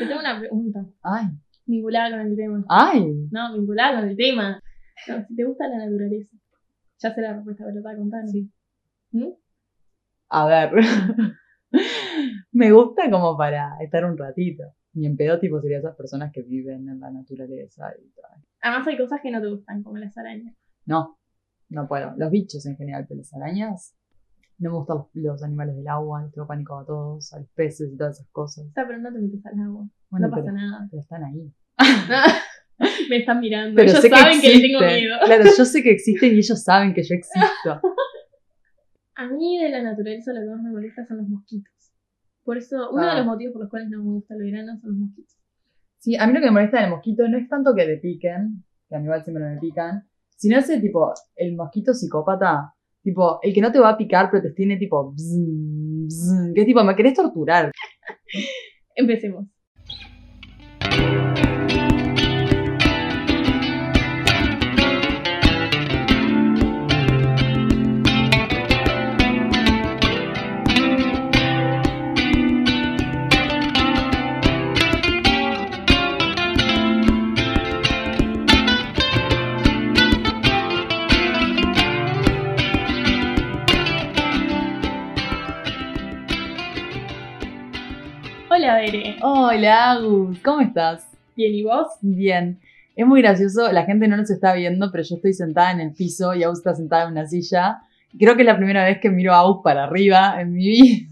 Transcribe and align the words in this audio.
Te 0.00 0.06
tengo 0.06 0.20
una 0.20 0.38
pregunta. 0.38 0.84
Ay, 1.02 1.26
Vinculada 1.66 2.10
con 2.10 2.20
el 2.26 2.36
tema. 2.36 2.64
ay. 2.68 3.28
No, 3.30 3.54
vinculada 3.56 4.00
con 4.00 4.08
el 4.08 4.16
tema. 4.16 4.60
No, 5.06 5.24
si 5.26 5.36
te 5.36 5.44
gusta 5.44 5.68
la 5.68 5.78
naturaleza. 5.78 6.36
Ya 6.98 7.14
sé 7.14 7.20
la 7.20 7.34
respuesta, 7.34 7.64
pero 7.64 7.76
te 7.76 7.82
voy 7.82 7.92
a 7.92 7.96
contar. 7.96 8.26
Sí. 8.28 8.50
¿Mm? 9.12 9.28
A 10.30 10.46
ver. 10.46 10.70
Me 12.52 12.72
gusta 12.72 13.10
como 13.10 13.36
para 13.36 13.76
estar 13.80 14.04
un 14.04 14.18
ratito. 14.18 14.64
Y 14.92 15.06
en 15.06 15.16
pedo 15.16 15.38
tipo 15.38 15.60
sería 15.60 15.78
esas 15.78 15.94
personas 15.94 16.32
que 16.32 16.42
viven 16.42 16.88
en 16.88 16.98
la 16.98 17.10
naturaleza 17.10 17.92
y 18.02 18.10
tal. 18.10 18.42
Además 18.62 18.88
hay 18.88 18.96
cosas 18.98 19.20
que 19.22 19.30
no 19.30 19.40
te 19.40 19.46
gustan, 19.46 19.82
como 19.84 19.98
las 19.98 20.18
arañas. 20.18 20.54
No, 20.84 21.18
no 21.68 21.86
puedo. 21.86 22.12
Los 22.16 22.30
bichos 22.30 22.66
en 22.66 22.76
general, 22.76 23.06
pero 23.08 23.18
las 23.18 23.32
arañas. 23.32 23.94
No 24.60 24.70
me 24.70 24.76
gustan 24.76 24.98
los, 25.14 25.42
animales 25.42 25.74
del 25.74 25.88
agua, 25.88 26.22
les 26.22 26.32
tengo 26.32 26.46
pánico 26.46 26.78
a 26.78 26.84
todos, 26.84 27.32
a 27.32 27.38
los 27.40 27.48
peces 27.50 27.90
y 27.92 27.96
todas 27.96 28.16
esas 28.20 28.30
cosas. 28.30 28.66
O 28.66 28.72
sea, 28.72 28.86
pero 28.86 28.98
no 28.98 29.12
te 29.12 29.18
metes 29.18 29.44
al 29.46 29.58
agua. 29.58 29.88
Bueno, 30.10 30.26
no 30.28 30.30
pasa 30.30 30.44
pero, 30.44 30.56
nada. 30.56 30.86
pero 30.90 31.00
están 31.00 31.24
ahí. 31.24 31.52
Me 33.10 33.16
están 33.18 33.40
mirando. 33.40 33.74
Pero 33.76 33.90
Ellos 33.90 34.00
sé 34.02 34.08
que 34.10 34.16
saben 34.16 34.40
que, 34.40 34.48
les 34.48 34.62
tengo 34.62 34.80
miedo. 34.80 35.16
Claro, 35.24 35.44
yo 35.56 35.64
sé 35.64 35.82
que 35.82 35.90
existen 35.90 36.34
y 36.34 36.38
ellos 36.38 36.62
saben 36.62 36.94
que 36.94 37.02
yo 37.02 37.14
existo. 37.14 37.80
A 39.16 39.28
mí 39.28 39.58
de 39.58 39.68
la 39.68 39.82
naturaleza 39.82 40.32
lo 40.32 40.40
que 40.40 40.46
más 40.46 40.62
me 40.62 40.70
molesta 40.70 41.04
son 41.06 41.18
los 41.18 41.28
mosquitos. 41.28 41.72
Por 42.42 42.56
eso, 42.56 42.90
uno 42.90 43.02
Ah. 43.02 43.10
de 43.10 43.16
los 43.18 43.26
motivos 43.26 43.52
por 43.52 43.62
los 43.62 43.70
cuales 43.70 43.90
no 43.90 43.98
me 43.98 44.04
gusta 44.12 44.34
el 44.34 44.42
verano 44.44 44.78
son 44.78 44.90
los 44.90 44.98
mosquitos. 44.98 45.36
Sí, 45.98 46.16
a 46.16 46.26
mí 46.26 46.32
lo 46.32 46.40
que 46.40 46.46
me 46.46 46.52
molesta 46.52 46.80
del 46.80 46.90
mosquito 46.90 47.28
no 47.28 47.36
es 47.36 47.46
tanto 47.48 47.74
que 47.74 47.84
te 47.84 47.98
piquen, 47.98 48.64
que 48.88 48.96
a 48.96 48.98
mí 48.98 49.04
igual 49.04 49.22
siempre 49.22 49.44
me 49.44 49.58
pican, 49.58 50.08
sino 50.36 50.58
ese 50.58 50.80
tipo, 50.80 51.12
el 51.36 51.54
mosquito 51.54 51.92
psicópata, 51.92 52.74
tipo, 53.02 53.38
el 53.42 53.54
que 53.54 53.60
no 53.60 53.72
te 53.72 53.78
va 53.78 53.90
a 53.90 53.96
picar 53.96 54.30
pero 54.30 54.42
te 54.42 54.50
tiene 54.52 54.76
tipo, 54.76 55.12
bzz, 55.12 56.52
que 56.54 56.64
tipo, 56.64 56.82
me 56.84 56.96
querés 56.96 57.14
torturar. 57.14 57.70
Empecemos. 58.94 59.46
Hola, 89.22 89.92
Agus, 89.92 90.38
¿cómo 90.40 90.62
estás? 90.62 91.06
Bien, 91.36 91.54
¿y 91.54 91.62
vos? 91.62 91.88
Bien. 92.00 92.58
Es 92.96 93.06
muy 93.06 93.20
gracioso, 93.20 93.70
la 93.70 93.84
gente 93.84 94.08
no 94.08 94.16
nos 94.16 94.30
está 94.30 94.54
viendo, 94.54 94.90
pero 94.90 95.04
yo 95.04 95.16
estoy 95.16 95.34
sentada 95.34 95.72
en 95.72 95.80
el 95.80 95.92
piso 95.92 96.34
y 96.34 96.42
Agus 96.42 96.60
está 96.60 96.74
sentada 96.74 97.04
en 97.04 97.12
una 97.12 97.26
silla. 97.26 97.82
Creo 98.18 98.34
que 98.34 98.42
es 98.42 98.46
la 98.46 98.56
primera 98.56 98.84
vez 98.84 98.98
que 98.98 99.10
miro 99.10 99.34
a 99.34 99.40
Agus 99.40 99.58
para 99.62 99.84
arriba 99.84 100.40
en 100.40 100.52
mi 100.52 100.68
vida. 100.68 101.06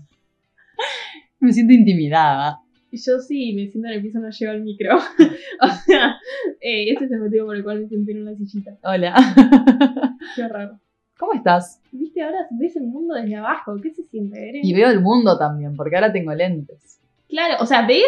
Me 1.40 1.52
siento 1.52 1.74
intimidada. 1.74 2.60
Yo 2.90 3.18
sí, 3.18 3.52
me 3.52 3.68
siento 3.68 3.88
en 3.88 3.94
el 3.94 4.02
piso, 4.02 4.18
no 4.18 4.30
llevo 4.30 4.52
el 4.54 4.62
micro. 4.62 4.96
o 5.60 5.68
sea, 5.84 6.16
eh, 6.60 6.90
ese 6.90 7.04
es 7.04 7.12
el 7.12 7.20
motivo 7.20 7.46
por 7.46 7.56
el 7.56 7.62
cual 7.62 7.80
me 7.80 7.88
senté 7.88 8.12
en 8.12 8.22
una 8.22 8.34
sillita. 8.34 8.78
Hola. 8.82 9.14
Qué 10.34 10.48
raro. 10.48 10.80
¿Cómo 11.18 11.34
estás? 11.34 11.80
Viste, 11.92 12.22
ahora 12.22 12.38
ves 12.50 12.74
el 12.76 12.84
mundo 12.84 13.14
desde 13.14 13.36
abajo. 13.36 13.76
¿Qué 13.82 13.92
se 13.92 14.04
siente? 14.04 14.60
Y 14.62 14.72
veo 14.72 14.88
el 14.88 15.02
mundo 15.02 15.36
también, 15.36 15.76
porque 15.76 15.96
ahora 15.96 16.10
tengo 16.10 16.32
lentes. 16.32 16.98
Claro, 17.28 17.56
o 17.60 17.66
sea, 17.66 17.86
ves 17.86 18.04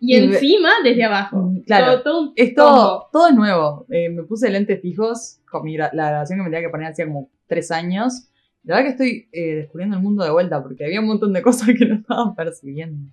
y, 0.00 0.16
Y 0.16 0.20
ve- 0.28 0.34
encima 0.34 0.70
desde 0.82 1.04
abajo. 1.04 1.36
Mm, 1.38 1.60
claro. 1.62 2.02
Todo, 2.02 2.02
todo 2.02 2.32
Es 2.36 2.54
todo, 2.54 3.08
todo 3.12 3.28
es 3.28 3.34
nuevo. 3.34 3.86
Eh, 3.90 4.08
me 4.08 4.22
puse 4.24 4.50
lentes 4.50 4.80
fijos 4.80 5.40
con 5.50 5.64
mi 5.64 5.76
gra- 5.76 5.90
la 5.92 6.08
grabación 6.10 6.38
que 6.38 6.44
me 6.44 6.50
tenía 6.50 6.66
que 6.66 6.70
poner 6.70 6.88
hacía 6.88 7.06
como 7.06 7.28
tres 7.46 7.70
años. 7.70 8.28
La 8.64 8.76
verdad 8.76 8.86
que 8.88 8.92
estoy 8.92 9.28
eh, 9.32 9.54
descubriendo 9.56 9.96
el 9.96 10.02
mundo 10.02 10.24
de 10.24 10.30
vuelta 10.30 10.62
porque 10.62 10.84
había 10.84 11.00
un 11.00 11.06
montón 11.08 11.32
de 11.32 11.42
cosas 11.42 11.68
que 11.78 11.84
no 11.84 11.96
estaba 11.96 12.34
percibiendo. 12.34 13.12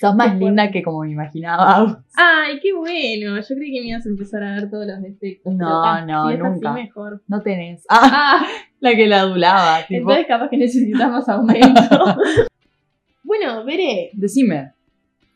Sos 0.00 0.16
más 0.16 0.36
linda 0.36 0.70
que 0.72 0.82
como 0.82 1.02
me 1.02 1.12
imaginaba. 1.12 2.02
Ay, 2.16 2.58
qué 2.60 2.72
bueno. 2.72 3.36
Yo 3.40 3.54
creí 3.54 3.72
que 3.72 3.80
me 3.82 3.86
ibas 3.90 4.04
a 4.04 4.08
empezar 4.08 4.42
a 4.42 4.54
ver 4.56 4.68
todos 4.68 4.84
los 4.84 5.00
defectos. 5.00 5.52
No, 5.54 5.58
pero, 5.58 5.82
ah, 5.84 6.04
no, 6.04 6.26
si 6.28 6.34
es 6.34 6.38
nunca. 6.40 6.72
Así 6.72 6.82
mejor. 6.82 7.22
No 7.28 7.40
tenés. 7.40 7.84
Ah, 7.88 8.40
Ah, 8.42 8.46
la 8.80 8.94
que 8.96 9.06
la 9.06 9.20
adulaba. 9.20 9.78
Tipo, 9.88 10.00
entonces 10.10 10.26
capaz 10.26 10.48
que 10.50 10.56
necesitas 10.56 11.08
más 11.10 11.28
aumento. 11.28 11.80
bueno, 13.22 13.64
veré. 13.64 14.10
decime, 14.14 14.72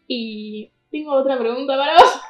Y 0.09 0.71
tengo 0.91 1.13
otra 1.13 1.39
pregunta 1.39 1.77
para 1.77 1.95
vos. 1.95 2.21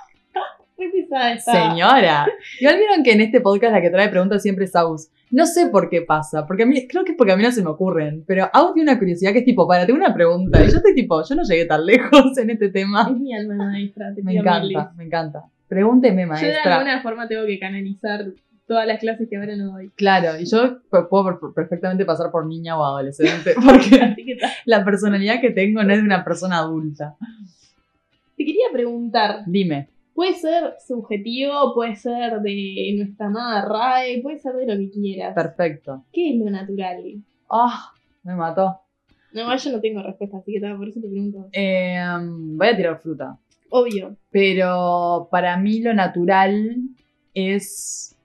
Señora. 1.44 2.26
Igual 2.60 2.76
vieron 2.76 3.02
que 3.02 3.12
en 3.12 3.20
este 3.22 3.40
podcast 3.40 3.72
la 3.72 3.80
que 3.80 3.90
trae 3.90 4.08
preguntas 4.08 4.42
siempre 4.42 4.66
es 4.66 4.76
Aus. 4.76 5.08
No 5.30 5.46
sé 5.46 5.66
por 5.68 5.88
qué 5.88 6.02
pasa, 6.02 6.46
porque 6.46 6.62
a 6.62 6.66
mí, 6.66 6.86
creo 6.86 7.04
que 7.04 7.12
es 7.12 7.18
porque 7.18 7.32
a 7.32 7.36
mí 7.36 7.42
no 7.42 7.50
se 7.50 7.62
me 7.62 7.70
ocurren, 7.70 8.22
pero 8.26 8.48
Aus 8.52 8.74
tiene 8.74 8.90
una 8.90 8.98
curiosidad 8.98 9.32
que 9.32 9.38
es 9.40 9.44
tipo, 9.44 9.66
para, 9.66 9.84
tengo 9.86 9.98
una 9.98 10.14
pregunta, 10.14 10.62
y 10.62 10.70
yo 10.70 10.76
estoy 10.76 10.94
tipo, 10.94 11.20
yo 11.26 11.34
no 11.34 11.42
llegué 11.42 11.64
tan 11.64 11.84
lejos 11.86 12.38
en 12.38 12.50
este 12.50 12.68
tema. 12.68 13.08
Es 13.10 13.16
mi 13.18 13.34
alma 13.34 13.56
maestra. 13.56 14.14
Te 14.14 14.22
Me 14.22 14.32
pido 14.32 14.42
encanta, 14.42 14.92
me 14.96 15.04
encanta. 15.04 15.44
Pregúnteme, 15.68 16.22
Yo 16.22 16.26
de 16.26 16.32
maestra. 16.32 16.76
alguna 16.76 17.02
forma 17.02 17.26
tengo 17.26 17.44
que 17.46 17.58
canalizar 17.58 18.24
todas 18.68 18.86
las 18.86 19.00
clases 19.00 19.28
que 19.28 19.36
ahora 19.36 19.56
no 19.56 19.72
doy. 19.72 19.90
Claro, 19.96 20.38
y 20.38 20.44
yo 20.44 20.78
puedo 20.90 21.24
per- 21.24 21.52
perfectamente 21.54 22.04
pasar 22.04 22.30
por 22.30 22.46
niña 22.46 22.78
o 22.78 22.84
adolescente, 22.84 23.54
porque 23.64 24.36
la 24.64 24.84
personalidad 24.84 25.40
que 25.40 25.50
tengo 25.50 25.82
no 25.82 25.92
es 25.92 25.98
de 25.98 26.04
una 26.04 26.22
persona 26.24 26.58
adulta. 26.58 27.16
Te 28.36 28.44
quería 28.44 28.66
preguntar. 28.72 29.42
Dime. 29.46 29.88
Puede 30.14 30.34
ser 30.34 30.74
subjetivo, 30.86 31.74
puede 31.74 31.94
ser 31.94 32.40
de 32.40 32.94
nuestra 32.96 33.26
amada 33.26 33.66
RAE, 33.66 34.22
puede 34.22 34.38
ser 34.38 34.54
de 34.54 34.66
lo 34.66 34.78
que 34.78 34.90
quieras. 34.90 35.34
Perfecto. 35.34 36.04
¿Qué 36.12 36.30
es 36.30 36.38
lo 36.38 36.50
natural? 36.50 37.22
Ah, 37.50 37.92
me 38.22 38.34
mató. 38.34 38.80
No, 39.32 39.54
yo 39.54 39.72
no 39.72 39.80
tengo 39.80 40.02
respuesta, 40.02 40.38
así 40.38 40.54
que 40.54 40.60
por 40.74 40.88
eso 40.88 41.00
te 41.00 41.08
pregunto. 41.08 41.48
Eh, 41.52 41.98
voy 42.54 42.66
a 42.66 42.76
tirar 42.76 42.98
fruta. 42.98 43.38
Obvio. 43.68 44.16
Pero 44.30 45.28
para 45.30 45.58
mí 45.58 45.80
lo 45.80 45.92
natural 45.92 46.80
es, 47.34 48.16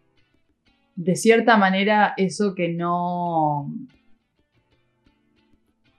de 0.95 1.16
cierta 1.16 1.57
manera, 1.57 2.13
eso 2.16 2.55
que 2.55 2.69
no... 2.69 3.69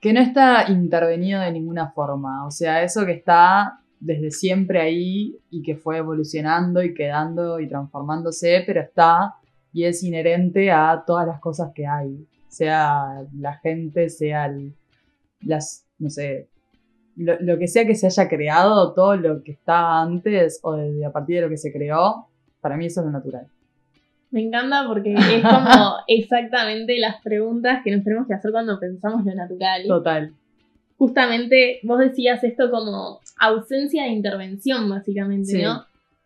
que 0.01 0.11
no 0.11 0.21
está 0.21 0.71
intervenido 0.71 1.39
de 1.41 1.51
ninguna 1.51 1.91
forma. 1.91 2.47
O 2.47 2.51
sea, 2.51 2.81
eso 2.81 3.05
que 3.05 3.11
está 3.11 3.82
desde 4.05 4.31
siempre 4.31 4.81
ahí 4.81 5.37
y 5.49 5.61
que 5.63 5.75
fue 5.75 5.97
evolucionando 5.97 6.83
y 6.83 6.93
quedando 6.93 7.59
y 7.59 7.67
transformándose, 7.69 8.63
pero 8.65 8.81
está 8.81 9.35
y 9.71 9.85
es 9.85 10.03
inherente 10.03 10.71
a 10.71 11.03
todas 11.07 11.25
las 11.25 11.39
cosas 11.39 11.71
que 11.73 11.87
hay. 11.87 12.27
Sea 12.47 13.23
la 13.39 13.53
gente, 13.59 14.09
sea 14.09 14.45
el- 14.47 14.73
las, 15.41 15.85
no 15.99 16.09
sé, 16.09 16.47
lo, 17.15 17.39
lo 17.39 17.57
que 17.57 17.67
sea 17.67 17.85
que 17.85 17.95
se 17.95 18.07
haya 18.07 18.27
creado, 18.27 18.93
todo 18.93 19.15
lo 19.15 19.41
que 19.43 19.53
estaba 19.53 20.01
antes 20.01 20.59
o 20.63 20.73
desde 20.73 21.05
a 21.05 21.11
partir 21.11 21.37
de 21.37 21.41
lo 21.43 21.49
que 21.49 21.57
se 21.57 21.71
creó, 21.71 22.27
para 22.61 22.75
mí 22.77 22.85
eso 22.87 22.99
es 23.01 23.05
lo 23.05 23.11
natural. 23.11 23.47
Me 24.31 24.41
encanta 24.41 24.85
porque 24.87 25.13
es 25.35 25.43
como 25.43 25.95
exactamente 26.07 26.97
las 26.99 27.21
preguntas 27.21 27.81
que 27.83 27.91
nos 27.95 28.03
tenemos 28.03 28.27
que 28.27 28.33
hacer 28.33 28.51
cuando 28.51 28.79
pensamos 28.79 29.23
lo 29.25 29.33
natural. 29.33 29.83
Total. 29.87 30.33
Justamente 30.97 31.79
vos 31.83 31.99
decías 31.99 32.43
esto 32.43 32.69
como 32.71 33.19
ausencia 33.39 34.03
de 34.03 34.09
intervención, 34.09 34.89
básicamente, 34.89 35.51
Sí. 35.51 35.61
¿no? 35.61 35.85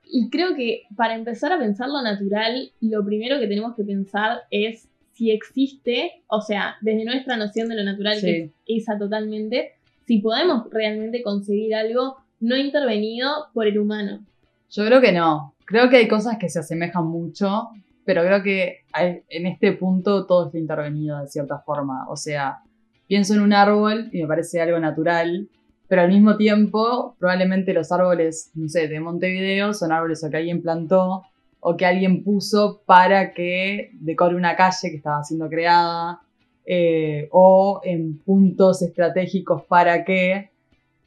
Y 0.10 0.30
creo 0.30 0.56
que 0.56 0.84
para 0.96 1.16
empezar 1.16 1.52
a 1.52 1.60
pensar 1.60 1.90
lo 1.90 2.02
natural, 2.02 2.72
lo 2.82 3.04
primero 3.06 3.40
que 3.40 3.48
tenemos 3.48 3.76
que 3.76 3.84
pensar 3.84 4.40
es 4.52 4.88
si 5.14 5.32
existe, 5.32 6.24
o 6.28 6.42
sea, 6.42 6.76
desde 6.82 7.04
nuestra 7.04 7.36
noción 7.38 7.68
de 7.70 7.76
lo 7.76 7.84
natural, 7.84 8.20
que 8.22 8.44
es 8.44 8.52
esa 8.84 8.98
totalmente, 8.98 9.72
si 10.06 10.20
podemos 10.20 10.70
realmente 10.72 11.22
conseguir 11.24 11.76
algo 11.76 12.18
no 12.40 12.56
intervenido 12.56 13.48
por 13.54 13.68
el 13.68 13.80
humano. 13.80 14.24
Yo 14.70 14.86
creo 14.86 15.02
que 15.02 15.12
no. 15.12 15.56
Creo 15.66 15.90
que 15.90 15.98
hay 15.98 16.08
cosas 16.08 16.38
que 16.38 16.50
se 16.50 16.60
asemejan 16.60 17.06
mucho, 17.08 17.70
pero 18.06 18.22
creo 18.24 18.42
que 18.44 18.82
hay- 18.94 19.22
en 19.28 19.48
este 19.48 19.74
punto 19.74 20.26
todo 20.26 20.46
está 20.46 20.58
intervenido 20.58 21.20
de 21.20 21.28
cierta 21.28 21.60
forma. 21.60 22.08
O 22.10 22.16
sea, 22.16 22.60
pienso 23.08 23.34
en 23.34 23.42
un 23.42 23.52
árbol 23.54 24.10
y 24.14 24.22
me 24.22 24.28
parece 24.28 24.62
algo 24.62 24.80
natural, 24.80 25.50
pero 25.88 26.02
al 26.02 26.10
mismo 26.10 26.38
tiempo 26.38 27.16
probablemente 27.20 27.74
los 27.74 27.92
árboles, 27.92 28.52
no 28.56 28.68
sé, 28.70 28.88
de 28.88 29.00
Montevideo 29.00 29.74
son 29.74 29.92
árboles 29.92 30.26
que 30.30 30.38
alguien 30.38 30.62
plantó 30.62 31.24
o 31.60 31.76
que 31.76 31.86
alguien 31.86 32.24
puso 32.24 32.82
para 32.86 33.34
que 33.34 33.92
decore 33.94 34.36
una 34.36 34.56
calle 34.56 34.90
que 34.90 34.98
estaba 34.98 35.24
siendo 35.24 35.50
creada 35.50 36.22
eh, 36.66 37.28
o 37.32 37.82
en 37.84 38.20
puntos 38.20 38.82
estratégicos 38.82 39.64
para 39.64 40.04
que... 40.04 40.50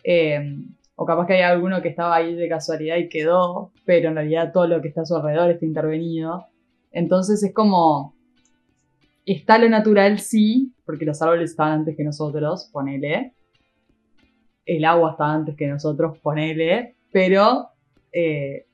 eh, 0.04 0.56
o 1.02 1.06
capaz 1.06 1.26
que 1.26 1.32
hay 1.32 1.40
alguno 1.40 1.80
que 1.80 1.88
estaba 1.88 2.14
ahí 2.14 2.34
de 2.34 2.46
casualidad 2.46 2.98
y 2.98 3.08
quedó, 3.08 3.72
pero 3.86 4.10
en 4.10 4.16
realidad 4.16 4.52
todo 4.52 4.66
lo 4.66 4.82
que 4.82 4.88
está 4.88 5.00
a 5.00 5.06
su 5.06 5.16
alrededor 5.16 5.50
está 5.50 5.64
intervenido. 5.64 6.44
Entonces 6.92 7.42
es 7.42 7.54
como, 7.54 8.14
está 9.24 9.56
lo 9.56 9.70
natural, 9.70 10.18
sí, 10.18 10.74
porque 10.84 11.06
los 11.06 11.22
árboles 11.22 11.52
estaban 11.52 11.80
antes 11.80 11.96
que 11.96 12.04
nosotros, 12.04 12.68
ponele. 12.70 13.32
El 14.76 14.84
agua 14.84 15.12
estaba 15.12 15.34
antes 15.34 15.56
que 15.56 15.66
nosotros, 15.66 16.18
ponele. 16.18 16.94
pero 17.12 17.68
eh, 18.12 18.66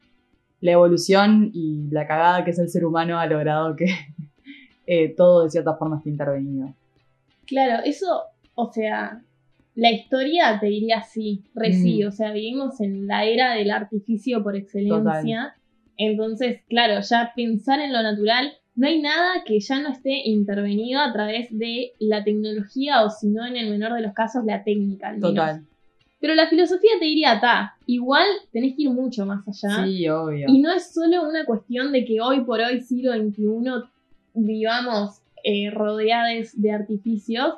la 0.61 0.73
evolución 0.73 1.51
y 1.55 1.89
la 1.91 2.07
cagada 2.07 2.45
que 2.45 2.51
es 2.51 2.59
el 2.59 2.69
ser 2.69 2.85
humano 2.85 3.19
ha 3.19 3.27
logrado 3.27 3.77
que 3.77 3.87
eh, 4.87 5.15
todo 5.17 5.45
de 5.45 5.51
cierta 5.51 5.75
forma 5.77 5.97
esté 5.99 6.11
intervenido. 6.11 6.75
Claro, 7.47 7.83
eso, 7.85 8.23
o 8.55 8.73
sea, 8.73 9.23
la 9.75 9.91
historia 9.93 10.59
te 10.61 10.67
diría 10.67 11.03
sí, 11.03 11.45
reci, 11.55 12.03
Mm. 12.03 12.09
o 12.09 12.11
sea, 12.11 12.33
vivimos 12.33 12.81
en 12.81 13.07
la 13.07 13.25
era 13.25 13.55
del 13.55 13.71
artificio 13.71 14.43
por 14.43 14.57
excelencia. 14.57 15.55
Entonces, 15.99 16.61
claro, 16.69 17.01
ya 17.01 17.33
pensar 17.35 17.81
en 17.81 17.93
lo 17.93 18.03
natural, 18.03 18.53
no 18.75 18.87
hay 18.87 19.01
nada 19.01 19.45
que 19.47 19.61
ya 19.61 19.81
no 19.81 19.91
esté 19.91 20.29
intervenido 20.29 21.01
a 21.01 21.11
través 21.13 21.49
de 21.57 21.93
la 21.99 22.23
tecnología 22.25 23.03
o 23.03 23.09
si 23.11 23.29
no 23.29 23.47
en 23.47 23.57
el 23.57 23.71
menor 23.71 23.95
de 23.95 24.03
los 24.03 24.13
casos 24.13 24.45
la 24.45 24.63
técnica. 24.65 25.09
al 25.09 25.15
menos. 25.17 25.31
Total. 25.31 25.63
Pero 26.21 26.35
la 26.35 26.49
filosofía 26.49 26.93
te 26.99 27.05
diría, 27.05 27.39
ta, 27.41 27.77
igual 27.87 28.27
tenés 28.53 28.75
que 28.75 28.83
ir 28.85 28.91
mucho 28.91 29.27
más 29.27 29.47
allá. 29.47 29.85
Sí, 29.85 30.09
obvio. 30.09 30.47
Y 30.49 30.61
no 30.61 30.73
es 30.73 30.93
solo 30.93 31.29
una 31.29 31.45
cuestión 31.45 31.93
de 31.93 32.05
que 32.05 32.21
hoy 32.21 32.41
por 32.41 32.61
hoy, 32.61 32.81
siglo 32.81 33.13
XXI, 33.13 33.89
vivamos 34.35 35.21
eh, 35.45 35.71
rodeados 35.71 36.51
de 36.61 36.71
artificios, 36.73 37.55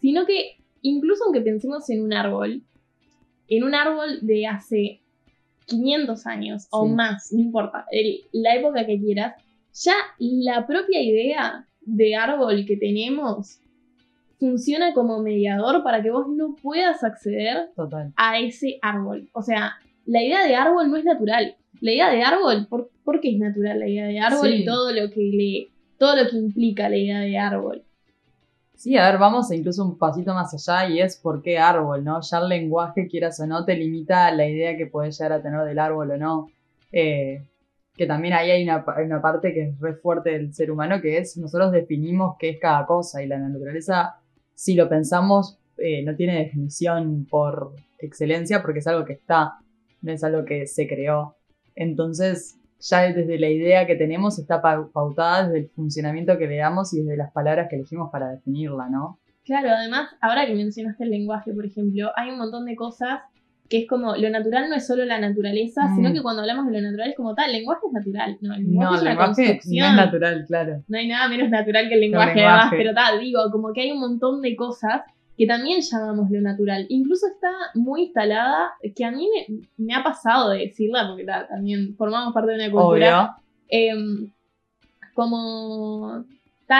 sino 0.00 0.26
que 0.26 0.56
incluso 0.82 1.24
aunque 1.24 1.40
pensemos 1.40 1.88
en 1.90 2.02
un 2.02 2.12
árbol, 2.12 2.62
en 3.48 3.64
un 3.64 3.74
árbol 3.74 4.18
de 4.22 4.46
hace 4.46 5.00
500 5.66 6.26
años 6.26 6.66
o 6.70 6.86
más, 6.94 7.32
no 7.32 7.40
importa, 7.40 7.86
el- 7.90 8.20
la 8.32 8.56
época 8.56 8.86
que 8.86 8.98
quieras, 9.00 9.34
ya 9.74 9.94
la 10.18 10.66
propia 10.66 11.00
idea 11.02 11.66
de 11.80 12.14
árbol 12.14 12.64
que 12.66 12.76
tenemos 12.76 13.58
funciona 14.42 14.92
como 14.92 15.22
mediador 15.22 15.84
para 15.84 16.02
que 16.02 16.10
vos 16.10 16.26
no 16.28 16.56
puedas 16.60 17.04
acceder 17.04 17.70
Total. 17.76 18.12
a 18.16 18.40
ese 18.40 18.78
árbol. 18.82 19.28
O 19.32 19.40
sea, 19.42 19.74
la 20.04 20.20
idea 20.20 20.44
de 20.44 20.56
árbol 20.56 20.90
no 20.90 20.96
es 20.96 21.04
natural. 21.04 21.54
La 21.80 21.92
idea 21.92 22.10
de 22.10 22.22
árbol, 22.24 22.66
¿por, 22.68 22.90
por 23.04 23.20
qué 23.20 23.30
es 23.34 23.38
natural 23.38 23.78
la 23.78 23.88
idea 23.88 24.06
de 24.06 24.18
árbol 24.18 24.48
Sí. 24.48 24.62
y 24.62 24.64
todo 24.64 24.90
lo 24.92 25.10
que 25.10 25.20
le, 25.20 25.68
todo 25.96 26.16
lo 26.16 26.28
que 26.28 26.36
implica 26.36 26.88
la 26.88 26.96
idea 26.96 27.20
de 27.20 27.38
árbol? 27.38 27.82
Sí, 28.74 28.96
a 28.96 29.08
ver, 29.08 29.18
vamos 29.20 29.52
incluso 29.52 29.84
un 29.84 29.96
pasito 29.96 30.34
más 30.34 30.52
allá 30.54 30.88
y 30.92 31.00
es 31.00 31.16
por 31.16 31.40
qué 31.40 31.56
árbol, 31.58 32.02
¿no? 32.02 32.20
Ya 32.20 32.38
el 32.38 32.48
lenguaje, 32.48 33.06
quieras 33.06 33.38
o 33.38 33.46
no, 33.46 33.64
te 33.64 33.76
limita 33.76 34.26
a 34.26 34.34
la 34.34 34.48
idea 34.48 34.76
que 34.76 34.86
puedes 34.88 35.16
llegar 35.16 35.34
a 35.38 35.42
tener 35.42 35.60
del 35.60 35.78
árbol 35.78 36.10
o 36.10 36.16
no. 36.16 36.48
Eh, 36.90 37.42
que 37.96 38.06
también 38.06 38.34
ahí 38.34 38.50
hay 38.50 38.64
una, 38.64 38.84
pa- 38.84 38.94
hay 38.96 39.04
una 39.04 39.20
parte 39.20 39.52
que 39.52 39.62
es 39.68 39.78
re 39.78 39.94
fuerte 39.94 40.30
del 40.30 40.52
ser 40.54 40.70
humano, 40.70 41.00
que 41.00 41.18
es 41.18 41.36
nosotros 41.36 41.70
definimos 41.70 42.36
qué 42.38 42.48
es 42.50 42.58
cada 42.58 42.86
cosa 42.86 43.22
y 43.22 43.26
la 43.28 43.38
naturaleza, 43.38 44.16
si 44.54 44.74
lo 44.74 44.88
pensamos, 44.88 45.58
eh, 45.78 46.02
no 46.04 46.14
tiene 46.14 46.38
definición 46.38 47.26
por 47.28 47.72
excelencia 47.98 48.62
porque 48.62 48.80
es 48.80 48.86
algo 48.86 49.04
que 49.04 49.14
está, 49.14 49.54
no 50.02 50.12
es 50.12 50.22
algo 50.24 50.44
que 50.44 50.66
se 50.66 50.86
creó. 50.86 51.36
Entonces, 51.74 52.58
ya 52.80 53.02
desde 53.12 53.38
la 53.38 53.48
idea 53.48 53.86
que 53.86 53.94
tenemos 53.96 54.38
está 54.38 54.60
pau- 54.60 54.90
pautada 54.92 55.44
desde 55.48 55.58
el 55.60 55.68
funcionamiento 55.70 56.36
que 56.38 56.46
le 56.46 56.56
damos 56.56 56.92
y 56.94 57.00
desde 57.02 57.16
las 57.16 57.32
palabras 57.32 57.68
que 57.68 57.76
elegimos 57.76 58.10
para 58.10 58.30
definirla, 58.30 58.88
¿no? 58.88 59.18
Claro, 59.44 59.70
además, 59.70 60.08
ahora 60.20 60.46
que 60.46 60.54
mencionaste 60.54 61.04
el 61.04 61.10
lenguaje, 61.10 61.52
por 61.52 61.64
ejemplo, 61.66 62.10
hay 62.16 62.30
un 62.30 62.38
montón 62.38 62.64
de 62.66 62.76
cosas 62.76 63.20
que 63.68 63.78
es 63.78 63.88
como, 63.88 64.14
lo 64.16 64.28
natural 64.28 64.68
no 64.68 64.76
es 64.76 64.86
solo 64.86 65.04
la 65.04 65.18
naturaleza, 65.18 65.86
Mm. 65.86 65.96
sino 65.96 66.12
que 66.12 66.20
cuando 66.22 66.42
hablamos 66.42 66.66
de 66.66 66.72
lo 66.80 66.80
natural 66.82 67.10
es 67.10 67.16
como 67.16 67.34
tal, 67.34 67.46
el 67.46 67.52
lenguaje 67.56 67.80
es 67.86 67.92
natural, 67.92 68.38
no, 68.42 68.54
el 68.54 68.62
lenguaje 68.64 68.90
No, 68.90 68.94
es 68.94 69.00
el 69.00 69.02
una 69.02 69.10
lenguaje 69.10 69.30
no 69.30 69.36
construcción. 69.48 69.88
es 69.90 69.96
natural, 69.96 70.44
claro. 70.46 70.82
No 70.88 70.98
hay 70.98 71.08
nada 71.08 71.28
menos 71.28 71.48
natural 71.50 71.88
que 71.88 71.94
el 71.94 72.00
lenguaje, 72.00 72.34
lenguaje. 72.34 72.58
además, 72.60 72.74
pero 72.76 72.94
tal, 72.94 73.20
digo, 73.20 73.40
como 73.50 73.72
que 73.72 73.80
hay 73.82 73.90
un 73.92 74.00
montón 74.00 74.42
de 74.42 74.54
cosas 74.56 75.02
que 75.38 75.46
también 75.46 75.80
llamamos 75.80 76.30
lo 76.30 76.40
natural. 76.42 76.84
Incluso 76.90 77.26
está 77.26 77.48
muy 77.74 78.02
instalada, 78.02 78.72
que 78.94 79.04
a 79.06 79.10
mí 79.10 79.26
me, 79.48 79.60
me 79.78 79.94
ha 79.94 80.02
pasado 80.04 80.50
de 80.50 80.58
decirla, 80.58 81.06
porque 81.08 81.24
ta, 81.24 81.46
también 81.48 81.94
formamos 81.96 82.34
parte 82.34 82.50
de 82.52 82.56
una 82.66 82.70
cultura, 82.70 83.22
Obvio. 83.22 83.36
em, 83.68 84.30
como 85.14 86.24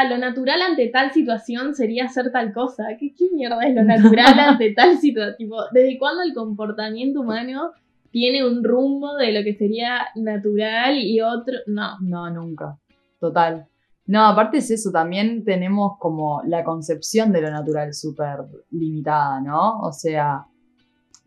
lo 0.08 0.18
natural 0.18 0.62
ante 0.62 0.88
tal 0.88 1.12
situación 1.12 1.74
sería 1.74 2.06
hacer 2.06 2.30
tal 2.32 2.52
cosa. 2.52 2.84
¿Qué, 2.98 3.14
qué 3.14 3.28
mierda 3.32 3.60
es 3.62 3.74
lo 3.74 3.84
natural 3.84 4.38
ante 4.38 4.72
tal 4.72 4.98
situación? 4.98 5.36
Tipo, 5.36 5.56
¿desde 5.72 5.98
cuándo 5.98 6.22
el 6.22 6.34
comportamiento 6.34 7.20
humano 7.20 7.72
tiene 8.10 8.46
un 8.46 8.62
rumbo 8.62 9.16
de 9.16 9.32
lo 9.32 9.42
que 9.42 9.54
sería 9.54 10.06
natural 10.14 10.98
y 10.98 11.20
otro? 11.20 11.54
No. 11.66 11.98
No, 12.00 12.30
nunca. 12.30 12.78
Total. 13.18 13.66
No, 14.06 14.26
aparte 14.26 14.58
es 14.58 14.70
eso, 14.70 14.90
también 14.90 15.44
tenemos 15.44 15.92
como 15.98 16.42
la 16.44 16.64
concepción 16.64 17.32
de 17.32 17.40
lo 17.40 17.50
natural 17.50 17.94
súper 17.94 18.38
limitada, 18.70 19.40
¿no? 19.40 19.78
O 19.80 19.92
sea, 19.92 20.44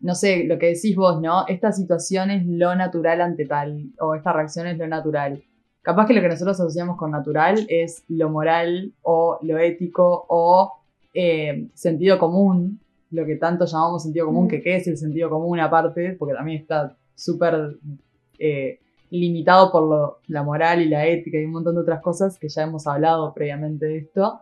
no 0.00 0.14
sé, 0.14 0.44
lo 0.44 0.58
que 0.58 0.66
decís 0.66 0.94
vos, 0.94 1.20
¿no? 1.20 1.46
Esta 1.48 1.72
situación 1.72 2.30
es 2.30 2.46
lo 2.46 2.74
natural 2.74 3.22
ante 3.22 3.46
tal, 3.46 3.92
o 3.98 4.14
esta 4.14 4.32
reacción 4.32 4.66
es 4.66 4.76
lo 4.76 4.86
natural. 4.86 5.42
Capaz 5.86 6.06
que 6.06 6.14
lo 6.14 6.20
que 6.20 6.28
nosotros 6.28 6.58
asociamos 6.58 6.96
con 6.96 7.12
natural 7.12 7.64
es 7.68 8.02
lo 8.08 8.28
moral 8.28 8.92
o 9.02 9.38
lo 9.42 9.56
ético 9.58 10.26
o 10.28 10.72
eh, 11.14 11.68
sentido 11.74 12.18
común, 12.18 12.80
lo 13.12 13.24
que 13.24 13.36
tanto 13.36 13.66
llamamos 13.66 14.02
sentido 14.02 14.26
común, 14.26 14.46
Mm. 14.46 14.48
que 14.48 14.62
qué 14.62 14.76
es 14.76 14.88
el 14.88 14.96
sentido 14.98 15.30
común 15.30 15.60
aparte, 15.60 16.16
porque 16.18 16.34
también 16.34 16.60
está 16.60 16.96
súper 17.14 17.54
eh, 18.38 18.80
limitado 19.10 19.70
por 19.70 19.82
lo- 19.88 20.18
la 20.26 20.42
moral 20.42 20.82
y 20.82 20.88
la 20.88 21.06
ética 21.06 21.38
y 21.38 21.44
un 21.44 21.52
montón 21.52 21.76
de 21.76 21.82
otras 21.82 22.02
cosas 22.02 22.36
que 22.38 22.48
ya 22.48 22.62
hemos 22.64 22.86
hablado 22.88 23.32
previamente 23.32 23.86
de 23.86 23.98
esto. 23.98 24.40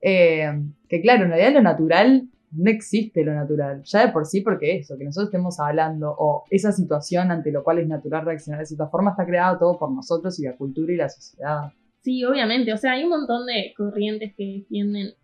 Eh, 0.00 0.46
que 0.88 1.00
claro, 1.02 1.24
en 1.24 1.30
realidad 1.30 1.52
lo 1.54 1.62
natural 1.62 2.28
no 2.56 2.70
existe 2.70 3.24
lo 3.24 3.34
natural, 3.34 3.82
ya 3.84 4.06
de 4.06 4.12
por 4.12 4.26
sí 4.26 4.40
porque 4.40 4.76
eso, 4.76 4.96
que 4.96 5.04
nosotros 5.04 5.28
estemos 5.28 5.58
hablando 5.60 6.14
o 6.16 6.44
esa 6.50 6.72
situación 6.72 7.30
ante 7.30 7.50
lo 7.50 7.62
cual 7.64 7.78
es 7.78 7.88
natural 7.88 8.24
reaccionar 8.24 8.60
de 8.60 8.66
cierta 8.66 8.88
forma 8.88 9.10
está 9.10 9.26
creado 9.26 9.58
todo 9.58 9.78
por 9.78 9.90
nosotros 9.92 10.38
y 10.38 10.44
la 10.44 10.56
cultura 10.56 10.92
y 10.92 10.96
la 10.96 11.08
sociedad. 11.08 11.72
Sí, 12.02 12.24
obviamente. 12.24 12.72
O 12.72 12.76
sea, 12.76 12.92
hay 12.92 13.04
un 13.04 13.10
montón 13.10 13.46
de 13.46 13.72
corrientes 13.76 14.34
que 14.36 14.58
defienden 14.58 15.14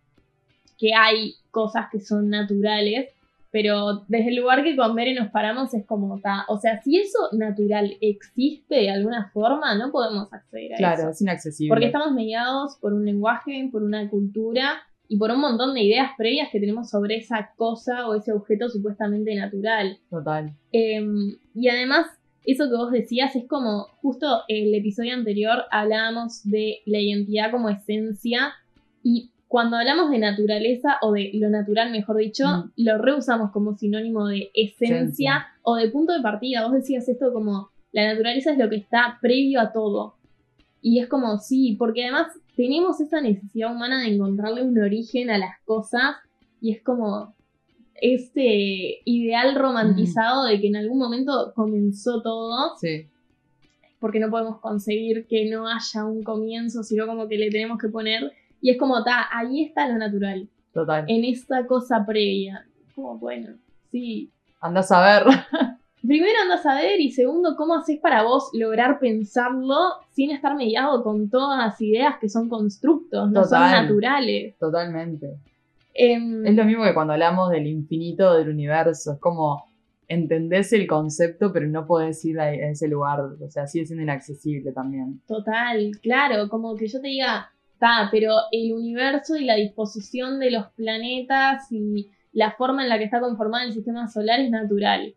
que 0.77 0.93
hay 0.95 1.35
cosas 1.51 1.85
que 1.91 1.99
son 1.99 2.29
naturales, 2.29 3.09
pero 3.51 4.03
desde 4.07 4.29
el 4.29 4.37
lugar 4.37 4.63
que 4.63 4.75
con 4.75 4.95
Bere 4.95 5.13
nos 5.13 5.29
paramos 5.29 5.73
es 5.75 5.85
como 5.85 6.15
está. 6.15 6.45
O 6.47 6.57
sea, 6.57 6.81
si 6.81 6.97
eso 6.97 7.19
natural 7.33 7.97
existe 8.01 8.75
de 8.75 8.89
alguna 8.89 9.29
forma, 9.31 9.75
no 9.75 9.91
podemos 9.91 10.33
acceder 10.33 10.73
a 10.73 10.77
Claro, 10.77 11.01
eso. 11.01 11.09
es 11.11 11.21
inaccesible. 11.21 11.69
Porque 11.69 11.85
estamos 11.85 12.13
mediados 12.13 12.77
por 12.81 12.93
un 12.93 13.05
lenguaje, 13.05 13.69
por 13.71 13.83
una 13.83 14.09
cultura 14.09 14.81
y 15.13 15.17
por 15.17 15.29
un 15.29 15.41
montón 15.41 15.73
de 15.73 15.83
ideas 15.83 16.11
previas 16.17 16.47
que 16.53 16.59
tenemos 16.61 16.89
sobre 16.89 17.17
esa 17.17 17.51
cosa 17.57 18.07
o 18.07 18.15
ese 18.15 18.31
objeto 18.31 18.69
supuestamente 18.69 19.35
natural. 19.35 19.97
Total. 20.09 20.53
Em, 20.71 21.35
y 21.53 21.67
además, 21.67 22.07
eso 22.45 22.69
que 22.69 22.77
vos 22.77 22.93
decías 22.93 23.35
es 23.35 23.45
como, 23.45 23.87
justo 24.01 24.43
el 24.47 24.73
episodio 24.73 25.13
anterior 25.13 25.63
hablábamos 25.69 26.49
de 26.49 26.77
la 26.85 26.99
identidad 26.99 27.51
como 27.51 27.67
esencia 27.69 28.53
y 29.03 29.31
cuando 29.49 29.75
hablamos 29.75 30.11
de 30.11 30.19
naturaleza 30.19 30.97
o 31.01 31.11
de 31.11 31.31
lo 31.33 31.49
natural, 31.49 31.91
mejor 31.91 32.15
dicho, 32.15 32.45
Mm. 32.47 32.71
lo 32.77 32.97
reusamos 32.97 33.51
como 33.51 33.75
sinónimo 33.75 34.27
de 34.27 34.49
esencia, 34.53 34.95
Esencia. 34.95 35.47
o 35.63 35.75
de 35.75 35.89
punto 35.89 36.13
de 36.13 36.21
partida. 36.21 36.63
Vos 36.63 36.71
decías 36.73 37.09
esto 37.09 37.33
como, 37.33 37.67
la 37.91 38.05
naturaleza 38.13 38.53
es 38.53 38.57
lo 38.57 38.69
que 38.69 38.77
está 38.77 39.17
previo 39.21 39.59
a 39.59 39.73
todo. 39.73 40.15
Y 40.81 40.99
es 40.99 41.09
como, 41.09 41.37
sí, 41.37 41.75
porque 41.77 42.03
además 42.03 42.27
tenemos 42.61 43.01
esa 43.01 43.21
necesidad 43.21 43.73
humana 43.73 44.01
de 44.01 44.13
encontrarle 44.13 44.61
un 44.61 44.77
origen 44.79 45.31
a 45.31 45.39
las 45.39 45.59
cosas 45.65 46.17
y 46.61 46.71
es 46.71 46.83
como 46.83 47.33
este 47.95 49.01
ideal 49.03 49.55
romantizado 49.55 50.45
de 50.45 50.61
que 50.61 50.67
en 50.67 50.75
algún 50.75 50.99
momento 50.99 51.53
comenzó 51.55 52.21
todo, 52.21 52.77
Sí, 52.77 53.07
porque 53.99 54.19
no 54.19 54.29
podemos 54.29 54.59
conseguir 54.59 55.25
que 55.25 55.49
no 55.49 55.67
haya 55.67 56.05
un 56.05 56.23
comienzo, 56.23 56.83
sino 56.83 57.07
como 57.07 57.27
que 57.27 57.37
le 57.39 57.49
tenemos 57.49 57.79
que 57.79 57.89
poner, 57.89 58.31
y 58.61 58.69
es 58.69 58.77
como, 58.77 59.03
ta, 59.03 59.27
ahí 59.31 59.63
está 59.63 59.87
lo 59.87 59.97
natural, 59.97 60.47
total. 60.71 61.05
en 61.07 61.23
esta 61.25 61.65
cosa 61.65 62.05
previa. 62.05 62.67
Como, 62.93 63.17
bueno, 63.17 63.55
sí. 63.91 64.29
Andás 64.59 64.91
a 64.91 65.01
ver. 65.01 65.23
Primero 66.05 66.33
andas 66.41 66.65
a 66.65 66.75
ver 66.75 66.99
y 66.99 67.11
segundo, 67.11 67.55
¿cómo 67.55 67.75
haces 67.75 67.99
para 67.99 68.23
vos 68.23 68.49
lograr 68.53 68.99
pensarlo 68.99 69.75
sin 70.11 70.31
estar 70.31 70.55
mediado 70.55 71.03
con 71.03 71.29
todas 71.29 71.57
las 71.59 71.79
ideas 71.81 72.15
que 72.19 72.27
son 72.27 72.49
constructos, 72.49 73.29
no 73.31 73.43
son 73.43 73.59
naturales? 73.61 74.57
Totalmente. 74.57 75.37
Em, 75.93 76.45
Es 76.45 76.55
lo 76.55 76.65
mismo 76.65 76.83
que 76.83 76.93
cuando 76.93 77.13
hablamos 77.13 77.51
del 77.51 77.67
infinito 77.67 78.33
del 78.35 78.49
universo. 78.49 79.13
Es 79.13 79.19
como 79.19 79.65
entendés 80.07 80.73
el 80.73 80.87
concepto, 80.87 81.53
pero 81.53 81.67
no 81.67 81.85
podés 81.85 82.23
ir 82.25 82.39
a, 82.39 82.45
a 82.45 82.53
ese 82.53 82.87
lugar. 82.87 83.19
O 83.19 83.49
sea, 83.49 83.67
sigue 83.67 83.85
siendo 83.85 84.03
inaccesible 84.03 84.71
también. 84.71 85.21
Total, 85.27 85.91
claro, 86.01 86.49
como 86.49 86.75
que 86.75 86.87
yo 86.87 86.99
te 86.99 87.07
diga, 87.07 87.51
está, 87.73 88.09
pero 88.11 88.33
el 88.51 88.73
universo 88.73 89.35
y 89.35 89.45
la 89.45 89.55
disposición 89.55 90.39
de 90.39 90.51
los 90.51 90.67
planetas 90.75 91.71
y 91.71 92.09
la 92.33 92.51
forma 92.51 92.83
en 92.83 92.89
la 92.89 92.97
que 92.97 93.05
está 93.05 93.19
conformado 93.19 93.65
el 93.67 93.73
sistema 93.73 94.07
solar 94.07 94.39
es 94.39 94.49
natural. 94.49 95.13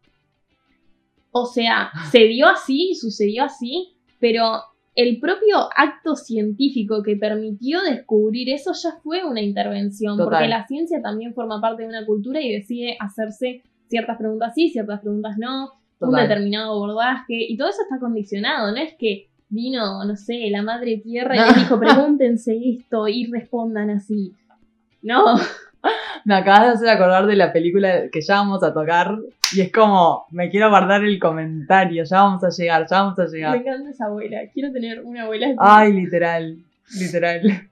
O 1.37 1.47
sea, 1.47 1.91
se 2.13 2.21
dio 2.27 2.47
así, 2.47 2.95
sucedió 2.95 3.43
así, 3.43 3.89
pero 4.21 4.63
el 4.95 5.19
propio 5.19 5.69
acto 5.77 6.15
científico 6.15 7.03
que 7.03 7.17
permitió 7.17 7.83
descubrir 7.83 8.51
eso 8.51 8.73
ya 8.73 8.91
fue 9.03 9.25
una 9.25 9.41
intervención, 9.41 10.17
Total. 10.17 10.31
porque 10.31 10.49
la 10.49 10.65
ciencia 10.69 11.03
también 11.03 11.35
forma 11.35 11.61
parte 11.61 11.83
de 11.83 11.89
una 11.89 12.07
cultura 12.07 12.41
y 12.41 12.53
decide 12.53 12.97
hacerse 13.01 13.63
ciertas 13.89 14.17
preguntas 14.17 14.53
sí, 14.55 14.69
ciertas 14.71 15.01
preguntas 15.01 15.37
no. 15.37 15.73
un 15.99 16.15
determinado 16.15 16.73
abordaje, 16.73 17.35
y 17.35 17.57
todo 17.57 17.69
eso 17.69 17.83
está 17.83 17.99
condicionado, 17.99 18.71
no 18.71 18.77
es 18.77 18.95
que 18.95 19.27
vino, 19.49 20.05
no 20.05 20.15
sé, 20.17 20.49
la 20.51 20.63
madre 20.63 20.99
tierra 20.99 21.35
y 21.35 21.39
No. 21.41 21.47
les 21.47 21.57
dijo, 21.57 21.81
pregúntense 21.81 22.57
esto 22.65 23.09
y 23.09 23.27
respondan 23.27 23.91
así. 23.91 24.33
No, 25.03 25.35
Me 26.25 26.35
acabas 26.37 26.63
de 26.63 26.69
hacer 26.69 26.89
acordar 26.89 27.27
de 27.27 27.37
la 27.37 27.53
película 27.53 28.09
que 28.11 28.21
ya 28.23 28.37
vamos 28.37 28.63
a 28.63 28.73
tocar 28.73 29.19
y 29.57 29.61
es 29.61 29.73
como, 29.73 30.27
me 30.31 30.51
quiero 30.51 30.69
guardar 30.71 31.05
el 31.05 31.19
comentario, 31.19 32.05
ya 32.05 32.23
vamos 32.23 32.43
a 32.45 32.51
llegar, 32.51 32.87
ya 32.89 33.03
vamos 33.03 33.19
a 33.19 33.23
me 33.25 33.29
llegar. 33.29 33.57
encanta 33.57 33.91
esa 33.91 34.07
abuela, 34.07 34.41
quiero 34.53 34.73
tener 34.73 35.03
una 35.03 35.23
abuela 35.25 35.47
así. 35.49 35.57
Ay, 35.59 35.93
literal, 35.93 36.59
literal. 36.99 37.69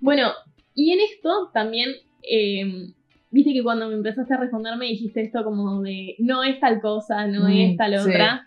Bueno, 0.00 0.28
y 0.74 0.92
en 0.92 1.00
esto 1.00 1.50
también, 1.52 1.90
eh, 2.22 2.88
viste 3.30 3.52
que 3.52 3.62
cuando 3.62 3.88
me 3.88 3.94
empezaste 3.94 4.32
a 4.34 4.38
responder 4.38 4.76
me 4.76 4.86
dijiste 4.86 5.20
esto 5.22 5.44
como 5.44 5.82
de, 5.82 6.14
no 6.18 6.42
es 6.44 6.58
tal 6.60 6.80
cosa, 6.80 7.26
no 7.26 7.48
Mm, 7.48 7.52
es 7.52 7.76
tal 7.76 7.98
sí. 8.00 8.08
otra. 8.10 8.46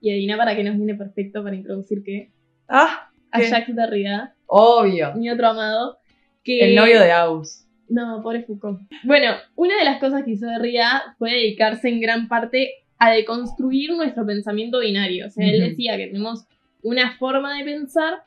Y 0.00 0.10
adivina 0.10 0.36
para 0.36 0.54
qué 0.54 0.62
nos 0.64 0.76
viene 0.76 0.94
perfecto 0.94 1.42
para 1.42 1.56
introducir 1.56 2.02
que 2.04 2.30
Ah, 2.68 3.08
a 3.30 3.40
¿qué? 3.40 3.48
Jacques 3.50 3.74
Derrida, 3.74 4.34
obvio. 4.46 5.14
mi 5.14 5.30
otro 5.30 5.48
amado, 5.48 5.98
que... 6.44 6.60
El 6.68 6.74
novio 6.76 7.00
de 7.00 7.10
Aus. 7.12 7.63
No, 7.88 8.20
pobre 8.22 8.42
Foucault. 8.42 8.80
Bueno, 9.04 9.34
una 9.56 9.76
de 9.76 9.84
las 9.84 10.00
cosas 10.00 10.24
que 10.24 10.32
hizo 10.32 10.46
Derrida 10.46 11.14
fue 11.18 11.32
dedicarse 11.32 11.88
en 11.88 12.00
gran 12.00 12.28
parte 12.28 12.70
a 12.98 13.10
deconstruir 13.10 13.90
nuestro 13.92 14.24
pensamiento 14.24 14.80
binario. 14.80 15.26
O 15.26 15.30
sea, 15.30 15.46
él 15.46 15.60
decía 15.60 15.96
que 15.96 16.06
tenemos 16.06 16.46
una 16.82 17.16
forma 17.18 17.58
de 17.58 17.64
pensar 17.64 18.22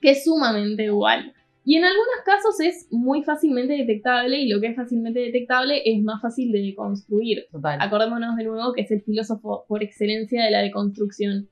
que 0.00 0.10
es 0.10 0.24
sumamente 0.24 0.86
dual. 0.86 1.32
Y 1.64 1.76
en 1.76 1.84
algunos 1.84 2.24
casos 2.24 2.60
es 2.60 2.88
muy 2.90 3.22
fácilmente 3.22 3.74
detectable 3.74 4.40
y 4.40 4.48
lo 4.48 4.58
que 4.58 4.68
es 4.68 4.76
fácilmente 4.76 5.20
detectable 5.20 5.82
es 5.84 6.02
más 6.02 6.22
fácil 6.22 6.50
de 6.50 6.60
deconstruir. 6.60 7.44
Total. 7.52 7.78
Acordémonos 7.80 8.36
de 8.36 8.44
nuevo 8.44 8.72
que 8.72 8.82
es 8.82 8.90
el 8.90 9.02
filósofo 9.02 9.66
por 9.68 9.82
excelencia 9.82 10.44
de 10.44 10.50
la 10.50 10.62
deconstrucción. 10.62 11.48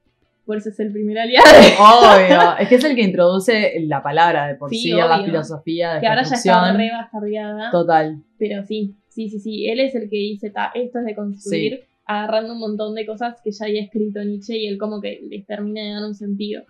Por 0.46 0.56
eso 0.58 0.68
es 0.70 0.78
el 0.80 0.92
primer 0.92 1.18
aliado. 1.18 1.44
Obvio. 1.78 2.56
Es 2.60 2.68
que 2.68 2.76
es 2.76 2.84
el 2.84 2.94
que 2.94 3.02
introduce 3.02 3.74
la 3.86 4.02
palabra 4.02 4.46
de 4.46 4.54
por 4.54 4.70
sí, 4.70 4.78
Sí, 4.78 4.92
a 4.92 5.06
la 5.06 5.24
filosofía 5.24 5.94
de 5.94 6.00
Que 6.00 6.06
ahora 6.06 6.22
ya 6.22 6.34
está 6.36 6.52
construcción. 6.52 6.76
re 6.78 6.90
bastardeada. 6.92 7.70
Total. 7.72 8.22
Pero 8.38 8.64
sí, 8.64 8.94
sí, 9.08 9.28
sí, 9.28 9.40
sí. 9.40 9.68
Él 9.68 9.80
es 9.80 9.94
el 9.96 10.08
que 10.08 10.16
dice, 10.16 10.50
"Ta, 10.50 10.70
esto 10.74 11.00
es 11.00 11.04
de 11.04 11.14
construir, 11.16 11.80
agarrando 12.04 12.52
un 12.52 12.60
montón 12.60 12.94
de 12.94 13.04
cosas 13.04 13.40
que 13.42 13.50
ya 13.50 13.66
había 13.66 13.82
escrito 13.82 14.22
Nietzsche 14.22 14.56
y 14.56 14.68
él 14.68 14.78
como 14.78 15.00
que 15.00 15.20
les 15.28 15.44
termina 15.44 15.82
de 15.82 15.90
dar 15.94 16.04
un 16.04 16.14
sentido. 16.14 16.62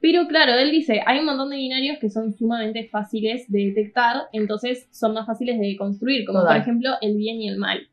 Pero 0.00 0.28
claro, 0.28 0.52
él 0.52 0.70
dice, 0.70 1.00
hay 1.06 1.18
un 1.20 1.24
montón 1.24 1.50
de 1.50 1.56
binarios 1.56 1.98
que 1.98 2.10
son 2.10 2.32
sumamente 2.32 2.86
fáciles 2.88 3.50
de 3.50 3.66
detectar, 3.66 4.28
entonces 4.32 4.86
son 4.92 5.14
más 5.14 5.26
fáciles 5.26 5.58
de 5.58 5.74
construir, 5.76 6.24
como 6.26 6.40
Total. 6.40 6.54
por 6.56 6.62
ejemplo 6.62 6.90
el 7.00 7.16
bien 7.16 7.40
y 7.40 7.48
el 7.48 7.56
mal. 7.56 7.88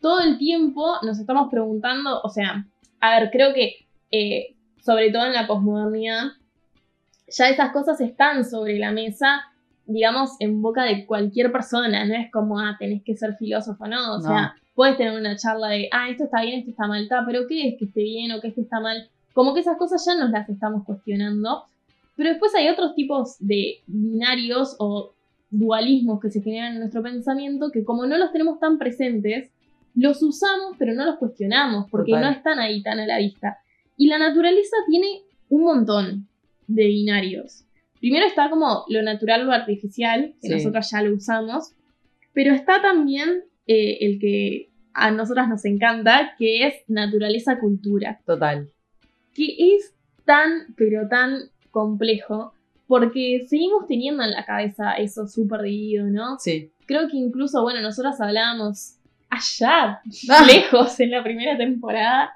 Todo 0.00 0.20
el 0.20 0.38
tiempo 0.38 0.94
nos 1.02 1.18
estamos 1.18 1.48
preguntando, 1.50 2.20
o 2.22 2.28
sea, 2.30 2.64
a 3.00 3.18
ver, 3.20 3.30
creo 3.30 3.52
que 3.52 3.81
eh, 4.12 4.54
sobre 4.80 5.10
todo 5.10 5.26
en 5.26 5.32
la 5.32 5.46
posmodernidad, 5.48 6.28
ya 7.28 7.48
esas 7.48 7.72
cosas 7.72 8.00
están 8.00 8.44
sobre 8.44 8.78
la 8.78 8.92
mesa 8.92 9.42
digamos, 9.84 10.36
en 10.38 10.62
boca 10.62 10.84
de 10.84 11.04
cualquier 11.06 11.50
persona, 11.50 12.04
no 12.04 12.14
es 12.14 12.30
como, 12.30 12.58
ah, 12.60 12.76
tenés 12.78 13.02
que 13.02 13.16
ser 13.16 13.34
filósofo, 13.36 13.86
no, 13.88 14.14
o 14.14 14.18
No. 14.18 14.22
sea, 14.22 14.54
puedes 14.74 14.96
tener 14.96 15.18
una 15.18 15.36
charla 15.36 15.68
de, 15.68 15.88
ah, 15.92 16.08
esto 16.08 16.24
está 16.24 16.40
bien, 16.42 16.60
esto 16.60 16.70
está 16.70 16.86
mal, 16.86 17.08
pero 17.26 17.46
¿qué 17.48 17.68
es 17.68 17.74
que 17.78 17.86
esté 17.86 18.02
bien 18.02 18.30
o 18.32 18.40
que 18.40 18.48
esto 18.48 18.60
está 18.60 18.78
mal? 18.80 19.08
Como 19.34 19.52
que 19.54 19.60
esas 19.60 19.76
cosas 19.76 20.02
ya 20.06 20.14
nos 20.14 20.30
las 20.30 20.48
estamos 20.48 20.84
cuestionando, 20.84 21.64
pero 22.16 22.30
después 22.30 22.54
hay 22.54 22.68
otros 22.68 22.94
tipos 22.94 23.36
de 23.40 23.80
binarios 23.88 24.76
o 24.78 25.12
dualismos 25.50 26.20
que 26.20 26.30
se 26.30 26.40
generan 26.42 26.74
en 26.74 26.78
nuestro 26.78 27.02
pensamiento 27.02 27.70
que 27.72 27.84
como 27.84 28.06
no 28.06 28.16
los 28.16 28.32
tenemos 28.32 28.60
tan 28.60 28.78
presentes, 28.78 29.50
los 29.94 30.22
usamos 30.22 30.76
pero 30.78 30.94
no 30.94 31.04
los 31.04 31.16
cuestionamos 31.16 31.90
porque 31.90 32.12
Total. 32.12 32.24
no 32.24 32.30
están 32.30 32.58
ahí 32.60 32.82
tan 32.82 33.00
a 33.00 33.06
la 33.06 33.18
vista. 33.18 33.58
Y 33.96 34.06
la 34.08 34.18
naturaleza 34.18 34.76
tiene 34.88 35.22
un 35.48 35.62
montón 35.64 36.28
de 36.66 36.86
binarios. 36.86 37.64
Primero 38.00 38.26
está 38.26 38.50
como 38.50 38.84
lo 38.88 39.02
natural 39.02 39.42
o 39.42 39.44
lo 39.44 39.52
artificial, 39.52 40.34
que 40.40 40.48
Sí. 40.48 40.54
nosotros 40.54 40.90
ya 40.90 41.02
lo 41.02 41.14
usamos, 41.14 41.72
pero 42.32 42.54
está 42.54 42.80
también 42.82 43.44
eh, 43.66 43.98
el 44.00 44.18
que 44.18 44.70
a 44.92 45.10
nosotras 45.12 45.48
nos 45.48 45.64
encanta, 45.64 46.34
que 46.38 46.66
es 46.66 46.74
naturaleza-cultura, 46.88 48.20
Total. 48.26 48.68
que 49.34 49.74
es 49.76 49.94
tan, 50.24 50.74
pero 50.76 51.08
tan 51.08 51.50
complejo, 51.70 52.52
porque 52.86 53.44
seguimos 53.48 53.86
teniendo 53.86 54.22
en 54.24 54.32
la 54.32 54.44
cabeza 54.44 54.92
eso 54.94 55.26
súper 55.28 55.62
dividido, 55.62 56.06
¿no? 56.06 56.38
Sí. 56.38 56.70
Creo 56.86 57.08
que 57.08 57.16
incluso, 57.16 57.62
bueno, 57.62 57.80
nosotras 57.80 58.20
hablábamos 58.20 58.96
allá, 59.32 60.00
Ah. 60.28 60.44
lejos 60.46 60.98
en 61.00 61.10
la 61.10 61.22
primera 61.22 61.56
temporada, 61.56 62.32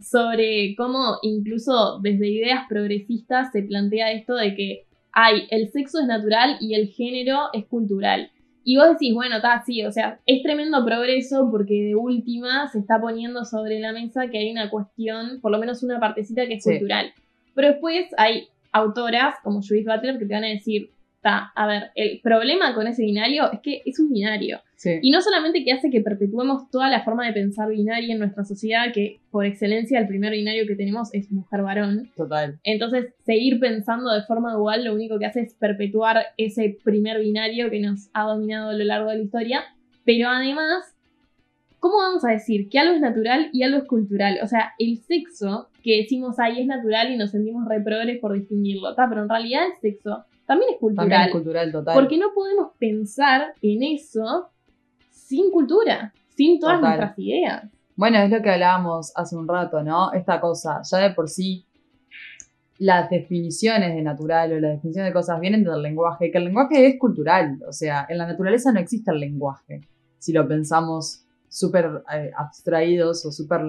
sobre 0.00 0.74
cómo 0.76 1.18
incluso 1.22 1.98
desde 2.02 2.28
ideas 2.28 2.64
progresistas 2.68 3.50
se 3.52 3.62
plantea 3.62 4.12
esto 4.12 4.34
de 4.34 4.54
que 4.54 4.82
hay 5.12 5.46
el 5.50 5.68
sexo 5.70 6.00
es 6.00 6.06
natural 6.06 6.56
y 6.60 6.74
el 6.74 6.88
género 6.88 7.48
es 7.52 7.64
cultural. 7.66 8.30
Y 8.64 8.76
vos 8.76 8.88
decís, 8.90 9.14
bueno, 9.14 9.36
está 9.36 9.54
así, 9.54 9.84
o 9.84 9.92
sea, 9.92 10.18
es 10.26 10.42
tremendo 10.42 10.84
progreso 10.84 11.48
porque 11.50 11.74
de 11.84 11.94
última 11.94 12.68
se 12.68 12.80
está 12.80 13.00
poniendo 13.00 13.44
sobre 13.44 13.78
la 13.78 13.92
mesa 13.92 14.28
que 14.28 14.38
hay 14.38 14.50
una 14.50 14.68
cuestión, 14.70 15.40
por 15.40 15.52
lo 15.52 15.58
menos 15.58 15.82
una 15.84 16.00
partecita 16.00 16.46
que 16.46 16.54
es 16.54 16.64
Sí. 16.64 16.70
cultural. 16.70 17.12
Pero 17.54 17.68
después 17.68 18.06
hay 18.18 18.48
autoras 18.72 19.36
como 19.44 19.62
Judith 19.62 19.86
Butler 19.86 20.18
que 20.18 20.26
te 20.26 20.34
van 20.34 20.44
a 20.44 20.48
decir, 20.48 20.90
está, 21.26 21.52
a 21.54 21.66
ver, 21.66 21.90
el 21.94 22.20
problema 22.22 22.74
con 22.74 22.86
ese 22.86 23.02
binario 23.02 23.50
es 23.52 23.60
que 23.60 23.82
es 23.84 23.98
un 23.98 24.12
binario. 24.12 24.60
Sí. 24.76 24.98
Y 25.02 25.10
no 25.10 25.20
solamente 25.20 25.64
que 25.64 25.72
hace 25.72 25.90
que 25.90 26.00
perpetuemos 26.00 26.70
toda 26.70 26.88
la 26.88 27.02
forma 27.02 27.26
de 27.26 27.32
pensar 27.32 27.68
binaria 27.68 28.12
en 28.12 28.18
nuestra 28.18 28.44
sociedad, 28.44 28.92
que 28.92 29.20
por 29.30 29.44
excelencia 29.44 29.98
el 29.98 30.06
primer 30.06 30.32
binario 30.32 30.66
que 30.66 30.76
tenemos 30.76 31.12
es 31.12 31.32
mujer-varón. 31.32 32.10
Total. 32.16 32.58
Entonces, 32.62 33.12
seguir 33.24 33.58
pensando 33.58 34.12
de 34.12 34.22
forma 34.22 34.54
dual 34.54 34.84
lo 34.84 34.94
único 34.94 35.18
que 35.18 35.26
hace 35.26 35.40
es 35.40 35.54
perpetuar 35.54 36.26
ese 36.36 36.78
primer 36.84 37.20
binario 37.20 37.70
que 37.70 37.80
nos 37.80 38.08
ha 38.12 38.24
dominado 38.24 38.70
a 38.70 38.74
lo 38.74 38.84
largo 38.84 39.10
de 39.10 39.16
la 39.16 39.22
historia. 39.22 39.64
Pero 40.04 40.28
además, 40.28 40.94
¿cómo 41.80 41.96
vamos 41.96 42.24
a 42.24 42.30
decir 42.30 42.68
que 42.68 42.78
algo 42.78 42.94
es 42.94 43.00
natural 43.00 43.48
y 43.52 43.62
algo 43.64 43.78
es 43.78 43.84
cultural? 43.84 44.38
O 44.42 44.46
sea, 44.46 44.74
el 44.78 44.98
sexo 44.98 45.68
que 45.82 45.96
decimos 45.96 46.38
ahí 46.38 46.60
es 46.60 46.66
natural 46.66 47.10
y 47.10 47.16
nos 47.16 47.30
sentimos 47.30 47.66
reprogres 47.66 48.20
por 48.20 48.34
distinguirlo, 48.34 48.94
¿tá? 48.94 49.06
pero 49.08 49.22
en 49.22 49.28
realidad 49.28 49.62
el 49.66 49.80
sexo 49.80 50.24
también 50.46 50.72
es 50.74 50.80
cultural. 50.80 51.08
También 51.08 51.26
es 51.28 51.32
cultural, 51.32 51.72
total. 51.72 51.94
Porque 51.94 52.18
no 52.18 52.32
podemos 52.34 52.72
pensar 52.78 53.54
en 53.60 53.82
eso 53.82 54.50
sin 55.10 55.50
cultura, 55.50 56.12
sin 56.36 56.60
todas 56.60 56.76
Total. 56.76 56.98
nuestras 56.98 57.18
ideas. 57.18 57.64
Bueno, 57.96 58.18
es 58.18 58.30
lo 58.30 58.42
que 58.42 58.50
hablábamos 58.50 59.12
hace 59.16 59.36
un 59.36 59.48
rato, 59.48 59.82
¿no? 59.82 60.12
Esta 60.12 60.40
cosa, 60.40 60.82
ya 60.82 60.98
de 60.98 61.10
por 61.14 61.28
sí, 61.28 61.66
las 62.78 63.08
definiciones 63.08 63.94
de 63.94 64.02
natural 64.02 64.52
o 64.52 64.60
las 64.60 64.72
definiciones 64.72 65.10
de 65.10 65.14
cosas 65.14 65.40
vienen 65.40 65.64
del 65.64 65.82
lenguaje, 65.82 66.30
que 66.30 66.38
el 66.38 66.44
lenguaje 66.44 66.86
es 66.86 66.98
cultural, 66.98 67.58
o 67.66 67.72
sea, 67.72 68.06
en 68.08 68.18
la 68.18 68.26
naturaleza 68.26 68.70
no 68.70 68.80
existe 68.80 69.10
el 69.10 69.18
lenguaje, 69.18 69.80
si 70.18 70.32
lo 70.32 70.46
pensamos 70.46 71.24
súper 71.48 72.02
eh, 72.12 72.30
abstraídos 72.36 73.24
o 73.24 73.32
súper 73.32 73.62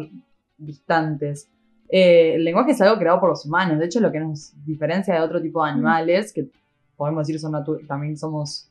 distantes. 0.57 1.49
Eh, 1.89 2.35
el 2.35 2.43
lenguaje 2.43 2.71
es 2.71 2.81
algo 2.81 2.99
creado 2.99 3.21
por 3.21 3.29
los 3.29 3.45
humanos, 3.45 3.79
de 3.79 3.85
hecho 3.85 4.01
lo 4.01 4.11
que 4.11 4.19
nos 4.19 4.53
diferencia 4.65 5.13
de 5.13 5.21
otro 5.21 5.41
tipo 5.41 5.63
de 5.63 5.71
animales, 5.71 6.33
que 6.33 6.49
podemos 6.97 7.25
decir 7.25 7.39
son 7.39 7.53
también 7.87 8.17
somos 8.17 8.69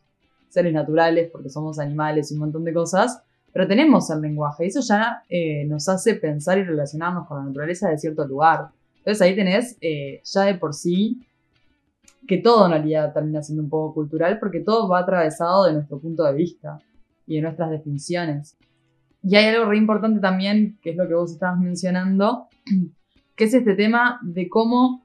seres 0.49 0.73
naturales 0.73 1.31
porque 1.31 1.49
somos 1.49 1.79
animales 1.79 2.31
y 2.31 2.35
un 2.35 2.41
montón 2.41 2.65
de 2.65 2.75
cosas, 2.75 3.23
pero 3.53 3.67
tenemos 3.67 4.11
el 4.11 4.21
lenguaje 4.21 4.65
y 4.65 4.69
eso 4.69 4.81
ya 4.81 5.23
eh, 5.29 5.65
nos 5.67 5.89
hace 5.89 6.15
pensar 6.17 6.59
y 6.59 6.65
relacionarnos 6.65 7.27
con 7.27 7.39
la 7.39 7.45
naturaleza 7.45 7.89
de 7.89 7.99
cierto 7.99 8.27
lugar. 8.27 8.69
Entonces 8.99 9.23
ahí 9.23 9.37
tenés 9.37 9.79
eh, 9.81 10.21
ya 10.25 10.43
de 10.43 10.55
por 10.57 10.75
sí 10.75 11.21
que 12.27 12.39
todo 12.39 12.67
en 12.67 12.73
realidad 12.73 13.13
termina 13.13 13.43
siendo 13.43 13.63
un 13.63 13.71
poco 13.71 13.95
cultural 13.95 14.39
porque 14.39 14.61
todo 14.61 14.89
va 14.89 14.99
atravesado 14.99 15.65
de 15.65 15.75
nuestro 15.75 15.99
punto 15.99 16.25
de 16.25 16.35
vista 16.35 16.79
y 17.27 17.37
de 17.37 17.43
nuestras 17.43 17.71
definiciones. 17.71 18.57
Y 19.23 19.37
hay 19.37 19.47
algo 19.55 19.71
re 19.71 19.77
importante 19.77 20.21
también, 20.21 20.79
que 20.83 20.91
es 20.91 20.97
lo 20.97 21.09
que 21.09 21.15
vos 21.15 21.33
estabas 21.33 21.59
mencionando, 21.59 22.49
que 23.37 23.45
es 23.45 23.55
este 23.55 23.75
tema 23.75 24.19
de 24.23 24.49
cómo 24.49 25.05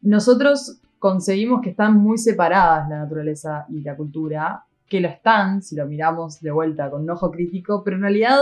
nosotros 0.00 0.80
conseguimos 0.98 1.60
que 1.62 1.70
están 1.70 1.96
muy 1.96 2.18
separadas 2.18 2.88
la 2.88 2.98
naturaleza 2.98 3.66
y 3.68 3.80
la 3.80 3.96
cultura, 3.96 4.64
que 4.88 5.00
lo 5.00 5.08
están, 5.08 5.62
si 5.62 5.76
lo 5.76 5.86
miramos 5.86 6.40
de 6.40 6.50
vuelta 6.50 6.90
con 6.90 7.02
un 7.02 7.10
ojo 7.10 7.30
crítico, 7.30 7.82
pero 7.84 7.96
en 7.96 8.02
realidad 8.02 8.38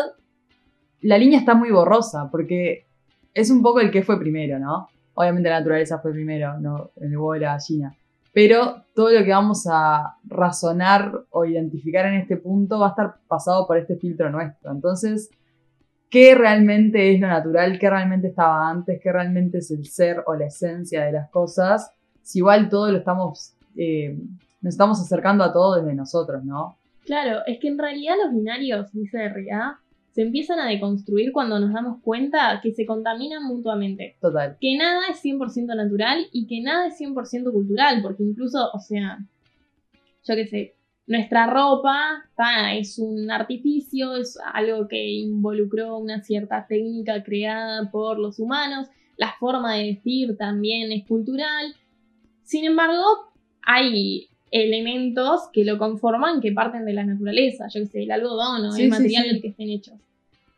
la 1.03 1.19
línea 1.19 1.39
está 1.39 1.55
muy 1.55 1.71
borrosa, 1.71 2.29
porque 2.31 2.87
es 3.35 3.51
un 3.51 3.63
poco 3.63 3.81
el 3.81 3.91
que 3.91 4.03
fue 4.03 4.19
primero, 4.19 4.59
¿no? 4.59 4.89
Obviamente 5.15 5.49
la 5.49 5.59
naturaleza 5.59 5.99
fue 5.99 6.13
primero, 6.13 6.59
no 6.59 6.91
el 6.97 7.17
huevo 7.17 7.33
de 7.35 7.41
la 7.41 7.53
gallina. 7.53 7.95
Pero 8.33 8.85
todo 8.95 9.11
lo 9.11 9.25
que 9.25 9.31
vamos 9.31 9.67
a 9.71 10.17
razonar 10.25 11.25
o 11.31 11.45
identificar 11.47 12.07
en 12.07 12.21
este 12.21 12.37
punto 12.37 12.79
va 12.79 12.89
a 12.89 12.91
estar 12.91 13.17
pasado 13.27 13.67
por 13.67 13.79
este 13.79 13.97
filtro 13.97 14.31
nuestro. 14.31 14.71
Entonces, 14.73 15.31
¿qué 16.11 16.35
realmente 16.35 17.15
es 17.15 17.21
lo 17.21 17.29
natural? 17.29 17.79
¿Qué 17.79 17.89
realmente 17.89 18.29
estaba 18.29 18.69
antes? 18.69 19.01
¿Qué 19.03 19.11
realmente 19.11 19.59
es 19.59 19.71
el 19.71 19.87
ser 19.87 20.23
o 20.27 20.35
la 20.35 20.47
esencia 20.47 21.05
de 21.05 21.13
las 21.13 21.31
cosas? 21.31 21.96
Si 22.27 22.41
igual 22.41 22.69
todo 22.69 22.91
lo 22.91 22.99
estamos, 22.99 23.53
eh, 23.77 24.19
nos 24.61 24.75
estamos 24.75 25.01
acercando 25.01 25.45
a 25.45 25.53
todo 25.53 25.77
desde 25.77 25.95
nosotros, 25.95 26.45
¿no? 26.45 26.77
Claro, 27.05 27.43
es 27.47 27.61
que 27.61 27.69
en 27.69 27.79
realidad 27.79 28.17
los 28.25 28.35
binarios, 28.35 28.93
dice 28.93 29.19
Derrida, 29.19 29.79
se 30.11 30.23
empiezan 30.23 30.59
a 30.59 30.67
deconstruir 30.67 31.31
cuando 31.31 31.61
nos 31.61 31.73
damos 31.73 32.03
cuenta 32.03 32.59
que 32.61 32.73
se 32.73 32.85
contaminan 32.85 33.45
mutuamente. 33.45 34.17
Total. 34.21 34.57
Que 34.61 34.77
nada 34.77 35.03
es 35.09 35.25
100% 35.25 35.77
natural 35.77 36.27
y 36.33 36.49
que 36.49 36.61
nada 36.63 36.89
es 36.89 36.99
100% 36.99 37.53
cultural, 37.53 38.03
porque 38.03 38.25
incluso, 38.25 38.71
o 38.73 38.81
sea, 38.81 39.19
yo 40.25 40.35
qué 40.35 40.47
sé, 40.49 40.75
nuestra 41.07 41.47
ropa 41.47 42.25
ta, 42.37 42.75
es 42.75 42.99
un 42.99 43.31
artificio, 43.31 44.17
es 44.17 44.37
algo 44.53 44.89
que 44.89 45.07
involucró 45.07 45.97
una 45.99 46.25
cierta 46.25 46.67
técnica 46.67 47.23
creada 47.23 47.89
por 47.93 48.19
los 48.19 48.41
humanos, 48.41 48.89
la 49.17 49.33
forma 49.39 49.77
de 49.77 49.85
vestir 49.85 50.37
también 50.37 50.91
es 50.91 51.07
cultural. 51.07 51.73
Sin 52.47 52.65
embargo, 52.65 53.03
hay 53.63 54.29
elementos 54.51 55.43
que 55.53 55.65
lo 55.65 55.79
conforman 55.79 56.41
que 56.41 56.53
parten 56.53 56.85
de 56.87 56.95
la 56.95 57.05
naturaleza, 57.05 57.67
yo 57.69 57.81
que 57.81 57.87
sé, 57.87 58.03
el 58.05 58.13
algodón 58.13 58.65
o 58.65 58.73
Sí, 58.73 58.83
el 58.85 58.87
sí, 58.87 58.91
material 58.91 59.25
sí. 59.25 59.29
del 59.29 59.43
que 59.43 59.49
estén 59.49 59.69
hechos. 59.69 59.95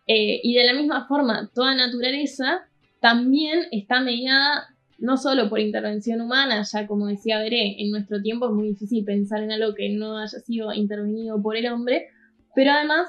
Eh, 0.07 0.41
y 0.43 0.55
de 0.55 0.65
la 0.65 0.75
misma 0.75 1.07
forma, 1.09 1.51
toda 1.55 1.75
naturaleza 1.75 2.61
también 3.01 3.61
está 3.73 4.01
mediada 4.01 4.69
no 4.99 5.17
solo 5.17 5.49
por 5.49 5.61
intervención 5.61 6.21
humana, 6.21 6.63
ya 6.63 6.87
como 6.87 7.07
decía 7.07 7.39
Veré, 7.39 7.81
en 7.81 7.91
nuestro 7.91 8.21
tiempo 8.21 8.47
es 8.47 8.53
muy 8.53 8.69
difícil 8.69 9.05
pensar 9.05 9.43
en 9.43 9.53
algo 9.53 9.75
que 9.75 9.89
no 9.91 10.19
haya 10.19 10.39
sido 10.41 10.73
intervenido 10.75 11.41
por 11.41 11.57
el 11.57 11.67
hombre, 11.67 12.09
pero 12.55 12.73
además, 12.73 13.09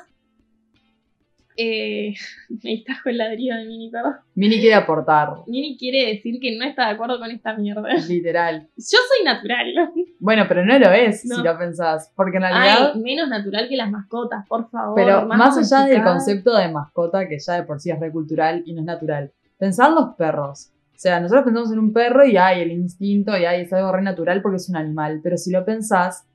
eh, 1.61 2.13
me 2.49 2.69
distrajo 2.71 3.09
el 3.09 3.17
ladrillo 3.17 3.55
de 3.55 3.65
Mini, 3.65 3.89
perdón. 3.89 4.13
Mini 4.35 4.59
quiere 4.59 4.75
aportar, 4.75 5.29
Mini 5.47 5.77
quiere 5.77 6.07
decir 6.13 6.39
que 6.39 6.57
no 6.57 6.63
está 6.63 6.87
de 6.87 6.93
acuerdo 6.93 7.19
con 7.19 7.29
esta 7.29 7.53
mierda. 7.55 7.89
literal. 8.07 8.67
Yo 8.77 8.97
soy 9.07 9.25
natural. 9.25 9.91
Bueno, 10.19 10.45
pero 10.47 10.65
no 10.65 10.79
lo 10.79 10.91
es 10.91 11.25
No. 11.25 11.35
si 11.35 11.43
lo 11.43 11.57
pensás, 11.57 12.11
porque 12.15 12.37
en 12.37 12.43
realidad... 12.43 12.91
Ay, 12.93 13.01
menos 13.01 13.27
natural 13.29 13.67
que 13.67 13.75
las 13.75 13.91
mascotas, 13.91 14.47
por 14.47 14.69
favor. 14.69 14.95
Pero 14.95 15.25
más 15.27 15.57
allá 15.57 15.85
del 15.85 16.03
concepto 16.03 16.55
de 16.55 16.69
mascota, 16.69 17.27
que 17.27 17.37
ya 17.39 17.55
de 17.55 17.63
por 17.63 17.79
sí 17.79 17.91
es 17.91 17.99
re 17.99 18.11
cultural 18.11 18.63
y 18.65 18.73
no 18.73 18.79
es 18.81 18.85
natural, 18.85 19.31
pensar 19.57 19.89
en 19.89 19.95
los 19.95 20.15
perros. 20.15 20.71
O 20.99 21.01
sea, 21.01 21.19
nosotros 21.19 21.45
pensamos 21.45 21.71
en 21.71 21.79
un 21.79 21.93
perro 21.93 22.25
y 22.25 22.35
hay 22.35 22.61
el 22.61 22.71
instinto 22.71 23.37
y 23.37 23.45
hay 23.45 23.61
es 23.61 23.71
algo 23.71 23.91
re 23.91 24.01
natural 24.01 24.41
porque 24.41 24.57
es 24.57 24.69
un 24.69 24.75
animal. 24.75 25.21
Pero 25.23 25.37
si 25.37 25.51
lo 25.51 25.63
pensás, 25.63 26.25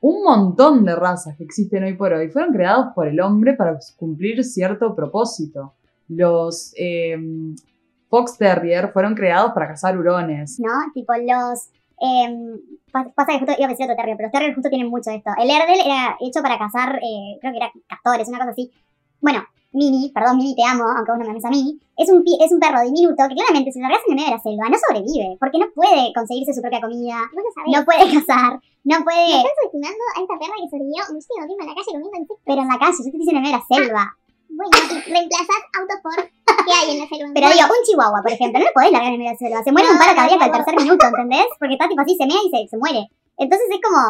un 0.00 0.22
montón 0.22 0.84
de 0.84 0.94
razas 0.94 1.36
que 1.36 1.44
existen 1.44 1.84
hoy 1.84 1.94
por 1.94 2.12
hoy 2.12 2.28
fueron 2.28 2.52
creados 2.52 2.86
por 2.94 3.08
el 3.08 3.20
hombre 3.20 3.54
para 3.54 3.78
cumplir 3.96 4.44
cierto 4.44 4.94
propósito. 4.94 5.74
Los 6.08 6.72
eh, 6.78 7.16
Fox 8.08 8.38
Terrier 8.38 8.92
fueron 8.92 9.14
creados 9.14 9.52
para 9.52 9.68
cazar 9.68 9.98
hurones. 9.98 10.58
¿no? 10.60 10.70
Tipo 10.94 11.12
los... 11.14 11.68
em, 12.00 12.58
pa- 12.92 13.10
pasa 13.14 13.32
que 13.32 13.38
justo 13.40 13.54
iba 13.58 13.66
a 13.66 13.70
decir 13.70 13.84
otro 13.84 13.96
terrier, 13.96 14.16
pero 14.16 14.28
los 14.28 14.32
terriers 14.32 14.54
justo 14.54 14.70
tienen 14.70 14.88
mucho 14.88 15.10
de 15.10 15.16
esto. 15.16 15.30
El 15.36 15.50
Erdel 15.50 15.80
era 15.84 16.16
hecho 16.20 16.40
para 16.42 16.58
cazar, 16.58 16.96
eh, 16.96 17.38
creo 17.40 17.52
que 17.52 17.58
era 17.58 17.72
castores, 17.88 18.28
una 18.28 18.38
cosa 18.38 18.50
así. 18.50 18.70
Bueno, 19.20 19.42
Mini, 19.72 20.10
perdón 20.14 20.38
Mini, 20.38 20.54
te 20.56 20.64
amo, 20.64 20.84
aunque 20.84 21.12
vos 21.12 21.18
no 21.18 21.24
me 21.26 21.30
ames 21.32 21.44
a 21.44 21.50
mí, 21.50 21.78
es 21.96 22.08
un, 22.10 22.24
es 22.40 22.50
un 22.52 22.58
perro 22.60 22.80
diminuto 22.80 23.22
que 23.28 23.34
claramente 23.34 23.70
si 23.70 23.80
lo 23.80 23.86
en 23.86 23.92
el 23.92 24.14
medio 24.14 24.30
de 24.30 24.36
la 24.36 24.40
selva 24.40 24.68
no 24.70 24.76
sobrevive, 24.78 25.36
porque 25.38 25.58
no 25.58 25.66
puede 25.74 26.12
conseguirse 26.14 26.54
su 26.54 26.62
propia 26.62 26.80
comida, 26.80 27.16
no 27.66 27.84
puede 27.84 27.98
cazar, 28.14 28.60
no 28.88 29.04
puede... 29.04 29.20
Me 29.20 29.44
están 29.44 29.56
subestimando 29.60 30.02
a 30.16 30.18
esta 30.24 30.34
perra 30.40 30.56
que 30.56 30.68
sobrevivió 30.72 31.02
muchísimo 31.12 31.44
tiempo 31.44 31.62
en 31.62 31.68
la 31.68 31.76
calle 31.76 31.92
comiendo 31.92 32.18
insectos. 32.18 32.48
Pero 32.48 32.60
en 32.64 32.70
la 32.72 32.78
calle, 32.80 32.98
yo 33.04 33.10
te 33.12 33.18
estoy 33.20 33.36
en 33.36 33.44
de 33.44 33.52
la 33.52 33.64
selva. 33.68 34.04
Bueno, 34.48 34.72
y 34.72 35.12
reemplazás 35.12 35.62
autos 35.76 35.98
por 36.00 36.16
¿qué 36.66 36.72
hay 36.72 36.88
en 36.96 37.00
la 37.04 37.06
selva? 37.06 37.28
Pero 37.36 37.46
digo, 37.52 37.68
un 37.68 37.82
chihuahua, 37.84 38.20
por 38.24 38.32
ejemplo, 38.32 38.56
no 38.58 38.64
lo 38.64 38.72
podés 38.72 38.92
largar 38.96 39.12
en 39.12 39.20
medio 39.20 39.36
de 39.36 39.36
la 39.36 39.42
selva. 39.44 39.60
Se 39.60 39.72
muere 39.72 39.92
un 39.92 40.00
paro 40.00 40.16
cardíaco 40.16 40.40
al 40.40 40.56
tercer 40.56 40.74
minuto, 40.80 41.04
¿entendés? 41.04 41.52
Porque 41.60 41.76
está 41.76 41.84
tipo 41.84 42.00
así, 42.00 42.16
se 42.16 42.24
mea 42.24 42.40
y 42.40 42.48
se, 42.48 42.58
se 42.64 42.78
muere. 42.80 43.12
Entonces 43.36 43.68
es 43.68 43.80
como, 43.84 44.00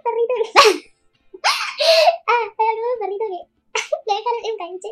perrito 0.00 0.32
que... 0.40 0.48
ah, 2.32 2.44
pero 2.56 2.68
algún 2.72 2.98
perrito 3.04 3.24
que 3.28 3.40
le 4.08 4.12
dejaron 4.16 4.40
en 4.40 4.48
un 4.48 4.60
caniche. 4.64 4.90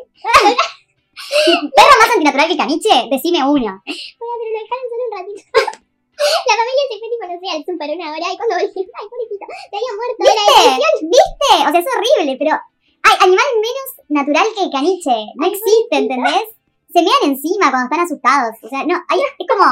perro 1.73 1.95
más 1.97 2.13
antinatural 2.13 2.47
que 2.47 2.61
caniche, 2.61 2.93
decime 3.09 3.41
uno. 3.41 3.73
Bueno, 3.81 4.33
pero 4.37 4.49
lo 4.53 4.59
dejaron 4.61 4.85
solo 4.85 5.03
un 5.03 5.13
ratito. 5.17 5.78
La 6.19 6.55
familia 6.59 6.83
se 6.89 6.95
fue 6.99 7.07
tipo, 7.09 7.25
no 7.27 7.35
sé, 7.39 7.47
al 7.49 7.63
súper 7.63 7.89
una 7.95 8.07
hora 8.11 8.27
y 8.27 8.37
cuando 8.37 8.53
volvieron, 8.59 8.91
ay, 8.99 9.05
pobrecito, 9.07 9.45
se 9.49 9.75
había 9.75 9.93
muerto. 9.95 10.19
¿Viste? 10.19 11.07
¿Viste? 11.07 11.51
O 11.63 11.69
sea, 11.71 11.79
es 11.79 11.89
horrible, 11.89 12.33
pero 12.35 12.53
hay 13.03 13.15
animal 13.23 13.49
menos 13.55 13.89
natural 14.09 14.47
que 14.55 14.63
el 14.63 14.71
caniche. 14.71 15.15
No 15.35 15.45
existe, 15.47 15.95
¿entendés? 15.95 16.47
Se 16.91 17.01
mean 17.01 17.23
encima 17.23 17.71
cuando 17.71 17.87
están 17.87 18.03
asustados. 18.03 18.55
O 18.63 18.67
sea, 18.67 18.83
no, 18.83 18.95
hay, 19.07 19.19
es 19.19 19.47
como, 19.47 19.65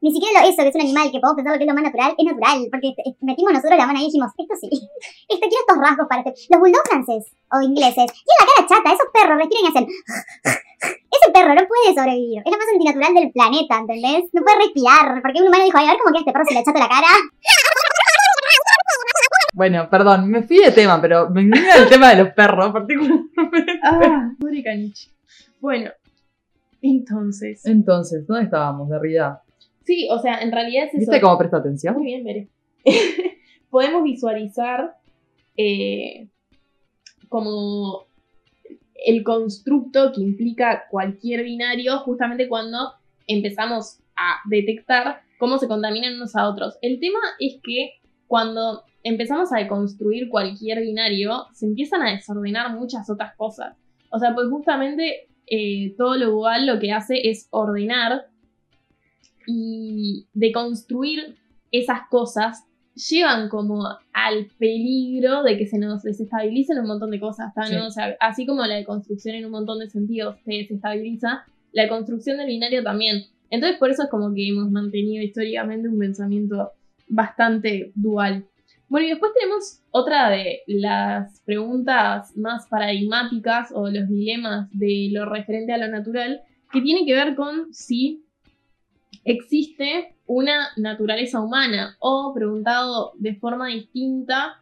ni 0.00 0.10
siquiera 0.10 0.42
lo, 0.42 0.48
eso 0.48 0.62
que 0.62 0.68
es 0.68 0.74
un 0.74 0.80
animal 0.80 1.12
que 1.12 1.20
podemos 1.20 1.36
pensar 1.36 1.58
que 1.58 1.64
es 1.64 1.68
lo 1.70 1.74
más 1.74 1.84
natural, 1.84 2.14
es 2.18 2.26
natural. 2.26 2.58
Porque 2.70 2.88
eh, 2.98 3.14
metimos 3.20 3.52
nosotros 3.52 3.78
la 3.78 3.86
mano 3.86 3.98
ahí 3.98 4.06
y 4.06 4.08
dijimos, 4.08 4.32
esto 4.36 4.54
sí, 4.58 4.68
esto 5.28 5.46
quiero 5.46 5.62
estos 5.62 5.78
rasgos 5.78 6.06
para 6.08 6.20
hacer. 6.22 6.34
Los 6.50 6.60
bulldogs 6.60 6.88
franceses 6.90 7.32
o 7.52 7.60
ingleses, 7.62 8.10
tienen 8.10 8.38
la 8.40 8.46
cara 8.50 8.68
chata, 8.68 8.88
esos 8.90 9.08
perros 9.12 9.38
respiran 9.38 9.64
y 9.64 9.68
hacen... 9.70 9.86
Ese 11.22 11.32
perro 11.32 11.54
no 11.54 11.62
puede 11.68 11.94
sobrevivir. 11.94 12.42
Es 12.44 12.50
lo 12.50 12.58
más 12.58 12.66
antinatural 12.72 13.14
del 13.14 13.32
planeta, 13.32 13.78
¿entendés? 13.78 14.30
No 14.32 14.42
puede 14.42 14.58
respirar. 14.58 15.22
Porque 15.22 15.40
un 15.40 15.48
humano 15.48 15.64
dijo, 15.64 15.78
ay, 15.78 15.86
a 15.86 15.90
ver 15.92 15.98
cómo 16.02 16.12
queda 16.12 16.20
este 16.20 16.32
perro 16.32 16.44
si 16.48 16.54
le 16.54 16.64
chato 16.64 16.78
la 16.78 16.88
cara. 16.88 17.08
Bueno, 19.54 19.86
perdón, 19.90 20.30
me 20.30 20.42
fui 20.44 20.56
de 20.56 20.72
tema, 20.72 20.98
pero 21.00 21.28
me 21.28 21.42
indigna 21.42 21.76
el 21.76 21.86
tema 21.86 22.08
de 22.08 22.24
los 22.24 22.32
perros 22.32 22.72
particularmente. 22.72 23.78
Ah, 23.82 24.30
pobre 24.40 24.62
caniche. 24.62 25.10
Bueno, 25.60 25.90
entonces. 26.80 27.64
Entonces, 27.66 28.26
¿dónde 28.26 28.44
estábamos, 28.44 28.88
Derrida? 28.88 29.42
Sí, 29.84 30.08
o 30.10 30.18
sea, 30.18 30.40
en 30.40 30.52
realidad 30.52 30.84
es 30.84 30.94
eso. 30.94 30.98
¿Viste 31.00 31.20
cómo 31.20 31.36
presta 31.36 31.58
atención? 31.58 31.94
Muy 31.94 32.04
bien, 32.06 32.24
Bere. 32.24 32.48
Podemos 33.70 34.02
visualizar 34.02 34.96
eh, 35.56 36.28
como 37.28 38.06
el 39.06 39.22
constructo 39.24 40.12
que 40.12 40.20
implica 40.20 40.84
cualquier 40.90 41.44
binario 41.44 41.98
justamente 42.00 42.48
cuando 42.48 42.92
empezamos 43.26 43.98
a 44.16 44.36
detectar 44.48 45.22
cómo 45.38 45.58
se 45.58 45.68
contaminan 45.68 46.14
unos 46.14 46.36
a 46.36 46.48
otros. 46.48 46.78
El 46.82 47.00
tema 47.00 47.18
es 47.40 47.56
que 47.62 47.94
cuando 48.26 48.84
empezamos 49.02 49.52
a 49.52 49.58
deconstruir 49.58 50.28
cualquier 50.28 50.80
binario, 50.80 51.46
se 51.52 51.66
empiezan 51.66 52.02
a 52.02 52.12
desordenar 52.12 52.74
muchas 52.74 53.10
otras 53.10 53.34
cosas. 53.36 53.76
O 54.10 54.18
sea, 54.18 54.34
pues 54.34 54.48
justamente 54.48 55.28
eh, 55.46 55.94
todo 55.96 56.16
lo 56.16 56.30
dual 56.30 56.66
lo 56.66 56.78
que 56.78 56.92
hace 56.92 57.28
es 57.28 57.48
ordenar 57.50 58.26
y 59.46 60.26
deconstruir 60.32 61.36
esas 61.72 62.00
cosas 62.08 62.64
llevan 62.94 63.48
como 63.48 63.86
al 64.12 64.46
peligro 64.58 65.42
de 65.42 65.56
que 65.56 65.66
se 65.66 65.78
nos 65.78 66.02
desestabilicen 66.02 66.78
un 66.78 66.86
montón 66.86 67.10
de 67.10 67.20
cosas, 67.20 67.54
¿tá? 67.54 67.64
Sí. 67.64 67.74
¿no? 67.74 67.86
O 67.86 67.90
sea, 67.90 68.16
así 68.20 68.46
como 68.46 68.64
la 68.66 68.76
deconstrucción 68.76 69.34
en 69.36 69.46
un 69.46 69.52
montón 69.52 69.78
de 69.78 69.88
sentidos 69.88 70.36
se 70.44 70.54
desestabiliza, 70.54 71.44
la 71.72 71.88
construcción 71.88 72.38
del 72.38 72.48
binario 72.48 72.82
también. 72.82 73.24
Entonces 73.50 73.78
por 73.78 73.90
eso 73.90 74.04
es 74.04 74.10
como 74.10 74.32
que 74.34 74.48
hemos 74.48 74.70
mantenido 74.70 75.22
históricamente 75.22 75.88
un 75.88 75.98
pensamiento 75.98 76.72
bastante 77.08 77.92
dual. 77.94 78.46
Bueno, 78.88 79.06
y 79.06 79.10
después 79.10 79.32
tenemos 79.32 79.80
otra 79.90 80.28
de 80.28 80.60
las 80.66 81.40
preguntas 81.46 82.36
más 82.36 82.66
paradigmáticas 82.66 83.70
o 83.74 83.88
los 83.88 84.08
dilemas 84.08 84.68
de 84.72 85.08
lo 85.12 85.24
referente 85.24 85.72
a 85.72 85.78
lo 85.78 85.88
natural, 85.88 86.42
que 86.70 86.82
tiene 86.82 87.06
que 87.06 87.14
ver 87.14 87.34
con 87.34 87.72
si 87.72 88.22
existe 89.24 90.11
una 90.26 90.68
naturaleza 90.76 91.40
humana 91.40 91.96
o 91.98 92.32
preguntado 92.34 93.12
de 93.18 93.34
forma 93.36 93.68
distinta 93.68 94.60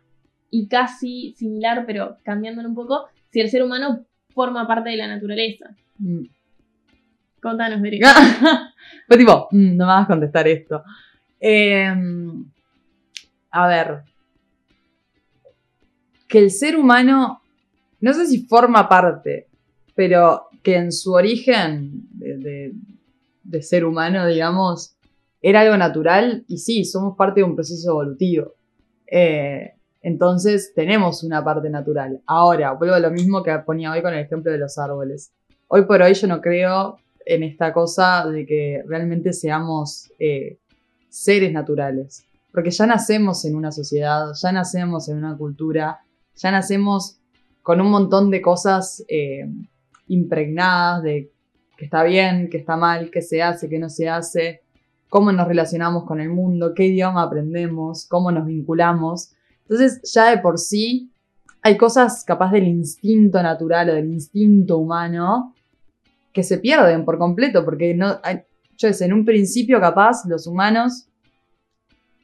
y 0.50 0.66
casi 0.68 1.34
similar, 1.36 1.84
pero 1.86 2.16
cambiándolo 2.24 2.68
un 2.68 2.74
poco, 2.74 3.06
si 3.30 3.40
el 3.40 3.50
ser 3.50 3.62
humano 3.62 4.04
forma 4.34 4.66
parte 4.66 4.90
de 4.90 4.96
la 4.96 5.06
naturaleza. 5.06 5.70
Mm. 5.98 6.24
Contanos, 7.40 7.80
Bere. 7.80 8.00
Fue 9.06 9.16
tipo, 9.18 9.48
"Mm, 9.52 9.76
no 9.76 9.86
me 9.86 9.92
vas 9.92 10.04
a 10.04 10.08
contestar 10.08 10.46
esto. 10.48 10.82
Em, 11.38 12.44
a 13.50 13.66
ver. 13.68 14.02
Que 16.28 16.38
el 16.38 16.50
ser 16.50 16.76
humano, 16.76 17.40
no 18.00 18.12
sé 18.12 18.26
si 18.26 18.46
forma 18.46 18.88
parte, 18.88 19.46
pero 19.94 20.46
que 20.62 20.76
en 20.76 20.92
su 20.92 21.12
origen 21.12 22.02
de, 22.10 22.36
de- 22.38 22.72
de 23.42 23.62
ser 23.62 23.84
humano, 23.84 24.26
digamos, 24.26 24.94
era 25.42 25.60
algo 25.60 25.76
natural 25.76 26.44
y 26.48 26.58
sí, 26.58 26.84
somos 26.84 27.16
parte 27.16 27.40
de 27.40 27.44
un 27.44 27.54
proceso 27.54 27.90
evolutivo. 27.90 28.54
Eh, 29.06 29.72
entonces 30.02 30.72
tenemos 30.74 31.22
una 31.22 31.44
parte 31.44 31.68
natural. 31.70 32.20
Ahora, 32.26 32.72
vuelvo 32.72 32.94
a 32.94 33.00
lo 33.00 33.10
mismo 33.10 33.42
que 33.42 33.56
ponía 33.60 33.92
hoy 33.92 34.02
con 34.02 34.14
el 34.14 34.20
ejemplo 34.20 34.50
de 34.52 34.58
los 34.58 34.78
árboles. 34.78 35.32
Hoy 35.68 35.84
por 35.84 36.02
hoy 36.02 36.14
yo 36.14 36.26
no 36.26 36.40
creo 36.40 36.98
en 37.24 37.42
esta 37.42 37.72
cosa 37.72 38.26
de 38.26 38.46
que 38.46 38.82
realmente 38.86 39.32
seamos 39.32 40.10
eh, 40.18 40.58
seres 41.08 41.52
naturales. 41.52 42.24
Porque 42.52 42.70
ya 42.70 42.86
nacemos 42.86 43.44
en 43.44 43.54
una 43.54 43.70
sociedad, 43.70 44.32
ya 44.34 44.52
nacemos 44.52 45.08
en 45.08 45.18
una 45.18 45.36
cultura, 45.36 46.00
ya 46.34 46.50
nacemos 46.50 47.18
con 47.62 47.80
un 47.80 47.90
montón 47.90 48.30
de 48.30 48.40
cosas 48.40 49.04
eh, 49.08 49.48
impregnadas 50.08 51.02
de 51.02 51.30
que 51.76 51.84
está 51.84 52.02
bien, 52.02 52.48
que 52.50 52.58
está 52.58 52.76
mal, 52.76 53.10
que 53.10 53.22
se 53.22 53.42
hace, 53.42 53.68
que 53.68 53.78
no 53.78 53.88
se 53.88 54.08
hace, 54.08 54.59
cómo 55.10 55.32
nos 55.32 55.46
relacionamos 55.46 56.04
con 56.04 56.20
el 56.20 56.30
mundo, 56.30 56.72
qué 56.74 56.86
idioma 56.86 57.22
aprendemos, 57.22 58.06
cómo 58.08 58.32
nos 58.32 58.46
vinculamos. 58.46 59.32
Entonces 59.62 60.00
ya 60.14 60.30
de 60.30 60.38
por 60.38 60.58
sí 60.58 61.10
hay 61.62 61.76
cosas 61.76 62.24
capaz 62.24 62.52
del 62.52 62.66
instinto 62.66 63.42
natural 63.42 63.90
o 63.90 63.94
del 63.94 64.10
instinto 64.10 64.78
humano 64.78 65.54
que 66.32 66.44
se 66.44 66.58
pierden 66.58 67.04
por 67.04 67.18
completo, 67.18 67.64
porque 67.64 67.92
no, 67.92 68.20
yo 68.78 68.88
en 68.88 69.12
un 69.12 69.24
principio 69.24 69.80
capaz 69.80 70.24
los 70.26 70.46
humanos 70.46 71.08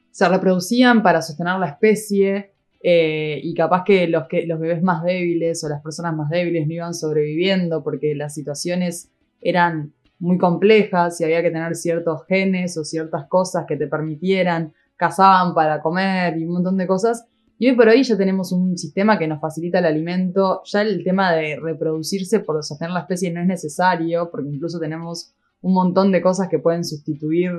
se 0.09 0.27
reproducían 0.27 1.03
para 1.03 1.21
sostener 1.21 1.59
la 1.59 1.67
especie 1.67 2.53
eh, 2.81 3.39
y 3.43 3.53
capaz 3.53 3.83
que 3.83 4.07
los, 4.07 4.27
que 4.29 4.47
los 4.47 4.59
bebés 4.59 4.81
más 4.81 5.03
débiles 5.03 5.61
o 5.63 5.69
las 5.69 5.81
personas 5.81 6.15
más 6.15 6.29
débiles 6.29 6.67
no 6.67 6.73
iban 6.73 6.93
sobreviviendo 6.93 7.83
porque 7.83 8.15
las 8.15 8.33
situaciones 8.33 9.11
eran 9.41 9.93
muy 10.19 10.37
complejas 10.37 11.19
y 11.21 11.23
había 11.23 11.41
que 11.41 11.51
tener 11.51 11.75
ciertos 11.75 12.25
genes 12.27 12.77
o 12.77 12.83
ciertas 12.83 13.27
cosas 13.27 13.65
que 13.67 13.77
te 13.77 13.87
permitieran, 13.87 14.73
cazaban 14.95 15.53
para 15.53 15.81
comer 15.81 16.37
y 16.37 16.45
un 16.45 16.53
montón 16.53 16.77
de 16.77 16.87
cosas. 16.87 17.25
Y 17.59 17.69
hoy 17.69 17.75
por 17.75 17.87
hoy 17.87 18.03
ya 18.03 18.15
tenemos 18.15 18.51
un 18.51 18.77
sistema 18.77 19.17
que 19.17 19.27
nos 19.27 19.41
facilita 19.41 19.79
el 19.79 19.85
alimento. 19.85 20.61
Ya 20.65 20.81
el 20.81 21.03
tema 21.03 21.33
de 21.33 21.59
reproducirse 21.59 22.39
por 22.39 22.63
sostener 22.63 22.91
la 22.91 23.01
especie 23.01 23.31
no 23.31 23.41
es 23.41 23.47
necesario, 23.47 24.29
porque 24.29 24.49
incluso 24.49 24.79
tenemos 24.79 25.33
un 25.61 25.73
montón 25.73 26.11
de 26.11 26.21
cosas 26.21 26.49
que 26.49 26.59
pueden 26.59 26.85
sustituir 26.85 27.51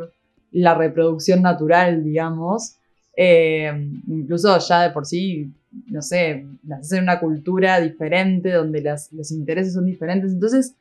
la 0.53 0.75
reproducción 0.75 1.43
natural, 1.43 2.05
digamos. 2.05 2.77
Eh, 3.17 3.73
incluso 4.07 4.57
ya 4.61 4.83
de 4.83 4.91
por 4.91 5.05
sí, 5.05 5.53
no 5.89 6.01
sé, 6.01 6.47
naces 6.63 6.93
en 6.93 7.03
una 7.03 7.19
cultura 7.19 7.81
diferente, 7.81 8.53
donde 8.53 8.83
los 9.11 9.33
intereses 9.33 9.75
son 9.75 9.87
diferentes. 9.87 10.33
Entonces, 10.33 10.77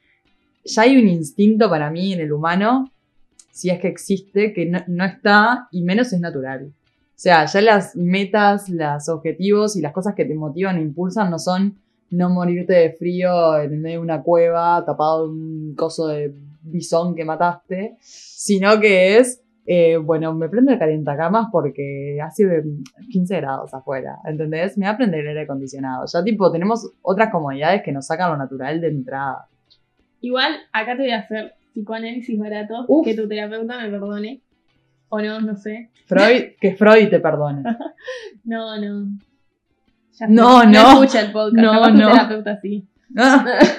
ya 0.68 0.82
hay 0.84 0.98
un 0.98 1.08
instinto 1.08 1.70
para 1.70 1.90
mí 1.90 2.14
en 2.14 2.20
el 2.20 2.32
humano, 2.32 2.92
si 3.52 3.70
es 3.70 3.80
que 3.80 3.88
existe, 3.88 4.54
que 4.54 4.66
no, 4.66 4.80
no 4.88 5.06
está 5.06 5.68
y 5.72 5.82
menos 5.82 6.14
es 6.14 6.20
natural. 6.20 6.68
O 6.68 7.20
sea, 7.20 7.46
ya 7.46 7.62
las 7.62 7.96
metas, 7.96 8.70
los 8.70 9.10
objetivos 9.10 9.76
y 9.76 9.82
las 9.82 9.94
cosas 9.94 10.14
que 10.14 10.26
te 10.26 10.36
motivan 10.36 10.78
e 10.78 10.82
impulsan 10.82 11.32
no 11.32 11.40
son 11.40 11.80
no 12.10 12.30
morirte 12.30 12.74
de 12.74 12.92
frío 12.92 13.58
en 13.60 13.82
medio 13.82 13.98
de 13.98 14.04
una 14.04 14.22
cueva 14.22 14.84
tapado 14.86 15.24
de 15.24 15.34
un 15.34 15.76
coso 15.76 16.08
de 16.08 16.34
bisón 16.62 17.16
que 17.16 17.26
mataste, 17.26 17.98
sino 18.00 18.80
que 18.80 19.18
es, 19.18 19.44
eh, 19.66 19.98
bueno, 19.98 20.34
me 20.34 20.50
prendo 20.50 20.72
el 20.72 20.80
calientacamas 20.80 21.48
porque 21.52 22.20
hace 22.24 22.64
15 23.12 23.36
grados 23.38 23.74
afuera, 23.74 24.20
¿entendés? 24.26 24.78
Me 24.78 24.86
va 24.86 24.92
a 24.92 24.98
prender 24.98 25.22
el 25.22 25.30
aire 25.30 25.42
acondicionado. 25.42 26.06
Ya 26.06 26.24
tipo, 26.24 26.52
tenemos 26.52 26.92
otras 27.02 27.32
comodidades 27.32 27.82
que 27.84 27.92
nos 27.92 28.06
sacan 28.06 28.32
lo 28.32 28.38
natural 28.38 28.80
de 28.80 28.88
entrada. 28.88 29.48
Igual, 30.22 30.56
acá 30.72 30.96
te 30.96 31.04
voy 31.04 31.12
a 31.12 31.20
hacer 31.20 31.54
psicoanálisis 31.74 32.38
barato, 32.40 32.86
Uf. 32.88 33.06
que 33.06 33.14
tu 33.16 33.28
terapeuta 33.28 33.80
me 33.80 33.90
perdone. 33.90 34.42
O 35.10 35.22
no, 35.22 35.40
no 35.40 35.56
sé. 35.56 35.90
Freud, 36.06 36.54
que 36.62 36.76
Freud 36.76 37.10
te 37.10 37.20
perdone. 37.20 37.64
No, 38.44 38.78
no. 38.80 39.08
Ya 40.20 40.28
No, 40.28 40.58
fue. 40.58 40.68
no. 40.68 40.92
escucha 41.04 41.22
el 41.22 41.32
podcast. 41.32 41.64
No, 41.64 41.72
capaz 41.72 41.92
tu 41.92 41.98
no. 41.98 42.12
terapeuta 42.12 42.60
sí. 42.62 42.84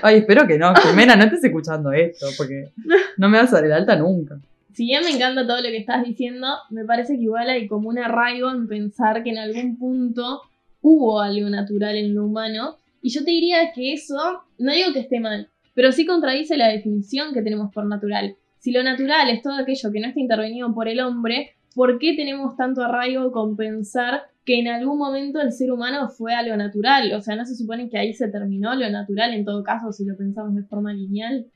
Ay, 0.03 0.17
espero 0.19 0.47
que 0.47 0.59
no. 0.59 0.75
Jimena, 0.75 1.17
no 1.17 1.25
estés 1.25 1.45
escuchando 1.45 1.93
esto, 1.93 2.27
porque 2.37 2.71
no 3.17 3.29
me 3.29 3.39
vas 3.39 3.53
a 3.53 3.57
dar 3.57 3.65
el 3.67 3.73
alta 3.73 3.97
nunca. 3.97 4.39
Si 4.73 4.85
bien 4.85 5.03
me 5.05 5.11
encanta 5.11 5.47
todo 5.47 5.57
lo 5.59 5.65
que 5.69 5.77
estás 5.77 6.05
diciendo, 6.05 6.47
me 6.71 6.85
parece 6.85 7.17
que 7.17 7.23
igual 7.25 7.49
hay 7.51 7.67
como 7.67 7.89
un 7.89 7.99
arraigo 7.99 8.51
en 8.51 8.69
pensar 8.69 9.23
que 9.25 9.31
en 9.31 9.39
algún 9.39 9.77
punto 9.77 10.43
hubo 10.81 11.21
algo 11.21 11.49
natural 11.51 11.97
en 11.97 12.15
lo 12.15 12.25
humano. 12.25 12.77
Y 13.03 13.11
yo 13.11 13.25
te 13.25 13.31
diría 13.33 13.73
que 13.75 13.93
eso, 13.93 14.17
no 14.59 14.73
digo 14.73 14.93
que 14.93 15.01
esté 15.01 15.21
mal, 15.21 15.49
pero 15.79 15.93
sí 15.93 16.05
contradice 16.07 16.57
la 16.57 16.67
definición 16.67 17.33
que 17.33 17.41
tenemos 17.41 17.73
por 17.73 17.87
natural. 17.87 18.35
Si 18.59 18.73
lo 18.73 18.83
natural 18.83 19.31
es 19.31 19.43
todo 19.43 19.55
aquello 19.55 19.93
que 19.93 20.01
no 20.01 20.09
está 20.09 20.19
intervenido 20.19 20.75
por 20.75 20.89
el 20.89 20.99
hombre, 20.99 21.53
¿por 21.73 22.01
qué 22.01 22.17
tenemos 22.17 22.57
tanto 22.57 22.83
arraigo 22.83 23.31
con 23.31 23.57
pensar 23.57 24.23
que 24.45 24.59
en 24.59 24.67
algún 24.67 24.99
momento 24.99 25.41
el 25.41 25.53
ser 25.53 25.71
humano 25.71 26.09
fue 26.09 26.35
algo 26.35 26.57
natural? 26.57 27.13
O 27.13 27.21
sea, 27.21 27.37
¿no 27.37 27.45
se 27.45 27.55
supone 27.55 27.89
que 27.89 27.97
ahí 27.97 28.13
se 28.13 28.27
terminó 28.27 28.75
lo 28.75 28.91
natural 28.91 29.33
en 29.35 29.45
todo 29.45 29.63
caso 29.63 29.93
si 29.93 30.05
lo 30.05 30.17
pensamos 30.17 30.57
de 30.57 30.65
forma 30.65 30.93
lineal? 30.93 31.47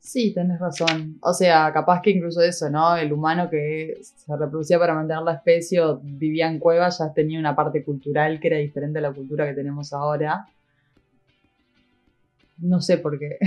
Sí, 0.00 0.34
tenés 0.34 0.58
razón. 0.58 1.18
O 1.22 1.32
sea, 1.32 1.72
capaz 1.72 2.02
que 2.02 2.10
incluso 2.10 2.40
eso, 2.40 2.68
¿no? 2.68 2.96
El 2.96 3.12
humano 3.12 3.48
que 3.48 3.98
se 4.02 4.36
reproducía 4.36 4.80
para 4.80 4.96
mantener 4.96 5.22
la 5.22 5.34
especie 5.34 5.80
o 5.80 6.00
vivía 6.02 6.50
en 6.50 6.58
cuevas 6.58 6.98
ya 6.98 7.12
tenía 7.12 7.38
una 7.38 7.54
parte 7.54 7.84
cultural 7.84 8.40
que 8.40 8.48
era 8.48 8.56
diferente 8.56 8.98
a 8.98 9.02
la 9.02 9.12
cultura 9.12 9.46
que 9.46 9.54
tenemos 9.54 9.92
ahora. 9.92 10.48
No 12.60 12.80
sé 12.80 12.98
por 12.98 13.18
qué. 13.18 13.38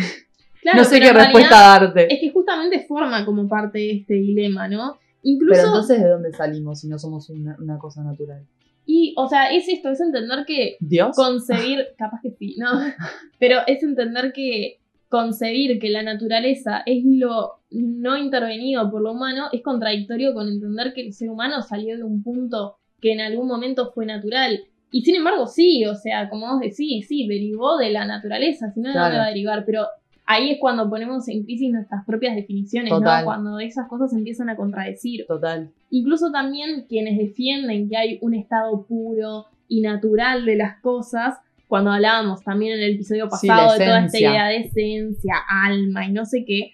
Claro, 0.62 0.78
no 0.78 0.86
sé 0.86 1.02
qué 1.02 1.12
respuesta 1.12 1.60
darte. 1.60 2.13
Es 2.13 2.21
que 2.21 2.32
justamente 2.32 2.86
forma 2.88 3.26
como 3.26 3.49
parte 3.49 3.80
de 3.80 3.91
este 3.97 4.13
dilema, 4.13 4.69
¿no? 4.69 4.97
Incluso, 5.23 5.56
Pero 5.56 5.67
entonces, 5.67 6.02
¿de 6.02 6.08
dónde 6.08 6.32
salimos 6.32 6.80
si 6.80 6.88
no 6.88 6.97
somos 6.97 7.30
una, 7.30 7.58
una 7.60 7.78
cosa 7.78 8.02
natural? 8.02 8.45
y, 8.86 9.13
o 9.17 9.28
sea, 9.28 9.52
es 9.52 9.67
esto, 9.69 9.89
es 9.89 10.02
entender 10.02 10.45
que 10.45 10.78
¿Dios? 10.80 11.15
concebir, 11.15 11.88
capaz 11.97 12.21
que 12.21 12.32
sí, 12.32 12.56
¿no? 12.58 12.67
Pero 13.39 13.60
es 13.67 13.82
entender 13.84 14.34
que 14.34 14.80
concebir 15.10 15.80
que 15.80 15.89
la 15.89 16.04
naturaleza 16.04 16.82
es 16.86 17.04
lo 17.06 17.60
no 17.69 18.17
intervenido 18.17 18.89
por 18.89 19.02
lo 19.02 19.12
humano 19.12 19.47
es 19.52 19.62
contradictorio 19.62 20.34
con 20.34 20.47
entender 20.47 20.93
que 20.93 21.02
el 21.02 21.13
ser 21.13 21.30
humano 21.30 21.62
salió 21.62 21.95
de 21.97 22.04
un 22.04 22.23
punto 22.23 22.78
que 22.99 23.13
en 23.13 23.21
algún 23.21 23.47
momento 23.47 23.91
fue 23.91 24.06
natural. 24.06 24.63
Y 24.93 25.01
sin 25.01 25.15
embargo, 25.15 25.47
sí, 25.47 25.84
o 25.86 25.95
sea, 25.95 26.29
como 26.29 26.47
vos 26.47 26.60
decís, 26.60 27.08
sí, 27.08 27.27
derivó 27.27 27.77
de 27.77 27.89
la 27.89 28.06
naturaleza, 28.06 28.71
si 28.71 28.79
no, 28.79 28.89
¿de 28.89 28.93
dónde 28.93 29.10
Claro. 29.10 29.17
va 29.17 29.25
a 29.25 29.29
derivar? 29.29 29.65
Pero 29.65 29.88
ahí 30.27 30.51
es 30.51 30.58
cuando 30.60 30.88
ponemos 30.88 31.27
en 31.29 31.43
crisis 31.43 31.71
nuestras 31.73 32.06
propias 32.06 32.36
definiciones, 32.36 32.91
Total. 32.91 33.21
¿no? 33.21 33.25
Cuando 33.25 33.60
esas 33.60 33.88
cosas 33.88 34.12
se 34.12 34.17
empiezan 34.17 34.49
a 34.49 34.56
contradecir. 34.56 35.25
Total. 35.27 35.71
Incluso 35.89 36.32
también 36.32 36.86
quienes 36.88 37.17
defienden 37.17 37.89
que 37.89 37.97
hay 37.97 38.19
un 38.21 38.36
estado 38.36 38.86
puro 38.86 39.47
y 39.67 39.82
natural 39.82 40.45
de 40.45 40.58
las 40.58 40.79
cosas, 40.79 41.39
cuando 41.67 41.91
hablábamos 41.91 42.43
también 42.43 42.73
en 42.77 42.84
el 42.84 42.93
episodio 42.93 43.27
pasado 43.27 43.73
de 43.73 43.86
toda 43.86 44.06
esta 44.06 44.19
idea 44.19 44.45
de 44.47 44.58
esencia, 44.58 45.34
alma 45.65 46.06
y 46.06 46.12
no 46.12 46.23
sé 46.25 46.45
qué, 46.45 46.73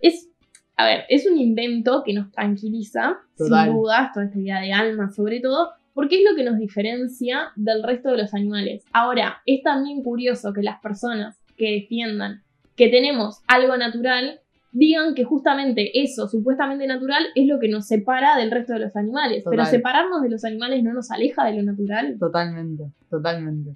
es, 0.00 0.30
a 0.74 0.86
ver, 0.86 1.04
es 1.10 1.26
un 1.30 1.36
invento 1.36 2.02
que 2.02 2.14
nos 2.14 2.30
tranquiliza, 2.32 3.18
Total. 3.36 3.66
sin 3.66 3.76
dudas, 3.76 4.10
toda 4.14 4.24
esta 4.24 4.38
idea 4.38 4.60
de 4.60 4.72
alma 4.72 5.10
sobre 5.10 5.40
todo, 5.40 5.68
porque 5.98 6.22
es 6.22 6.30
lo 6.30 6.36
que 6.36 6.44
nos 6.44 6.58
diferencia 6.58 7.48
del 7.56 7.82
resto 7.82 8.12
de 8.12 8.18
los 8.18 8.32
animales. 8.32 8.84
Ahora, 8.92 9.42
es 9.46 9.64
también 9.64 10.04
curioso 10.04 10.52
que 10.52 10.62
las 10.62 10.80
personas 10.80 11.42
que 11.56 11.72
defiendan 11.72 12.44
que 12.76 12.88
tenemos 12.88 13.40
algo 13.48 13.76
natural 13.76 14.38
digan 14.70 15.16
que 15.16 15.24
justamente 15.24 16.00
eso 16.00 16.28
supuestamente 16.28 16.86
natural 16.86 17.24
es 17.34 17.48
lo 17.48 17.58
que 17.58 17.68
nos 17.68 17.88
separa 17.88 18.36
del 18.36 18.52
resto 18.52 18.74
de 18.74 18.78
los 18.78 18.94
animales. 18.94 19.42
Pero 19.50 19.64
separarnos 19.64 20.22
de 20.22 20.30
los 20.30 20.44
animales 20.44 20.84
no 20.84 20.94
nos 20.94 21.10
aleja 21.10 21.44
de 21.46 21.56
lo 21.56 21.64
natural. 21.64 22.16
Totalmente. 22.16 22.92
Totalmente. 23.10 23.72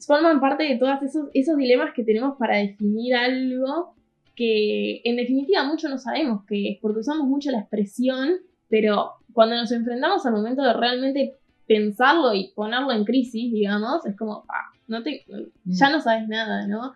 Forman 0.00 0.40
parte 0.40 0.64
de 0.64 0.78
todos 0.78 1.02
esos, 1.02 1.28
esos 1.34 1.58
dilemas 1.58 1.92
que 1.94 2.04
tenemos 2.04 2.38
para 2.38 2.56
definir 2.56 3.16
algo 3.16 3.94
que 4.34 5.02
en 5.04 5.16
definitiva 5.16 5.62
mucho 5.64 5.90
no 5.90 5.98
sabemos 5.98 6.42
qué 6.48 6.70
es, 6.70 6.78
porque 6.80 7.00
usamos 7.00 7.28
mucho 7.28 7.50
la 7.50 7.60
expresión, 7.60 8.30
pero 8.70 9.10
cuando 9.34 9.56
nos 9.56 9.70
enfrentamos 9.72 10.24
al 10.24 10.32
momento 10.32 10.62
de 10.62 10.72
realmente 10.72 11.34
pensarlo 11.66 12.32
y 12.34 12.52
ponerlo 12.54 12.92
en 12.92 13.04
crisis, 13.04 13.52
digamos, 13.52 14.04
es 14.06 14.16
como, 14.16 14.44
ah, 14.48 14.72
no 14.88 15.02
te, 15.02 15.24
ya 15.64 15.90
no 15.90 16.00
sabes 16.00 16.28
nada, 16.28 16.66
¿no? 16.66 16.94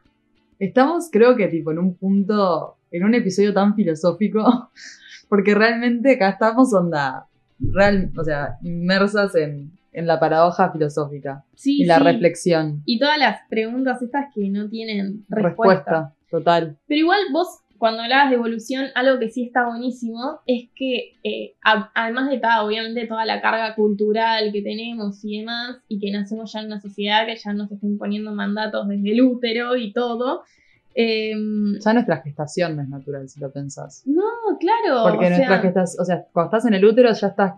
Estamos, 0.59 1.09
creo 1.11 1.37
que, 1.37 1.49
tipo, 1.49 1.71
en 1.73 1.79
un 1.79 1.95
punto, 1.97 2.77
en 2.91 3.05
un 3.05 3.15
episodio 3.15 3.53
tan 3.55 3.75
filosófico, 3.75 4.71
porque 5.29 5.55
realmente 5.55 6.13
acá 6.15 6.31
estamos 6.31 6.73
onda, 6.75 7.27
real, 7.59 8.11
o 8.19 8.25
sea, 8.25 8.59
inmersas 8.63 9.35
en, 9.35 9.73
en 9.93 10.07
la 10.07 10.21
paradoja 10.21 10.71
filosófica 10.71 11.45
Sí, 11.57 11.83
y 11.83 11.87
la 11.87 11.99
sí. 11.99 12.05
reflexión, 12.05 12.83
Y 12.87 12.99
todas 12.99 13.19
las 13.19 13.41
preguntas 13.49 14.01
estas 14.03 14.27
que 14.35 14.49
no 14.51 14.69
tienen 14.69 15.25
respuesta. 15.29 15.43
respuesta, 15.83 16.15
total. 16.31 16.79
Pero 16.87 17.01
igual 17.01 17.21
vos, 17.33 17.49
cuando 17.81 18.03
hablabas 18.03 18.31
de 18.31 18.37
evolución, 18.37 18.87
algo 18.95 19.19
que 19.19 19.29
sí 19.31 19.43
está 19.43 19.66
buenísimo 19.66 20.38
es 20.47 20.69
que, 20.77 21.14
eh, 21.25 21.55
a- 21.64 21.90
además 21.95 22.31
de 22.31 22.38
toda, 22.38 22.62
obviamente, 22.62 23.07
toda 23.09 23.25
la 23.25 23.40
carga 23.40 23.75
cultural 23.75 24.53
que 24.53 24.62
tenemos 24.62 25.25
y 25.25 25.38
demás, 25.40 25.79
y 25.88 25.99
que 25.99 26.12
nacemos 26.12 26.53
ya 26.53 26.61
en 26.61 26.66
una 26.66 26.81
sociedad 26.81 27.27
que 27.27 27.35
ya 27.37 27.53
nos 27.55 27.73
está 27.73 27.87
imponiendo 27.87 28.33
mandatos 28.33 28.87
desde 28.87 29.11
el 29.12 29.23
útero 29.23 29.77
y 29.77 29.93
todo. 29.93 30.43
eh, 30.95 31.35
Ya 31.85 31.93
nuestra 31.93 32.19
gestación 32.21 32.77
no 32.77 32.83
es 32.83 32.88
natural, 32.88 33.29
si 33.29 33.40
lo 33.40 33.51
pensás. 33.51 34.03
no, 34.07 34.23
claro. 34.59 35.05
Porque 35.09 35.27
o 35.27 35.31
nuestra 35.31 35.47
sea, 35.49 35.59
gestación, 35.61 36.03
o 36.03 36.05
sea, 36.05 36.25
cuando 36.33 36.49
estás 36.51 36.66
en 36.66 36.75
el 36.75 36.85
útero 36.85 37.12
ya 37.12 37.29
estás, 37.29 37.53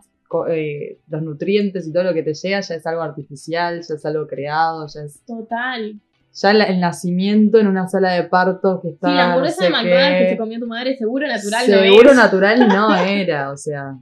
eh, 0.50 0.98
los 1.08 1.22
nutrientes 1.22 1.87
y 1.88 1.92
todo 1.92 2.04
lo 2.04 2.14
que 2.14 2.22
te 2.22 2.32
llega 2.35 2.61
ya 2.61 2.74
es 2.74 2.87
algo 2.87 3.02
artificial, 3.02 3.82
ya 3.87 3.94
es 3.94 4.04
algo 4.06 4.26
creado, 4.26 4.87
ya 4.87 5.00
es... 5.02 5.24
Total. 5.26 5.98
Ya 6.34 6.52
la- 6.54 6.64
el 6.64 6.80
nacimiento 6.80 7.58
en 7.58 7.66
una 7.66 7.88
sala 7.88 8.12
de 8.12 8.22
parto 8.24 8.80
que 8.82 8.88
está... 8.90 9.08
Sí, 9.08 9.14
la 9.14 9.26
no 9.26 9.32
hamburguesa 9.32 9.56
sé 9.56 9.64
de 9.64 9.70
McDonald's 9.70 10.18
que 10.18 10.28
se 10.30 10.36
comió 10.38 10.58
tu 10.58 10.66
madre, 10.66 10.96
seguro 10.96 11.26
natural 11.26 11.66
no 11.70 11.76
Seguro 11.78 12.10
es. 12.10 12.16
natural 12.16 12.68
no 12.68 12.94
era, 13.06 13.50
o 13.50 13.56
sea... 13.56 13.94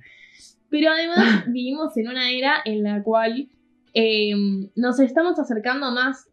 Pero 0.69 0.93
además 0.93 1.45
vivimos 1.49 1.97
en 1.97 2.09
una 2.09 2.31
era 2.31 2.55
en 2.65 2.85
la 2.85 3.03
cual 3.03 3.49
eh, 3.95 4.33
nos 4.77 5.01
estamos 5.01 5.37
acercando 5.41 5.91
más, 5.91 6.29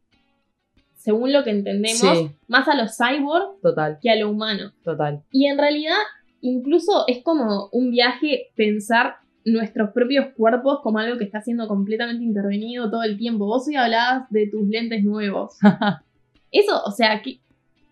según 0.95 1.33
lo 1.33 1.43
que 1.43 1.49
entendemos, 1.51 1.99
Sí. 2.17 2.31
más 2.47 2.67
a 2.67 2.75
lo 2.75 2.83
cyborg 2.88 3.60
Total, 3.63 3.97
que 4.01 4.12
a 4.12 4.15
lo 4.15 4.29
humano. 4.29 4.73
total. 4.83 5.23
Y 5.31 5.47
en 5.47 5.57
realidad, 5.57 5.95
incluso 6.41 7.05
es 7.07 7.23
como 7.23 7.69
un 7.71 7.89
viaje 7.89 8.49
pensar 8.55 9.15
nuestros 9.47 9.91
propios 9.91 10.27
cuerpos 10.36 10.79
como 10.83 10.99
algo 10.99 11.17
que 11.17 11.23
está 11.23 11.41
siendo 11.41 11.67
completamente 11.67 12.23
intervenido 12.23 12.89
todo 12.89 13.03
el 13.03 13.17
tiempo. 13.17 13.45
Vos 13.45 13.67
hoy 13.67 13.75
hablabas 13.75 14.29
de 14.29 14.47
tus 14.47 14.67
lentes 14.67 15.03
nuevos. 15.03 15.57
Eso, 16.51 16.81
o 16.86 16.91
sea, 16.91 17.21
que 17.21 17.39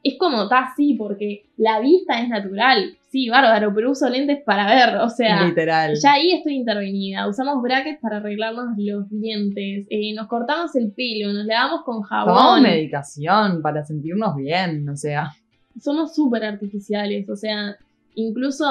es 0.04 0.18
como 0.20 0.44
está 0.44 0.60
así, 0.60 0.94
porque 0.94 1.46
la 1.58 1.80
vista 1.80 2.22
es 2.22 2.30
natural. 2.30 2.96
Sí, 3.10 3.30
bárbaro, 3.30 3.74
pero 3.74 3.92
uso 3.92 4.10
lentes 4.10 4.44
para 4.46 4.68
ver, 4.68 4.98
o 4.98 5.10
sea. 5.10 5.48
Literal. 5.48 5.96
Ya 6.02 6.14
ahí 6.14 6.32
estoy 6.34 6.56
intervenida. 6.56 7.28
Usamos 7.28 7.62
brackets 7.64 8.00
para 8.02 8.18
arreglarnos 8.18 8.78
los 8.78 9.10
dientes. 9.10 9.88
eh, 9.90 10.14
nos 10.14 10.28
cortamos 10.28 10.76
el 10.76 10.92
pelo, 10.92 11.34
nos 11.34 11.46
lavamos 11.46 11.84
con 11.86 12.02
Tomamos 12.02 12.10
jabón. 12.10 12.64
medicación 12.64 13.62
para 13.62 13.84
sentirnos 13.84 14.36
bien, 14.36 14.88
o 14.90 14.96
sea. 14.96 15.32
Somos 15.80 16.14
súper 16.14 16.44
artificiales. 16.44 17.28
O 17.30 17.36
sea, 17.36 17.78
incluso, 18.16 18.66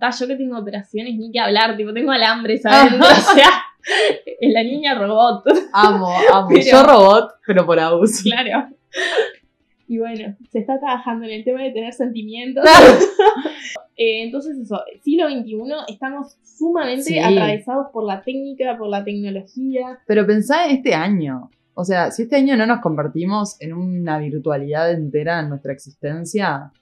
ta, 0.00 0.10
yo 0.10 0.26
que 0.26 0.36
tengo 0.36 0.58
operaciones, 0.58 1.16
ni 1.16 1.30
que 1.30 1.38
hablar, 1.40 1.76
tipo, 1.76 1.92
tengo 1.92 2.10
alambres 2.12 2.64
adentro. 2.66 2.98
o 3.06 3.34
sea, 3.34 3.50
es 4.40 4.52
la 4.52 4.62
niña 4.62 4.94
robot. 4.98 5.44
Amo, 5.72 6.08
amo. 6.32 6.48
Pero- 6.48 6.62
Yo 6.70 6.82
robot, 6.82 7.30
pero 7.46 7.64
por 7.66 7.78
abuso. 7.78 8.22
claro. 8.24 8.68
Y 9.88 9.98
bueno, 9.98 10.34
se 10.50 10.58
está 10.58 10.80
trabajando 10.80 11.26
en 11.26 11.30
el 11.32 11.44
tema 11.44 11.62
de 11.62 11.70
tener 11.70 11.92
sentimientos. 11.92 12.64
Eh, 13.98 14.24
entonces 14.24 14.58
eso, 14.58 14.78
siglo 15.02 15.26
XXI, 15.26 15.56
estamos 15.88 16.36
sumamente 16.42 17.02
Sí. 17.02 17.18
atravesados 17.18 17.86
por 17.94 18.04
la 18.04 18.20
técnica, 18.22 18.76
por 18.76 18.88
la 18.88 19.02
tecnología. 19.02 19.98
Pero 20.06 20.26
pensá 20.26 20.66
en 20.66 20.76
este 20.76 20.94
año. 20.94 21.48
O 21.72 21.82
sea, 21.82 22.10
si 22.10 22.24
este 22.24 22.36
año 22.36 22.58
no 22.58 22.66
nos 22.66 22.80
convertimos 22.82 23.56
en 23.58 23.72
una 23.72 24.18
virtualidad 24.18 24.92
entera 24.92 25.40
en 25.40 25.48
nuestra 25.48 25.72
existencia, 25.72 26.72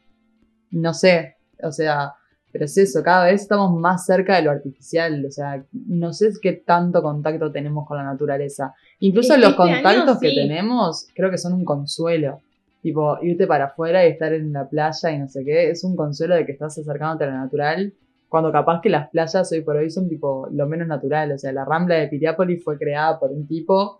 no 0.72 0.92
sé. 0.92 1.36
O 1.64 1.72
sea, 1.72 2.14
pero 2.54 2.66
es 2.66 2.78
eso, 2.78 3.02
cada 3.02 3.24
vez 3.24 3.42
estamos 3.42 3.72
más 3.72 4.06
cerca 4.06 4.36
de 4.36 4.42
lo 4.42 4.52
artificial. 4.52 5.24
O 5.26 5.30
sea, 5.32 5.64
no 5.72 6.12
sé 6.12 6.30
qué 6.40 6.52
tanto 6.52 7.02
contacto 7.02 7.50
tenemos 7.50 7.84
con 7.84 7.96
la 7.96 8.04
naturaleza. 8.04 8.72
Incluso 9.00 9.36
los 9.36 9.50
este 9.50 9.62
año 9.62 9.74
contactos 9.74 10.20
que 10.20 10.28
tenemos, 10.28 11.08
creo 11.16 11.32
que 11.32 11.38
son 11.38 11.52
un 11.54 11.64
consuelo. 11.64 12.42
Tipo, 12.80 13.18
irte 13.22 13.48
para 13.48 13.64
afuera 13.64 14.06
y 14.06 14.10
estar 14.10 14.32
en 14.32 14.52
la 14.52 14.68
playa 14.68 15.10
y 15.10 15.18
no 15.18 15.26
sé 15.26 15.44
qué, 15.44 15.70
es 15.70 15.82
un 15.82 15.96
consuelo 15.96 16.36
de 16.36 16.46
que 16.46 16.52
estás 16.52 16.78
acercándote 16.78 17.24
a 17.24 17.26
lo 17.26 17.38
natural. 17.38 17.92
Cuando 18.28 18.52
capaz 18.52 18.80
que 18.80 18.88
las 18.88 19.08
playas 19.08 19.50
hoy 19.50 19.62
por 19.62 19.74
hoy 19.74 19.90
son 19.90 20.08
tipo 20.08 20.46
lo 20.52 20.68
menos 20.68 20.86
natural. 20.86 21.32
O 21.32 21.38
sea, 21.38 21.50
la 21.50 21.64
rambla 21.64 21.96
de 21.96 22.06
Piriápolis 22.06 22.62
fue 22.62 22.78
creada 22.78 23.18
por 23.18 23.32
un 23.32 23.48
tipo, 23.48 23.98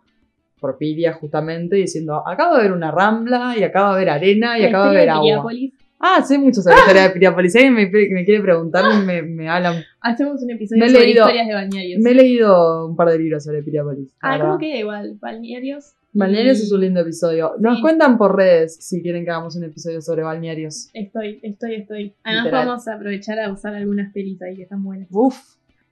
por 0.61 0.79
Piria 0.79 1.13
justamente, 1.15 1.75
diciendo, 1.75 2.23
acá 2.25 2.51
va 2.51 2.57
a 2.57 2.59
haber 2.61 2.71
una 2.71 2.93
rambla 2.93 3.55
y 3.59 3.65
acá 3.65 3.83
va 3.83 3.89
a 3.89 3.95
haber 3.95 4.11
arena 4.11 4.57
y 4.61 4.63
La 4.63 4.69
acá 4.69 4.79
va 4.79 4.85
a 4.85 4.87
historia 4.87 5.01
haber 5.01 5.07
de 5.07 5.11
agua. 5.11 5.23
Piriápolis. 5.23 5.84
Ah, 6.01 6.23
sé 6.23 6.39
mucho 6.39 6.61
sobre 6.61 6.75
la 6.77 6.81
historia 6.83 7.03
de 7.05 7.11
Piriápolis. 7.11 7.53
Si 7.53 7.59
alguien 7.59 7.75
me, 7.75 7.87
me 7.87 8.25
quiere 8.25 8.43
preguntar, 8.43 8.85
me, 9.05 9.23
me 9.23 9.49
hablan. 9.49 9.83
Hacemos 10.01 10.43
un 10.43 10.51
episodio 10.51 10.81
Me 10.85 10.91
sobre 10.91 11.05
leído- 11.05 11.23
historias 11.23 11.47
de 11.49 11.55
bañarios. 11.55 12.01
Me 12.03 12.11
he 12.11 12.15
leído 12.15 12.87
un 12.89 12.97
par 12.97 13.09
de 13.09 13.19
libros 13.19 13.45
sobre 13.45 13.63
Piriápolis. 13.63 14.13
Ah. 14.21 14.39
¿cómo 14.39 14.59
queda 14.59 14.77
igual? 14.77 15.17
Balnearios. 15.21 15.95
Balnearios 16.13 16.61
y- 16.61 16.63
es 16.65 16.73
un 16.73 16.81
lindo 16.83 17.01
episodio. 17.01 17.55
Nos 17.59 17.77
Sí. 17.77 17.83
cuentan 17.83 18.19
por 18.19 18.37
redes 18.37 18.77
si 18.85 19.03
quieren 19.03 19.25
que 19.25 19.31
hagamos 19.31 19.57
un 19.57 19.65
episodio 19.65 20.01
sobre 20.03 20.23
balnearios. 20.23 20.91
Estoy, 20.93 21.41
estoy, 21.43 21.75
estoy. 21.77 22.15
Además 22.23 22.45
Literal. 22.45 22.67
vamos 22.67 22.89
a 22.89 22.95
aprovechar 22.95 23.39
a 23.41 23.51
usar 23.53 23.75
algunas 23.75 24.13
pelis 24.13 24.41
ahí 24.43 24.57
que 24.57 24.63
están 24.65 24.83
buenas. 24.85 25.09
Uf, 25.11 25.37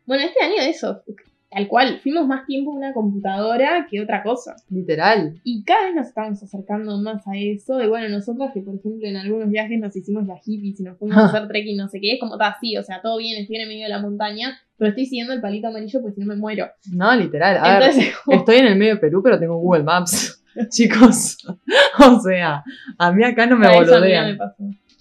Bueno, 0.04 0.24
este 0.24 0.44
año 0.44 0.68
eso, 0.68 1.02
tal 1.52 1.68
cual, 1.68 2.00
fuimos 2.02 2.26
más 2.26 2.46
tiempo 2.46 2.72
en 2.72 2.78
una 2.78 2.92
computadora 2.92 3.86
que 3.90 4.00
otra 4.00 4.22
cosa. 4.22 4.56
literal. 4.70 5.40
Y 5.44 5.64
cada 5.64 5.86
vez 5.86 5.94
nos 5.94 6.06
estamos 6.08 6.42
acercando 6.42 6.98
más 6.98 7.26
a 7.28 7.32
eso. 7.36 7.82
Y 7.82 7.88
bueno, 7.88 8.08
nosotras 8.08 8.52
que 8.54 8.60
por 8.62 8.74
ejemplo 8.76 9.06
en 9.06 9.16
algunos 9.16 9.48
viajes 9.50 9.78
nos 9.78 9.94
hicimos 9.96 10.26
las 10.26 10.42
hippies 10.44 10.80
y 10.80 10.82
nos 10.82 10.98
fuimos 10.98 11.16
a 11.18 11.24
hacer 11.26 11.48
trekking, 11.48 11.76
no 11.76 11.88
sé 11.88 12.00
qué, 12.00 12.14
es 12.14 12.20
como 12.20 12.34
está 12.34 12.48
así, 12.48 12.76
o 12.76 12.82
sea, 12.82 13.00
todo 13.02 13.18
bien, 13.18 13.40
estoy 13.40 13.56
en 13.56 13.62
el 13.62 13.68
medio 13.68 13.84
de 13.84 13.90
la 13.90 14.00
montaña, 14.00 14.58
pero 14.76 14.90
estoy 14.90 15.06
siguiendo 15.06 15.32
el 15.32 15.40
palito 15.40 15.68
amarillo 15.68 16.00
porque 16.00 16.14
si 16.14 16.20
no 16.20 16.26
me 16.26 16.36
muero. 16.36 16.66
No, 16.92 17.14
literal. 17.16 17.56
A 17.58 17.78
ver, 17.78 17.88
Entonces, 17.90 18.14
como- 18.24 18.38
estoy 18.38 18.56
en 18.56 18.66
el 18.66 18.76
medio 18.76 18.94
de 18.94 19.00
Perú, 19.00 19.20
pero 19.22 19.38
tengo 19.38 19.56
Google 19.58 19.82
Maps. 19.84 20.42
Chicos, 20.68 21.38
o 21.98 22.20
sea, 22.20 22.62
a 22.98 23.12
mí 23.12 23.24
acá 23.24 23.46
no 23.46 23.56
me 23.56 23.68
boludean. 23.72 24.38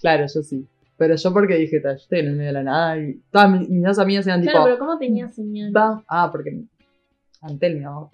Claro, 0.00 0.24
yo 0.32 0.42
sí. 0.42 0.66
Pero 1.02 1.16
yo 1.16 1.32
porque 1.32 1.56
dije, 1.56 1.80
"Ta, 1.80 1.90
yo 1.90 1.96
estoy 1.96 2.20
en 2.20 2.26
el 2.28 2.32
medio 2.36 2.50
de 2.50 2.52
la 2.52 2.62
nada 2.62 2.96
y 2.96 3.20
todas 3.32 3.50
mis, 3.50 3.68
mis 3.68 3.82
dos 3.82 3.98
amigas 3.98 4.24
eran 4.28 4.40
Claro, 4.42 4.58
tipo, 4.58 4.64
pero 4.66 4.78
¿cómo 4.78 4.98
tenía 4.98 5.28
señal? 5.28 5.72
"Va". 5.76 6.00
ah, 6.06 6.28
porque 6.30 6.62
Antel, 7.40 7.78
mi 7.78 7.84
amor. 7.84 8.10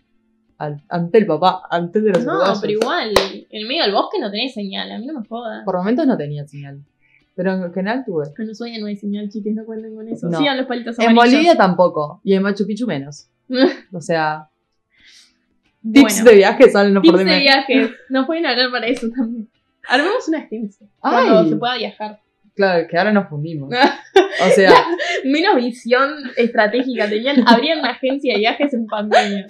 An- 0.56 0.82
Antel, 0.88 1.26
papá. 1.26 1.62
Antel 1.70 2.04
de 2.04 2.12
los 2.12 2.24
No, 2.24 2.32
uruguayos. 2.32 2.60
pero 2.62 2.72
igual, 2.72 3.12
en 3.50 3.68
medio 3.68 3.82
del 3.82 3.92
bosque 3.92 4.18
no 4.18 4.30
tenés 4.30 4.54
señal, 4.54 4.90
a 4.90 4.98
mí 4.98 5.06
no 5.06 5.20
me 5.20 5.26
jodas. 5.28 5.64
Por 5.66 5.76
momentos 5.76 6.06
no 6.06 6.16
tenía 6.16 6.46
señal. 6.46 6.80
Pero 7.36 7.52
en 7.52 7.72
general 7.74 8.04
tuve. 8.06 8.24
En 8.36 8.50
Ushuaia 8.50 8.78
no 8.80 8.86
hay 8.86 8.96
señal, 8.96 9.28
chiques, 9.28 9.54
no 9.54 9.64
cuenten 9.66 9.94
con 9.94 10.08
eso. 10.08 10.28
No. 10.30 10.38
Sigan 10.38 10.56
los 10.56 10.66
palitos 10.66 10.98
En 10.98 11.10
amarillos. 11.10 11.34
Bolivia 11.34 11.56
tampoco. 11.56 12.20
Y 12.24 12.32
en 12.32 12.42
Machu 12.42 12.66
Picchu 12.66 12.86
menos. 12.86 13.28
O 13.92 14.00
sea, 14.00 14.48
tips 15.82 16.14
Bueno, 16.16 16.30
de 16.30 16.36
viaje 16.36 16.70
salen 16.70 16.94
no 16.94 17.02
por 17.02 17.18
tips 17.18 17.24
de 17.30 17.38
viajes. 17.38 17.90
Nos 18.08 18.26
pueden 18.26 18.46
hablar 18.46 18.70
para 18.72 18.86
eso 18.86 19.08
también. 19.14 19.48
Armemos 19.88 20.26
una 20.28 20.38
agencia 20.38 20.86
cuando 21.00 21.48
se 21.48 21.56
pueda 21.56 21.76
viajar. 21.76 22.20
Claro, 22.58 22.88
que 22.90 22.98
ahora 22.98 23.12
nos 23.12 23.28
fundimos. 23.28 23.70
O 24.46 24.50
sea, 24.50 24.72
Menos 25.24 25.56
visión 25.56 26.10
estratégica 26.36 27.08
tenían. 27.08 27.42
Habrían 27.46 27.80
una 27.80 27.90
agencia 27.90 28.34
de 28.34 28.38
viajes 28.40 28.72
en 28.74 28.86
pandemia. 28.86 29.46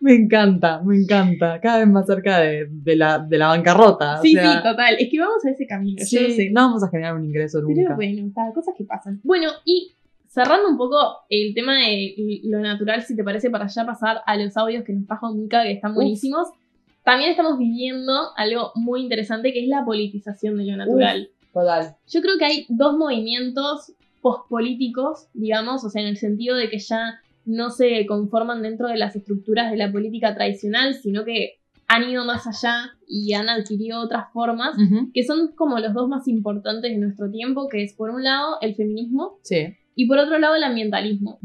me 0.00 0.14
encanta, 0.14 0.80
me 0.84 0.96
encanta. 0.96 1.60
Cada 1.60 1.78
vez 1.78 1.86
más 1.88 2.06
cerca 2.06 2.38
de, 2.40 2.66
de 2.68 2.96
la, 2.96 3.18
de 3.20 3.38
la 3.38 3.48
bancarrota. 3.48 4.18
o 4.18 4.22
Sí, 4.22 4.32
sea, 4.32 4.52
sí, 4.56 4.58
total. 4.62 4.96
Es 4.98 5.08
que 5.10 5.18
vamos 5.20 5.44
a 5.44 5.50
ese 5.50 5.66
camino. 5.66 5.98
sí, 6.04 6.16
yo 6.16 6.22
lo 6.28 6.34
sé. 6.34 6.50
no 6.50 6.60
vamos 6.62 6.82
a 6.82 6.88
generar 6.88 7.14
un 7.14 7.24
ingreso 7.24 7.60
Pero 7.66 7.80
nunca. 7.82 7.94
bueno, 7.94 8.26
está, 8.26 8.42
cosas 8.54 8.74
que 8.76 8.84
pasan. 8.84 9.20
Bueno, 9.22 9.48
y 9.64 9.92
cerrando 10.28 10.68
un 10.68 10.76
poco 10.78 10.96
el 11.28 11.54
tema 11.54 11.74
de 11.78 12.40
lo 12.44 12.58
natural, 12.60 13.02
si 13.02 13.14
te 13.14 13.22
parece, 13.22 13.48
para 13.50 13.66
ya 13.68 13.84
pasar 13.86 14.22
a 14.26 14.36
los 14.36 14.56
audios 14.56 14.82
que 14.82 14.92
nos 14.92 15.06
trajo 15.06 15.32
Mika, 15.34 15.62
que 15.62 15.72
están 15.72 15.90
Uf. 15.92 15.96
buenísimos. 15.96 16.48
También 17.04 17.30
estamos 17.30 17.58
viviendo 17.58 18.12
algo 18.36 18.72
muy 18.74 19.02
interesante 19.02 19.52
que 19.52 19.62
es 19.62 19.68
la 19.68 19.84
politización 19.84 20.56
de 20.56 20.64
lo 20.64 20.76
natural. 20.76 21.28
Total. 21.52 21.96
Yo 22.08 22.20
creo 22.22 22.38
que 22.38 22.44
hay 22.44 22.66
dos 22.68 22.96
movimientos 22.96 23.92
pospolíticos, 24.20 25.26
digamos, 25.34 25.84
o 25.84 25.90
sea, 25.90 26.02
en 26.02 26.08
el 26.08 26.16
sentido 26.16 26.56
de 26.56 26.70
que 26.70 26.78
ya 26.78 27.20
no 27.44 27.70
se 27.70 28.06
conforman 28.06 28.62
dentro 28.62 28.88
de 28.88 28.96
las 28.96 29.16
estructuras 29.16 29.70
de 29.70 29.76
la 29.76 29.90
política 29.90 30.34
tradicional, 30.34 30.94
sino 30.94 31.24
que 31.24 31.58
han 31.88 32.08
ido 32.08 32.24
más 32.24 32.46
allá 32.46 32.92
y 33.06 33.32
han 33.34 33.48
adquirido 33.48 34.00
otras 34.00 34.32
formas, 34.32 34.76
que 35.12 35.24
son 35.24 35.48
como 35.54 35.78
los 35.78 35.92
dos 35.92 36.08
más 36.08 36.26
importantes 36.28 36.90
de 36.92 36.98
nuestro 36.98 37.30
tiempo, 37.30 37.68
que 37.68 37.82
es 37.82 37.92
por 37.94 38.10
un 38.10 38.22
lado 38.22 38.56
el 38.62 38.74
feminismo 38.74 39.38
Sí. 39.42 39.74
y 39.94 40.06
por 40.06 40.18
otro 40.18 40.38
lado 40.38 40.54
el 40.54 40.62
ambientalismo. 40.62 41.38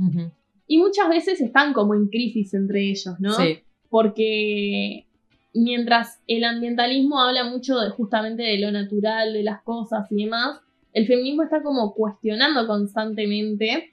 Y 0.67 0.77
muchas 0.77 1.09
veces 1.09 1.41
están 1.41 1.73
como 1.73 1.95
en 1.95 2.07
crisis 2.07 2.53
entre 2.53 2.89
ellos, 2.89 3.15
¿no? 3.19 3.33
Sí. 3.33 3.59
porque 3.89 5.06
mientras 5.57 6.19
el 6.27 6.43
ambientalismo 6.43 7.19
habla 7.21 7.43
mucho 7.45 7.79
de, 7.79 7.89
justamente 7.89 8.43
de 8.43 8.57
lo 8.59 8.71
natural, 8.71 9.33
de 9.33 9.43
las 9.43 9.61
cosas 9.63 10.07
y 10.11 10.23
demás, 10.25 10.59
el 10.93 11.05
feminismo 11.07 11.43
está 11.43 11.61
como 11.61 11.93
cuestionando 11.93 12.65
constantemente 12.65 13.91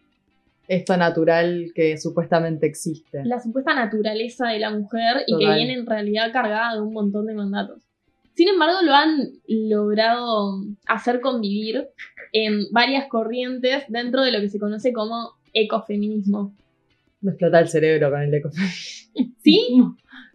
Esto 0.68 0.96
natural 0.96 1.72
que 1.74 1.98
supuestamente 1.98 2.66
existe. 2.66 3.24
la 3.24 3.40
supuesta 3.40 3.74
naturaleza 3.74 4.48
de 4.48 4.59
la 4.59 4.70
mujer 4.70 5.22
y 5.27 5.37
que 5.37 5.44
Total. 5.44 5.57
viene 5.57 5.74
en 5.74 5.87
realidad 5.87 6.33
cargada 6.33 6.74
de 6.74 6.81
un 6.83 6.92
montón 6.92 7.27
de 7.27 7.35
mandatos. 7.35 7.83
Sin 8.35 8.48
embargo, 8.48 8.79
lo 8.83 8.92
han 8.94 9.29
logrado 9.46 10.64
hacer 10.87 11.20
convivir 11.20 11.87
en 12.33 12.66
varias 12.72 13.07
corrientes 13.09 13.85
dentro 13.88 14.22
de 14.22 14.33
lo 14.33 14.40
que 14.40 14.48
se 14.48 14.59
conoce 14.59 14.92
como 14.92 15.33
ecofeminismo. 15.53 16.53
Me 17.20 17.31
explota 17.31 17.61
el 17.61 17.68
cerebro 17.68 18.11
con 18.11 18.22
el 18.22 18.35
ecofeminismo. 18.35 19.12
¿Sí? 19.42 19.68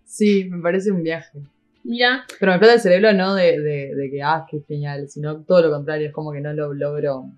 Sí, 0.09 0.45
me 0.49 0.59
parece 0.59 0.91
un 0.91 1.03
viaje. 1.03 1.39
Mira, 1.83 2.25
Pero 2.39 2.51
me 2.51 2.55
explota 2.55 2.73
el 2.73 2.79
cerebro 2.81 3.13
no 3.13 3.35
de, 3.35 3.61
de, 3.61 3.95
de 3.95 4.09
que, 4.09 4.23
ah, 4.23 4.45
qué 4.49 4.59
genial, 4.67 5.07
sino 5.07 5.43
todo 5.43 5.61
lo 5.61 5.71
contrario, 5.71 6.07
es 6.07 6.13
como 6.13 6.31
que 6.31 6.41
no 6.41 6.51
lo 6.51 6.73
logro, 6.73 7.31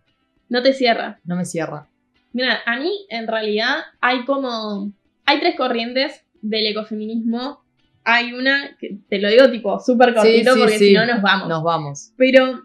no 0.48 0.64
te 0.64 0.74
cierra. 0.74 1.20
no 1.26 1.36
me 1.36 1.44
cierra. 1.44 1.90
Mira, 2.32 2.60
a 2.66 2.80
mí 2.80 3.06
en 3.10 3.28
realidad 3.28 3.80
hay 4.00 4.24
como. 4.24 4.94
Hay 5.26 5.40
tres 5.42 5.56
corrientes 5.58 6.26
del 6.42 6.66
ecofeminismo. 6.68 7.62
Hay 8.06 8.34
una, 8.34 8.76
que 8.80 8.98
te 9.10 9.20
lo 9.20 9.30
digo 9.30 9.52
tipo 9.52 9.80
súper 9.80 10.14
cortito 10.14 10.54
sí, 10.54 10.60
porque 10.60 10.78
sí. 10.80 10.88
si 10.88 10.94
no 10.94 11.06
nos 11.06 11.22
vamos. 11.22 11.50
Nos 11.50 11.64
vamos. 11.64 12.14
Pero, 12.18 12.64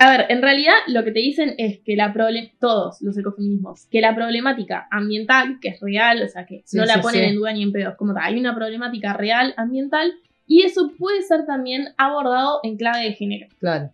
a 0.00 0.10
ver, 0.10 0.26
en 0.30 0.40
realidad 0.42 0.72
lo 0.88 1.04
que 1.04 1.12
te 1.12 1.20
dicen 1.20 1.54
es 1.58 1.78
que 1.84 1.94
la 1.94 2.12
problema. 2.12 2.48
Todos 2.58 3.00
los 3.02 3.16
ecofeminismos, 3.18 3.86
que 3.90 4.00
la 4.00 4.14
problemática 4.14 4.88
ambiental, 4.90 5.58
que 5.60 5.68
es 5.68 5.80
real, 5.80 6.22
o 6.22 6.28
sea 6.28 6.46
que 6.46 6.62
Sí, 6.64 6.78
no 6.78 6.84
la 6.86 6.94
sí, 6.94 7.00
ponen 7.00 7.22
sí. 7.22 7.28
en 7.28 7.34
duda 7.36 7.52
ni 7.52 7.62
en 7.62 7.70
pedos, 7.72 7.94
como 7.96 8.14
tal, 8.14 8.24
hay 8.24 8.38
una 8.40 8.54
problemática 8.54 9.12
real 9.12 9.52
ambiental 9.56 10.12
y 10.46 10.62
eso 10.62 10.92
puede 10.98 11.22
ser 11.22 11.44
también 11.46 11.90
abordado 11.98 12.60
en 12.62 12.76
clave 12.76 13.04
de 13.04 13.12
género. 13.12 13.46
Claro. 13.60 13.90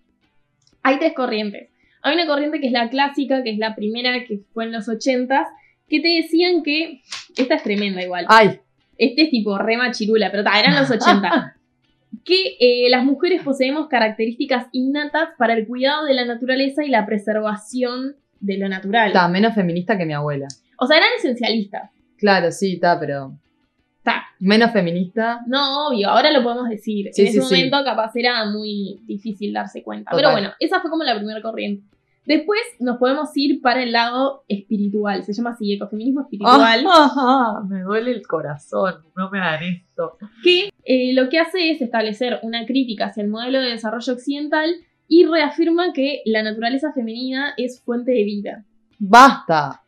Hay 0.82 0.98
tres 0.98 1.12
corrientes. 1.14 1.70
Hay 2.02 2.14
una 2.14 2.26
corriente 2.26 2.60
que 2.60 2.68
es 2.68 2.72
la 2.72 2.88
clásica, 2.88 3.42
que 3.42 3.50
es 3.50 3.58
la 3.58 3.74
primera 3.74 4.24
que 4.24 4.38
fue 4.54 4.64
en 4.64 4.72
los 4.72 4.86
80s, 4.88 5.46
que 5.88 6.00
te 6.00 6.08
decían 6.22 6.62
que. 6.62 7.02
Esta 7.36 7.56
es 7.56 7.62
tremenda 7.64 8.00
igual. 8.02 8.26
Ay, 8.28 8.60
Este 8.96 9.22
es 9.22 9.30
tipo 9.30 9.58
rema 9.58 9.90
chirula, 9.90 10.30
pero 10.30 10.44
ta, 10.44 10.58
eran 10.60 10.76
los 10.76 10.88
80. 10.92 11.55
Que 12.24 12.56
eh, 12.60 12.90
las 12.90 13.04
mujeres 13.04 13.42
poseemos 13.42 13.88
características 13.88 14.66
innatas 14.72 15.28
para 15.38 15.54
el 15.54 15.66
cuidado 15.66 16.04
de 16.04 16.14
la 16.14 16.24
naturaleza 16.24 16.84
y 16.84 16.88
la 16.88 17.06
preservación 17.06 18.16
de 18.40 18.58
lo 18.58 18.68
natural. 18.68 19.08
está 19.08 19.28
menos 19.28 19.54
feminista 19.54 19.96
que 19.96 20.06
mi 20.06 20.12
abuela. 20.12 20.48
O 20.78 20.86
sea, 20.86 20.98
eran 20.98 21.08
esencialistas. 21.18 21.90
Claro, 22.18 22.50
sí, 22.50 22.74
está, 22.74 22.98
pero. 22.98 23.32
Está. 23.98 24.24
Menos 24.38 24.72
feminista. 24.72 25.40
No, 25.46 25.88
obvio, 25.88 26.08
ahora 26.08 26.30
lo 26.30 26.42
podemos 26.42 26.68
decir. 26.68 27.08
Sí, 27.12 27.22
en 27.22 27.32
sí, 27.32 27.38
ese 27.38 27.48
sí. 27.48 27.54
momento 27.54 27.84
capaz 27.84 28.14
era 28.14 28.44
muy 28.46 29.00
difícil 29.06 29.52
darse 29.52 29.82
cuenta. 29.82 30.10
Total. 30.10 30.22
Pero 30.22 30.32
bueno, 30.32 30.54
esa 30.60 30.80
fue 30.80 30.90
como 30.90 31.04
la 31.04 31.16
primera 31.16 31.42
corriente. 31.42 31.84
Después 32.26 32.60
nos 32.80 32.98
podemos 32.98 33.30
ir 33.34 33.60
para 33.62 33.82
el 33.82 33.92
lado 33.92 34.44
espiritual. 34.48 35.24
Se 35.24 35.32
llama 35.32 35.50
así, 35.50 35.72
ecofeminismo 35.72 36.22
espiritual. 36.22 36.84
Ah, 36.88 37.12
ah, 37.16 37.62
me 37.68 37.82
duele 37.82 38.10
el 38.10 38.26
corazón. 38.26 38.96
No 39.16 39.30
me 39.30 39.38
hagan 39.38 39.62
esto. 39.62 40.18
que 40.42 40.70
eh, 40.84 41.14
lo 41.14 41.28
que 41.28 41.38
hace 41.38 41.70
es 41.70 41.80
establecer 41.80 42.40
una 42.42 42.66
crítica 42.66 43.06
hacia 43.06 43.22
el 43.22 43.30
modelo 43.30 43.60
de 43.60 43.70
desarrollo 43.70 44.12
occidental 44.12 44.74
y 45.08 45.24
reafirma 45.24 45.92
que 45.92 46.22
la 46.24 46.42
naturaleza 46.42 46.92
femenina 46.92 47.54
es 47.56 47.80
fuente 47.80 48.10
de 48.10 48.24
vida. 48.24 48.64
Basta. 48.98 49.82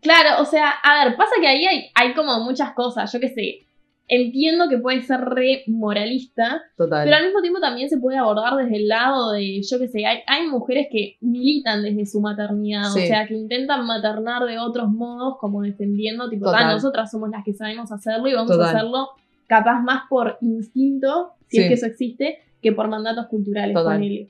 Claro, 0.00 0.40
o 0.40 0.44
sea, 0.46 0.70
a 0.70 1.04
ver, 1.04 1.16
pasa 1.16 1.32
que 1.40 1.48
ahí 1.48 1.66
hay, 1.66 1.90
hay 1.94 2.14
como 2.14 2.40
muchas 2.44 2.72
cosas, 2.72 3.12
yo 3.12 3.20
qué 3.20 3.28
sé. 3.28 3.67
Entiendo 4.10 4.70
que 4.70 4.78
puede 4.78 5.02
ser 5.02 5.20
re 5.20 5.64
moralista, 5.66 6.62
Total. 6.78 7.04
pero 7.04 7.16
al 7.16 7.24
mismo 7.26 7.42
tiempo 7.42 7.60
también 7.60 7.90
se 7.90 7.98
puede 7.98 8.16
abordar 8.16 8.56
desde 8.56 8.76
el 8.76 8.88
lado 8.88 9.32
de, 9.32 9.60
yo 9.62 9.78
qué 9.78 9.86
sé, 9.88 10.06
hay, 10.06 10.20
hay 10.26 10.46
mujeres 10.46 10.86
que 10.90 11.16
militan 11.20 11.82
desde 11.82 12.06
su 12.06 12.20
maternidad, 12.22 12.84
Sí. 12.94 13.02
o 13.04 13.06
sea, 13.06 13.26
que 13.26 13.34
intentan 13.34 13.84
maternar 13.86 14.44
de 14.44 14.58
otros 14.58 14.88
modos, 14.90 15.36
como 15.38 15.60
defendiendo, 15.62 16.28
tipo. 16.30 16.48
"Ah, 16.48 16.72
nosotras 16.72 17.10
somos 17.10 17.28
las 17.30 17.44
que 17.44 17.52
sabemos 17.52 17.92
hacerlo 17.92 18.28
y 18.28 18.32
vamos 18.34 18.50
Total. 18.50 18.66
a 18.66 18.78
hacerlo 18.78 19.08
capaz 19.46 19.80
más 19.82 20.02
por 20.08 20.38
instinto, 20.40 21.32
si 21.48 21.58
Sí. 21.58 21.62
es 21.62 21.68
que 21.68 21.74
eso 21.74 21.86
existe, 21.86 22.38
que 22.62 22.72
por 22.72 22.88
mandatos 22.88 23.26
culturales, 23.26 23.74
Total. 23.74 23.96
ponele. 23.98 24.28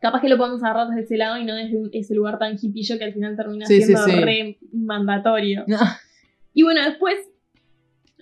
Capaz 0.00 0.22
que 0.22 0.30
lo 0.30 0.38
podemos 0.38 0.62
agarrar 0.62 0.88
desde 0.88 1.02
ese 1.02 1.16
lado 1.18 1.36
y 1.36 1.44
no 1.44 1.54
desde 1.54 1.78
ese 1.92 2.14
lugar 2.14 2.38
tan 2.38 2.56
hipillo 2.60 2.96
que 2.96 3.04
al 3.04 3.12
final 3.12 3.36
termina 3.36 3.66
Sí, 3.66 3.82
siendo 3.82 4.06
re 4.24 4.56
mandatorio. 4.72 5.64
Y 6.52 6.62
bueno, 6.64 6.80
después, 6.84 7.14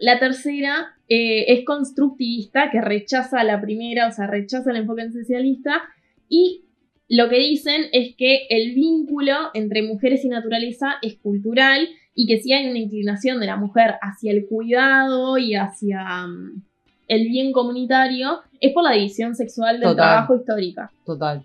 la 0.01 0.19
tercera 0.19 0.95
eh, 1.09 1.53
es 1.53 1.65
constructivista, 1.65 2.71
que 2.71 2.81
rechaza 2.81 3.43
la 3.45 3.61
primera, 3.61 4.09
o 4.09 4.13
sea, 4.13 4.27
rechaza 4.27 4.71
el 4.71 4.79
enfoque 4.79 5.03
esencialista. 5.03 5.83
Y 6.29 6.65
lo 7.09 7.29
que 7.29 7.39
dicen 7.39 7.87
es 7.93 8.15
que 8.17 8.47
el 8.51 8.75
vínculo 8.75 9.35
entre 9.55 9.83
mujeres 9.83 10.25
y 10.25 10.29
naturaleza 10.29 10.97
es 11.03 11.17
cultural 11.17 11.89
y 12.15 12.27
que 12.27 12.39
si 12.39 12.53
hay 12.53 12.69
una 12.69 12.79
inclinación 12.79 13.41
de 13.41 13.47
la 13.47 13.57
mujer 13.57 13.95
hacia 14.03 14.33
el 14.33 14.47
cuidado 14.47 15.39
y 15.39 15.55
hacia 15.55 16.27
mm, 16.27 16.63
el 17.09 17.29
bien 17.29 17.53
comunitario, 17.53 18.41
es 18.61 18.73
por 18.73 18.85
la 18.85 18.93
división 18.93 19.35
sexual 19.35 19.77
del 19.81 19.91
Total. 19.91 19.97
trabajo 19.97 20.37
histórica. 20.37 20.91
Total. 21.07 21.43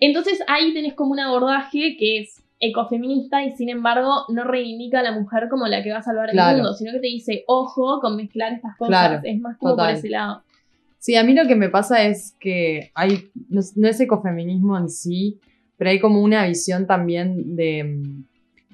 Entonces 0.00 0.42
ahí 0.48 0.74
tenés 0.74 0.94
como 0.94 1.12
un 1.12 1.20
abordaje 1.20 1.96
que 1.98 2.18
es 2.18 2.43
ecofeminista 2.60 3.44
y 3.44 3.54
sin 3.56 3.68
embargo 3.68 4.24
no 4.28 4.44
reivindica 4.44 5.00
a 5.00 5.02
la 5.02 5.12
mujer 5.12 5.48
como 5.50 5.66
la 5.66 5.82
que 5.82 5.90
va 5.92 5.98
a 5.98 6.02
salvar 6.02 6.30
Claro. 6.30 6.50
el 6.56 6.62
mundo, 6.62 6.74
sino 6.74 6.92
que 6.92 7.00
te 7.00 7.06
dice, 7.08 7.44
ojo 7.46 8.00
con 8.00 8.16
mezclar 8.16 8.52
estas 8.52 8.76
cosas. 8.76 8.88
Claro, 8.90 9.20
es 9.24 9.40
más 9.40 9.56
como 9.58 9.72
total. 9.72 9.90
por 9.90 9.98
ese 9.98 10.08
lado. 10.10 10.42
Sí, 10.98 11.16
a 11.16 11.24
mí 11.24 11.34
lo 11.34 11.46
que 11.46 11.56
me 11.56 11.68
pasa 11.68 12.02
es 12.04 12.34
que 12.40 12.90
hay, 12.94 13.28
no, 13.50 13.60
es- 13.60 13.76
no 13.76 13.88
es 13.88 14.00
ecofeminismo 14.00 14.78
en 14.78 14.88
sí, 14.88 15.38
pero 15.76 15.90
hay 15.90 16.00
como 16.00 16.22
una 16.22 16.46
visión 16.46 16.86
también 16.86 17.56
de, 17.56 17.84
mm, 17.84 18.24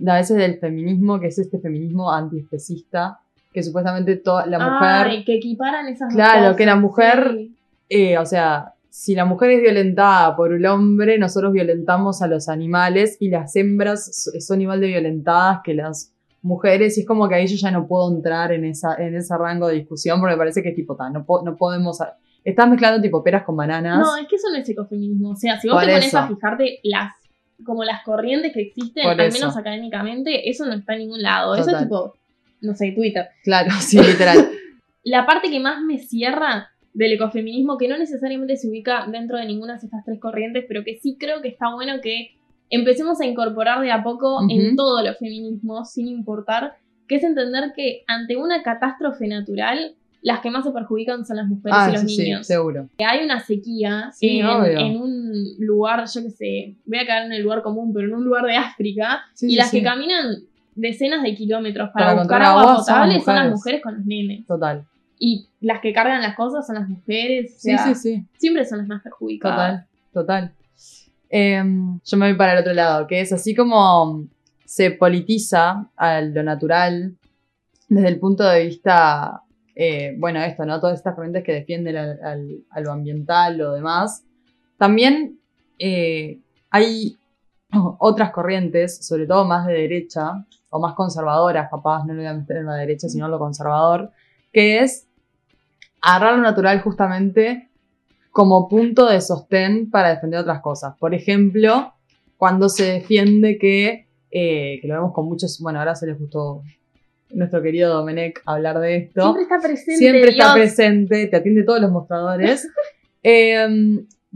de 0.05 0.11
a 0.11 0.15
veces 0.17 0.37
del 0.37 0.59
feminismo, 0.59 1.19
que 1.19 1.27
es 1.29 1.39
este 1.39 1.59
feminismo 1.59 2.13
antiespecista, 2.13 3.19
que 3.53 3.63
supuestamente 3.65 4.17
toda 4.17 4.47
la 4.47 4.59
mujer, 4.59 5.07
Ay, 5.09 5.25
que 5.25 5.35
equiparan 5.35 5.89
esas 5.89 6.15
Claro, 6.15 6.41
cosas, 6.41 6.57
que 6.57 6.67
la 6.67 6.77
mujer- 6.77 7.35
sí. 7.37 7.55
eh, 7.89 8.19
o 8.19 8.25
sea, 8.25 8.75
si 8.91 9.15
la 9.15 9.25
mujer 9.25 9.51
es 9.51 9.63
violentada 9.63 10.37
por 10.37 10.53
el 10.53 10.67
hombre, 10.67 11.17
nosotros 11.19 11.53
violentamos 11.53 12.23
a 12.23 12.27
los 12.27 12.49
animales 12.49 13.17
y 13.21 13.31
las 13.31 13.55
hembras 13.57 14.25
so- 14.25 14.31
son 14.41 14.61
igual 14.61 14.81
de 14.81 14.89
violentadas 14.89 15.61
que 15.65 15.75
las 15.75 16.13
mujeres 16.43 16.97
y 16.99 17.03
es 17.03 17.07
como 17.07 17.29
que 17.29 17.35
ahí 17.37 17.47
yo 17.47 17.57
ya 17.57 17.71
no 17.71 17.87
puedo 17.87 18.11
entrar 18.15 18.51
en, 18.53 18.65
esa, 18.65 18.95
en 18.97 19.15
ese 19.15 19.37
rango 19.39 19.69
de 19.69 19.75
discusión 19.77 20.19
porque 20.21 20.35
me 20.35 20.39
parece 20.39 20.63
que 20.63 20.71
es 20.71 20.75
tipo, 20.75 20.97
ta, 20.97 21.09
no, 21.11 21.25
po- 21.25 21.43
no 21.45 21.57
podemos... 21.57 21.99
Estás 22.43 22.69
mezclando 22.71 23.03
tipo 23.03 23.23
peras 23.23 23.43
con 23.45 23.55
bananas. 23.55 23.99
No, 23.99 24.17
es 24.17 24.27
que 24.27 24.37
eso 24.37 24.49
no 24.51 24.57
es 24.57 24.67
ecofeminismo. 24.67 25.31
O 25.33 25.37
sea, 25.37 25.61
si 25.61 25.69
vos 25.69 25.77
Por 25.77 25.85
te 25.85 25.91
pones 25.93 26.07
eso. 26.07 26.19
a 26.19 26.27
fijarte 26.29 26.81
las 26.85 27.13
como 27.67 27.85
las 27.85 28.03
corrientes 28.03 28.55
que 28.55 28.63
existen, 28.63 29.03
Por 29.03 29.13
al 29.13 29.21
eso. 29.21 29.39
menos 29.39 29.57
académicamente, 29.59 30.49
eso 30.49 30.65
no 30.65 30.73
está 30.73 30.95
en 30.95 31.01
ningún 31.01 31.21
lado. 31.21 31.55
Eso 31.55 31.71
es 31.71 31.79
tipo, 31.83 32.15
no 32.63 32.75
sé, 32.75 32.93
Twitter. 32.93 33.29
Claro, 33.45 33.71
sí, 33.81 33.99
literal. 33.99 34.49
la 35.05 35.27
parte 35.27 35.51
que 35.51 35.61
más 35.61 35.83
me 35.83 35.99
cierra 35.99 36.71
del 36.93 37.13
ecofeminismo, 37.13 37.79
que 37.79 37.89
no 37.89 37.97
necesariamente 37.99 38.57
se 38.57 38.69
ubica 38.69 39.07
dentro 39.11 39.37
de 39.37 39.47
ninguna 39.47 39.75
de 39.75 39.87
estas 39.87 40.05
tres 40.05 40.19
corrientes, 40.21 40.65
pero 40.67 40.83
que 40.85 40.99
sí 40.99 41.17
creo 41.19 41.41
que 41.41 41.49
está 41.49 41.73
bueno 41.73 42.01
que 42.03 42.33
empecemos 42.69 43.21
a 43.21 43.27
incorporar 43.27 43.81
de 43.81 43.91
a 43.93 44.03
poco 44.03 44.41
en 44.49 44.77
todos 44.77 45.05
los 45.05 45.17
feminismos, 45.19 45.91
sin 45.93 46.09
importar, 46.09 46.75
que 47.09 47.17
es 47.17 47.25
entender 47.25 47.73
que 47.75 48.03
ante 48.07 48.37
una 48.37 48.63
catástrofe 48.63 49.27
natural, 49.27 49.95
las 50.23 50.41
que 50.41 50.51
más 50.51 50.65
se 50.65 50.71
perjudican 50.71 51.25
son 51.25 51.39
las 51.39 51.47
mujeres 51.49 51.79
ah, 51.81 51.89
y 51.89 51.93
los 51.93 52.03
sí, 52.03 52.09
sí, 52.09 52.23
niños. 52.25 52.47
seguro. 52.47 52.89
Que 52.99 53.05
hay 53.05 53.25
una 53.25 53.41
sequía 53.41 54.11
Sí, 54.13 54.41
en, 54.41 54.47
en 54.79 55.01
un 55.01 55.33
lugar, 55.59 56.05
yo 56.13 56.23
qué 56.23 56.31
sé, 56.31 56.77
voy 56.85 56.99
a 56.99 57.07
caer 57.07 57.27
en 57.27 57.33
el 57.33 57.43
lugar 57.43 57.63
común, 57.63 57.93
pero 57.95 58.07
en 58.07 58.15
un 58.15 58.25
lugar 58.25 58.45
de 58.45 58.57
África, 58.57 59.23
Sí, 59.35 59.47
y 59.47 59.51
sí, 59.51 59.57
las 59.57 59.71
sí. 59.71 59.79
que 59.79 59.85
caminan 59.85 60.37
decenas 60.75 61.23
de 61.23 61.35
kilómetros 61.35 61.91
para, 61.93 62.07
Para 62.09 62.19
buscar 62.19 62.43
agua, 62.43 62.77
potable 62.77 63.21
son 63.21 63.35
las 63.35 63.51
mujeres 63.51 63.83
con 63.83 63.97
los 63.97 64.05
nenes. 64.07 64.47
Total. 64.47 64.85
Y 65.23 65.49
las 65.61 65.81
que 65.83 65.93
cargan 65.93 66.23
las 66.23 66.35
cosas 66.35 66.67
son 66.67 66.77
las 66.77 66.89
mujeres. 66.89 67.53
O 67.57 67.59
Sí, 67.61 67.71
sea, 67.77 67.85
sí, 67.85 67.95
sí. 67.95 68.25
Siempre 68.39 68.65
son 68.65 68.79
las 68.79 68.89
más 68.89 69.03
perjudicadas. 69.03 69.87
Total, 70.13 70.51
total. 70.51 70.55
Em, 71.29 72.01
yo 72.05 72.17
me 72.17 72.29
voy 72.29 72.37
para 72.39 72.55
el 72.55 72.61
otro 72.61 72.73
lado, 72.73 73.07
que 73.07 73.21
es 73.21 73.33
así 73.33 73.55
como 73.55 74.25
se 74.65 74.91
politiza 74.93 75.89
a 75.95 76.21
lo 76.23 76.43
natural 76.43 77.17
desde 77.89 78.09
el 78.09 78.19
punto 78.19 78.45
de 78.49 78.65
vista, 78.67 79.43
eh, 79.75 80.15
bueno, 80.19 80.41
esto, 80.43 80.65
¿no? 80.65 80.81
Todas 80.81 80.97
estas 80.99 81.15
corrientes 81.15 81.45
que 81.45 81.53
defienden 81.53 81.97
al, 81.97 82.19
al- 82.25 82.65
a 82.71 82.81
lo 82.81 82.93
ambiental, 82.93 83.59
lo 83.59 83.73
demás. 83.75 84.25
También 84.79 85.39
eh, 85.79 86.39
hay 86.71 87.19
otras 87.99 88.31
corrientes, 88.31 89.05
sobre 89.07 89.27
todo 89.27 89.45
más 89.45 89.67
de 89.67 89.75
derecha, 89.75 90.47
o 90.71 90.81
más 90.81 90.95
conservadoras, 90.95 91.69
capaz, 91.71 92.05
no 92.07 92.15
lo 92.15 92.21
voy 92.21 92.27
a 92.29 92.35
meter 92.35 92.59
en 92.59 92.67
la 92.67 92.75
derecha, 92.77 93.09
sino 93.09 93.27
en 93.27 93.33
lo 93.33 93.39
conservador, 93.39 94.11
que 94.53 94.81
es 94.81 95.07
agarrar 96.01 96.37
lo 96.37 96.43
natural 96.43 96.81
justamente 96.81 97.69
como 98.31 98.69
punto 98.69 99.09
de 99.09 99.21
sostén 99.21 99.91
para 99.91 100.15
defender 100.15 100.41
otras 100.41 100.61
cosas. 100.61 100.95
Por 100.99 101.15
ejemplo, 101.15 101.93
cuando 102.37 102.69
se 102.69 102.85
defiende 102.85 103.59
que, 103.59 104.07
eh, 104.31 104.79
que 104.81 104.89
lo 104.89 104.95
vemos 104.95 105.13
con 105.13 105.27
muchos, 105.27 105.59
bueno, 105.61 105.79
ahora 105.79 105.95
se 105.95 106.07
les 106.07 106.19
gustó 106.19 106.63
nuestro 107.31 107.63
querido 107.63 107.93
Domenech 107.93 108.41
hablar 108.47 108.79
de 108.81 108.97
esto. 108.97 109.23
Siempre 109.23 109.43
está 109.43 109.59
presente. 109.61 109.97
Siempre 109.97 110.31
está 110.31 110.45
Dios. 110.45 110.55
presente, 110.55 111.27
te 111.27 111.37
atiende 111.37 111.65
todos 111.65 111.81
los 111.81 111.91
mostradores. 111.91 112.69
Eh, 113.23 113.69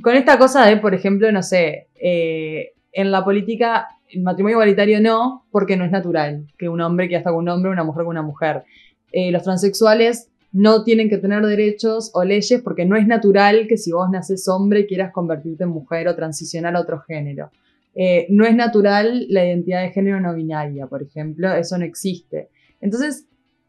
con 0.03 0.15
esta 0.15 0.39
cosa 0.39 0.67
de, 0.67 0.77
por 0.77 0.95
ejemplo, 0.95 1.31
no 1.33 1.43
sé, 1.43 1.89
eh, 1.95 2.73
en 2.93 3.11
la 3.11 3.25
política, 3.25 3.89
el 4.11 4.23
matrimonio 4.23 4.57
igualitario 4.57 5.01
no, 5.01 5.47
porque 5.51 5.77
no 5.77 5.85
es 5.85 5.91
natural 5.91 6.47
que 6.59 6.69
un 6.69 6.81
hombre 6.81 7.07
quiera 7.07 7.21
estar 7.21 7.33
con 7.33 7.43
un 7.43 7.49
hombre, 7.49 7.71
una 7.71 7.85
mujer 7.85 8.05
con 8.05 8.11
una 8.11 8.23
mujer. 8.23 8.65
Eh, 9.13 9.31
los 9.31 9.43
transexuales 9.43 10.29
no 10.55 10.85
tienen 10.85 11.11
que 11.11 11.19
tener 11.19 11.45
derechos 11.45 12.13
o 12.15 12.23
leyes 12.23 12.63
porque 12.63 12.87
no 12.87 12.95
es 12.95 13.09
natural 13.09 13.67
que 13.69 13.77
si 13.77 13.91
vos 13.91 14.09
naces 14.09 14.47
hombre 14.47 14.87
quieras 14.87 15.13
convertirte 15.13 15.65
en 15.65 15.71
mujer 15.71 16.07
o 16.07 16.15
transicionar 16.15 16.77
a 16.77 16.81
otro 16.81 17.01
género. 17.01 17.51
Eh, 17.93 18.29
no 18.31 18.45
es 18.45 18.55
natural 18.55 19.27
la 19.31 19.45
identidad 19.45 19.83
de 19.83 19.91
género 19.91 20.21
no 20.21 20.33
binaria, 20.33 20.87
por 20.87 21.03
ejemplo, 21.03 21.53
eso 21.53 21.77
no 21.77 21.85
existe. 21.85 22.51
Entonces, 22.81 23.27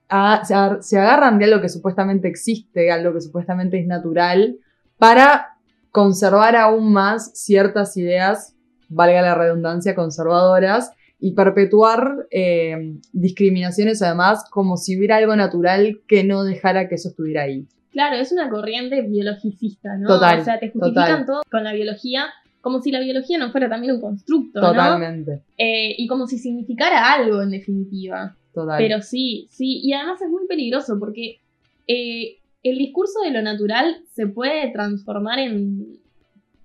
se 0.08 1.00
agarran 1.00 1.40
de 1.40 1.46
algo 1.46 1.60
que 1.60 1.70
supuestamente 1.70 2.28
existe, 2.28 2.92
algo 2.92 3.14
que 3.14 3.22
supuestamente 3.22 3.80
es 3.80 3.88
natural, 3.88 4.58
para 5.00 5.58
conservar 5.90 6.56
aún 6.56 6.94
más 6.94 7.32
ciertas 7.34 7.98
ideas, 7.98 8.56
valga 8.90 9.24
la 9.24 9.34
redundancia, 9.34 9.96
conservadoras, 9.96 10.92
y 11.28 11.34
perpetuar 11.34 12.28
eh, 12.30 12.98
discriminaciones 13.14 14.02
además 14.04 14.46
como 14.52 14.78
si 14.78 14.96
hubiera 14.96 15.18
algo 15.18 15.36
natural 15.36 16.02
que 16.08 16.24
no 16.24 16.44
dejara 16.44 16.88
que 16.88 16.96
eso 16.96 17.10
estuviera 17.10 17.42
ahí. 17.44 17.66
Claro, 17.92 18.18
es 18.18 18.32
una 18.32 18.48
corriente 18.50 19.02
biologicista, 19.02 19.98
¿no? 19.98 20.08
Total, 20.08 20.40
O 20.40 20.44
sea, 20.44 20.60
te 20.60 20.70
justifican 20.70 21.22
total. 21.22 21.26
todo 21.26 21.42
con 21.50 21.64
la 21.64 21.74
biología 21.74 22.26
como 22.62 22.80
si 22.82 22.92
la 22.92 23.00
biología 23.00 23.38
no 23.40 23.52
fuera 23.52 23.70
también 23.70 23.94
un 23.96 24.02
constructo, 24.02 24.60
¿no? 24.62 24.68
Totalmente. 24.68 25.42
Eh, 25.58 25.96
y 25.98 26.06
como 26.08 26.28
si 26.28 26.38
significara 26.38 27.14
algo 27.14 27.42
en 27.42 27.50
definitiva. 27.52 28.36
Total. 28.54 28.78
Pero 28.78 29.02
sí, 29.02 29.48
sí, 29.50 29.82
y 29.84 29.94
además 29.94 30.22
es 30.22 30.30
muy 30.30 30.46
peligroso 30.48 30.98
porque 31.00 31.40
eh, 31.88 32.38
el 32.64 32.78
discurso 32.78 33.20
de 33.24 33.32
lo 33.32 33.42
natural 33.42 33.98
se 34.14 34.28
puede 34.28 34.72
transformar 34.72 35.40
en 35.40 35.98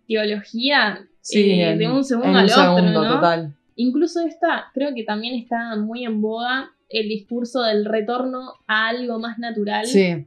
teología 0.06 1.06
Sí, 1.22 1.60
en- 1.60 1.78
de 1.78 1.88
un 1.88 2.02
segundo 2.04 2.30
en 2.30 2.36
al 2.36 2.44
un 2.46 2.50
otro, 2.50 2.64
segundo, 2.76 3.04
¿no? 3.04 3.14
total. 3.16 3.54
Incluso 3.80 4.20
esta, 4.20 4.70
creo 4.74 4.94
que 4.94 5.04
también 5.04 5.34
está 5.34 5.74
muy 5.76 6.04
en 6.04 6.20
boga 6.20 6.70
el 6.90 7.08
discurso 7.08 7.62
del 7.62 7.86
retorno 7.86 8.52
a 8.66 8.88
algo 8.88 9.18
más 9.18 9.38
natural. 9.38 9.86
Sí, 9.86 10.26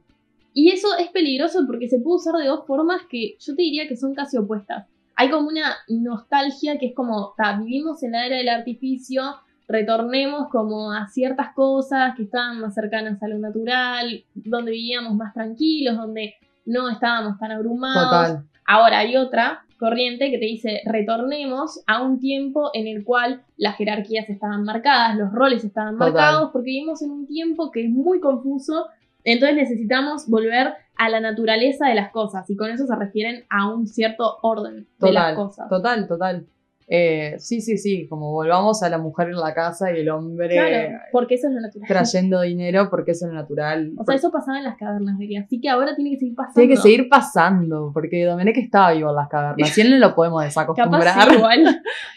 Y 0.54 0.70
eso 0.70 0.88
es 0.98 1.08
peligroso 1.10 1.64
porque 1.64 1.88
se 1.88 2.00
puede 2.00 2.16
usar 2.16 2.34
de 2.34 2.48
dos 2.48 2.66
formas 2.66 3.02
que 3.08 3.36
yo 3.38 3.54
te 3.54 3.62
diría 3.62 3.86
que 3.86 3.96
son 3.96 4.12
casi 4.12 4.36
opuestas. 4.38 4.86
Hay 5.14 5.30
como 5.30 5.48
una 5.48 5.76
nostalgia 5.86 6.78
que 6.78 6.86
es 6.86 6.94
como, 6.96 7.34
ta, 7.36 7.56
vivimos 7.56 8.02
en 8.02 8.12
la 8.12 8.26
era 8.26 8.38
del 8.38 8.48
artificio, 8.48 9.22
retornemos 9.68 10.48
como 10.48 10.90
a 10.90 11.06
ciertas 11.06 11.54
cosas 11.54 12.16
que 12.16 12.24
estaban 12.24 12.58
más 12.58 12.74
cercanas 12.74 13.22
a 13.22 13.28
lo 13.28 13.38
natural, 13.38 14.24
donde 14.34 14.72
vivíamos 14.72 15.14
más 15.14 15.32
tranquilos, 15.32 15.96
donde 15.96 16.34
no 16.66 16.88
estábamos 16.88 17.38
tan 17.38 17.52
abrumados. 17.52 18.30
Total. 18.30 18.44
Ahora 18.66 18.98
hay 18.98 19.16
otra 19.16 19.63
corriente 19.78 20.30
que 20.30 20.38
te 20.38 20.44
dice 20.44 20.80
retornemos 20.84 21.82
a 21.86 22.02
un 22.02 22.18
tiempo 22.20 22.70
en 22.74 22.86
el 22.86 23.04
cual 23.04 23.42
las 23.56 23.76
jerarquías 23.76 24.28
estaban 24.28 24.64
marcadas, 24.64 25.16
los 25.16 25.32
roles 25.32 25.64
estaban 25.64 25.94
Total. 25.94 26.12
marcados, 26.12 26.50
porque 26.52 26.66
vivimos 26.66 27.02
en 27.02 27.10
un 27.10 27.26
tiempo 27.26 27.70
que 27.70 27.84
es 27.84 27.90
muy 27.90 28.20
confuso, 28.20 28.86
entonces 29.24 29.56
necesitamos 29.56 30.28
volver 30.28 30.74
a 30.96 31.08
la 31.08 31.20
naturaleza 31.20 31.88
de 31.88 31.94
las 31.94 32.10
cosas 32.10 32.48
y 32.50 32.56
con 32.56 32.70
eso 32.70 32.86
se 32.86 32.94
refieren 32.94 33.44
a 33.50 33.72
un 33.72 33.86
cierto 33.86 34.38
orden 34.42 34.86
de 34.98 35.12
las 35.12 35.34
cosas. 35.34 35.68
total, 35.68 36.06
total. 36.06 36.46
Eh, 36.86 37.36
sí, 37.38 37.62
sí, 37.62 37.78
sí, 37.78 38.06
como 38.08 38.30
volvamos 38.32 38.82
a 38.82 38.90
la 38.90 38.98
mujer 38.98 39.28
en 39.28 39.36
la 39.36 39.54
casa 39.54 39.90
y 39.90 40.00
el 40.00 40.10
hombre 40.10 40.50
Claro, 40.50 40.98
porque 41.12 41.36
eso 41.36 41.48
es 41.48 41.54
lo 41.54 41.62
natural. 41.62 41.88
trayendo 41.88 42.42
dinero 42.42 42.90
porque 42.90 43.12
eso 43.12 43.24
es 43.26 43.32
lo 43.32 43.38
natural. 43.38 43.92
O 43.96 44.04
sea, 44.04 44.14
eso 44.14 44.30
pasaba 44.30 44.58
en 44.58 44.64
las 44.64 44.76
cavernas, 44.76 45.16
Beli, 45.16 45.36
así 45.38 45.60
que 45.62 45.70
ahora 45.70 45.96
tiene 45.96 46.10
que 46.10 46.18
seguir 46.18 46.34
pasando. 46.34 46.54
Tiene 46.54 46.74
que 46.74 46.80
seguir 46.80 47.08
pasando, 47.08 47.90
porque 47.94 48.24
Domenech 48.26 48.58
estaba 48.58 48.92
vivo 48.92 49.08
en 49.10 49.16
las 49.16 49.28
cavernas 49.28 49.78
y 49.78 49.80
él 49.80 49.90
no 49.92 49.98
lo 49.98 50.14
podemos 50.14 50.44
desacostumbrrar. 50.44 51.14
Capaz 51.18 51.34
igual. 51.34 51.66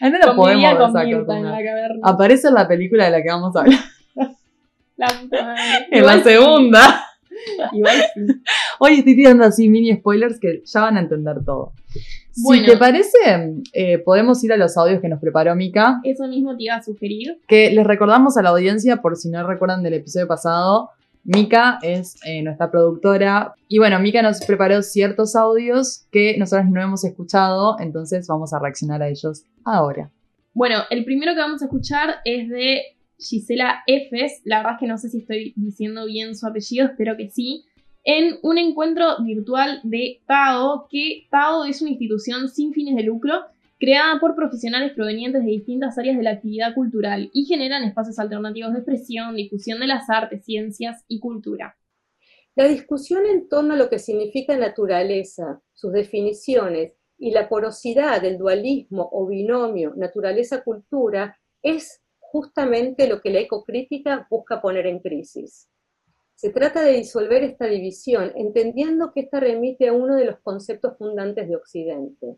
A 0.01 0.05
él 0.07 0.11
no 0.11 0.17
lo 0.19 0.35
Convivía 0.35 0.77
podemos 0.77 1.29
en 1.29 1.43
la 1.43 1.63
caverna. 1.63 1.99
Aparece 2.03 2.47
en 2.49 2.53
la 2.53 2.67
película 2.67 3.05
de 3.05 3.11
la 3.11 3.23
que 3.23 3.29
vamos 3.29 3.55
a 3.55 3.59
hablar, 3.61 3.79
La 4.97 5.07
puta 5.07 5.43
madre. 5.43 5.61
en 5.91 5.97
Igual 5.99 6.17
la 6.17 6.23
sí, 6.23 6.29
segunda. 6.29 7.03
Igual 7.71 7.95
sí. 8.13 8.21
Hoy 8.79 8.93
estoy 8.95 9.15
tirando 9.15 9.45
así 9.45 9.69
mini 9.69 9.95
spoilers 9.95 10.39
que 10.39 10.61
ya 10.65 10.81
van 10.81 10.97
a 10.97 10.99
entender 10.99 11.37
todo. 11.45 11.71
Bueno. 12.43 12.65
Si 12.65 12.71
te 12.71 12.77
parece, 12.77 13.17
eh, 13.73 13.97
podemos 13.99 14.43
ir 14.43 14.53
a 14.53 14.57
los 14.57 14.77
audios 14.77 15.01
que 15.01 15.09
nos 15.09 15.19
preparó 15.19 15.55
Mika. 15.55 15.99
Eso 16.03 16.27
mismo 16.27 16.55
te 16.55 16.63
iba 16.63 16.75
a 16.75 16.83
sugerir. 16.83 17.39
Que 17.47 17.71
les 17.71 17.85
recordamos 17.85 18.37
a 18.37 18.41
la 18.41 18.49
audiencia, 18.49 18.97
por 18.97 19.15
si 19.15 19.29
no 19.29 19.45
recuerdan 19.45 19.83
del 19.83 19.95
episodio 19.95 20.27
pasado, 20.27 20.91
Mika 21.27 21.77
es 21.81 22.15
eh, 22.25 22.41
nuestra 22.41 22.71
productora. 22.71 23.53
Y 23.67 23.79
bueno, 23.79 23.99
Mika 23.99 24.21
nos 24.21 24.43
preparó 24.45 24.81
ciertos 24.81 25.35
audios 25.35 26.05
que 26.09 26.37
nosotros 26.37 26.69
no 26.71 26.81
hemos 26.81 27.03
escuchado, 27.03 27.75
entonces 27.79 28.27
vamos 28.27 28.53
a 28.53 28.59
reaccionar 28.59 29.01
a 29.01 29.09
ellos 29.09 29.43
ahora. 29.65 30.09
Bueno, 30.53 30.83
el 30.89 31.03
primero 31.03 31.33
que 31.33 31.41
vamos 31.41 31.61
a 31.61 31.65
escuchar 31.65 32.15
es 32.23 32.49
de 32.49 32.81
Gisela 33.19 33.83
Efes. 33.87 34.41
La 34.45 34.59
verdad 34.59 34.73
es 34.75 34.79
que 34.79 34.87
no 34.87 34.97
sé 34.97 35.09
si 35.09 35.17
estoy 35.19 35.53
diciendo 35.57 36.05
bien 36.05 36.33
su 36.33 36.47
apellido, 36.47 36.87
espero 36.87 37.17
que 37.17 37.29
sí. 37.29 37.65
En 38.09 38.39
un 38.41 38.57
encuentro 38.57 39.21
virtual 39.21 39.81
de 39.83 40.21
TAO, 40.25 40.87
que 40.89 41.27
TAO 41.29 41.65
es 41.65 41.81
una 41.81 41.91
institución 41.91 42.47
sin 42.47 42.71
fines 42.71 42.95
de 42.95 43.03
lucro 43.03 43.33
creada 43.77 44.17
por 44.21 44.33
profesionales 44.33 44.93
provenientes 44.93 45.43
de 45.43 45.51
distintas 45.51 45.97
áreas 45.97 46.15
de 46.15 46.23
la 46.23 46.31
actividad 46.31 46.73
cultural 46.73 47.29
y 47.33 47.43
generan 47.43 47.83
espacios 47.83 48.17
alternativos 48.17 48.71
de 48.71 48.79
expresión, 48.79 49.35
difusión 49.35 49.81
de 49.81 49.87
las 49.87 50.09
artes, 50.09 50.45
ciencias 50.45 51.03
y 51.09 51.19
cultura. 51.19 51.77
La 52.55 52.69
discusión 52.69 53.25
en 53.25 53.49
torno 53.49 53.73
a 53.73 53.77
lo 53.77 53.89
que 53.89 53.99
significa 53.99 54.55
naturaleza, 54.55 55.61
sus 55.73 55.91
definiciones 55.91 56.93
y 57.17 57.31
la 57.31 57.49
porosidad 57.49 58.21
del 58.21 58.37
dualismo 58.37 59.09
o 59.11 59.27
binomio 59.27 59.91
naturaleza-cultura 59.97 61.37
es 61.61 62.01
justamente 62.19 63.09
lo 63.09 63.19
que 63.19 63.31
la 63.31 63.41
ecocrítica 63.41 64.25
busca 64.29 64.61
poner 64.61 64.87
en 64.87 64.99
crisis. 64.99 65.67
Se 66.37 66.51
trata 66.51 66.83
de 66.83 66.91
disolver 66.91 67.43
esta 67.43 67.65
división, 67.65 68.31
entendiendo 68.35 69.11
que 69.11 69.21
esta 69.21 69.39
remite 69.39 69.87
a 69.87 69.93
uno 69.93 70.15
de 70.15 70.25
los 70.25 70.39
conceptos 70.41 70.95
fundantes 70.95 71.49
de 71.49 71.55
Occidente. 71.55 72.37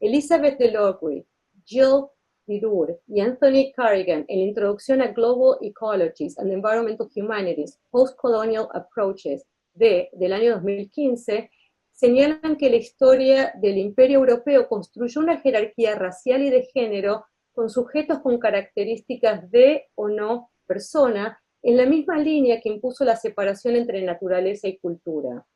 Elizabeth 0.00 0.58
Delorgui, 0.58 1.26
Jill 1.62 2.06
Didur 2.46 2.98
y 3.06 3.20
Anthony 3.20 3.70
Carrigan, 3.76 4.24
en 4.28 4.38
la 4.38 4.44
introducción 4.46 5.02
a 5.02 5.08
Global 5.08 5.58
Ecologies 5.60 6.38
and 6.38 6.50
Environmental 6.50 7.06
Humanities, 7.14 7.78
Post-Colonial 7.90 8.66
Approaches, 8.72 9.44
de, 9.74 10.08
del 10.14 10.32
año 10.32 10.54
2015, 10.54 11.50
señalan 11.92 12.56
que 12.56 12.70
la 12.70 12.76
historia 12.76 13.52
del 13.60 13.76
imperio 13.76 14.20
europeo 14.20 14.66
construyó 14.70 15.20
una 15.20 15.38
jerarquía 15.38 15.96
racial 15.96 16.40
y 16.40 16.48
de 16.48 16.62
género 16.72 17.26
con 17.52 17.68
sujetos 17.68 18.20
con 18.20 18.38
características 18.38 19.50
de 19.50 19.84
o 19.96 20.08
no 20.08 20.50
persona, 20.66 21.38
en 21.62 21.76
la 21.76 21.86
misma 21.86 22.18
línea 22.18 22.60
que 22.60 22.68
impuso 22.68 23.04
la 23.04 23.16
separación 23.16 23.76
entre 23.76 24.02
naturaleza 24.02 24.68
y 24.68 24.78
cultura. 24.78 25.46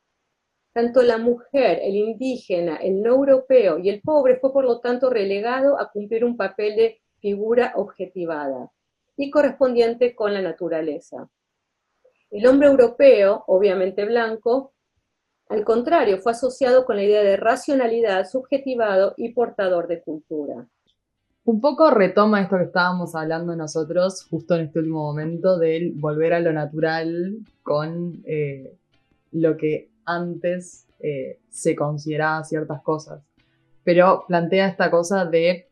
Tanto 0.73 1.03
la 1.03 1.17
mujer, 1.17 1.79
el 1.83 1.95
indígena, 1.95 2.77
el 2.77 3.01
no 3.01 3.11
europeo 3.11 3.77
y 3.77 3.89
el 3.89 4.01
pobre 4.01 4.37
fue 4.37 4.51
por 4.51 4.65
lo 4.65 4.79
tanto 4.79 5.09
relegado 5.09 5.79
a 5.79 5.91
cumplir 5.91 6.25
un 6.25 6.35
papel 6.35 6.75
de 6.75 7.01
figura 7.19 7.73
objetivada 7.75 8.71
y 9.15 9.29
correspondiente 9.29 10.15
con 10.15 10.33
la 10.33 10.41
naturaleza. 10.41 11.29
El 12.31 12.47
hombre 12.47 12.67
europeo, 12.67 13.43
obviamente 13.47 14.05
blanco, 14.05 14.73
al 15.49 15.63
contrario, 15.63 16.17
fue 16.17 16.31
asociado 16.31 16.85
con 16.85 16.95
la 16.95 17.03
idea 17.03 17.21
de 17.21 17.37
racionalidad, 17.37 18.25
subjetivado 18.27 19.13
y 19.17 19.33
portador 19.33 19.87
de 19.87 20.01
cultura. 20.01 20.67
Un 21.45 21.59
poco 21.59 21.91
retoma 21.91 22.41
esto 22.41 22.57
que 22.57 22.63
estábamos 22.63 23.15
hablando 23.15 23.53
nosotros 23.53 24.25
justo 24.29 24.55
en 24.55 24.61
este 24.61 24.79
último 24.79 25.03
momento 25.03 25.57
del 25.57 25.91
volver 25.93 26.33
a 26.33 26.39
lo 26.39 26.53
natural 26.53 27.37
con 27.63 28.23
eh, 28.25 28.77
lo 29.33 29.57
que 29.57 29.89
antes 30.05 30.87
eh, 31.01 31.41
se 31.49 31.75
consideraba 31.75 32.45
ciertas 32.45 32.81
cosas. 32.81 33.21
Pero 33.83 34.23
plantea 34.25 34.69
esta 34.69 34.89
cosa 34.89 35.25
de 35.25 35.67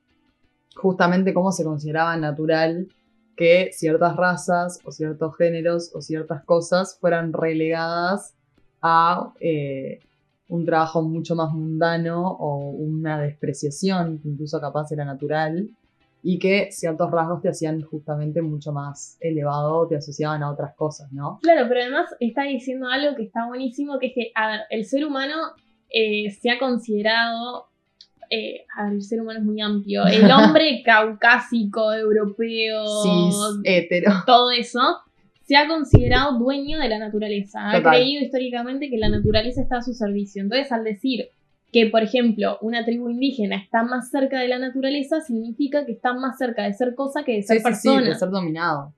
justamente 0.75 1.33
cómo 1.33 1.53
se 1.53 1.63
consideraba 1.63 2.17
natural 2.17 2.89
que 3.37 3.69
ciertas 3.71 4.17
razas 4.17 4.81
o 4.83 4.91
ciertos 4.91 5.37
géneros 5.37 5.95
o 5.95 6.01
ciertas 6.01 6.43
cosas 6.43 6.97
fueran 6.99 7.31
relegadas 7.31 8.35
a 8.81 9.31
eh, 9.39 9.99
un 10.51 10.65
trabajo 10.65 11.01
mucho 11.01 11.33
más 11.33 11.53
mundano 11.53 12.29
o 12.29 12.71
una 12.71 13.21
despreciación 13.21 14.19
que 14.19 14.27
incluso 14.27 14.59
capaz 14.59 14.91
era 14.91 15.05
natural 15.05 15.69
y 16.21 16.39
que 16.39 16.67
ciertos 16.71 17.09
rasgos 17.09 17.41
te 17.41 17.47
hacían 17.47 17.81
justamente 17.81 18.41
mucho 18.41 18.73
más 18.73 19.17
elevado, 19.21 19.87
te 19.87 19.95
asociaban 19.95 20.43
a 20.43 20.51
otras 20.51 20.75
cosas, 20.75 21.09
¿no? 21.13 21.39
Claro, 21.41 21.67
pero 21.69 21.79
además 21.81 22.09
está 22.19 22.43
diciendo 22.43 22.87
algo 22.89 23.15
que 23.15 23.23
está 23.23 23.47
buenísimo, 23.47 23.97
que 23.97 24.07
es 24.07 24.13
que, 24.13 24.31
a 24.35 24.47
ver, 24.49 24.59
el 24.69 24.83
ser 24.83 25.05
humano 25.05 25.35
eh, 25.89 26.29
se 26.31 26.49
ha 26.49 26.59
considerado, 26.59 27.67
eh, 28.29 28.65
a 28.77 28.85
ver, 28.85 28.95
el 28.95 29.03
ser 29.03 29.21
humano 29.21 29.39
es 29.39 29.45
muy 29.45 29.61
amplio, 29.61 30.05
el 30.05 30.29
hombre 30.31 30.83
caucásico, 30.83 31.93
europeo, 31.93 32.83
Cis, 33.03 33.35
hetero. 33.63 34.11
todo 34.25 34.51
eso, 34.51 34.81
se 35.47 35.55
ha 35.57 35.67
considerado 35.67 36.37
dueño 36.39 36.79
de 36.79 36.87
la 36.89 36.99
naturaleza, 36.99 37.69
ha 37.69 37.77
Total. 37.77 37.93
creído 37.95 38.23
históricamente 38.23 38.89
que 38.89 38.97
la 38.97 39.09
naturaleza 39.09 39.61
está 39.61 39.77
a 39.77 39.81
su 39.81 39.93
servicio. 39.93 40.41
Entonces, 40.41 40.71
al 40.71 40.83
decir 40.83 41.29
que, 41.73 41.87
por 41.87 42.03
ejemplo, 42.03 42.57
una 42.61 42.83
tribu 42.85 43.09
indígena 43.09 43.55
está 43.57 43.83
más 43.83 44.09
cerca 44.11 44.39
de 44.39 44.47
la 44.49 44.59
naturaleza, 44.59 45.21
significa 45.21 45.85
que 45.85 45.93
está 45.93 46.13
más 46.13 46.37
cerca 46.37 46.63
de 46.63 46.73
ser 46.73 46.95
cosa 46.95 47.23
que 47.23 47.33
de 47.37 47.43
ser 47.43 47.57
Sí, 47.57 47.63
sí, 47.63 47.73
sí, 47.75 47.87
persona. 47.89 48.09
de 48.09 48.15
ser 48.15 48.29
dominado. 48.29 48.93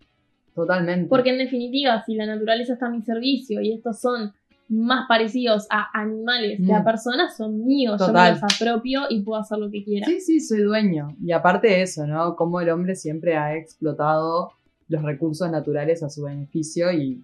Totalmente. 0.56 1.08
Porque 1.10 1.32
en 1.32 1.38
definitiva, 1.40 2.04
si 2.06 2.16
la 2.16 2.26
naturaleza 2.28 2.74
está 2.74 2.88
a 2.88 2.90
mi 2.92 3.02
servicio 3.02 3.62
y 3.62 3.74
estos 3.74 4.00
son 4.00 4.34
más 4.70 5.06
parecidos 5.08 5.68
a 5.70 5.88
animales 6.00 6.60
que 6.66 6.74
a 6.74 6.80
Mm. 6.80 6.84
personas, 6.86 7.36
son 7.38 7.66
míos, 7.66 7.98
Total. 7.98 8.34
yo 8.36 8.36
me 8.36 8.42
los 8.42 8.54
apropio 8.56 9.02
y 9.10 9.22
puedo 9.22 9.40
hacer 9.42 9.58
lo 9.60 9.70
que 9.70 9.84
quiera. 9.84 10.06
Sí, 10.08 10.20
sí, 10.22 10.40
soy 10.40 10.62
dueño. 10.62 11.16
Y 11.24 11.32
aparte 11.32 11.68
de 11.68 11.82
eso, 11.82 12.08
¿no? 12.08 12.36
Cómo 12.36 12.62
el 12.62 12.70
hombre 12.70 12.96
siempre 12.96 13.36
ha 13.36 13.56
explotado 13.56 14.52
los 14.88 15.02
recursos 15.04 15.50
naturales 15.50 16.04
a 16.04 16.10
su 16.10 16.24
beneficio 16.24 16.92
y 16.92 17.24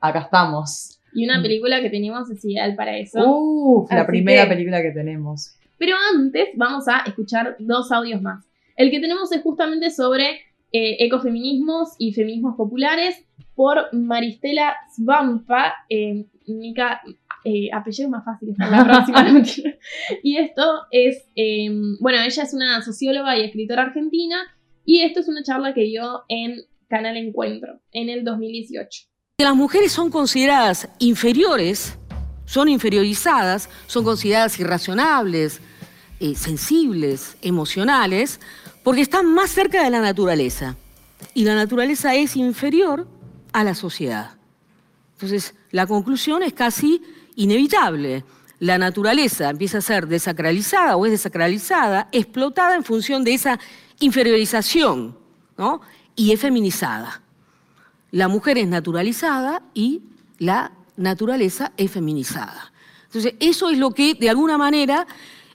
acá 0.00 0.20
estamos. 0.20 1.00
Y 1.14 1.24
una 1.24 1.38
Mm. 1.38 1.42
película 1.42 1.80
que 1.82 1.90
teníamos 1.90 2.30
es 2.30 2.44
ideal 2.44 2.74
para 2.74 2.96
eso. 2.96 3.18
Uf, 3.24 3.90
la 3.92 4.06
primera 4.06 4.44
que- 4.44 4.50
película 4.54 4.80
que 4.82 4.90
tenemos. 4.92 5.56
Pero 5.78 5.96
antes 6.14 6.48
vamos 6.56 6.86
a 6.88 7.00
escuchar 7.06 7.56
dos 7.58 7.90
audios 7.92 8.22
más. 8.22 8.44
El 8.76 8.90
que 8.90 9.00
tenemos 9.00 9.30
es 9.32 9.42
justamente 9.42 9.90
sobre 9.90 10.40
eh, 10.74 10.96
ecofeminismos 11.04 11.90
y 11.98 12.14
feminismos 12.14 12.56
populares 12.56 13.22
por 13.54 13.92
Maristela 13.92 14.74
Svampa. 14.96 15.74
Eh, 15.90 16.24
Mica, 16.48 17.02
eh, 17.44 17.68
apellido 17.72 18.08
más 18.08 18.24
fácil 18.24 18.54
la 18.58 18.82
próxima. 18.84 19.22
no 19.32 19.42
y 20.22 20.36
esto 20.38 20.62
es, 20.90 21.28
eh, 21.36 21.68
bueno, 22.00 22.18
ella 22.24 22.42
es 22.42 22.54
una 22.54 22.80
socióloga 22.82 23.36
y 23.36 23.42
escritora 23.42 23.82
argentina 23.82 24.36
y 24.86 25.02
esto 25.02 25.20
es 25.20 25.28
una 25.28 25.42
charla 25.42 25.74
que 25.74 25.82
dio 25.82 26.22
en 26.28 26.62
Canal 26.92 27.16
Encuentro 27.16 27.80
en 27.90 28.10
el 28.10 28.22
2018. 28.22 29.04
que 29.38 29.44
las 29.44 29.56
mujeres 29.56 29.92
son 29.92 30.10
consideradas 30.10 30.90
inferiores, 30.98 31.96
son 32.44 32.68
inferiorizadas, 32.68 33.70
son 33.86 34.04
consideradas 34.04 34.60
irracionables, 34.60 35.62
eh, 36.20 36.34
sensibles, 36.34 37.38
emocionales, 37.40 38.40
porque 38.82 39.00
están 39.00 39.24
más 39.32 39.48
cerca 39.48 39.82
de 39.82 39.88
la 39.88 40.02
naturaleza. 40.02 40.76
Y 41.32 41.44
la 41.44 41.54
naturaleza 41.54 42.14
es 42.14 42.36
inferior 42.36 43.08
a 43.54 43.64
la 43.64 43.74
sociedad. 43.74 44.32
Entonces, 45.14 45.54
la 45.70 45.86
conclusión 45.86 46.42
es 46.42 46.52
casi 46.52 47.00
inevitable. 47.36 48.22
La 48.58 48.76
naturaleza 48.76 49.48
empieza 49.48 49.78
a 49.78 49.80
ser 49.80 50.08
desacralizada 50.08 50.96
o 50.96 51.06
es 51.06 51.12
desacralizada, 51.12 52.10
explotada 52.12 52.76
en 52.76 52.84
función 52.84 53.24
de 53.24 53.32
esa 53.32 53.58
inferiorización, 53.98 55.16
¿no? 55.56 55.80
Y 56.16 56.32
es 56.32 56.40
feminizada. 56.40 57.22
La 58.10 58.28
mujer 58.28 58.58
es 58.58 58.68
naturalizada 58.68 59.62
y 59.74 60.02
la 60.38 60.72
naturaleza 60.96 61.72
es 61.76 61.90
feminizada. 61.90 62.72
Entonces, 63.06 63.34
eso 63.40 63.70
es 63.70 63.78
lo 63.78 63.90
que, 63.92 64.14
de 64.14 64.30
alguna 64.30 64.58
manera, 64.58 65.06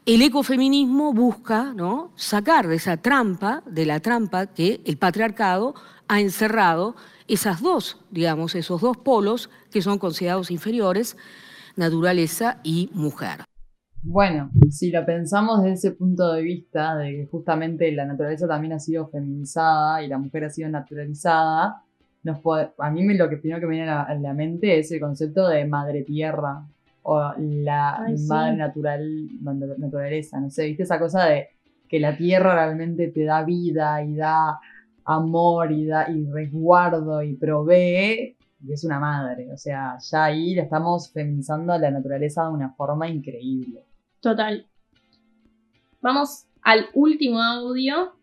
el 0.06 0.22
ecofeminismo 0.22 1.14
busca 1.14 1.74
¿no? 1.76 2.12
sacar 2.16 2.68
de 2.68 2.76
esa 2.76 2.98
trampa, 2.98 3.62
de 3.66 3.86
la 3.86 4.00
trampa 4.00 4.48
que 4.48 4.82
el 4.86 4.98
patriarcado 4.98 5.76
ha 6.08 6.22
encerrado 6.22 6.96
esas 7.28 7.62
dos, 7.62 7.98
digamos, 8.10 8.56
esos 8.56 8.80
dos 8.82 8.98
polos 8.98 9.50
que 9.72 9.82
son 9.82 10.00
considerados 10.00 10.50
inferiores, 10.50 11.18
naturaleza 11.76 12.60
y 12.64 12.90
mujer. 12.94 13.47
Bueno, 14.02 14.50
si 14.70 14.90
lo 14.92 15.06
pensamos 15.06 15.62
desde 15.64 15.74
ese 15.90 15.92
punto 15.92 16.32
de 16.32 16.42
vista, 16.42 16.96
de 16.98 17.12
que 17.12 17.28
justamente 17.28 17.92
la 17.92 18.06
naturaleza 18.06 18.48
también 18.48 18.72
ha 18.74 18.80
sido 18.80 19.08
feminizada 19.10 20.02
y 20.02 20.08
la 20.08 20.18
mujer 20.18 20.46
ha 20.46 20.50
sido 20.50 20.70
naturalizada, 20.70 21.84
nos 22.24 22.40
puede- 22.40 22.72
a 22.78 22.90
mí 22.90 23.04
me- 23.04 23.16
lo 23.16 23.28
que 23.30 23.38
primero 23.38 23.60
que 23.60 23.66
me 23.68 23.76
viene 23.76 23.90
a 23.92 23.96
la, 23.96 24.04
a 24.04 24.16
la 24.16 24.34
mente 24.34 24.80
es 24.80 24.92
el 24.92 25.00
concepto 25.02 25.48
de 25.50 25.66
madre 25.66 26.04
tierra 26.04 26.66
o 27.04 27.34
la 27.38 27.96
Ay, 27.98 28.18
sí. 28.18 28.28
madre 28.28 28.56
natural, 28.58 29.28
naturaleza, 29.78 30.40
no 30.40 30.50
sé, 30.50 30.66
viste 30.68 30.84
esa 30.84 31.00
cosa 31.00 31.26
de 31.26 31.50
que 31.90 32.00
la 32.00 32.16
tierra 32.18 32.54
realmente 32.56 33.10
te 33.10 33.24
da 33.26 33.44
vida 33.44 34.02
y 34.04 34.16
da 34.16 34.58
amor 35.06 35.72
y 35.72 35.86
da 35.86 36.10
y 36.10 36.26
resguardo 36.32 37.22
y 37.24 37.36
provee 37.36 38.38
y 38.62 38.74
es 38.74 38.84
una 38.86 39.00
madre, 39.00 39.52
o 39.52 39.58
sea, 39.58 39.98
ya 40.00 40.26
ahí 40.26 40.56
le 40.56 40.62
estamos 40.64 41.12
feminizando 41.12 41.74
a 41.74 41.78
la 41.80 41.92
naturaleza 41.92 42.44
de 42.46 42.50
una 42.52 42.74
forma 42.74 43.08
increíble. 43.10 43.87
Total. 44.22 44.68
Vamos 46.02 46.46
al 46.62 46.88
último 46.94 47.42
audio. 47.42 48.14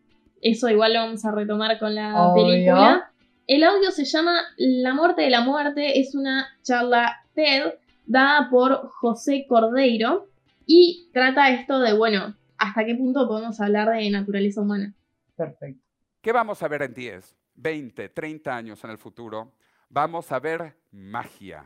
Eso 0.40 0.68
igual 0.68 0.92
lo 0.94 1.00
vamos 1.00 1.24
a 1.24 1.32
retomar 1.32 1.78
con 1.78 1.94
la 1.94 2.14
Obvio. 2.22 2.46
película. 2.46 3.10
El 3.46 3.62
audio 3.64 3.90
se 3.90 4.04
llama 4.04 4.38
La 4.56 4.94
muerte 4.94 5.22
de 5.22 5.30
la 5.30 5.42
muerte. 5.42 6.00
Es 6.00 6.14
una 6.14 6.46
charla 6.62 7.24
TED 7.34 7.74
dada 8.06 8.48
por 8.50 8.88
José 8.88 9.46
Cordeiro 9.48 10.28
y 10.66 11.08
trata 11.12 11.50
esto 11.50 11.78
de, 11.78 11.94
bueno, 11.94 12.34
hasta 12.58 12.84
qué 12.84 12.94
punto 12.94 13.26
podemos 13.26 13.60
hablar 13.60 13.90
de 13.90 14.10
naturaleza 14.10 14.60
humana. 14.60 14.94
Perfecto. 15.36 15.82
¿Qué 16.20 16.32
vamos 16.32 16.62
a 16.62 16.68
ver 16.68 16.82
en 16.82 16.94
10, 16.94 17.36
20, 17.56 18.08
30 18.08 18.56
años 18.56 18.82
en 18.84 18.90
el 18.90 18.98
futuro? 18.98 19.52
Vamos 19.90 20.32
a 20.32 20.38
ver 20.40 20.76
magia, 20.90 21.64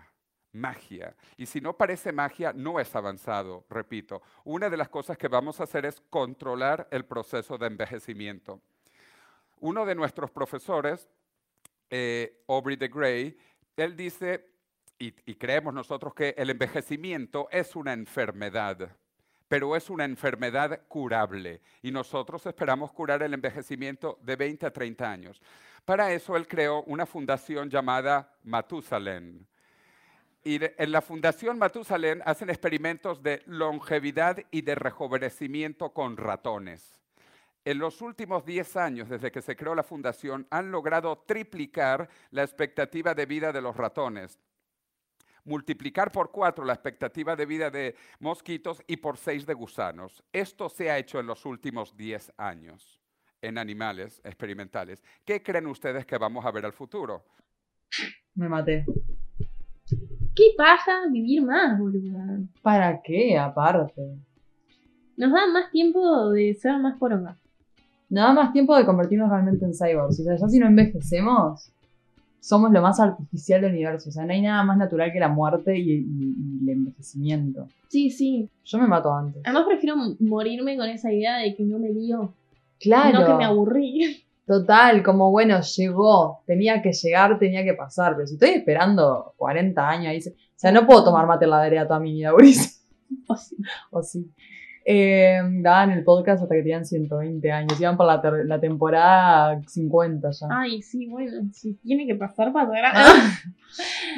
magia. 0.52 1.14
Y 1.36 1.46
si 1.46 1.60
no 1.60 1.76
parece 1.76 2.12
magia, 2.12 2.52
no 2.52 2.80
es 2.80 2.94
avanzado, 2.94 3.64
repito. 3.68 4.22
Una 4.44 4.70
de 4.70 4.76
las 4.76 4.88
cosas 4.88 5.18
que 5.18 5.28
vamos 5.28 5.60
a 5.60 5.64
hacer 5.64 5.86
es 5.86 6.00
controlar 6.10 6.88
el 6.90 7.04
proceso 7.04 7.58
de 7.58 7.66
envejecimiento. 7.66 8.60
Uno 9.60 9.84
de 9.84 9.94
nuestros 9.94 10.30
profesores, 10.30 11.08
eh, 11.90 12.44
Aubrey 12.48 12.76
de 12.76 12.88
Grey, 12.88 13.38
él 13.76 13.96
dice, 13.96 14.50
y, 14.98 15.14
y 15.30 15.34
creemos 15.34 15.74
nosotros 15.74 16.14
que 16.14 16.34
el 16.36 16.50
envejecimiento 16.50 17.48
es 17.50 17.76
una 17.76 17.92
enfermedad 17.92 18.90
pero 19.48 19.74
es 19.74 19.88
una 19.88 20.04
enfermedad 20.04 20.82
curable 20.88 21.62
y 21.82 21.90
nosotros 21.90 22.44
esperamos 22.46 22.92
curar 22.92 23.22
el 23.22 23.34
envejecimiento 23.34 24.18
de 24.22 24.36
20 24.36 24.66
a 24.66 24.70
30 24.70 25.10
años. 25.10 25.40
Para 25.84 26.12
eso 26.12 26.36
él 26.36 26.46
creó 26.46 26.82
una 26.82 27.06
fundación 27.06 27.70
llamada 27.70 28.30
Matusalén. 28.44 29.46
Y 30.44 30.60
en 30.62 30.92
la 30.92 31.02
Fundación 31.02 31.58
Matusalén 31.58 32.22
hacen 32.24 32.48
experimentos 32.48 33.22
de 33.22 33.42
longevidad 33.46 34.38
y 34.50 34.62
de 34.62 34.74
rejuvenecimiento 34.74 35.92
con 35.92 36.16
ratones. 36.16 36.98
En 37.64 37.78
los 37.78 38.00
últimos 38.00 38.46
10 38.46 38.76
años, 38.76 39.08
desde 39.08 39.30
que 39.30 39.42
se 39.42 39.56
creó 39.56 39.74
la 39.74 39.82
fundación, 39.82 40.46
han 40.50 40.70
logrado 40.70 41.18
triplicar 41.26 42.08
la 42.30 42.42
expectativa 42.42 43.14
de 43.14 43.26
vida 43.26 43.52
de 43.52 43.60
los 43.60 43.76
ratones 43.76 44.38
multiplicar 45.48 46.12
por 46.12 46.30
cuatro 46.30 46.64
la 46.64 46.74
expectativa 46.74 47.34
de 47.34 47.46
vida 47.46 47.70
de 47.70 47.96
mosquitos 48.20 48.82
y 48.86 48.98
por 48.98 49.16
seis 49.16 49.46
de 49.46 49.54
gusanos. 49.54 50.22
Esto 50.32 50.68
se 50.68 50.90
ha 50.90 50.98
hecho 50.98 51.18
en 51.18 51.26
los 51.26 51.44
últimos 51.46 51.96
10 51.96 52.34
años 52.36 53.00
en 53.40 53.58
animales 53.58 54.20
experimentales. 54.24 55.02
¿Qué 55.24 55.42
creen 55.42 55.66
ustedes 55.66 56.06
que 56.06 56.18
vamos 56.18 56.44
a 56.44 56.50
ver 56.50 56.66
al 56.66 56.72
futuro? 56.72 57.24
Me 58.34 58.48
maté. 58.48 58.84
¿Qué 60.38 60.44
paja 60.56 60.92
vivir 61.10 61.42
más, 61.42 61.76
boluda? 61.78 62.38
¿Para 62.62 63.02
qué, 63.02 63.36
aparte? 63.36 64.02
Nos 65.16 65.32
da 65.32 65.48
más 65.52 65.70
tiempo 65.72 66.30
de 66.30 66.54
ser 66.54 66.78
más 66.78 66.96
poronga. 66.96 67.36
Nada 68.08 68.32
más 68.32 68.52
tiempo 68.52 68.76
de 68.76 68.86
convertirnos 68.86 69.28
realmente 69.30 69.64
en 69.64 69.74
cyborgs. 69.74 70.20
O 70.20 70.22
sea, 70.22 70.36
ya 70.36 70.48
si 70.48 70.60
no 70.60 70.66
envejecemos, 70.68 71.72
somos 72.40 72.70
lo 72.70 72.80
más 72.80 73.00
artificial 73.00 73.60
del 73.62 73.72
universo. 73.72 74.10
O 74.10 74.12
sea, 74.12 74.24
no 74.24 74.32
hay 74.32 74.40
nada 74.40 74.62
más 74.62 74.78
natural 74.78 75.12
que 75.12 75.18
la 75.18 75.28
muerte 75.28 75.76
y, 75.76 75.90
y- 75.90 76.34
y 76.60 76.62
el 76.62 76.68
envejecimiento. 76.68 77.66
Sí, 77.88 78.08
sí. 78.10 78.48
Yo 78.64 78.78
me 78.78 78.86
mato 78.86 79.12
antes. 79.12 79.42
Además 79.44 79.64
prefiero 79.66 79.96
morirme 80.20 80.76
con 80.76 80.88
esa 80.88 81.12
idea 81.12 81.38
de 81.38 81.56
que 81.56 81.64
no 81.64 81.80
me 81.80 81.90
dio. 81.90 82.32
Claro. 82.78 83.18
No 83.20 83.26
que 83.26 83.34
me 83.34 83.44
aburrí. 83.44 84.24
Total, 84.48 85.02
como 85.02 85.30
bueno, 85.30 85.60
llegó, 85.60 86.42
tenía 86.46 86.80
que 86.82 86.92
llegar, 86.92 87.38
tenía 87.38 87.62
que 87.64 87.74
pasar, 87.74 88.14
pero 88.16 88.26
si 88.26 88.34
estoy 88.34 88.50
esperando 88.50 89.34
40 89.36 89.88
años 89.88 90.06
ahí, 90.08 90.20
se- 90.22 90.30
o 90.30 90.34
sea, 90.56 90.72
no 90.72 90.86
puedo 90.86 91.04
tomar 91.04 91.26
mate 91.26 91.44
en 91.44 91.50
la 91.50 91.60
vereda 91.60 91.86
toda 91.86 92.00
mi 92.00 92.12
vida. 92.14 92.32
O 93.30 93.36
sí. 93.36 93.56
o 93.90 94.02
sí. 94.02 94.32
Eh, 94.84 95.38
daban 95.62 95.90
el 95.90 96.02
podcast 96.04 96.42
hasta 96.42 96.54
que 96.54 96.62
tenían 96.62 96.86
120 96.86 97.52
años, 97.52 97.78
iban 97.80 97.96
por 97.96 98.06
la, 98.06 98.22
la 98.44 98.58
temporada 98.60 99.60
50 99.66 100.30
ya. 100.30 100.46
Ay, 100.50 100.80
sí, 100.82 101.06
bueno, 101.06 101.48
si 101.52 101.74
tiene 101.74 102.06
que 102.06 102.14
pasar, 102.14 102.52
pasará. 102.52 102.92
Ah. 102.94 103.30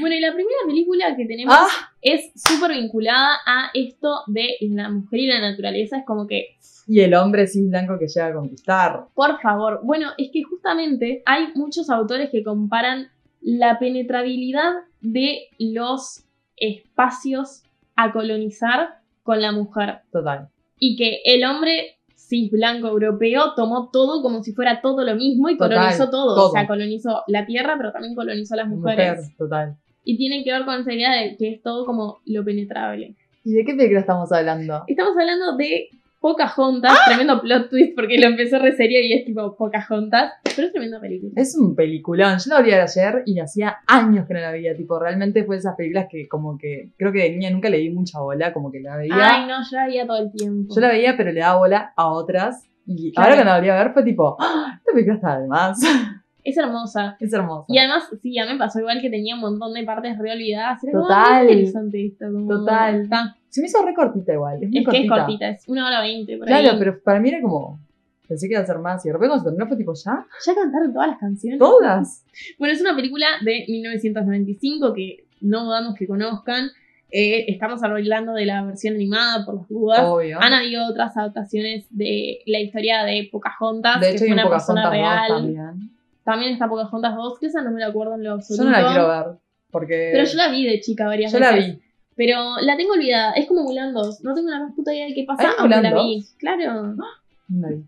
Bueno, 0.01 0.15
y 0.15 0.21
la 0.21 0.33
primera 0.33 0.57
película 0.65 1.17
que 1.17 1.27
tenemos 1.27 1.53
Ah. 1.59 1.67
es 2.01 2.31
súper 2.37 2.71
vinculada 2.71 3.35
a 3.45 3.71
esto 3.75 4.21
de 4.29 4.51
la 4.61 4.89
mujer 4.89 5.19
y 5.21 5.27
la 5.27 5.41
naturaleza. 5.41 5.99
Es 5.99 6.05
como 6.07 6.27
que, 6.29 6.57
Y 6.87 7.01
el 7.01 7.13
hombre 7.15 7.47
cis 7.49 7.69
blanco 7.69 7.99
que 7.99 8.07
llega 8.07 8.29
a 8.29 8.33
conquistar. 8.33 9.07
por 9.13 9.41
favor, 9.41 9.81
bueno, 9.83 10.11
es 10.17 10.31
que 10.33 10.45
justamente 10.45 11.23
hay 11.27 11.49
muchos 11.57 11.91
autores 11.91 12.31
que 12.31 12.45
comparan 12.45 13.09
la 13.43 13.79
penetrabilidad 13.81 14.73
de 15.01 15.49
los 15.59 16.25
espacios 16.57 17.63
a 17.97 18.13
colonizar 18.13 19.00
con 19.31 19.41
la 19.41 19.53
mujer. 19.53 20.01
Total. 20.13 20.49
y 20.79 20.97
que 20.97 21.21
el 21.25 21.45
hombre 21.45 21.99
cis 22.17 22.51
blanco 22.51 22.89
europeo 22.89 23.55
tomó 23.55 23.91
todo 23.93 24.23
como 24.23 24.43
si 24.43 24.53
fuera 24.53 24.81
todo 24.81 25.05
lo 25.05 25.15
mismo 25.15 25.49
y 25.49 25.57
Total, 25.59 25.77
colonizó 25.79 26.11
todo. 26.11 26.35
todo. 26.35 26.49
O 26.49 26.53
sea, 26.53 26.67
colonizó 26.67 27.23
la 27.29 27.45
tierra, 27.47 27.75
pero 27.77 27.93
también 27.93 28.15
colonizó 28.15 28.55
a 28.55 28.59
las 28.59 28.69
Mujer, 28.69 28.97
mujeres. 28.99 29.37
total. 29.37 29.77
Y 30.05 30.17
tiene 30.17 30.43
que 30.43 30.53
ver 30.53 30.65
con 30.65 30.81
esa 30.81 30.93
idea 30.93 31.13
de 31.21 31.37
que 31.37 31.53
es 31.55 31.63
todo 31.63 31.85
como 31.87 32.21
lo 32.27 32.45
penetrable. 32.45 33.15
¿Y 33.45 33.53
de 33.53 33.65
qué 33.65 33.75
película 33.75 34.01
estamos 34.01 34.31
hablando? 34.33 34.83
Estamos 34.87 35.17
hablando 35.19 35.57
de 35.57 35.89
Pocahontas, 36.21 36.93
¡Ah! 36.93 36.99
tremendo 37.07 37.41
plot 37.41 37.71
twist 37.71 37.95
porque 37.97 38.19
lo 38.19 38.27
empezó 38.27 38.59
re 38.59 38.73
serio 38.77 39.01
y 39.03 39.15
es 39.15 39.25
tipo 39.25 39.57
Pocahontas, 39.57 40.33
pero 40.55 40.67
es 40.67 40.73
tremenda 40.73 41.01
película. 41.01 41.33
Es 41.37 41.57
un 41.57 41.75
peliculón. 41.75 42.39
Yo 42.39 42.55
la 42.55 42.61
vi 42.61 42.73
ayer 42.73 43.23
y 43.25 43.41
hacía 43.41 43.79
años 43.87 44.27
que 44.29 44.35
no 44.35 44.41
la 44.41 44.53
veía. 44.53 44.77
Tipo, 44.77 44.99
realmente 44.99 45.45
fue 45.45 45.57
de 45.57 45.61
esas 45.61 45.77
películas 45.77 46.07
que 46.11 46.29
como 46.29 46.59
que 46.59 46.91
creo 46.99 47.11
que 47.11 47.21
de 47.21 47.31
niña 47.31 47.51
nunca 47.51 47.71
le 47.71 47.79
di 47.79 47.91
mucha 47.91 48.21
bola, 48.21 48.53
como 48.53 48.71
que 48.71 48.81
la 48.81 48.97
veía. 48.97 49.15
Ay, 49.19 49.47
no, 49.49 49.55
yo 49.63 49.77
la 49.77 49.87
veía 49.87 50.07
todo 50.07 50.19
el 50.19 50.31
tiempo. 50.31 50.75
Yo 50.75 50.81
la 50.83 50.89
veía, 50.89 51.17
pero 51.17 51.33
le 51.33 51.41
daba 51.41 51.59
bola 51.59 51.93
a 51.97 52.09
otras. 52.09 52.67
Y 52.87 53.13
Claro. 53.13 53.31
ahora 53.31 53.37
cuando 53.37 53.51
la 53.53 53.57
volví 53.59 53.71
a 53.71 53.83
ver 53.85 53.93
fue 53.95 54.03
tipo, 54.05 54.37
¡Ah! 54.41 54.75
esta 54.79 54.93
película 54.93 55.15
está 55.17 55.41
de 55.41 55.47
más. 55.49 55.81
Es 56.43 56.57
hermosa. 56.57 57.19
es 57.21 57.31
hermosa. 57.35 57.67
Y 57.69 57.77
además, 57.77 58.05
sí, 58.23 58.39
a 58.39 58.47
mí 58.47 58.53
me 58.55 58.59
pasó 58.59 58.81
igual 58.81 58.99
que 59.03 59.11
tenía 59.11 59.35
un 59.35 59.43
montón 59.43 59.75
de 59.75 59.85
partes 59.85 60.17
re 60.19 60.33
olvidadas. 60.33 60.83
Era 60.83 60.93
como, 60.93 61.05
Total. 61.05 61.23
"Ah, 61.27 61.43
qué 61.47 61.53
interesante 61.53 62.07
esto. 62.07 62.25
como- 62.33 62.49
Total. 62.49 63.01
Está. 63.03 63.37
Se 63.51 63.61
me 63.61 63.67
hizo 63.67 63.85
re 63.85 63.93
cortita 63.95 64.33
igual. 64.33 64.63
Es 64.63 64.69
muy 64.71 64.79
Es 64.79 64.85
que 64.85 64.85
cortita. 64.85 65.15
es 65.15 65.21
cortita, 65.21 65.49
es 65.51 65.69
una 65.69 65.87
hora 65.87 66.01
veinte. 66.01 66.39
por 66.39 66.47
Claro, 66.47 66.71
ahí. 66.71 66.77
pero 66.79 67.03
para 67.03 67.21
mí 67.21 67.29
era 67.29 67.41
como. 67.43 67.79
Pensé 68.29 68.47
que 68.47 68.55
iba 68.55 68.63
a 68.63 68.67
ser 68.67 68.79
más. 68.79 69.05
Y 69.05 69.09
de 69.09 69.13
repente 69.15 69.29
cuando 69.31 69.45
terminó 69.45 69.67
fue 69.67 69.77
tipo, 69.77 69.93
¿ya? 69.95 70.25
Ya 70.47 70.55
cantaron 70.55 70.93
todas 70.93 71.09
las 71.09 71.19
canciones. 71.19 71.59
¿Todas? 71.59 72.25
Bueno, 72.59 72.73
es 72.75 72.81
una 72.81 72.95
película 72.95 73.27
de 73.45 73.65
1995 74.15 74.93
que 74.95 75.25
no 75.41 75.65
dudamos 75.65 75.95
que 75.97 76.07
conozcan. 76.07 76.69
Eh, 77.13 77.47
estamos 77.49 77.83
hablando 77.83 78.35
de 78.35 78.47
la 78.47 78.63
versión 78.63 78.95
animada 78.95 79.45
por 79.45 79.57
las 79.57 79.69
dudas. 79.69 80.01
Obvio. 80.05 80.39
Han 80.41 80.53
habido 80.55 80.87
otras 80.89 81.17
adaptaciones 81.17 81.87
de 81.91 82.39
la 82.47 82.61
historia 82.61 83.03
de 83.03 83.29
Pocahontas, 83.33 84.01
de 84.01 84.07
que 84.07 84.13
hecho, 84.13 84.19
fue 84.19 84.27
hay 84.29 84.33
un 84.35 84.39
una 84.39 84.49
persona 84.49 84.83
Pocahontas 84.85 85.29
2 85.29 85.43
real. 85.43 85.43
también. 85.67 85.91
También 86.23 86.53
está 86.53 86.69
Pocahontas 86.69 87.17
2, 87.17 87.39
que 87.41 87.47
esa 87.47 87.63
no 87.63 87.73
me 87.73 87.81
la 87.81 87.87
acuerdo 87.89 88.15
en 88.15 88.23
lo 88.23 88.29
Yo 88.31 88.35
absoluto. 88.35 88.65
no 88.65 88.71
la 88.71 88.87
quiero 88.93 89.09
ver. 89.09 89.27
Porque. 89.73 90.11
Pero 90.13 90.25
yo 90.25 90.37
la 90.37 90.51
vi 90.53 90.67
de 90.67 90.81
chica 90.81 91.07
varias 91.07 91.33
Yo 91.33 91.41
la 91.41 91.51
veces. 91.53 91.75
vi. 91.77 91.83
Pero 92.21 92.37
la 92.61 92.77
tengo 92.77 92.93
olvidada. 92.93 93.33
Es 93.33 93.47
como 93.47 93.63
Mulan 93.63 93.95
2. 93.95 94.23
No 94.25 94.35
tengo 94.35 94.51
la 94.51 94.61
más 94.61 94.75
puta 94.75 94.93
idea 94.93 95.07
de 95.07 95.15
qué 95.15 95.25
pasa, 95.25 95.43
¿Hay 95.43 95.55
aunque 95.57 95.81
la 95.81 95.95
vi. 95.95 96.17
2? 96.19 96.35
Claro. 96.37 96.95
No 97.49 97.69
vi. 97.71 97.83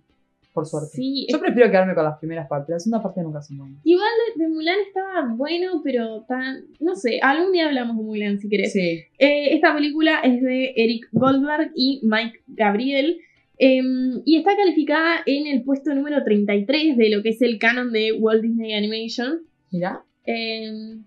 Por 0.54 0.64
suerte. 0.64 0.88
Sí. 0.96 1.26
Yo 1.30 1.38
prefiero 1.38 1.70
quedarme 1.70 1.94
con 1.94 2.04
las 2.04 2.18
primeras 2.18 2.48
partes. 2.48 2.70
La 2.70 2.78
segunda 2.78 3.02
parte 3.02 3.20
nunca 3.22 3.42
se 3.42 3.52
mueve. 3.52 3.74
Igual 3.84 4.08
de, 4.34 4.42
de 4.42 4.48
Mulan 4.48 4.78
estaba 4.86 5.34
bueno, 5.34 5.82
pero 5.84 6.24
tan. 6.26 6.64
No 6.80 6.94
sé, 6.94 7.20
algún 7.20 7.52
día 7.52 7.66
hablamos 7.66 7.94
de 7.98 8.04
Mulan 8.04 8.38
si 8.38 8.48
querés. 8.48 8.72
Sí. 8.72 9.02
Eh, 9.18 9.54
esta 9.54 9.74
película 9.74 10.20
es 10.20 10.40
de 10.40 10.72
Eric 10.76 11.08
Goldberg 11.12 11.70
y 11.74 12.00
Mike 12.02 12.40
Gabriel. 12.46 13.18
Em, 13.58 14.22
y 14.24 14.38
está 14.38 14.56
calificada 14.56 15.16
en 15.26 15.46
el 15.46 15.62
puesto 15.62 15.94
número 15.94 16.24
33 16.24 16.96
de 16.96 17.10
lo 17.10 17.22
que 17.22 17.28
es 17.28 17.42
el 17.42 17.58
canon 17.58 17.92
de 17.92 18.12
Walt 18.14 18.40
Disney 18.40 18.72
Animation. 18.72 19.40
Mira. 19.70 20.02
Em, 20.24 21.04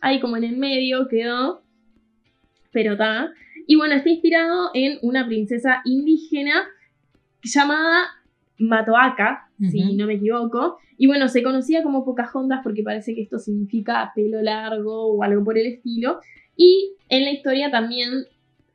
ahí 0.00 0.18
como 0.18 0.36
en 0.36 0.42
el 0.42 0.56
medio 0.56 1.06
quedó, 1.06 1.63
pero 2.74 2.92
está. 2.92 3.32
Y 3.66 3.76
bueno, 3.76 3.94
está 3.94 4.10
inspirado 4.10 4.70
en 4.74 4.98
una 5.00 5.26
princesa 5.26 5.80
indígena 5.86 6.64
llamada 7.42 8.08
Matoaka, 8.58 9.48
si 9.70 9.96
no 9.96 10.06
me 10.06 10.14
equivoco. 10.14 10.78
Y 10.98 11.06
bueno, 11.06 11.28
se 11.28 11.42
conocía 11.42 11.82
como 11.82 12.04
Pocahontas 12.04 12.60
porque 12.62 12.82
parece 12.82 13.14
que 13.14 13.22
esto 13.22 13.38
significa 13.38 14.12
pelo 14.14 14.42
largo 14.42 15.06
o 15.06 15.22
algo 15.22 15.42
por 15.42 15.56
el 15.58 15.66
estilo. 15.66 16.20
Y 16.56 16.92
en 17.08 17.24
la 17.24 17.30
historia 17.32 17.70
también, 17.70 18.10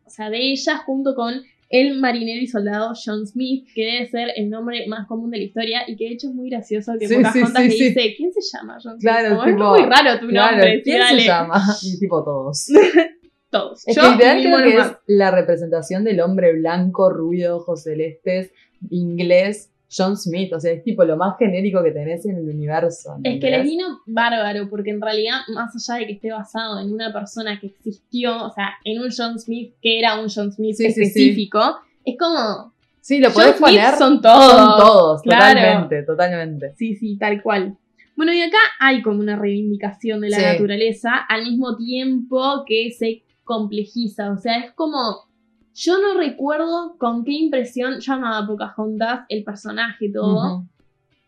o 0.06 0.10
sea, 0.10 0.30
de 0.30 0.52
ella 0.52 0.78
junto 0.78 1.14
con 1.16 1.36
el 1.70 2.00
marinero 2.00 2.42
y 2.42 2.48
soldado 2.48 2.94
John 2.96 3.28
Smith, 3.28 3.68
que 3.76 3.86
debe 3.86 4.08
ser 4.08 4.30
el 4.36 4.50
nombre 4.50 4.88
más 4.88 5.08
común 5.08 5.30
de 5.30 5.38
la 5.38 5.44
historia 5.44 5.82
y 5.88 5.96
que 5.96 6.06
de 6.06 6.14
hecho 6.14 6.28
es 6.30 6.34
muy 6.34 6.50
gracioso 6.50 6.94
que 7.00 7.08
Sí, 7.08 7.16
Pocahontas 7.16 7.64
sí, 7.64 7.70
le 7.80 7.86
dice, 7.90 8.14
¿quién 8.18 8.34
se 8.34 8.42
llama 8.58 8.80
John 8.84 9.00
Smith? 9.00 9.02
Claro, 9.02 9.44
es 9.46 9.56
muy 9.56 9.82
raro 9.84 10.20
tu 10.20 10.28
Claro, 10.28 10.52
nombre, 10.58 10.82
¿quién 10.82 11.00
dale. 11.00 11.22
se 11.22 11.28
llama? 11.28 11.62
Y 11.84 12.00
tipo 12.00 12.24
todos. 12.24 12.68
Todos. 13.50 13.88
Es 13.88 13.96
Yo 13.96 14.04
que 14.04 14.10
literal 14.12 14.40
y 14.40 14.44
creo 14.44 14.58
mi 14.58 14.64
que 14.72 14.78
es 14.78 14.92
la 15.08 15.32
representación 15.32 16.04
del 16.04 16.22
hombre 16.22 16.54
blanco, 16.54 17.10
rubio, 17.10 17.58
ojos 17.58 17.84
celestes, 17.84 18.52
inglés, 18.90 19.72
John 19.92 20.18
Smith. 20.18 20.54
O 20.54 20.60
sea, 20.60 20.72
es 20.72 20.84
tipo 20.84 21.04
lo 21.04 21.18
más 21.18 21.38
genérico 21.38 21.82
que 21.84 21.92
tenés 21.92 22.26
en 22.26 22.38
el 22.38 22.48
universo. 22.50 23.16
Es 23.24 23.40
que 23.40 23.48
¿entendés? 23.48 23.64
vino 23.64 24.02
bárbaro, 24.06 24.70
porque 24.70 24.92
en 24.92 25.02
realidad, 25.02 25.40
más 25.54 25.74
allá 25.76 26.00
de 26.00 26.08
que 26.08 26.14
esté 26.14 26.32
basado 26.32 26.80
en 26.80 26.94
una 26.94 27.12
persona 27.12 27.60
que 27.60 27.68
existió, 27.68 28.46
o 28.46 28.52
sea, 28.52 28.74
en 28.84 29.02
un 29.02 29.10
John 29.16 29.40
Smith 29.40 29.74
que 29.82 30.00
era 30.00 30.20
un 30.20 30.30
John 30.30 30.52
Smith 30.52 30.76
Sí, 30.76 30.86
sí, 30.86 30.94
sí. 30.94 31.02
específico, 31.02 31.60
es 32.06 32.16
como. 32.18 32.74
Sí, 33.02 33.20
lo 33.20 33.32
John 33.32 33.46
Smith 33.46 33.60
poner. 33.60 33.96
son 33.96 34.22
todos. 34.22 34.52
Son 34.52 34.78
todos, 34.78 35.22
claro. 35.24 35.60
totalmente, 35.60 36.04
totalmente. 36.04 36.74
Sí, 36.78 36.96
sí, 36.96 37.18
tal 37.18 37.42
cual. 37.42 37.76
Bueno, 38.16 38.34
y 38.34 38.42
acá 38.42 38.58
hay 38.82 39.02
como 39.02 39.22
una 39.22 39.38
reivindicación 39.38 40.20
de 40.20 40.30
la 40.30 40.40
naturaleza 40.40 41.16
al 41.30 41.44
mismo 41.44 41.78
tiempo 41.78 42.66
que 42.68 42.92
se 42.92 43.24
complejiza. 43.50 44.32
O 44.32 44.38
sea, 44.38 44.58
es 44.60 44.72
como. 44.74 45.28
Yo 45.74 45.98
no 46.00 46.20
recuerdo 46.20 46.98
con 46.98 47.24
qué 47.24 47.32
impresión 47.34 48.00
yo 48.00 48.14
amaba 48.14 48.40
a 48.40 48.48
Pocahontas, 48.48 49.22
el 49.30 49.44
personaje, 49.44 50.12
todo. 50.12 50.66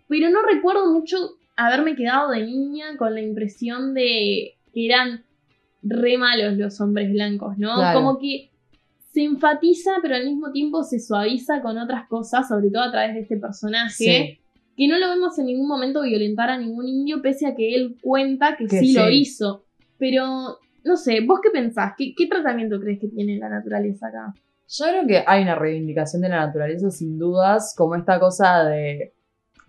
Pero 0.07 0.29
no 0.29 0.41
recuerdo 0.41 0.91
mucho 0.91 1.15
haberme 1.55 1.95
quedado 1.95 2.31
de 2.31 2.45
niña 2.45 2.97
con 2.97 3.13
la 3.13 3.21
impresión 3.21 3.93
de 3.93 4.55
que 4.73 4.85
eran 4.85 5.23
re 5.83 6.17
malos 6.17 6.57
los 6.57 6.81
hombres 6.81 7.11
blancos, 7.11 7.57
¿no? 7.57 7.75
Claro. 7.75 7.99
Como 7.99 8.19
que 8.19 8.49
se 9.13 9.23
enfatiza, 9.23 9.91
pero 10.01 10.15
al 10.15 10.25
mismo 10.25 10.51
tiempo 10.51 10.83
se 10.83 10.99
suaviza 10.99 11.61
con 11.61 11.77
otras 11.77 12.07
cosas, 12.09 12.47
sobre 12.47 12.69
todo 12.71 12.83
a 12.83 12.91
través 12.91 13.13
de 13.13 13.21
este 13.21 13.37
personaje, 13.37 13.89
Sí. 13.93 14.39
que 14.75 14.87
no 14.87 14.99
lo 14.99 15.09
vemos 15.09 15.37
en 15.39 15.45
ningún 15.45 15.67
momento 15.67 16.01
violentar 16.01 16.49
a 16.49 16.57
ningún 16.57 16.87
indio, 16.87 17.21
pese 17.21 17.47
a 17.47 17.55
que 17.55 17.73
él 17.75 17.97
cuenta 18.01 18.57
que, 18.57 18.67
Que 18.67 18.79
sí, 18.79 18.93
lo 18.93 19.09
hizo. 19.09 19.63
Pero, 19.97 20.59
no 20.83 20.97
sé, 20.97 21.19
¿vos 21.25 21.39
qué 21.41 21.49
pensás? 21.51 21.93
¿Qué, 21.97 22.13
tratamiento 22.29 22.79
crees 22.79 22.99
que 22.99 23.07
tiene 23.07 23.37
la 23.37 23.49
naturaleza 23.49 24.07
acá? 24.07 24.33
Yo 24.67 24.85
creo 24.85 25.07
que 25.07 25.23
hay 25.25 25.43
una 25.43 25.55
reivindicación 25.55 26.21
de 26.21 26.29
la 26.29 26.45
naturaleza 26.45 26.89
sin 26.91 27.19
dudas, 27.19 27.73
como 27.77 27.95
esta 27.95 28.19
cosa 28.19 28.63
de 28.63 29.13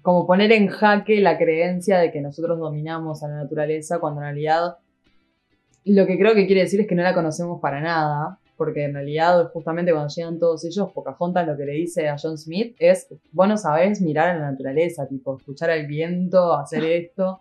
como 0.00 0.26
poner 0.26 0.50
en 0.52 0.68
jaque 0.68 1.20
la 1.20 1.38
creencia 1.38 1.98
de 1.98 2.10
que 2.10 2.20
nosotros 2.20 2.58
dominamos 2.58 3.22
a 3.22 3.28
la 3.28 3.36
naturaleza 3.36 4.00
cuando 4.00 4.20
en 4.20 4.26
realidad 4.26 4.78
lo 5.84 6.06
que 6.06 6.18
creo 6.18 6.34
que 6.34 6.46
quiere 6.46 6.62
decir 6.62 6.80
es 6.80 6.88
que 6.88 6.94
no 6.94 7.02
la 7.02 7.14
conocemos 7.14 7.60
para 7.60 7.80
nada, 7.80 8.38
porque 8.56 8.84
en 8.84 8.94
realidad 8.94 9.50
justamente 9.52 9.92
cuando 9.92 10.12
llegan 10.14 10.38
todos 10.38 10.64
ellos, 10.64 10.92
Pocahontas 10.92 11.46
lo 11.46 11.56
que 11.56 11.64
le 11.64 11.72
dice 11.72 12.08
a 12.08 12.16
John 12.20 12.38
Smith 12.38 12.76
es, 12.78 13.08
vos 13.32 13.48
no 13.48 13.56
sabés 13.56 14.00
mirar 14.00 14.30
a 14.30 14.38
la 14.38 14.50
naturaleza, 14.50 15.08
tipo, 15.08 15.36
escuchar 15.36 15.70
al 15.70 15.86
viento, 15.86 16.54
hacer 16.54 16.84
esto, 16.84 17.40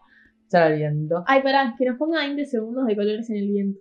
escuchar 0.52 0.64
al 0.64 0.78
viento. 0.78 1.24
Ay, 1.28 1.42
pará, 1.42 1.76
que 1.78 1.86
nos 1.86 1.98
ponga 1.98 2.20
20 2.20 2.46
segundos 2.46 2.86
de 2.86 2.96
colores 2.96 3.30
en 3.30 3.38
el 3.38 3.48
viento. 3.48 3.80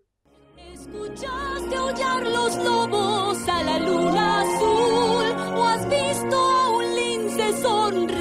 ¿Escuchaste 0.73 1.77
aullar 1.77 2.23
los 2.27 2.57
lobos 2.65 3.49
a 3.49 3.63
la 3.63 3.79
luna 3.79 4.41
azul? 4.41 5.59
¿O 5.59 5.65
has 5.65 5.89
visto 5.89 6.37
a 6.37 6.77
un 6.77 6.95
lince 6.95 7.53
sonreír? 7.61 8.20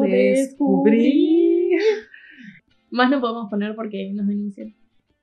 Descubrir. 0.00 1.78
Más 2.90 3.10
no 3.10 3.20
podemos 3.20 3.50
poner 3.50 3.74
porque 3.74 4.12
nos 4.14 4.26
denuncian. 4.26 4.74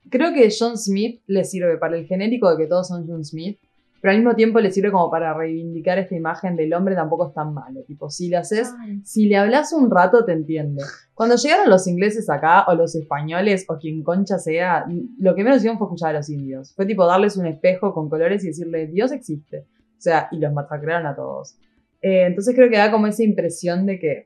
Creo 0.10 0.34
que 0.34 0.50
John 0.58 0.78
Smith 0.78 1.22
le 1.28 1.44
sirve 1.44 1.78
para 1.78 1.98
el 1.98 2.06
genérico 2.06 2.50
de 2.52 2.58
que 2.58 2.68
todos 2.68 2.88
son 2.88 3.08
John 3.08 3.24
Smith, 3.24 3.60
pero 4.02 4.12
al 4.12 4.18
mismo 4.18 4.36
tiempo 4.36 4.60
le 4.60 4.72
sirve 4.72 4.92
como 4.92 5.12
para 5.12 5.34
reivindicar 5.34 6.00
esta 6.00 6.16
imagen 6.16 6.56
del 6.56 6.74
hombre 6.74 6.96
tampoco 6.96 7.28
es 7.28 7.34
tan 7.36 7.54
malo. 7.54 7.84
Tipo, 7.84 8.10
si 8.10 8.30
le 8.30 8.38
haces, 8.38 8.74
si 9.04 9.28
le 9.28 9.38
hablas 9.38 9.72
un 9.74 9.92
rato 9.92 10.26
te 10.26 10.34
entiende. 10.34 10.82
Cuando 11.14 11.36
llegaron 11.36 11.70
los 11.70 11.88
ingleses 11.88 12.28
acá, 12.30 12.66
o 12.68 12.74
los 12.74 12.96
españoles, 12.96 13.66
o 13.70 13.78
quien 13.78 14.02
concha 14.04 14.40
sea, 14.40 14.86
lo 15.20 15.36
que 15.36 15.44
menos 15.44 15.60
hicieron 15.60 15.78
fue 15.78 15.86
escuchar 15.86 16.10
a 16.16 16.18
los 16.18 16.30
indios. 16.30 16.74
Fue 16.76 16.88
tipo 16.88 17.06
darles 17.06 17.38
un 17.38 17.46
espejo 17.46 17.94
con 17.94 18.10
colores 18.10 18.44
y 18.44 18.48
decirle, 18.48 18.88
Dios 18.88 19.12
existe. 19.12 19.60
O 19.60 20.02
sea, 20.02 20.30
y 20.32 20.40
los 20.40 20.52
masacraron 20.52 21.06
a 21.06 21.16
todos. 21.16 21.56
Eh, 22.02 22.26
entonces 22.26 22.56
creo 22.56 22.72
que 22.72 22.78
da 22.78 22.92
como 22.92 23.06
esa 23.06 23.22
impresión 23.22 23.86
de 23.86 24.00
que, 24.00 24.26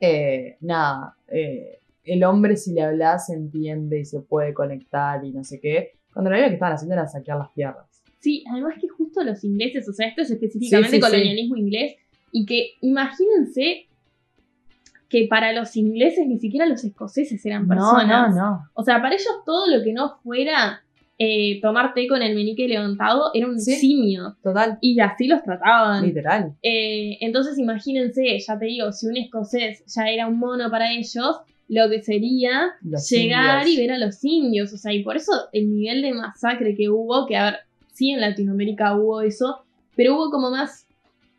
eh, 0.00 0.56
nada, 0.60 1.16
eh, 1.28 1.80
el 2.04 2.24
hombre 2.24 2.56
si 2.56 2.72
le 2.72 2.82
hablas 2.82 3.28
entiende 3.30 4.00
y 4.00 4.04
se 4.04 4.20
puede 4.20 4.54
conectar 4.54 5.24
y 5.24 5.32
no 5.32 5.44
sé 5.44 5.60
qué. 5.60 5.92
Cuando 6.12 6.30
lo 6.30 6.36
que 6.36 6.54
estaban 6.54 6.74
haciendo 6.74 6.94
era 6.94 7.06
saquear 7.06 7.38
las 7.38 7.52
tierras. 7.52 7.86
Sí, 8.20 8.44
además 8.50 8.74
que 8.80 8.88
justo 8.88 9.22
los 9.22 9.44
ingleses, 9.44 9.88
o 9.88 9.92
sea, 9.92 10.08
esto 10.08 10.22
es 10.22 10.30
específicamente 10.30 10.90
Sí, 10.90 10.96
sí, 10.96 11.02
sí. 11.02 11.10
colonialismo 11.10 11.56
inglés, 11.56 11.96
y 12.32 12.44
que 12.46 12.72
imagínense 12.80 13.86
que 15.08 15.26
para 15.28 15.52
los 15.52 15.74
ingleses 15.76 16.26
ni 16.26 16.38
siquiera 16.38 16.66
los 16.66 16.84
escoceses 16.84 17.44
eran 17.46 17.66
personas. 17.66 18.34
no. 18.34 18.64
O 18.74 18.82
sea, 18.82 19.00
para 19.00 19.14
ellos 19.14 19.26
todo 19.46 19.66
lo 19.68 19.82
que 19.82 19.92
no 19.92 20.18
fuera 20.22 20.82
eh, 21.18 21.60
tomar 21.60 21.94
té 21.94 22.06
con 22.06 22.22
el 22.22 22.34
menique 22.36 22.68
levantado 22.68 23.30
era 23.34 23.46
un 23.48 23.58
Sí. 23.58 23.72
simio. 23.74 24.36
Total, 24.42 24.78
Y 24.80 25.00
así 25.00 25.26
los 25.26 25.42
trataban. 25.42 26.04
literal. 26.04 26.52
Eh, 26.62 27.18
entonces 27.20 27.58
imagínense, 27.58 28.38
ya 28.38 28.58
te 28.58 28.66
digo, 28.66 28.92
si 28.92 29.06
un 29.08 29.16
escocés 29.16 29.82
ya 29.86 30.08
era 30.08 30.26
un 30.28 30.38
mono 30.38 30.70
para 30.70 30.92
ellos, 30.92 31.36
lo 31.68 31.90
que 31.90 32.00
sería 32.02 32.70
Los 32.82 33.10
llegar 33.10 33.66
indios. 33.66 33.78
y 33.78 33.80
ver 33.80 33.92
a 33.92 33.98
los 33.98 34.24
indios. 34.24 34.72
O 34.72 34.76
sea, 34.78 34.92
y 34.92 35.02
por 35.02 35.16
eso 35.16 35.32
el 35.52 35.70
nivel 35.74 36.02
de 36.02 36.14
masacre 36.14 36.74
que 36.76 36.88
hubo, 36.88 37.26
que 37.26 37.36
a 37.36 37.44
ver, 37.46 37.54
sí 37.92 38.10
en 38.12 38.20
Latinoamérica 38.20 38.96
hubo 38.96 39.20
eso, 39.20 39.64
pero 39.96 40.14
hubo 40.16 40.30
como 40.30 40.50
más 40.50 40.86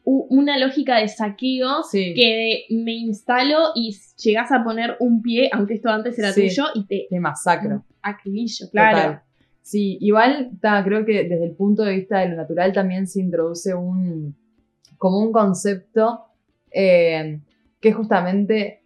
una 0.03 0.57
lógica 0.57 0.97
de 0.97 1.07
saqueo 1.07 1.83
Sí. 1.83 2.13
que 2.15 2.65
de 2.69 2.75
me 2.75 2.93
instalo 2.93 3.57
y 3.75 3.95
llegás 4.23 4.51
a 4.51 4.63
poner 4.63 4.97
un 4.99 5.21
pie, 5.21 5.49
aunque 5.53 5.75
esto 5.75 5.89
antes 5.89 6.17
era 6.19 6.31
Sí. 6.33 6.47
tuyo, 6.49 6.65
y 6.75 6.83
te 6.85 7.07
Qué 7.09 7.19
masacro. 7.19 7.85
acribillo, 8.01 8.69
claro. 8.71 8.97
Total. 8.97 9.21
Sí, 9.69 9.99
igual 10.01 10.57
ta, 10.59 10.83
creo 10.83 11.05
que 11.05 11.25
desde 11.25 11.45
el 11.45 11.51
punto 11.51 11.83
de 11.83 11.93
vista 11.93 12.17
de 12.17 12.29
lo 12.29 12.37
natural 12.37 12.73
también 12.73 13.05
se 13.05 13.21
introduce 13.21 13.71
un 13.75 14.35
como 14.97 15.19
un 15.19 15.31
concepto 15.31 16.25
eh, 16.71 17.39
que 17.79 17.89
es 17.89 17.95
justamente 17.95 18.81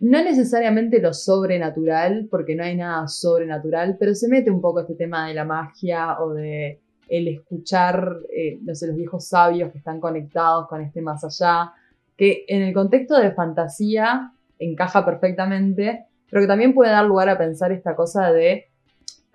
no 0.00 0.24
necesariamente 0.24 1.00
lo 1.00 1.14
sobrenatural, 1.14 2.26
porque 2.28 2.56
no 2.56 2.64
hay 2.64 2.74
nada 2.74 3.06
sobrenatural, 3.06 3.98
pero 4.00 4.16
se 4.16 4.26
mete 4.26 4.50
un 4.50 4.60
poco 4.60 4.80
este 4.80 4.96
tema 4.96 5.28
de 5.28 5.34
la 5.34 5.44
magia 5.44 6.20
o 6.20 6.34
de 6.34 6.80
el 7.08 7.28
escuchar, 7.28 8.16
eh, 8.36 8.58
no 8.62 8.74
sé, 8.74 8.88
los 8.88 8.96
viejos 8.96 9.28
sabios 9.28 9.70
que 9.70 9.78
están 9.78 10.00
conectados 10.00 10.66
con 10.66 10.80
este 10.80 11.02
más 11.02 11.22
allá, 11.22 11.72
que 12.16 12.44
en 12.48 12.62
el 12.62 12.74
contexto 12.74 13.16
de 13.16 13.30
fantasía 13.30 14.32
encaja 14.58 15.04
perfectamente, 15.04 16.06
pero 16.28 16.42
que 16.42 16.48
también 16.48 16.74
puede 16.74 16.90
dar 16.90 17.04
lugar 17.04 17.28
a 17.28 17.38
pensar 17.38 17.70
esta 17.70 17.94
cosa 17.94 18.32
de 18.32 18.64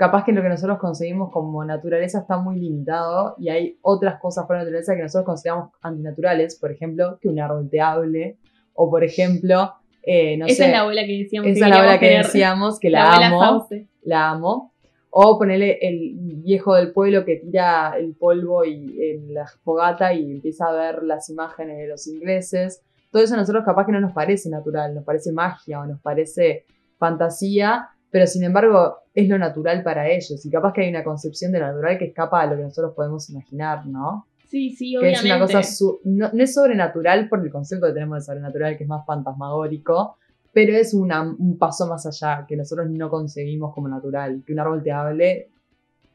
capaz 0.01 0.23
que 0.23 0.31
lo 0.31 0.41
que 0.41 0.49
nosotros 0.49 0.79
conseguimos 0.79 1.29
como 1.31 1.63
naturaleza 1.63 2.21
está 2.21 2.39
muy 2.39 2.55
limitado 2.59 3.35
y 3.37 3.49
hay 3.49 3.77
otras 3.83 4.19
cosas 4.19 4.47
por 4.47 4.57
naturaleza 4.57 4.95
que 4.95 5.03
nosotros 5.03 5.27
consideramos 5.27 5.69
antinaturales, 5.79 6.55
por 6.55 6.71
ejemplo, 6.71 7.19
que 7.21 7.29
un 7.29 7.39
árbol 7.39 7.69
te 7.69 7.81
hable, 7.81 8.39
o 8.73 8.89
por 8.89 9.03
ejemplo, 9.03 9.75
eh, 10.01 10.37
no 10.37 10.47
Esa 10.47 10.55
sé, 10.55 10.65
es 10.65 10.71
la 10.71 10.79
abuela 10.79 11.05
que 11.05 11.17
decíamos 11.19 11.49
esa 11.51 11.53
que 11.53 11.63
es 11.65 11.69
la 11.69 11.75
abuela 11.75 11.99
que 11.99 12.07
tener. 12.07 12.25
decíamos 12.25 12.79
que 12.79 12.89
La 12.89 13.13
amo, 13.27 13.43
Sauce. 13.43 13.87
la 14.01 14.31
amo. 14.31 14.73
O 15.11 15.37
ponerle 15.37 15.77
el 15.83 16.13
viejo 16.17 16.73
del 16.73 16.93
pueblo 16.93 17.23
que 17.23 17.35
tira 17.35 17.93
el 17.95 18.15
polvo 18.15 18.65
y 18.65 18.97
en 19.07 19.35
la 19.35 19.45
fogata 19.63 20.15
y 20.15 20.31
empieza 20.31 20.65
a 20.65 20.73
ver 20.73 21.03
las 21.03 21.29
imágenes 21.29 21.77
de 21.77 21.87
los 21.87 22.07
ingleses. 22.07 22.81
Todo 23.11 23.21
eso 23.21 23.35
a 23.35 23.37
nosotros 23.37 23.63
capaz 23.63 23.85
que 23.85 23.91
no 23.91 23.99
nos 23.99 24.13
parece 24.13 24.49
natural, 24.49 24.95
nos 24.95 25.03
parece 25.03 25.31
magia 25.31 25.79
o 25.79 25.85
nos 25.85 26.01
parece 26.01 26.65
fantasía, 26.97 27.89
pero 28.11 28.27
sin 28.27 28.43
embargo 28.43 28.97
es 29.13 29.27
lo 29.27 29.37
natural 29.37 29.81
para 29.83 30.07
ellos. 30.09 30.45
Y 30.45 30.49
capaz 30.49 30.73
que 30.73 30.81
hay 30.81 30.89
una 30.89 31.03
concepción 31.03 31.51
de 31.51 31.59
lo 31.59 31.67
natural 31.67 31.97
que 31.97 32.05
escapa 32.05 32.41
a 32.41 32.45
lo 32.47 32.57
que 32.57 32.63
nosotros 32.63 32.93
podemos 32.95 33.29
imaginar, 33.29 33.85
¿no? 33.87 34.27
Sí, 34.47 34.71
sí, 34.71 34.91
Que 34.91 34.97
obviamente. 34.99 35.19
es 35.19 35.25
una 35.25 35.39
cosa, 35.39 35.63
su- 35.63 35.99
no, 36.03 36.29
no 36.33 36.43
es 36.43 36.53
sobrenatural 36.53 37.29
por 37.29 37.39
el 37.39 37.49
concepto 37.49 37.87
que 37.87 37.93
tenemos 37.93 38.17
de 38.19 38.25
sobrenatural, 38.25 38.77
que 38.77 38.83
es 38.83 38.89
más 38.89 39.05
fantasmagórico, 39.05 40.17
pero 40.53 40.73
es 40.75 40.93
una- 40.93 41.21
un 41.23 41.57
paso 41.57 41.87
más 41.87 42.05
allá, 42.05 42.45
que 42.45 42.57
nosotros 42.57 42.89
no 42.89 43.09
concebimos 43.09 43.73
como 43.73 43.87
natural. 43.87 44.43
Que 44.45 44.51
un 44.51 44.59
árbol 44.59 44.83
te 44.83 44.91
hable, 44.91 45.49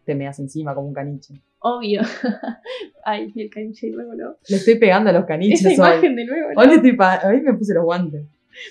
te 0.05 0.14
meas 0.14 0.38
encima 0.38 0.74
como 0.74 0.88
un 0.88 0.94
caniche. 0.94 1.40
Obvio. 1.61 2.03
Ay, 3.05 3.32
el 3.36 3.51
caniche 3.51 3.86
de 3.88 3.92
nuevo, 3.94 4.14
¿no? 4.14 4.36
Le 4.49 4.57
estoy 4.57 4.74
pegando 4.78 5.11
a 5.11 5.12
los 5.14 5.24
caniches 5.24 5.64
Esa 5.64 5.82
hoy. 5.82 5.90
imagen 5.92 6.16
de 6.16 6.26
nuevo, 6.26 6.49
¿no? 6.55 6.61
Hoy, 6.61 6.68
estoy 6.74 6.97
hoy 7.26 7.40
me 7.40 7.55
puse 7.55 7.74
los 7.74 7.84
guantes. 7.84 8.26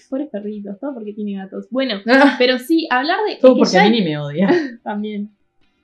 Pobres 0.09 0.29
perritos, 0.29 0.79
todo 0.79 0.93
porque 0.93 1.13
tiene 1.13 1.33
gatos. 1.33 1.67
Bueno, 1.69 2.01
pero 2.39 2.59
sí, 2.59 2.87
hablar 2.89 3.19
de. 3.27 3.37
Todo 3.37 3.57
porque 3.57 3.77
a 3.77 3.83
mí 3.83 3.91
ni 3.91 4.01
me 4.01 4.17
odia. 4.17 4.47
También. 4.83 5.31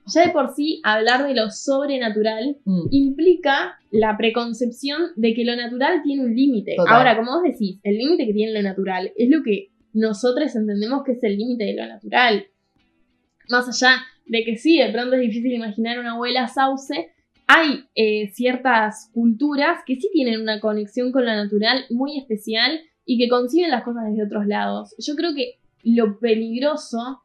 Ya 0.06 0.26
de 0.26 0.32
por 0.32 0.52
sí, 0.54 0.80
hablar 0.82 1.26
de 1.26 1.34
lo 1.34 1.50
sobrenatural 1.50 2.56
Mm, 2.64 2.88
implica 2.90 3.78
la 3.90 4.16
preconcepción 4.16 5.12
de 5.16 5.34
que 5.34 5.44
lo 5.44 5.54
natural 5.54 6.02
tiene 6.02 6.24
un 6.24 6.34
límite. 6.34 6.76
Ahora, 6.88 7.16
como 7.16 7.32
vos 7.32 7.42
decís, 7.42 7.78
el 7.82 7.98
límite 7.98 8.26
que 8.26 8.32
tiene 8.32 8.52
lo 8.52 8.62
natural 8.62 9.12
es 9.16 9.30
lo 9.30 9.42
que 9.42 9.70
nosotros 9.92 10.54
entendemos 10.56 11.04
que 11.04 11.12
es 11.12 11.22
el 11.22 11.36
límite 11.36 11.64
de 11.64 11.74
lo 11.74 11.86
natural. 11.86 12.46
Más 13.48 13.68
allá 13.68 14.02
de 14.26 14.44
que 14.44 14.56
sí, 14.56 14.78
de 14.78 14.90
pronto 14.90 15.16
es 15.16 15.20
difícil 15.20 15.52
imaginar 15.52 15.98
una 15.98 16.12
abuela 16.12 16.48
sauce, 16.48 17.12
hay 17.46 17.84
eh, 17.94 18.30
ciertas 18.32 19.10
culturas 19.12 19.80
que 19.84 19.96
sí 19.96 20.08
tienen 20.12 20.40
una 20.40 20.60
conexión 20.60 21.12
con 21.12 21.26
lo 21.26 21.34
natural 21.34 21.84
muy 21.90 22.18
especial 22.18 22.80
y 23.04 23.18
que 23.18 23.28
conciben 23.28 23.70
las 23.70 23.82
cosas 23.84 24.04
desde 24.08 24.24
otros 24.24 24.46
lados. 24.46 24.94
Yo 24.98 25.14
creo 25.16 25.34
que 25.34 25.58
lo 25.82 26.18
peligroso 26.18 27.22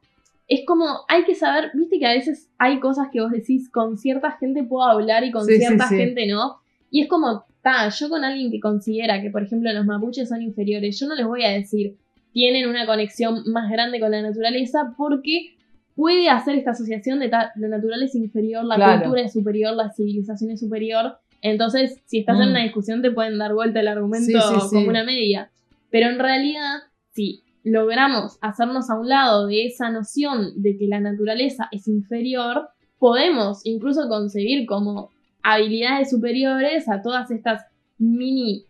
es 0.48 0.60
como, 0.66 0.86
hay 1.08 1.24
que 1.24 1.34
saber, 1.34 1.70
viste 1.74 1.98
que 1.98 2.06
a 2.06 2.12
veces 2.14 2.48
hay 2.58 2.80
cosas 2.80 3.08
que 3.12 3.20
vos 3.20 3.30
decís, 3.30 3.70
con 3.70 3.98
cierta 3.98 4.32
gente 4.32 4.64
puedo 4.64 4.84
hablar 4.88 5.22
y 5.24 5.30
con 5.30 5.44
Sí, 5.44 5.56
cierta 5.56 5.88
sí. 5.88 5.96
gente 5.96 6.26
no. 6.26 6.56
Y 6.90 7.02
es 7.02 7.08
como, 7.08 7.44
ta, 7.62 7.88
yo 7.90 8.08
con 8.08 8.24
alguien 8.24 8.50
que 8.50 8.58
considera 8.60 9.20
que, 9.20 9.30
por 9.30 9.42
ejemplo, 9.42 9.70
los 9.72 9.84
mapuches 9.84 10.28
son 10.30 10.40
inferiores, 10.42 10.98
yo 10.98 11.06
no 11.06 11.14
les 11.14 11.26
voy 11.26 11.44
a 11.44 11.50
decir, 11.50 11.96
tienen 12.32 12.68
una 12.68 12.86
conexión 12.86 13.42
más 13.46 13.70
grande 13.70 14.00
con 14.00 14.10
la 14.10 14.22
naturaleza 14.22 14.94
porque 14.96 15.54
puede 15.94 16.28
hacer 16.30 16.54
esta 16.54 16.70
asociación 16.70 17.18
de 17.18 17.28
ta- 17.28 17.52
lo 17.56 17.68
natural 17.68 18.02
es 18.02 18.14
inferior, 18.14 18.64
la 18.64 18.76
Claro. 18.76 19.00
cultura 19.02 19.22
es 19.22 19.32
superior, 19.32 19.74
la 19.74 19.90
civilización 19.92 20.50
es 20.52 20.60
superior. 20.60 21.18
Entonces, 21.42 22.00
si 22.06 22.20
estás 22.20 22.40
en 22.40 22.46
Mm. 22.48 22.50
una 22.50 22.62
discusión, 22.62 23.02
te 23.02 23.10
pueden 23.10 23.36
dar 23.38 23.52
vuelta 23.52 23.80
el 23.80 23.88
argumento 23.88 24.38
como 24.70 24.88
una 24.88 25.04
media. 25.04 25.50
Pero 25.90 26.10
en 26.10 26.18
realidad, 26.18 26.80
si 27.12 27.42
logramos 27.64 28.38
hacernos 28.40 28.90
a 28.90 28.98
un 28.98 29.08
lado 29.08 29.46
de 29.46 29.66
esa 29.66 29.90
noción 29.90 30.62
de 30.62 30.76
que 30.76 30.86
la 30.86 31.00
naturaleza 31.00 31.68
es 31.72 31.88
inferior, 31.88 32.68
podemos 32.98 33.64
incluso 33.64 34.08
concebir 34.08 34.66
como 34.66 35.10
habilidades 35.42 36.10
superiores 36.10 36.88
a 36.88 37.02
todas 37.02 37.30
estas 37.30 37.64
mini 37.98 38.64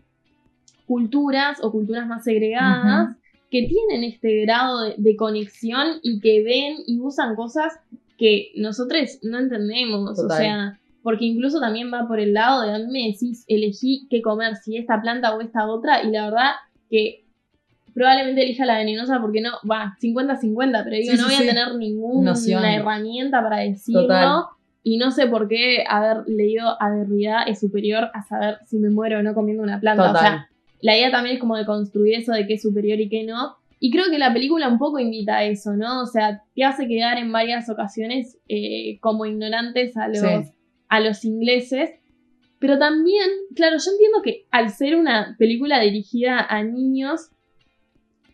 culturas 0.87 1.59
o 1.63 1.71
culturas 1.71 2.07
más 2.07 2.25
segregadas 2.25 3.17
que 3.51 3.67
tienen 3.67 4.05
este 4.05 4.43
grado 4.43 4.83
de, 4.83 4.95
de 4.97 5.17
conexión 5.17 5.99
y 6.03 6.21
que 6.21 6.43
ven 6.43 6.77
y 6.87 7.01
usan 7.01 7.35
cosas 7.35 7.75
que 8.19 8.53
nosotros 8.57 9.19
no 9.23 9.39
entendemos. 9.39 10.19
O 10.19 10.29
sea, 10.29 10.79
porque 11.03 11.25
incluso 11.25 11.61
también 11.61 11.91
va 11.93 12.07
por 12.07 12.21
el 12.21 12.35
lado 12.35 12.63
de 12.63 12.75
a 12.75 12.79
mí 12.79 12.87
me 12.91 13.13
decís, 13.13 13.45
elegí 13.49 14.07
qué 14.11 14.21
comer, 14.21 14.57
si 14.57 14.77
esta 14.77 15.01
planta 15.01 15.35
o 15.35 15.41
esta 15.41 15.67
otra, 15.67 16.03
y 16.03 16.11
la 16.11 16.25
verdad 16.25 16.51
que 16.91 17.25
probablemente 17.95 18.43
elija 18.45 18.65
la 18.65 18.79
venenosa 18.79 19.21
porque 19.21 19.41
no, 19.41 19.51
va, 19.69 19.97
50-50, 20.01 20.85
pero 20.85 20.97
digo, 20.97 21.13
Sí, 21.13 21.19
no 21.19 21.25
voy 21.27 21.35
sí. 21.35 21.43
a 21.43 21.47
tener 21.47 21.75
ninguna 21.77 22.31
Noción. 22.31 22.65
herramienta 22.65 23.43
para 23.43 23.59
decirlo. 23.59 24.03
Total. 24.03 24.43
Y 24.85 24.97
no 24.99 25.11
sé 25.11 25.27
por 25.27 25.49
qué 25.49 25.85
haber 25.89 26.19
leído 26.29 26.81
a 26.81 26.91
Derrida 26.91 27.43
es 27.43 27.61
superior 27.61 28.11
a 28.15 28.23
saber 28.23 28.59
si 28.67 28.79
me 28.79 28.89
muero 28.91 29.19
o 29.19 29.23
no 29.23 29.35
comiendo 29.35 29.63
una 29.63 29.81
planta. 29.81 30.13
O 30.13 30.17
sea, 30.17 30.49
la 30.81 30.97
idea 30.97 31.11
también 31.11 31.35
es 31.35 31.41
como 31.41 31.57
de 31.57 31.67
construir 31.67 32.15
eso 32.15 32.33
de 32.33 32.47
qué 32.47 32.55
es 32.55 32.63
superior 32.63 33.01
y 33.01 33.09
qué 33.09 33.25
no. 33.25 33.57
Y 33.81 33.91
creo 33.91 34.07
que 34.11 34.19
la 34.19 34.33
película 34.33 34.69
un 34.69 34.79
poco 34.79 34.99
invita 34.99 35.39
a 35.39 35.45
eso, 35.45 35.73
¿no? 35.75 36.03
O 36.03 36.07
sea, 36.07 36.43
te 36.55 36.65
hace 36.65 36.89
quedar 36.89 37.19
en 37.19 37.31
varias 37.33 37.69
ocasiones 37.69 38.39
eh, 38.49 38.99
como 39.01 39.27
ignorantes 39.27 39.97
a 39.97 40.09
los, 40.09 40.23
a 40.89 41.01
los 41.01 41.25
ingleses. 41.25 41.91
Pero 42.59 42.79
también, 42.79 43.29
claro, 43.55 43.77
yo 43.79 43.91
entiendo 43.93 44.23
que 44.23 44.47
al 44.51 44.71
ser 44.71 44.97
una 44.97 45.37
película 45.39 45.81
dirigida 45.81 46.41
a 46.41 46.63
niños, 46.63 47.31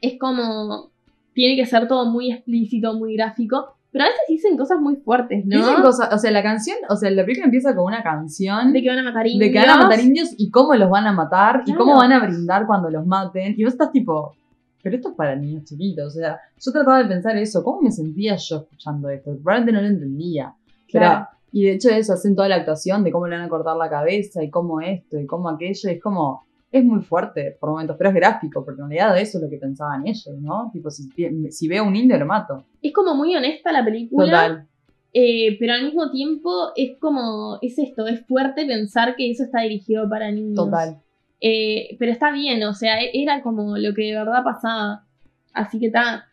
es 0.01 0.19
como. 0.19 0.91
Tiene 1.35 1.57
que 1.57 1.67
ser 1.67 1.89
todo 1.89 2.11
muy 2.11 2.33
explícito, 2.33 2.95
muy 2.95 3.17
gráfico. 3.17 3.77
Pero 3.91 4.05
a 4.05 4.09
veces 4.09 4.23
dicen 4.29 4.57
cosas 4.57 4.81
muy 4.81 4.97
fuertes, 4.97 5.45
¿no? 5.47 5.57
Dicen 5.57 5.83
cosas, 5.83 6.13
o 6.13 6.19
sea, 6.19 6.31
la 6.33 6.43
canción, 6.43 6.77
o 6.89 6.97
sea, 6.97 7.11
la 7.11 7.23
película 7.23 7.45
empieza 7.45 7.77
con 7.77 7.85
una 7.85 8.03
canción 8.03 8.73
de 8.73 8.83
que 8.83 8.89
van 8.89 8.99
a 8.99 9.05
matar 9.05 9.27
indios. 9.27 9.47
de 9.47 9.53
que 9.53 9.59
van 9.67 9.71
a 9.71 9.83
matar 9.85 10.01
indios 10.01 10.31
y 10.37 10.51
cómo 10.51 10.75
los 10.75 10.91
van 10.91 11.07
a 11.07 11.13
matar 11.13 11.63
y 11.65 11.75
cómo 11.75 11.97
van 11.97 12.13
a 12.13 12.25
brindar 12.25 12.67
cuando 12.67 12.91
los 12.91 13.07
maten. 13.07 13.55
Y 13.57 13.63
vos 13.63 13.73
estás 13.73 13.93
tipo, 13.93 14.35
pero 14.83 14.97
esto 14.97 15.11
es 15.11 15.15
para 15.15 15.37
niños 15.37 15.65
chiquitos. 15.65 16.09
O 16.09 16.19
sea, 16.19 16.41
yo 16.61 16.73
trataba 16.73 17.05
de 17.05 17.09
pensar 17.09 17.37
eso, 17.37 17.63
¿cómo 17.63 17.83
me 17.83 17.93
sentía 17.93 18.37
yo 18.37 18.57
escuchando 18.57 19.09
esto? 19.09 19.31
Probablemente 19.43 19.73
no 19.73 19.81
lo 19.81 19.87
entendía. 19.87 20.55
Pero, 20.93 21.05
Claro. 21.07 21.29
Y 21.55 21.67
de 21.67 21.75
hecho 21.75 21.89
eso, 21.89 22.15
hacen 22.15 22.35
toda 22.35 22.49
la 22.49 22.57
actuación 22.57 23.05
de 23.05 23.13
cómo 23.13 23.29
le 23.29 23.37
van 23.37 23.45
a 23.45 23.49
cortar 23.49 23.77
la 23.77 23.89
cabeza 23.89 24.43
y 24.43 24.51
cómo 24.51 24.81
esto 24.81 25.21
y 25.21 25.25
cómo 25.25 25.49
aquello. 25.49 25.89
Es 25.89 26.03
como, 26.03 26.45
es 26.73 26.85
muy 26.85 27.01
fuerte 27.01 27.57
por 27.61 27.71
momentos, 27.71 27.95
pero 27.97 28.11
es 28.11 28.17
gráfico, 28.17 28.65
porque 28.65 28.83
en 28.83 28.89
realidad 28.89 29.17
eso 29.21 29.39
es 29.39 29.45
lo 29.45 29.49
que 29.49 29.59
pensaban 29.59 30.05
ellos, 30.05 30.35
¿no? 30.41 30.69
Tipo, 30.73 30.91
si, 30.91 31.09
si 31.51 31.69
veo 31.69 31.85
un 31.85 31.95
indio 31.95 32.19
lo 32.19 32.27
mato. 32.27 32.65
Es 32.83 32.93
como 32.93 33.15
muy 33.15 33.37
honesta 33.37 33.71
la 33.71 33.85
película. 33.85 34.25
Total. 34.27 34.69
Eh, 35.13 35.57
pero 35.61 35.75
al 35.75 35.85
mismo 35.85 36.11
tiempo 36.11 36.73
es 36.75 36.99
como, 36.99 37.59
es 37.63 37.79
esto, 37.79 38.09
es 38.09 38.27
fuerte 38.27 38.67
pensar 38.67 39.15
que 39.15 39.31
eso 39.31 39.45
está 39.45 39.61
dirigido 39.61 40.09
para 40.11 40.33
niños. 40.33 40.57
Total. 40.57 40.99
Eh, 41.41 41.95
pero 42.01 42.11
está 42.11 42.33
bien, 42.33 42.65
o 42.65 42.75
sea, 42.75 43.01
e- 43.01 43.13
era 43.15 43.43
como 43.43 43.77
lo 43.79 43.95
que 43.95 44.07
de 44.07 44.15
verdad 44.15 44.43
pasaba. 44.43 45.05
Así 45.53 45.79
que 45.79 45.87
está, 45.87 46.25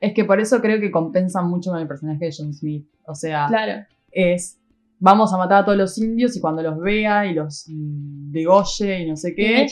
Es 0.00 0.14
que 0.14 0.24
por 0.24 0.40
eso 0.40 0.62
creo 0.62 0.80
que 0.80 0.90
compensan 0.90 1.50
mucho 1.50 1.72
con 1.72 1.80
el 1.80 1.86
personaje 1.86 2.24
de 2.24 2.34
John 2.34 2.54
Smith. 2.54 2.86
O 3.06 3.14
sea, 3.14 3.48
claro. 3.48 3.84
es 4.10 4.58
vamos 5.02 5.34
a 5.34 5.36
matar 5.36 5.62
a 5.62 5.64
todos 5.64 5.76
los 5.76 5.98
indios 5.98 6.36
y 6.36 6.40
cuando 6.40 6.62
los 6.62 6.78
vea 6.78 7.26
y 7.26 7.34
los 7.34 7.64
degolle 7.66 9.00
y 9.00 9.08
no 9.10 9.16
sé 9.16 9.34
qué. 9.34 9.66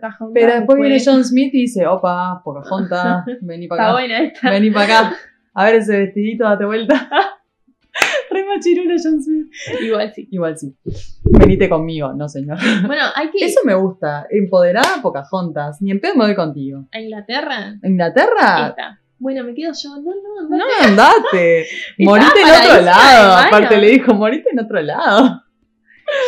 cajón. 0.00 0.32
Pero 0.34 0.52
después 0.52 0.78
viene 0.80 1.00
John 1.02 1.24
Smith 1.24 1.54
y 1.54 1.62
dice, 1.62 1.86
opa, 1.86 2.42
Pocahontas, 2.44 3.24
vení 3.42 3.68
para 3.68 3.82
Está 3.82 3.90
acá. 3.90 3.92
buena 4.00 4.20
esta. 4.20 4.50
Vení 4.50 4.70
para 4.70 4.84
acá. 5.08 5.16
A 5.54 5.64
ver 5.66 5.76
ese 5.76 5.96
vestidito, 5.96 6.44
date 6.44 6.64
vuelta. 6.64 7.08
Re 8.30 8.44
machirulo 8.44 8.94
John 9.00 9.22
Smith. 9.22 9.46
Igual 9.80 10.12
sí. 10.12 10.28
Igual 10.32 10.58
sí. 10.58 10.74
Venite 11.22 11.68
conmigo, 11.68 12.12
no 12.12 12.28
señor. 12.28 12.58
Bueno, 12.84 13.04
hay 13.14 13.30
que 13.30 13.44
Eso 13.46 13.60
me 13.64 13.74
gusta. 13.74 14.26
Empoderada 14.28 15.00
Pocahontas. 15.00 15.80
Ni 15.80 15.92
en 15.92 16.00
pedo 16.00 16.16
me 16.16 16.24
voy 16.24 16.34
contigo. 16.34 16.84
a 16.92 17.00
Inglaterra. 17.00 17.76
¿Inglaterra? 17.84 18.68
Esta. 18.70 19.00
Bueno, 19.24 19.42
me 19.42 19.54
quedo 19.54 19.72
yo. 19.72 19.88
No, 20.02 20.12
no, 20.14 20.48
no. 20.50 20.56
No, 20.58 20.64
andate. 20.82 21.64
Morite 21.98 22.40
en 22.42 22.70
otro 22.70 22.82
lado. 22.84 23.36
Aparte 23.38 23.78
le 23.78 23.88
dijo, 23.92 24.12
morite 24.12 24.50
en 24.52 24.58
otro 24.60 24.82
lado. 24.82 25.42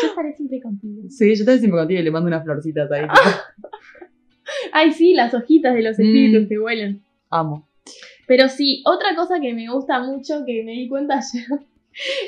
Yo 0.03 0.09
estaré 0.09 0.33
siempre 0.33 0.63
contigo. 0.63 1.03
Sí, 1.11 1.35
yo 1.37 1.45
también 1.45 1.59
siempre 1.61 1.79
contigo 1.81 2.01
y 2.01 2.05
le 2.05 2.11
mando 2.11 2.29
unas 2.29 2.43
florcitas 2.43 2.91
ahí. 2.91 3.07
Ay, 4.73 4.93
sí, 4.93 5.13
las 5.13 5.35
hojitas 5.35 5.75
de 5.75 5.83
los 5.83 5.99
Mm. 5.99 6.03
espíritus 6.03 6.49
que 6.49 6.59
vuelan. 6.59 7.03
Amo. 7.29 7.69
Pero 8.27 8.49
sí, 8.49 8.83
otra 8.87 9.15
cosa 9.15 9.41
que 9.43 9.53
me 9.53 9.69
gusta 9.71 10.01
mucho, 10.01 10.45
que 10.47 10.63
me 10.65 10.73
di 10.73 10.89
cuenta 10.89 11.15
ayer, 11.19 11.61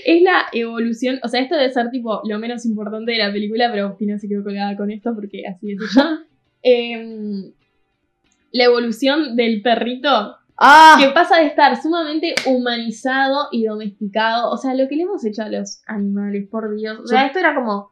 es 0.05 0.23
la 0.23 0.47
evolución. 0.53 1.19
O 1.23 1.29
sea, 1.29 1.41
esto 1.41 1.55
debe 1.57 1.71
ser 1.73 1.89
tipo 1.91 2.21
lo 2.29 2.39
menos 2.39 2.67
importante 2.67 3.13
de 3.13 3.19
la 3.19 3.33
película, 3.33 3.71
pero 3.71 3.87
Agustina 3.87 4.19
se 4.19 4.29
quedó 4.29 4.45
colgada 4.45 4.77
con 4.77 4.91
esto 4.91 5.15
porque 5.15 5.47
así 5.47 5.73
es 5.73 5.79
ella. 5.97 6.21
Em, 6.63 7.53
la 8.53 8.65
evolución 8.65 9.35
del 9.37 9.61
perrito, 9.63 10.37
¡Ah! 10.59 10.97
que 10.99 11.09
pasa 11.11 11.39
de 11.39 11.47
estar 11.47 11.81
sumamente 11.81 12.35
humanizado 12.47 13.49
y 13.53 13.65
domesticado. 13.65 14.51
O 14.51 14.57
sea, 14.57 14.75
lo 14.75 14.89
que 14.89 14.97
le 14.97 15.03
hemos 15.05 15.25
hecho 15.25 15.43
a 15.43 15.49
los 15.49 15.81
animales, 15.87 16.49
por 16.51 16.75
Dios. 16.75 16.99
O 17.01 17.07
sea, 17.07 17.27
esto 17.27 17.39
era 17.39 17.55
como 17.55 17.91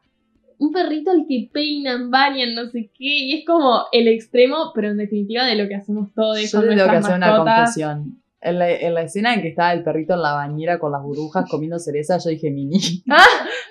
un 0.59 0.71
perrito 0.71 1.11
al 1.11 1.25
que 1.27 1.49
peinan, 1.51 2.11
bañan, 2.11 2.55
no 2.55 2.65
sé 2.67 2.91
qué. 2.97 3.05
Y 3.05 3.39
es 3.39 3.45
como 3.45 3.85
el 3.91 4.07
extremo, 4.07 4.71
pero 4.75 4.89
en 4.89 4.97
definitiva 4.97 5.45
de 5.45 5.55
lo 5.55 5.67
que 5.67 5.75
hacemos 5.75 6.13
todos 6.13 6.39
Yo 6.41 6.59
con 6.59 6.69
te 6.69 6.75
tengo 6.75 6.89
que 6.89 6.97
hacer 6.97 7.15
una 7.15 7.27
mascotas. 7.27 7.55
confesión. 7.59 8.21
En 8.39 8.59
la, 8.59 8.69
en 8.71 8.93
la 8.93 9.01
escena 9.01 9.33
en 9.33 9.41
que 9.41 9.47
estaba 9.47 9.73
el 9.73 9.83
perrito 9.83 10.13
en 10.13 10.21
la 10.21 10.33
bañera 10.33 10.77
con 10.77 10.91
las 10.91 11.01
burbujas 11.01 11.49
comiendo 11.49 11.79
cereza, 11.79 12.19
yo 12.19 12.29
dije 12.29 12.51
Mini. 12.51 12.79
Ah, 13.09 13.25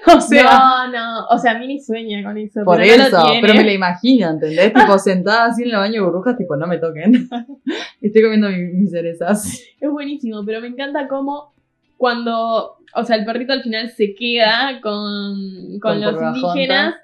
o 0.17 0.21
sea, 0.21 0.43
no, 0.43 0.93
no. 0.93 1.27
O 1.31 1.39
sea, 1.39 1.57
Mini 1.59 1.79
sueña 1.81 2.23
con 2.25 2.37
eso. 2.37 2.63
por 2.65 2.79
pero 2.79 2.93
eso, 3.05 3.25
pero 3.41 3.55
me 3.55 3.63
la 3.65 3.73
imagino, 3.73 4.29
¿entendés? 4.29 4.73
tipo 4.73 4.99
sentada 4.99 5.47
así 5.47 5.63
en 5.63 5.71
el 5.71 5.77
baño 5.77 5.93
de 5.95 6.01
burbujas, 6.09 6.37
tipo, 6.37 6.57
no 6.57 6.67
me 6.67 6.79
toquen. 6.79 7.29
Estoy 8.01 8.23
comiendo 8.23 8.49
mi- 8.49 8.73
mis 8.73 8.91
cerezas. 8.91 9.61
Es 9.81 9.91
buenísimo, 9.91 10.45
pero 10.45 10.61
me 10.61 10.67
encanta 10.69 11.07
cómo 11.09 11.53
cuando. 11.97 12.77
O 12.95 13.05
sea, 13.05 13.17
el 13.17 13.25
perrito 13.25 13.53
al 13.53 13.63
final 13.63 13.91
se 13.91 14.15
queda 14.15 14.81
con, 14.83 15.79
con, 15.81 15.81
Con 15.81 16.01
los 16.01 16.23
indígenas. 16.23 16.95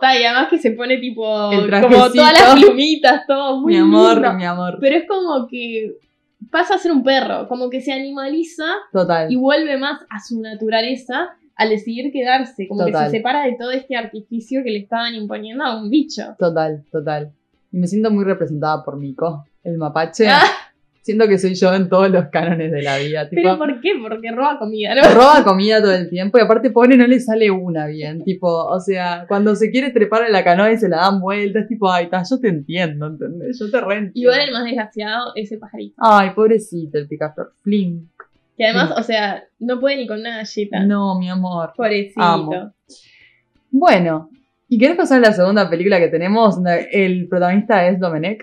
Ta, 0.00 0.18
Y 0.18 0.24
además 0.24 0.48
que 0.48 0.58
se 0.58 0.72
pone 0.72 0.96
tipo. 0.98 1.22
Como 1.22 2.10
todas 2.10 2.32
las 2.32 2.54
plumitas, 2.56 3.26
todo 3.26 3.60
muy 3.60 3.74
mi 3.74 3.78
amor, 3.78 4.14
lindo. 4.14 4.32
mi 4.34 4.44
amor. 4.44 4.78
Pero 4.80 4.96
es 4.96 5.04
como 5.06 5.46
que 5.48 5.92
pasa 6.50 6.74
a 6.74 6.78
ser 6.78 6.92
un 6.92 7.02
perro, 7.02 7.48
como 7.48 7.70
que 7.70 7.80
se 7.80 7.92
animaliza 7.92 8.64
Total. 8.92 9.30
y 9.30 9.36
vuelve 9.36 9.76
más 9.78 10.00
a 10.10 10.20
su 10.20 10.40
naturaleza 10.40 11.30
al 11.54 11.68
decidir 11.68 12.12
quedarse, 12.12 12.66
como 12.66 12.86
Total. 12.86 13.04
que 13.04 13.10
se 13.10 13.16
separa 13.18 13.44
de 13.44 13.56
todo 13.58 13.70
este 13.70 13.96
artificio 13.96 14.62
que 14.64 14.70
le 14.70 14.78
estaban 14.78 15.14
imponiendo 15.14 15.64
a 15.64 15.80
un 15.80 15.90
bicho. 15.90 16.34
Total, 16.38 16.84
total. 16.90 17.32
Y 17.70 17.78
me 17.78 17.86
siento 17.86 18.10
muy 18.10 18.24
representada 18.24 18.84
por 18.84 18.98
Nico, 18.98 19.44
el 19.62 19.78
mapache. 19.78 20.28
Ah. 20.28 20.42
Siento 21.02 21.26
que 21.26 21.36
soy 21.36 21.56
yo 21.56 21.74
en 21.74 21.88
todos 21.88 22.08
los 22.10 22.26
cánones 22.28 22.70
de 22.70 22.80
la 22.80 22.96
vida. 22.98 23.28
Tipo, 23.28 23.42
¿Pero 23.42 23.58
por 23.58 23.80
qué? 23.80 23.90
Porque 24.00 24.30
roba 24.30 24.56
comida, 24.56 24.94
¿no? 24.94 25.02
roba 25.12 25.42
comida 25.42 25.82
todo 25.82 25.92
el 25.92 26.08
tiempo 26.08 26.38
y 26.38 26.42
aparte 26.42 26.70
pobre 26.70 26.96
no 26.96 27.08
le 27.08 27.18
sale 27.18 27.50
una 27.50 27.86
bien. 27.86 28.22
Tipo, 28.22 28.46
o 28.46 28.78
sea, 28.78 29.24
cuando 29.26 29.56
se 29.56 29.72
quiere 29.72 29.90
trepar 29.90 30.24
en 30.24 30.32
la 30.32 30.44
canoa 30.44 30.70
y 30.70 30.78
se 30.78 30.88
la 30.88 30.98
dan 30.98 31.20
vueltas, 31.20 31.66
tipo, 31.66 31.90
ay, 31.90 32.08
ta, 32.08 32.22
yo 32.28 32.38
te 32.38 32.48
entiendo, 32.48 33.08
¿entendés? 33.08 33.58
Yo 33.58 33.68
te 33.68 33.80
re 33.80 34.12
Igual 34.14 34.40
el 34.42 34.52
más 34.52 34.64
desgraciado 34.64 35.32
es 35.34 35.50
el 35.50 35.58
pajarito. 35.58 35.96
Ay, 35.98 36.30
pobrecito 36.36 36.98
el 36.98 37.08
picaflor. 37.08 37.52
Flink. 37.62 38.04
Que 38.56 38.66
además, 38.66 38.94
o 38.96 39.02
sea, 39.02 39.42
no 39.58 39.80
puede 39.80 39.96
ni 39.96 40.06
con 40.06 40.20
una 40.20 40.36
galleta. 40.36 40.84
No, 40.86 41.18
mi 41.18 41.28
amor. 41.28 41.72
Pobrecito. 41.76 42.22
Amo. 42.22 42.74
Bueno, 43.72 44.30
¿y 44.68 44.78
querés 44.78 44.96
pasar 44.96 45.18
a 45.18 45.28
la 45.28 45.32
segunda 45.32 45.68
película 45.68 45.98
que 45.98 46.08
tenemos? 46.08 46.58
El 46.92 47.26
protagonista 47.26 47.88
es 47.88 47.98
Domenech. 47.98 48.40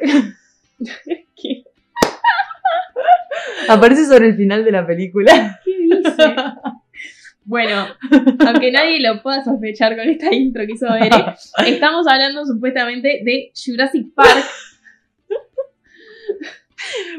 ¿Qué, 1.42 1.64
Aparece 3.68 4.06
sobre 4.06 4.28
el 4.28 4.36
final 4.36 4.66
de 4.66 4.72
la 4.72 4.86
película. 4.86 5.60
qué 5.66 5.78
dice? 5.78 6.34
Bueno, 7.50 7.88
aunque 8.46 8.72
nadie 8.72 9.02
lo 9.02 9.24
pueda 9.24 9.44
sospechar 9.44 9.98
con 9.98 10.08
esta 10.08 10.32
intro 10.34 10.68
que 10.68 10.74
hizo 10.74 10.86
Bere, 10.86 11.34
estamos 11.66 12.06
hablando 12.08 12.46
supuestamente 12.46 13.22
de 13.24 13.52
Jurassic 13.56 14.14
Park. 14.14 14.46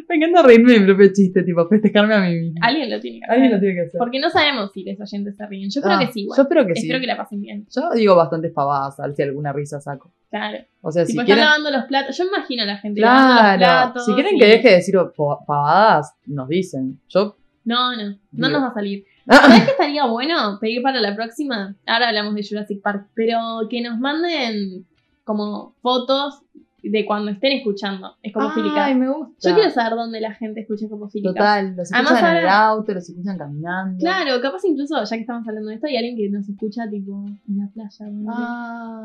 Me 0.09 0.17
encanta 0.17 0.43
reírme 0.43 0.73
de 0.73 0.81
mi 0.81 0.87
propio 0.87 1.13
chiste, 1.13 1.43
tipo, 1.43 1.67
festejarme 1.69 2.15
a 2.15 2.21
mí 2.21 2.35
mismo. 2.35 2.61
Alguien 2.63 2.91
lo 2.91 3.01
tiene 3.01 3.19
que 3.21 3.25
hacer. 3.25 3.35
Alguien 3.35 3.53
lo 3.53 3.61
tiene 3.61 3.75
que 3.75 3.81
hacer. 3.83 3.99
Porque 3.99 4.19
no 4.19 4.31
sabemos 4.31 4.73
si 4.73 4.85
los 4.85 5.01
oyentes 5.01 5.37
se 5.37 5.47
ríen. 5.47 5.71
Yo 5.71 5.81
creo 5.83 5.95
Ah, 5.97 6.01
que 6.01 6.13
sí, 6.13 6.21
igual. 6.23 6.37
Yo 6.37 6.43
espero 6.43 6.67
que 6.67 6.75
sí. 6.77 6.81
Espero 6.87 7.01
que 7.01 7.07
la 7.07 7.17
pasen 7.17 7.41
bien. 7.41 7.67
Yo 7.75 7.91
digo 7.95 8.17
bastantes 8.17 8.53
pavadas, 8.53 8.99
a 9.01 9.07
ver 9.07 9.15
si 9.17 9.23
alguna 9.23 9.53
risa 9.53 9.81
saco. 9.81 10.13
Claro. 10.31 10.59
O 10.81 10.91
sea, 10.91 11.05
Tipo, 11.05 11.07
si 11.07 11.13
están 11.13 11.27
quieren. 11.27 11.45
lavando 11.45 11.71
los 11.71 11.85
platos. 11.85 12.17
Yo 12.17 12.25
imagino 12.25 12.63
a 12.63 12.67
la 12.67 12.77
gente 12.79 13.01
lavando 13.01 13.29
los 13.35 13.41
Claro, 13.43 13.59
platos. 13.59 14.07
si 14.07 14.15
quieren 14.15 14.37
y- 14.37 14.39
que 14.39 14.47
deje 14.47 14.69
de 14.69 14.75
decir 14.77 14.95
pa- 15.17 15.45
pavadas, 15.47 16.15
nos 16.27 16.49
dicen. 16.49 17.01
Yo. 17.09 17.37
No, 17.65 17.95
no. 17.97 18.11
No 18.33 18.49
Digo. 18.49 18.49
nos 18.49 18.63
va 18.63 18.69
a 18.69 18.75
salir. 18.75 19.05
¿Sabes 19.31 19.65
qué 19.65 19.71
estaría 19.73 20.07
bueno 20.07 20.59
pedir 20.61 20.83
para 20.83 21.01
la 21.01 21.15
próxima? 21.15 21.77
Ahora 21.87 22.09
hablamos 22.09 22.35
de 22.35 22.43
Jurassic 22.49 22.81
Park, 22.83 23.09
pero 23.15 23.39
que 23.69 23.81
nos 23.83 23.99
manden 24.01 24.87
como 25.25 25.77
fotos 25.83 26.41
de 26.83 27.05
cuando 27.05 27.31
estén 27.31 27.53
escuchando. 27.53 28.16
Es 28.22 28.33
como 28.33 28.51
Ay, 28.74 28.95
me 28.95 29.09
gusta. 29.09 29.49
Yo 29.49 29.55
quiero 29.55 29.70
saber 29.70 29.93
dónde 29.97 30.20
la 30.20 30.35
gente 30.35 30.61
escucha 30.61 30.89
como 30.89 31.09
Total, 31.09 31.76
los 31.76 31.91
escuchan 31.91 32.07
Además, 32.07 32.31
en 32.33 32.37
el 32.39 32.49
auto, 32.49 32.95
los 32.95 33.09
escuchan 33.09 33.39
caminando. 33.39 33.99
Claro, 33.99 34.41
capaz 34.41 34.64
incluso, 34.64 35.03
ya 35.03 35.16
que 35.16 35.20
estamos 35.20 35.47
hablando 35.47 35.68
de 35.68 35.74
esto, 35.76 35.87
hay 35.87 35.97
alguien 35.97 36.16
que 36.16 36.28
nos 36.31 36.49
escucha 36.49 36.89
tipo 36.89 37.24
en 37.49 37.59
la 37.59 37.68
playa. 37.68 38.07
¿no? 38.11 38.33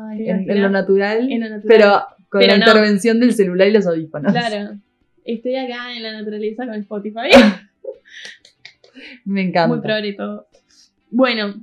Ay, 0.08 0.18
¿Te 0.18 0.30
en, 0.30 0.50
en 0.50 0.62
lo 0.62 0.70
natural, 0.70 1.30
En 1.30 1.40
lo 1.40 1.48
natural. 1.50 1.66
pero 1.68 2.06
con 2.28 2.40
Pero 2.40 2.52
la 2.52 2.58
no. 2.58 2.66
intervención 2.66 3.20
del 3.20 3.32
celular 3.34 3.68
y 3.68 3.72
los 3.72 3.86
audífonos. 3.86 4.32
Claro. 4.32 4.78
Estoy 5.24 5.56
acá 5.56 5.92
en 5.96 6.02
la 6.02 6.12
naturaleza 6.12 6.64
con 6.66 6.74
Spotify. 6.76 7.30
Me 9.24 9.42
encanta. 9.42 9.68
Muy 9.68 9.80
progre 9.82 10.12
todo. 10.14 10.46
Bueno, 11.10 11.54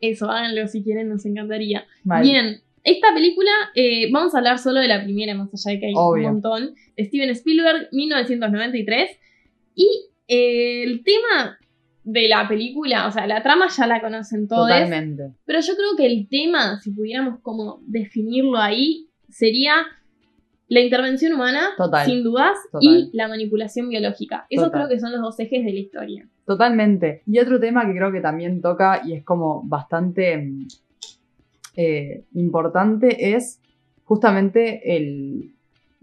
eso, 0.00 0.30
háganlo 0.30 0.66
si 0.68 0.82
quieren, 0.82 1.08
nos 1.08 1.24
encantaría. 1.26 1.84
Mal. 2.04 2.22
Bien, 2.22 2.60
esta 2.90 3.12
película, 3.14 3.50
eh, 3.74 4.10
vamos 4.10 4.34
a 4.34 4.38
hablar 4.38 4.58
solo 4.58 4.80
de 4.80 4.88
la 4.88 5.02
primera, 5.02 5.34
más 5.34 5.48
allá 5.54 5.74
de 5.74 5.80
que 5.80 5.86
hay 5.86 5.92
Obvio. 5.96 6.26
un 6.26 6.32
montón. 6.34 6.74
Steven 6.98 7.30
Spielberg, 7.30 7.88
1993. 7.92 9.10
Y 9.74 9.88
eh, 10.26 10.82
el 10.84 11.02
tema 11.04 11.58
de 12.04 12.28
la 12.28 12.48
película, 12.48 13.06
o 13.06 13.10
sea, 13.10 13.26
la 13.26 13.42
trama 13.42 13.68
ya 13.68 13.86
la 13.86 14.00
conocen 14.00 14.48
todos. 14.48 14.68
Totalmente. 14.68 15.32
Pero 15.44 15.60
yo 15.60 15.74
creo 15.74 15.96
que 15.96 16.06
el 16.06 16.28
tema, 16.28 16.80
si 16.80 16.90
pudiéramos 16.90 17.40
como 17.40 17.80
definirlo 17.86 18.58
ahí, 18.58 19.08
sería 19.28 19.74
la 20.68 20.80
intervención 20.80 21.32
humana, 21.34 21.70
Total. 21.76 22.06
sin 22.06 22.22
dudas, 22.22 22.56
Total. 22.72 22.80
y 22.82 23.10
la 23.16 23.28
manipulación 23.28 23.88
biológica. 23.88 24.46
Eso 24.50 24.64
Total. 24.64 24.80
creo 24.80 24.88
que 24.88 25.00
son 25.00 25.12
los 25.12 25.20
dos 25.20 25.40
ejes 25.40 25.64
de 25.64 25.72
la 25.72 25.78
historia. 25.78 26.28
Totalmente. 26.46 27.22
Y 27.26 27.38
otro 27.38 27.60
tema 27.60 27.86
que 27.86 27.92
creo 27.96 28.10
que 28.10 28.20
también 28.20 28.60
toca 28.62 29.02
y 29.04 29.12
es 29.12 29.24
como 29.24 29.62
bastante 29.64 30.36
mm, 30.38 30.66
eh, 31.80 32.24
importante 32.34 33.34
es 33.34 33.60
justamente 34.02 34.96
el 34.96 35.54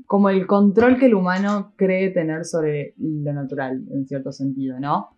como 0.05 0.29
el 0.29 0.47
control 0.47 0.97
que 0.97 1.07
el 1.07 1.15
humano 1.15 1.73
cree 1.75 2.11
tener 2.11 2.45
sobre 2.45 2.93
lo 2.97 3.33
natural, 3.33 3.83
en 3.91 4.07
cierto 4.07 4.31
sentido, 4.31 4.79
¿no? 4.79 5.09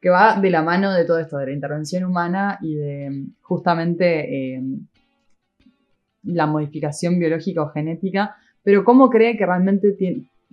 Que 0.00 0.10
va 0.10 0.40
de 0.40 0.50
la 0.50 0.62
mano 0.62 0.92
de 0.92 1.04
todo 1.04 1.20
esto, 1.20 1.38
de 1.38 1.46
la 1.46 1.52
intervención 1.52 2.02
humana 2.02 2.58
y 2.62 2.74
de 2.74 3.26
justamente 3.42 4.56
eh, 4.56 4.62
la 6.24 6.46
modificación 6.46 7.20
biológica 7.20 7.62
o 7.62 7.68
genética, 7.68 8.34
pero 8.64 8.82
cómo 8.82 9.08
cree 9.08 9.36
que 9.36 9.46
realmente 9.46 9.96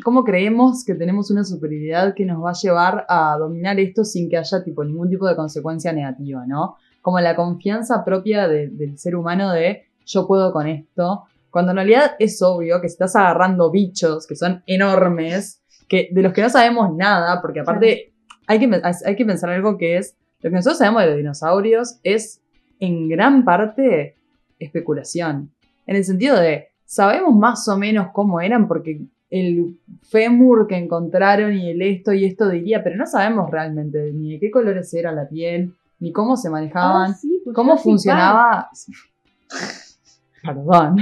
cómo 0.03 0.23
creemos 0.23 0.83
que 0.85 0.93
tenemos 0.93 1.31
una 1.31 1.43
superioridad 1.43 2.13
que 2.13 2.25
nos 2.25 2.43
va 2.43 2.51
a 2.51 2.61
llevar 2.61 3.05
a 3.09 3.35
dominar 3.39 3.79
esto 3.79 4.03
sin 4.03 4.29
que 4.29 4.37
haya 4.37 4.63
tipo 4.63 4.83
ningún 4.83 5.09
tipo 5.09 5.27
de 5.27 5.35
consecuencia 5.35 5.91
negativa, 5.91 6.45
¿no? 6.45 6.75
Como 7.01 7.19
la 7.19 7.35
confianza 7.35 8.03
propia 8.03 8.47
de- 8.47 8.67
del 8.67 8.97
ser 8.97 9.15
humano 9.15 9.51
de 9.51 9.85
yo 10.05 10.27
puedo 10.27 10.51
con 10.51 10.67
esto, 10.67 11.25
cuando 11.49 11.71
en 11.71 11.77
realidad 11.77 12.11
es 12.19 12.41
obvio 12.41 12.81
que 12.81 12.87
estás 12.87 13.15
agarrando 13.15 13.71
bichos 13.71 14.27
que 14.27 14.35
son 14.35 14.63
enormes, 14.65 15.61
que, 15.87 16.09
de 16.11 16.21
los 16.21 16.33
que 16.33 16.41
no 16.41 16.49
sabemos 16.49 16.95
nada, 16.95 17.41
porque 17.41 17.59
aparte 17.61 18.11
hay, 18.47 18.59
que, 18.59 18.81
hay 19.05 19.15
que 19.15 19.25
pensar 19.25 19.49
algo 19.49 19.77
que 19.77 19.97
es, 19.97 20.15
lo 20.41 20.49
que 20.49 20.55
nosotros 20.55 20.77
sabemos 20.77 21.01
de 21.03 21.07
los 21.09 21.17
dinosaurios 21.17 21.99
es 22.03 22.41
en 22.79 23.09
gran 23.09 23.43
parte 23.43 24.15
especulación, 24.59 25.51
en 25.87 25.95
el 25.95 26.05
sentido 26.05 26.39
de, 26.39 26.67
sabemos 26.85 27.35
más 27.35 27.67
o 27.67 27.77
menos 27.77 28.07
cómo 28.13 28.39
eran 28.41 28.67
porque 28.67 29.01
el 29.29 29.77
fémur 30.03 30.67
que 30.67 30.75
encontraron 30.77 31.53
y 31.53 31.69
el 31.71 31.81
esto 31.81 32.13
y 32.13 32.25
esto 32.25 32.49
diría, 32.49 32.83
pero 32.83 32.95
no 32.95 33.05
sabemos 33.05 33.49
realmente 33.51 34.11
ni 34.13 34.33
de 34.33 34.39
qué 34.39 34.51
colores 34.51 34.93
era 34.93 35.11
la 35.11 35.27
piel, 35.27 35.73
ni 35.99 36.11
cómo 36.11 36.37
se 36.37 36.49
manejaban, 36.49 37.11
Ah, 37.11 37.13
sí, 37.13 37.41
pues 37.43 37.55
cómo 37.55 37.77
funcionaba. 37.77 38.69
Perdón. 40.43 40.97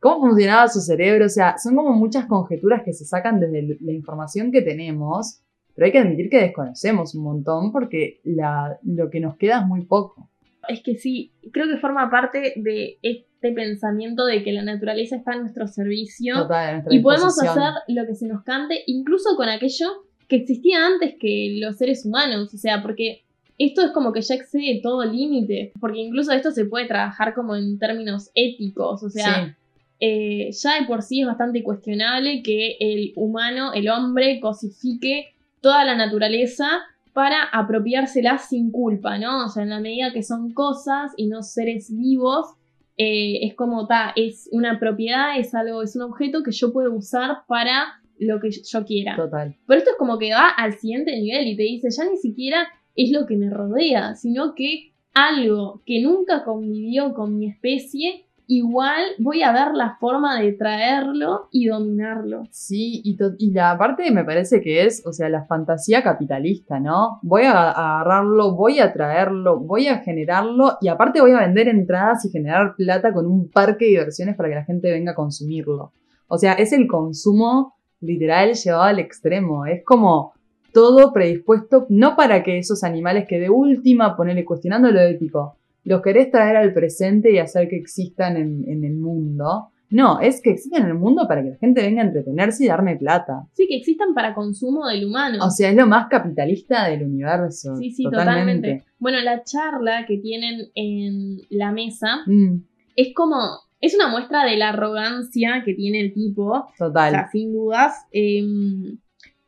¿Cómo 0.00 0.28
funcionaba 0.28 0.68
su 0.68 0.80
cerebro? 0.80 1.26
O 1.26 1.28
sea, 1.28 1.58
son 1.58 1.76
como 1.76 1.92
muchas 1.92 2.26
conjeturas 2.26 2.82
que 2.84 2.92
se 2.92 3.04
sacan 3.04 3.40
desde 3.40 3.78
la 3.80 3.92
información 3.92 4.52
que 4.52 4.62
tenemos, 4.62 5.40
pero 5.74 5.86
hay 5.86 5.92
que 5.92 5.98
admitir 5.98 6.30
que 6.30 6.40
desconocemos 6.40 7.14
un 7.14 7.24
montón 7.24 7.72
porque 7.72 8.20
la, 8.24 8.78
lo 8.84 9.10
que 9.10 9.20
nos 9.20 9.36
queda 9.36 9.60
es 9.60 9.66
muy 9.66 9.84
poco. 9.84 10.28
Es 10.68 10.82
que 10.82 10.96
sí, 10.96 11.32
creo 11.52 11.66
que 11.66 11.78
forma 11.78 12.10
parte 12.10 12.54
de 12.56 12.98
este 13.02 13.52
pensamiento 13.52 14.26
de 14.26 14.42
que 14.42 14.52
la 14.52 14.62
naturaleza 14.62 15.16
está 15.16 15.32
a 15.32 15.36
nuestro 15.40 15.66
servicio 15.66 16.34
Total, 16.34 16.68
a 16.68 16.72
nuestra 16.72 16.94
y 16.94 17.00
podemos 17.00 17.42
hacer 17.42 17.72
lo 17.88 18.06
que 18.06 18.14
se 18.14 18.26
nos 18.26 18.42
cante, 18.42 18.82
incluso 18.86 19.36
con 19.36 19.48
aquello 19.48 20.04
que 20.28 20.36
existía 20.36 20.84
antes 20.84 21.14
que 21.18 21.58
los 21.60 21.76
seres 21.76 22.04
humanos. 22.04 22.52
O 22.52 22.58
sea, 22.58 22.82
porque 22.82 23.24
esto 23.58 23.82
es 23.82 23.90
como 23.90 24.12
que 24.12 24.22
ya 24.22 24.36
excede 24.36 24.80
todo 24.82 25.04
límite, 25.04 25.72
porque 25.80 25.98
incluso 25.98 26.32
esto 26.32 26.52
se 26.52 26.64
puede 26.64 26.86
trabajar 26.86 27.34
como 27.34 27.56
en 27.56 27.78
términos 27.78 28.30
éticos. 28.34 29.02
O 29.02 29.10
sea, 29.10 29.46
Sí, 29.46 29.52
eh, 30.00 30.50
ya 30.52 30.80
de 30.80 30.86
por 30.86 31.02
sí 31.02 31.22
es 31.22 31.26
bastante 31.26 31.62
cuestionable 31.62 32.42
que 32.42 32.76
el 32.78 33.12
humano, 33.16 33.72
el 33.72 33.88
hombre, 33.88 34.38
cosifique 34.40 35.34
toda 35.60 35.84
la 35.84 35.96
naturaleza 35.96 36.68
para 37.12 37.42
apropiársela 37.52 38.38
sin 38.38 38.70
culpa, 38.70 39.18
¿no? 39.18 39.46
O 39.46 39.48
sea, 39.48 39.64
en 39.64 39.70
la 39.70 39.80
medida 39.80 40.12
que 40.12 40.22
son 40.22 40.52
cosas 40.52 41.12
y 41.16 41.26
no 41.26 41.42
seres 41.42 41.90
vivos, 41.90 42.54
eh, 42.96 43.40
es 43.42 43.54
como, 43.54 43.88
ta, 43.88 44.12
es 44.14 44.48
una 44.52 44.78
propiedad, 44.78 45.38
es 45.38 45.52
algo, 45.52 45.82
es 45.82 45.96
un 45.96 46.02
objeto 46.02 46.44
que 46.44 46.52
yo 46.52 46.72
puedo 46.72 46.94
usar 46.94 47.38
para 47.48 48.00
lo 48.20 48.38
que 48.40 48.50
yo 48.50 48.84
quiera. 48.84 49.16
total. 49.16 49.56
Pero 49.66 49.78
esto 49.78 49.90
es 49.90 49.96
como 49.96 50.18
que 50.18 50.32
va 50.32 50.48
al 50.48 50.74
siguiente 50.74 51.10
nivel 51.16 51.48
y 51.48 51.56
te 51.56 51.62
dice, 51.64 51.88
ya 51.90 52.08
ni 52.08 52.16
siquiera 52.18 52.68
es 52.98 53.12
lo 53.12 53.26
que 53.26 53.36
me 53.36 53.48
rodea, 53.48 54.16
sino 54.16 54.54
que 54.54 54.92
algo 55.14 55.82
que 55.86 56.02
nunca 56.02 56.44
convivió 56.44 57.14
con 57.14 57.38
mi 57.38 57.48
especie, 57.48 58.24
igual 58.48 59.02
voy 59.18 59.42
a 59.42 59.52
ver 59.52 59.74
la 59.74 59.96
forma 60.00 60.40
de 60.40 60.52
traerlo 60.52 61.48
y 61.52 61.66
dominarlo. 61.66 62.42
Sí, 62.50 63.00
y, 63.04 63.16
y 63.38 63.52
la 63.52 63.78
parte 63.78 64.10
me 64.10 64.24
parece 64.24 64.60
que 64.60 64.84
es, 64.84 65.06
o 65.06 65.12
sea, 65.12 65.28
la 65.28 65.44
fantasía 65.44 66.02
capitalista, 66.02 66.80
¿no? 66.80 67.20
Voy 67.22 67.42
a 67.42 67.70
agarrarlo, 67.70 68.56
voy 68.56 68.80
a 68.80 68.92
traerlo, 68.92 69.60
voy 69.60 69.86
a 69.86 69.98
generarlo 69.98 70.76
y 70.80 70.88
aparte 70.88 71.20
voy 71.20 71.32
a 71.32 71.40
vender 71.40 71.68
entradas 71.68 72.24
y 72.24 72.30
generar 72.30 72.74
plata 72.76 73.12
con 73.12 73.26
un 73.26 73.48
parque 73.48 73.84
de 73.84 73.90
diversiones 73.92 74.34
para 74.34 74.48
que 74.48 74.56
la 74.56 74.64
gente 74.64 74.90
venga 74.90 75.12
a 75.12 75.16
consumirlo. 75.16 75.92
O 76.26 76.36
sea, 76.36 76.54
es 76.54 76.72
el 76.72 76.88
consumo 76.88 77.76
literal 78.00 78.54
llevado 78.54 78.82
al 78.82 78.98
extremo. 78.98 79.66
Es 79.66 79.84
como 79.84 80.32
todo 80.72 81.12
predispuesto, 81.12 81.86
no 81.88 82.16
para 82.16 82.42
que 82.42 82.58
esos 82.58 82.84
animales 82.84 83.26
que 83.28 83.38
de 83.40 83.50
última, 83.50 84.16
ponerle 84.16 84.44
cuestionando 84.44 84.90
lo 84.90 85.00
ético, 85.00 85.56
los 85.84 86.02
querés 86.02 86.30
traer 86.30 86.56
al 86.56 86.72
presente 86.74 87.32
y 87.32 87.38
hacer 87.38 87.68
que 87.68 87.76
existan 87.76 88.36
en, 88.36 88.64
en 88.68 88.84
el 88.84 88.94
mundo, 88.96 89.68
No, 89.90 90.20
es 90.20 90.42
que 90.42 90.50
existen 90.50 90.82
en 90.82 90.88
el 90.88 90.94
mundo 90.96 91.26
para 91.26 91.42
que 91.42 91.48
la 91.50 91.56
gente 91.56 91.80
venga 91.80 92.02
a 92.02 92.06
entretenerse 92.06 92.62
y 92.64 92.68
darme 92.68 92.96
plata. 92.96 93.46
Sí, 93.54 93.66
que 93.66 93.76
existan 93.78 94.12
para 94.12 94.34
consumo 94.34 94.86
del 94.86 95.06
humano. 95.06 95.38
O 95.42 95.50
sea, 95.50 95.70
es 95.70 95.76
lo 95.76 95.86
más 95.86 96.08
capitalista 96.08 96.86
del 96.88 97.04
universo. 97.04 97.74
sí, 97.76 97.90
sí, 97.92 98.02
totalmente. 98.04 98.68
totalmente. 98.68 98.84
Bueno, 98.98 99.18
la 99.22 99.42
charla 99.44 100.04
que 100.06 100.18
tienen 100.18 100.66
en 100.74 101.38
la 101.48 101.72
mesa 101.72 102.18
Mm, 102.26 102.64
es 102.96 103.14
como, 103.14 103.36
es 103.80 103.94
una 103.94 104.08
muestra 104.08 104.44
de 104.44 104.58
la 104.58 104.68
arrogancia 104.70 105.62
que 105.64 105.72
tiene 105.72 106.00
el 106.02 106.12
tipo, 106.12 106.50
o 106.52 106.66
total. 106.76 107.10
sea, 107.12 107.28
sin 107.32 107.54
dudas. 107.54 107.94
em, 108.12 108.98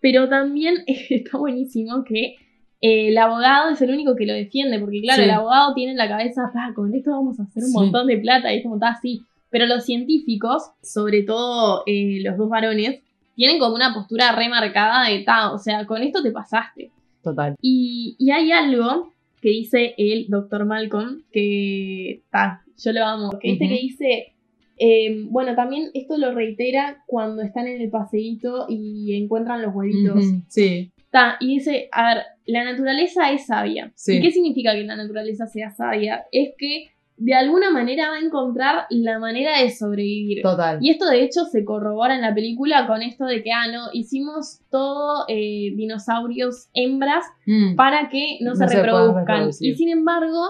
pero 0.01 0.29
también 0.29 0.77
está 0.87 1.39
buenísimo 1.39 2.05
que 2.05 2.37
eh, 2.83 3.09
el 3.09 3.19
abogado 3.19 3.71
es 3.71 3.83
el 3.83 3.91
único 3.91 4.17
que 4.17 4.25
lo 4.27 4.33
defiende, 4.33 4.79
porque 4.79 5.01
claro, 5.03 5.23
Sí. 5.23 5.29
el 5.29 5.35
abogado 5.35 5.75
tiene 5.75 5.93
en 5.93 5.99
la 5.99 6.09
cabeza, 6.09 6.51
"Pa, 6.53 6.73
con 6.75 6.95
esto 6.95 7.11
vamos 7.11 7.39
a 7.39 7.43
hacer 7.43 7.63
un 7.63 7.69
Sí. 7.71 7.75
montón 7.77 8.07
de 8.07 8.17
plata, 8.19 8.53
y 8.53 8.59
es 8.59 8.63
como 8.63 8.77
está 8.77 8.89
así. 8.91 9.23
Pero 9.51 9.67
los 9.67 9.85
científicos, 9.85 10.71
sobre 10.83 11.23
todo 11.25 11.83
eh, 11.87 12.21
los 12.25 12.39
dos 12.39 12.49
varones, 12.49 13.01
tienen 13.35 13.59
como 13.59 13.75
una 13.75 13.93
postura 13.95 14.33
remarcada 14.33 15.09
de, 15.09 15.21
ta, 15.21 15.53
o 15.53 15.59
sea, 15.59 15.87
con 15.87 16.03
esto 16.03 16.23
te 16.23 16.31
pasaste. 16.31 16.91
Total. 17.23 17.55
Y, 17.61 18.17
y 18.19 18.31
hay 18.31 18.51
algo 18.53 19.13
que 19.43 19.49
dice 19.51 19.95
el 19.99 20.27
doctor 20.29 20.65
Malcolm, 20.67 21.23
que 21.33 22.23
ta, 22.31 22.63
yo 22.79 22.93
lo 22.93 23.05
amo, 23.05 23.31
que 23.41 23.49
viste 23.51 23.65
Ujú. 23.67 23.75
que 23.75 23.81
dice, 23.81 24.33
eh, 24.81 25.25
bueno, 25.29 25.55
también 25.55 25.91
esto 25.95 26.17
lo 26.17 26.33
reitera 26.35 27.05
cuando 27.07 27.43
están 27.43 27.67
en 27.69 27.81
el 27.83 27.91
paseíto 27.91 28.67
y 28.69 29.15
encuentran 29.15 29.61
los 29.63 29.75
huevitos. 29.75 30.25
Sí, 30.49 30.91
Ta, 31.11 31.37
y 31.41 31.55
dice, 31.59 31.89
a 31.93 32.15
ver, 32.15 32.25
la 32.47 32.65
naturaleza 32.65 33.31
es 33.33 33.47
sabia. 33.47 33.93
Sí. 33.97 34.17
¿Y 34.17 34.23
qué 34.23 34.31
significa 34.31 34.73
que 34.73 34.85
la 34.85 34.95
naturaleza 34.97 35.47
sea 35.47 35.71
sabia? 35.71 36.25
Es 36.33 36.51
que 36.57 36.87
de 37.17 37.35
alguna 37.35 37.71
manera 37.71 38.09
va 38.11 38.17
a 38.17 38.21
encontrar 38.21 38.87
la 38.91 39.19
manera 39.19 39.61
de 39.61 39.71
sobrevivir. 39.71 40.41
total. 40.41 40.79
Y 40.81 40.89
esto 40.91 41.07
de 41.11 41.23
hecho 41.25 41.45
se 41.45 41.65
corrobora 41.65 42.15
en 42.15 42.23
la 42.23 42.33
película 42.35 42.87
con 42.87 43.03
esto 43.03 43.27
de 43.27 43.43
que, 43.43 43.51
ah, 43.53 43.67
no, 43.71 43.89
hicimos 43.93 44.61
todo 44.71 45.25
eh, 45.29 45.73
dinosaurios 45.77 46.69
hembras 46.75 47.25
Mm, 47.45 47.75
para 47.75 48.09
que 48.09 48.39
no, 48.41 48.51
No 48.51 48.57
se 48.57 48.67
reproduzcan. 48.69 49.51
y 49.61 49.75
sin 49.75 49.89
embargo, 49.91 50.41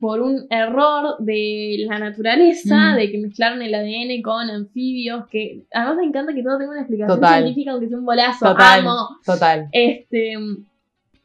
por 0.00 0.20
un 0.20 0.46
error 0.50 1.16
de 1.20 1.84
la 1.88 1.98
naturaleza, 1.98 2.92
Mm. 2.92 2.96
de 2.96 3.10
que 3.10 3.18
mezclaron 3.18 3.62
el 3.62 3.74
ADN 3.74 4.20
con 4.22 4.50
anfibios, 4.50 5.26
que 5.28 5.64
además 5.72 5.96
me 5.98 6.04
encanta 6.04 6.34
que 6.34 6.42
todo 6.42 6.58
tenga 6.58 6.72
una 6.72 6.80
explicación 6.80 7.18
Total. 7.20 7.42
científica, 7.42 7.70
aunque 7.72 7.88
sea 7.88 7.98
un 7.98 8.04
bolazo, 8.04 8.46
Total. 8.46 8.80
amo. 8.80 9.08
Total. 9.24 9.68
Este, 9.72 10.34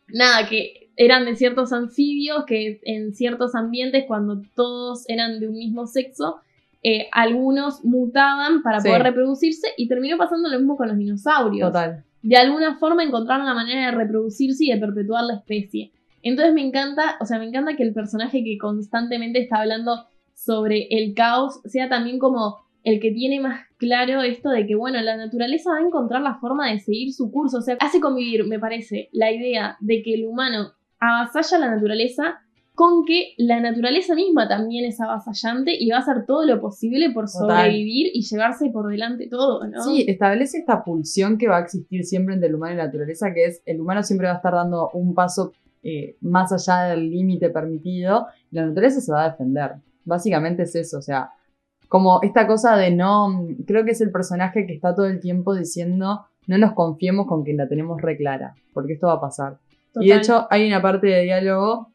nada, 0.09 0.47
que 0.47 0.89
eran 0.95 1.25
de 1.25 1.35
ciertos 1.35 1.73
anfibios 1.73 2.45
que 2.45 2.79
en 2.83 3.13
ciertos 3.13 3.55
ambientes, 3.55 4.05
cuando 4.07 4.41
todos 4.55 5.07
eran 5.09 5.39
de 5.39 5.47
un 5.47 5.55
mismo 5.55 5.87
sexo, 5.87 6.37
eh, 6.83 7.07
algunos 7.11 7.83
mutaban 7.83 8.61
para 8.63 8.79
Sí. 8.79 8.87
poder 8.89 9.03
reproducirse 9.03 9.67
y 9.77 9.87
terminó 9.87 10.17
pasando 10.17 10.49
lo 10.49 10.57
mismo 10.59 10.77
con 10.77 10.87
los 10.87 10.97
dinosaurios. 10.97 11.69
Total. 11.69 12.03
De 12.23 12.37
alguna 12.37 12.77
forma 12.77 13.03
encontraron 13.03 13.45
la 13.45 13.53
manera 13.53 13.87
de 13.87 13.97
reproducirse 13.97 14.65
y 14.65 14.71
de 14.71 14.77
perpetuar 14.77 15.23
la 15.23 15.35
especie. 15.35 15.91
Entonces 16.23 16.53
me 16.53 16.65
encanta, 16.65 17.17
o 17.19 17.25
sea, 17.25 17.39
me 17.39 17.47
encanta 17.47 17.75
que 17.75 17.83
el 17.83 17.93
personaje 17.93 18.43
que 18.43 18.57
constantemente 18.57 19.39
está 19.39 19.57
hablando 19.57 20.05
sobre 20.33 20.87
el 20.89 21.13
caos 21.13 21.61
sea 21.65 21.89
también 21.89 22.19
como 22.19 22.57
el 22.83 22.99
que 22.99 23.11
tiene 23.11 23.39
más 23.39 23.61
claro 23.77 24.21
esto 24.21 24.49
de 24.49 24.65
que, 24.65 24.75
bueno, 24.75 24.99
la 25.01 25.17
naturaleza 25.17 25.71
va 25.71 25.77
a 25.77 25.85
encontrar 25.85 26.21
la 26.21 26.39
forma 26.39 26.71
de 26.71 26.79
seguir 26.79 27.13
su 27.13 27.31
curso. 27.31 27.59
O 27.59 27.61
sea, 27.61 27.77
hace 27.79 27.99
convivir, 27.99 28.45
me 28.45 28.59
parece, 28.59 29.09
la 29.11 29.31
idea 29.31 29.77
de 29.79 30.01
que 30.01 30.15
el 30.15 30.25
humano 30.25 30.71
avasalla 30.99 31.57
a 31.57 31.59
la 31.59 31.75
naturaleza 31.75 32.39
con 32.73 33.05
que 33.05 33.33
la 33.37 33.59
naturaleza 33.59 34.15
misma 34.15 34.47
también 34.47 34.85
es 34.85 34.99
avasallante 34.99 35.75
y 35.77 35.89
va 35.89 35.97
a 35.97 35.99
hacer 35.99 36.25
todo 36.25 36.45
lo 36.45 36.59
posible 36.61 37.11
por 37.11 37.25
Total. 37.25 37.65
sobrevivir 37.65 38.11
y 38.13 38.21
llevarse 38.23 38.69
por 38.71 38.89
delante 38.89 39.27
todo, 39.27 39.67
¿no? 39.67 39.83
Sí, 39.83 40.05
establece 40.07 40.59
esta 40.59 40.83
pulsión 40.83 41.37
que 41.37 41.47
va 41.47 41.57
a 41.57 41.61
existir 41.61 42.05
siempre 42.05 42.33
entre 42.33 42.49
el 42.49 42.55
humano 42.55 42.73
y 42.73 42.77
la 42.77 42.85
naturaleza, 42.85 43.33
que 43.33 43.45
es 43.45 43.61
el 43.65 43.81
humano 43.81 44.03
siempre 44.03 44.27
va 44.27 44.33
a 44.33 44.37
estar 44.37 44.53
dando 44.53 44.89
un 44.93 45.13
paso 45.13 45.51
eh, 45.83 46.15
más 46.21 46.51
allá 46.51 46.89
del 46.89 47.09
límite 47.09 47.49
permitido 47.49 48.27
la 48.51 48.65
naturaleza 48.65 49.01
se 49.01 49.11
va 49.11 49.25
a 49.25 49.31
defender. 49.31 49.75
Básicamente 50.05 50.63
es 50.63 50.75
eso, 50.75 50.97
o 50.97 51.01
sea, 51.01 51.31
como 51.87 52.19
esta 52.21 52.47
cosa 52.47 52.77
de 52.77 52.91
no, 52.91 53.47
creo 53.67 53.83
que 53.83 53.91
es 53.91 54.01
el 54.01 54.11
personaje 54.11 54.65
que 54.65 54.73
está 54.73 54.95
todo 54.95 55.07
el 55.07 55.19
tiempo 55.19 55.53
diciendo 55.53 56.25
no 56.47 56.57
nos 56.57 56.73
confiemos 56.73 57.27
con 57.27 57.43
que 57.43 57.53
la 57.53 57.67
tenemos 57.67 58.01
re 58.01 58.17
clara, 58.17 58.55
porque 58.73 58.93
esto 58.93 59.07
va 59.07 59.13
a 59.13 59.21
pasar. 59.21 59.57
Y 59.95 60.09
de 60.09 60.15
hecho 60.15 60.47
hay 60.49 60.67
una 60.67 60.81
parte 60.81 61.07
de 61.07 61.23
diálogo 61.23 61.91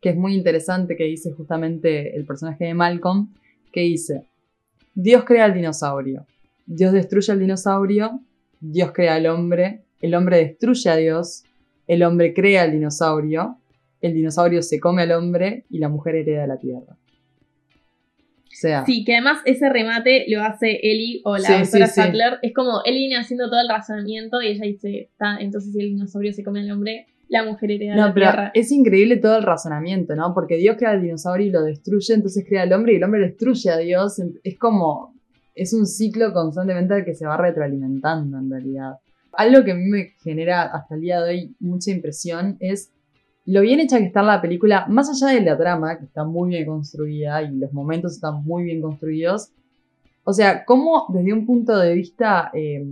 que 0.00 0.10
es 0.10 0.16
muy 0.16 0.34
interesante 0.34 0.96
que 0.96 1.04
dice 1.04 1.30
justamente 1.32 2.16
el 2.16 2.26
personaje 2.26 2.64
de 2.64 2.74
Malcolm, 2.74 3.32
que 3.72 3.82
dice, 3.82 4.26
Dios 4.94 5.24
crea 5.24 5.44
al 5.44 5.54
dinosaurio, 5.54 6.26
Dios 6.66 6.92
destruye 6.92 7.32
al 7.32 7.38
dinosaurio, 7.38 8.20
Dios 8.60 8.90
crea 8.92 9.14
al 9.14 9.26
hombre, 9.26 9.84
el 10.00 10.14
hombre 10.14 10.38
destruye 10.38 10.90
a 10.90 10.96
Dios, 10.96 11.44
el 11.92 12.02
hombre 12.02 12.32
crea 12.34 12.62
al 12.62 12.72
dinosaurio, 12.72 13.58
el 14.00 14.14
dinosaurio 14.14 14.62
se 14.62 14.80
come 14.80 15.02
al 15.02 15.12
hombre 15.12 15.64
y 15.70 15.78
la 15.78 15.88
mujer 15.88 16.16
hereda 16.16 16.46
la 16.46 16.58
tierra. 16.58 16.96
O 18.44 18.54
sea, 18.54 18.84
Sí, 18.84 19.04
que 19.04 19.14
además 19.14 19.38
ese 19.44 19.68
remate 19.70 20.24
lo 20.28 20.42
hace 20.42 20.78
Ellie 20.82 21.20
o 21.24 21.36
la 21.36 21.48
Sí, 21.48 21.52
doctora 21.62 21.86
sí, 21.86 21.92
sí. 21.94 22.00
Sattler. 22.00 22.38
Es 22.42 22.52
como 22.54 22.82
él 22.84 22.94
viene 22.94 23.16
haciendo 23.16 23.48
todo 23.50 23.60
el 23.60 23.68
razonamiento 23.68 24.40
y 24.42 24.48
ella 24.48 24.64
dice, 24.64 25.00
está, 25.10 25.38
entonces 25.40 25.72
si 25.72 25.80
el 25.80 25.86
dinosaurio 25.90 26.32
se 26.32 26.44
come 26.44 26.60
al 26.60 26.70
hombre, 26.70 27.06
la 27.28 27.44
mujer 27.44 27.70
hereda 27.72 27.94
No, 27.96 28.06
la 28.08 28.14
pero 28.14 28.26
tierra. 28.30 28.50
es 28.54 28.70
increíble 28.72 29.16
todo 29.16 29.36
el 29.38 29.42
razonamiento, 29.42 30.14
¿no? 30.14 30.34
Porque 30.34 30.56
Dios 30.56 30.76
crea 30.76 30.90
al 30.90 31.02
dinosaurio 31.02 31.46
y 31.46 31.50
lo 31.50 31.62
destruye, 31.62 32.14
entonces 32.14 32.44
crea 32.46 32.62
al 32.62 32.72
hombre 32.72 32.92
y 32.92 32.96
el 32.96 33.04
hombre 33.04 33.20
destruye 33.22 33.70
a 33.70 33.78
Dios. 33.78 34.20
Es 34.44 34.58
como. 34.58 35.12
Es 35.54 35.74
un 35.74 35.86
ciclo 35.86 36.32
constantemente 36.32 37.04
que 37.04 37.14
se 37.14 37.26
va 37.26 37.36
retroalimentando 37.36 38.38
en 38.38 38.50
realidad. 38.50 38.92
Algo 39.32 39.64
que 39.64 39.72
a 39.72 39.74
mí 39.74 39.84
me 39.84 40.14
genera 40.22 40.62
hasta 40.62 40.94
el 40.94 41.00
día 41.00 41.20
de 41.20 41.30
hoy 41.30 41.56
mucha 41.60 41.90
impresión 41.90 42.56
es 42.60 42.92
lo 43.44 43.60
bien 43.60 43.80
hecha 43.80 43.98
que 43.98 44.04
está 44.04 44.22
la 44.22 44.40
película, 44.40 44.86
más 44.88 45.10
allá 45.10 45.34
de 45.34 45.44
la 45.44 45.58
trama, 45.58 45.98
que 45.98 46.04
está 46.04 46.24
muy 46.24 46.50
bien 46.50 46.66
construida 46.66 47.42
y 47.42 47.56
los 47.56 47.72
momentos 47.72 48.12
están 48.12 48.44
muy 48.44 48.64
bien 48.64 48.80
construidos. 48.80 49.50
O 50.24 50.32
sea, 50.32 50.64
cómo 50.64 51.06
desde 51.08 51.32
un 51.32 51.44
punto 51.44 51.76
de 51.76 51.94
vista 51.94 52.50
eh, 52.54 52.84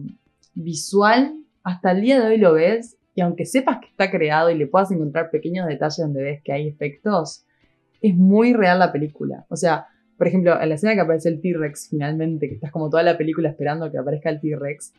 visual, 0.54 1.36
hasta 1.62 1.92
el 1.92 2.00
día 2.00 2.20
de 2.20 2.26
hoy 2.26 2.38
lo 2.38 2.54
ves 2.54 2.96
y 3.14 3.20
aunque 3.20 3.46
sepas 3.46 3.78
que 3.78 3.86
está 3.86 4.10
creado 4.10 4.50
y 4.50 4.58
le 4.58 4.66
puedas 4.66 4.90
encontrar 4.90 5.30
pequeños 5.30 5.68
detalles 5.68 5.98
donde 5.98 6.22
ves 6.22 6.42
que 6.42 6.52
hay 6.52 6.66
efectos, 6.66 7.44
es 8.00 8.16
muy 8.16 8.52
real 8.52 8.78
la 8.78 8.92
película. 8.92 9.44
O 9.48 9.56
sea, 9.56 9.86
por 10.16 10.26
ejemplo, 10.26 10.60
en 10.60 10.68
la 10.68 10.74
escena 10.74 10.94
que 10.94 11.00
aparece 11.00 11.28
el 11.28 11.40
T-Rex 11.40 11.88
finalmente, 11.90 12.48
que 12.48 12.54
estás 12.54 12.72
como 12.72 12.90
toda 12.90 13.02
la 13.02 13.16
película 13.16 13.48
esperando 13.48 13.90
que 13.90 13.98
aparezca 13.98 14.30
el 14.30 14.40
T-Rex, 14.40 14.92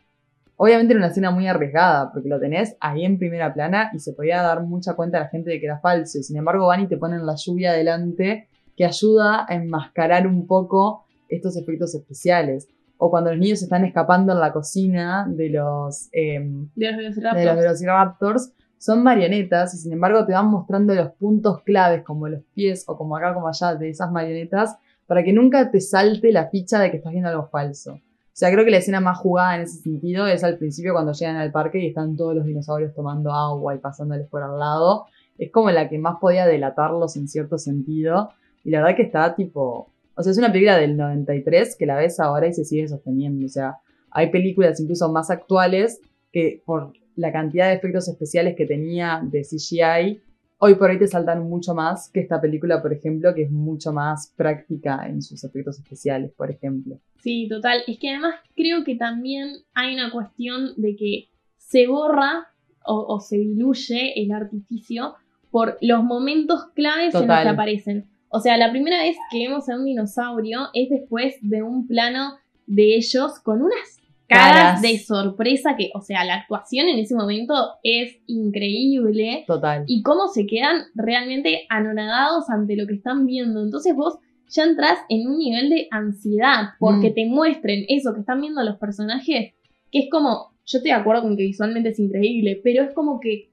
obviamente 0.56 0.92
era 0.92 1.00
una 1.00 1.08
escena 1.08 1.30
muy 1.30 1.46
arriesgada, 1.46 2.12
porque 2.12 2.28
lo 2.28 2.38
tenés 2.38 2.76
ahí 2.80 3.04
en 3.04 3.18
primera 3.18 3.52
plana 3.52 3.90
y 3.92 3.98
se 3.98 4.12
podía 4.12 4.42
dar 4.42 4.62
mucha 4.62 4.94
cuenta 4.94 5.18
a 5.18 5.22
la 5.22 5.28
gente 5.28 5.50
de 5.50 5.60
que 5.60 5.66
era 5.66 5.80
falso. 5.80 6.18
Y 6.18 6.22
sin 6.22 6.36
embargo 6.36 6.66
van 6.66 6.80
y 6.80 6.86
te 6.88 6.96
ponen 6.96 7.26
la 7.26 7.34
lluvia 7.36 7.70
adelante 7.70 8.48
que 8.76 8.84
ayuda 8.84 9.44
a 9.48 9.54
enmascarar 9.54 10.26
un 10.26 10.46
poco 10.46 11.04
estos 11.28 11.56
efectos 11.56 11.94
especiales. 11.94 12.68
O 12.98 13.10
cuando 13.10 13.30
los 13.30 13.40
niños 13.40 13.62
están 13.62 13.84
escapando 13.84 14.32
en 14.32 14.40
la 14.40 14.52
cocina 14.52 15.26
de 15.28 15.50
los... 15.50 16.08
em, 16.12 16.68
De 16.76 16.86
los 16.86 16.96
velociraptors. 16.96 17.40
de 17.40 17.44
los 17.46 17.56
Velociraptors 17.56 18.52
son 18.78 19.02
marionetas 19.02 19.74
y 19.74 19.78
sin 19.78 19.92
embargo 19.92 20.24
te 20.26 20.32
van 20.32 20.46
mostrando 20.46 20.94
los 20.94 21.10
puntos 21.12 21.62
claves 21.62 22.02
como 22.04 22.28
los 22.28 22.42
pies 22.54 22.84
o 22.88 22.96
como 22.96 23.16
acá 23.16 23.34
como 23.34 23.48
allá 23.48 23.74
de 23.74 23.90
esas 23.90 24.10
marionetas 24.10 24.76
para 25.06 25.22
que 25.22 25.32
nunca 25.32 25.70
te 25.70 25.80
salte 25.80 26.32
la 26.32 26.48
ficha 26.48 26.78
de 26.78 26.90
que 26.90 26.96
estás 26.98 27.12
viendo 27.12 27.28
algo 27.28 27.48
falso. 27.48 28.00
O 28.32 28.34
sea, 28.34 28.50
creo 28.50 28.64
que 28.64 28.70
la 28.70 28.78
escena 28.78 29.00
más 29.00 29.18
jugada 29.18 29.56
en 29.56 29.62
ese 29.62 29.82
sentido 29.82 30.26
es 30.26 30.42
al 30.42 30.56
principio 30.56 30.94
cuando 30.94 31.12
llegan 31.12 31.36
al 31.36 31.52
parque 31.52 31.78
y 31.80 31.88
están 31.88 32.16
todos 32.16 32.34
los 32.34 32.46
dinosaurios 32.46 32.94
tomando 32.94 33.30
agua 33.30 33.74
y 33.74 33.78
pasándoles 33.78 34.26
por 34.26 34.42
al 34.42 34.58
lado. 34.58 35.04
Es 35.36 35.52
como 35.52 35.70
la 35.70 35.90
que 35.90 35.98
más 35.98 36.16
podía 36.18 36.46
delatarlos 36.46 37.16
en 37.16 37.28
cierto 37.28 37.58
sentido. 37.58 38.30
Y 38.64 38.70
la 38.70 38.80
verdad 38.80 38.96
que 38.96 39.02
está 39.02 39.34
tipo... 39.34 39.92
O 40.14 40.22
sea, 40.22 40.32
es 40.32 40.38
una 40.38 40.50
película 40.50 40.78
del 40.78 40.96
93 40.96 41.76
que 41.76 41.84
la 41.84 41.96
ves 41.96 42.20
ahora 42.20 42.46
y 42.46 42.54
se 42.54 42.64
sigue 42.64 42.88
sosteniendo. 42.88 43.44
O 43.44 43.50
sea, 43.50 43.76
hay 44.10 44.30
películas 44.30 44.80
incluso 44.80 45.12
más 45.12 45.30
actuales 45.30 46.00
que 46.32 46.62
por 46.64 46.92
la 47.16 47.32
cantidad 47.32 47.68
de 47.68 47.74
efectos 47.74 48.08
especiales 48.08 48.54
que 48.56 48.64
tenía 48.64 49.20
de 49.22 49.42
CGI, 49.42 50.22
hoy 50.64 50.76
por 50.76 50.90
hoy 50.90 50.98
te 50.98 51.08
saltan 51.08 51.48
mucho 51.48 51.74
más 51.74 52.08
que 52.08 52.20
esta 52.20 52.40
película, 52.40 52.80
por 52.80 52.92
ejemplo, 52.92 53.34
que 53.34 53.42
es 53.42 53.50
mucho 53.50 53.92
más 53.92 54.32
práctica 54.36 55.08
en 55.08 55.20
sus 55.20 55.42
efectos 55.42 55.80
especiales, 55.80 56.30
por 56.36 56.52
ejemplo. 56.52 57.00
Sí, 57.20 57.48
total. 57.48 57.80
Es 57.88 57.98
que 57.98 58.10
además 58.10 58.36
creo 58.54 58.84
que 58.84 58.94
también 58.94 59.56
hay 59.74 59.94
una 59.94 60.12
cuestión 60.12 60.74
de 60.76 60.94
que 60.94 61.30
se 61.56 61.88
borra 61.88 62.46
o, 62.84 63.06
o 63.08 63.18
se 63.18 63.38
diluye 63.38 64.22
el 64.22 64.30
artificio 64.30 65.16
por 65.50 65.78
los 65.80 66.04
momentos 66.04 66.66
claves 66.76 67.12
en 67.16 67.26
los 67.26 67.42
que 67.42 67.48
aparecen. 67.48 68.06
O 68.28 68.38
sea, 68.38 68.56
la 68.56 68.70
primera 68.70 69.02
vez 69.02 69.16
que 69.32 69.48
vemos 69.48 69.68
a 69.68 69.76
un 69.76 69.84
dinosaurio 69.84 70.68
es 70.74 70.90
después 70.90 71.34
de 71.42 71.64
un 71.64 71.88
plano 71.88 72.36
de 72.68 72.94
ellos 72.94 73.40
con 73.40 73.62
unas 73.62 74.00
caras, 74.32 74.82
de 74.82 74.98
sorpresa 74.98 75.76
que, 75.76 75.90
o 75.94 76.00
sea, 76.00 76.24
la 76.24 76.34
actuación 76.34 76.88
en 76.88 76.98
ese 76.98 77.14
momento 77.14 77.54
es 77.82 78.16
increíble 78.26 79.44
Total. 79.46 79.84
y 79.86 80.02
cómo 80.02 80.28
se 80.28 80.46
quedan 80.46 80.82
realmente 80.94 81.66
anonadados 81.68 82.48
ante 82.50 82.76
lo 82.76 82.86
que 82.86 82.94
están 82.94 83.26
viendo. 83.26 83.62
Entonces 83.62 83.94
vos 83.94 84.18
ya 84.48 84.64
entras 84.64 84.98
en 85.08 85.26
un 85.28 85.38
nivel 85.38 85.70
de 85.70 85.88
ansiedad 85.90 86.70
porque 86.78 87.10
Mm. 87.10 87.14
te 87.14 87.26
muestren 87.26 87.84
eso 87.88 88.12
que 88.14 88.20
están 88.20 88.40
viendo 88.40 88.62
los 88.62 88.76
personajes, 88.78 89.54
que 89.90 89.98
es 89.98 90.06
como, 90.10 90.52
yo 90.66 90.78
estoy 90.78 90.90
de 90.90 90.96
acuerdo 90.96 91.22
con 91.22 91.36
que 91.36 91.42
visualmente 91.44 91.88
es 91.90 91.98
increíble, 91.98 92.60
pero 92.62 92.84
es 92.84 92.92
como 92.94 93.18
que 93.20 93.50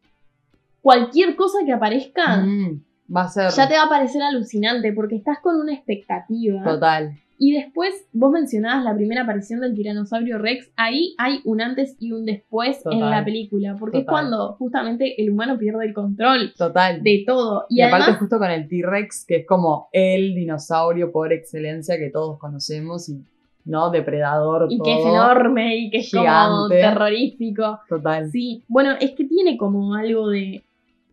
cualquier 0.82 1.36
cosa 1.36 1.60
que 1.66 1.72
aparezca 1.74 2.38
Mm, 2.38 2.82
va 3.16 3.22
a 3.24 3.30
ser 3.30 3.50
ya 3.52 3.68
te 3.68 3.76
va 3.76 3.84
a 3.84 3.90
parecer 3.90 4.22
alucinante 4.22 4.94
porque 4.94 5.16
estás 5.16 5.40
con 5.42 5.56
una 5.60 5.74
expectativa. 5.74 6.64
total. 6.64 7.18
Y 7.42 7.54
después, 7.54 7.94
vos 8.12 8.32
mencionabas 8.32 8.84
la 8.84 8.94
primera 8.94 9.24
aparición 9.24 9.62
del 9.62 9.74
tiranosaurio 9.74 10.38
Rex, 10.40 10.70
ahí 10.76 11.16
hay 11.18 11.40
un 11.46 11.62
antes 11.62 11.96
y 11.98 12.12
un 12.12 12.26
después 12.26 12.82
en 12.92 13.00
la 13.00 13.24
película, 13.24 13.78
porque 13.80 14.00
es 14.00 14.06
cuando 14.06 14.56
justamente 14.56 15.22
el 15.22 15.30
humano 15.32 15.58
pierde 15.58 15.86
el 15.86 15.94
control 15.94 16.54
Total. 16.58 17.02
de 17.02 17.24
todo. 17.26 17.66
Y, 17.70 17.78
Y, 17.78 17.82
aparte 17.82 18.04
además, 18.04 18.20
justo 18.20 18.38
con 18.40 18.52
el 18.52 18.68
T-Rex, 18.68 19.26
que 19.26 19.38
es 19.38 19.48
como 19.48 19.88
el 19.94 20.36
dinosaurio 20.36 21.14
por 21.14 21.32
excelencia 21.32 21.98
que 21.98 22.10
todos 22.10 22.38
conocemos 22.40 23.08
y 23.08 23.24
no 23.64 23.90
depredador 23.90 24.68
y 24.70 24.78
todo. 24.78 24.84
que 24.86 25.00
es 25.00 25.06
enorme 25.06 25.78
y 25.78 25.90
que 25.92 25.98
es 26.00 26.12
como 26.12 26.24
Gigante. 26.24 26.76
terrorífico. 26.76 27.80
Total. 27.88 28.30
Sí, 28.32 28.64
bueno, 28.68 28.92
es 29.00 29.12
que 29.12 29.24
tiene 29.26 29.58
como 29.58 29.94
algo 29.96 30.28
de, 30.28 30.64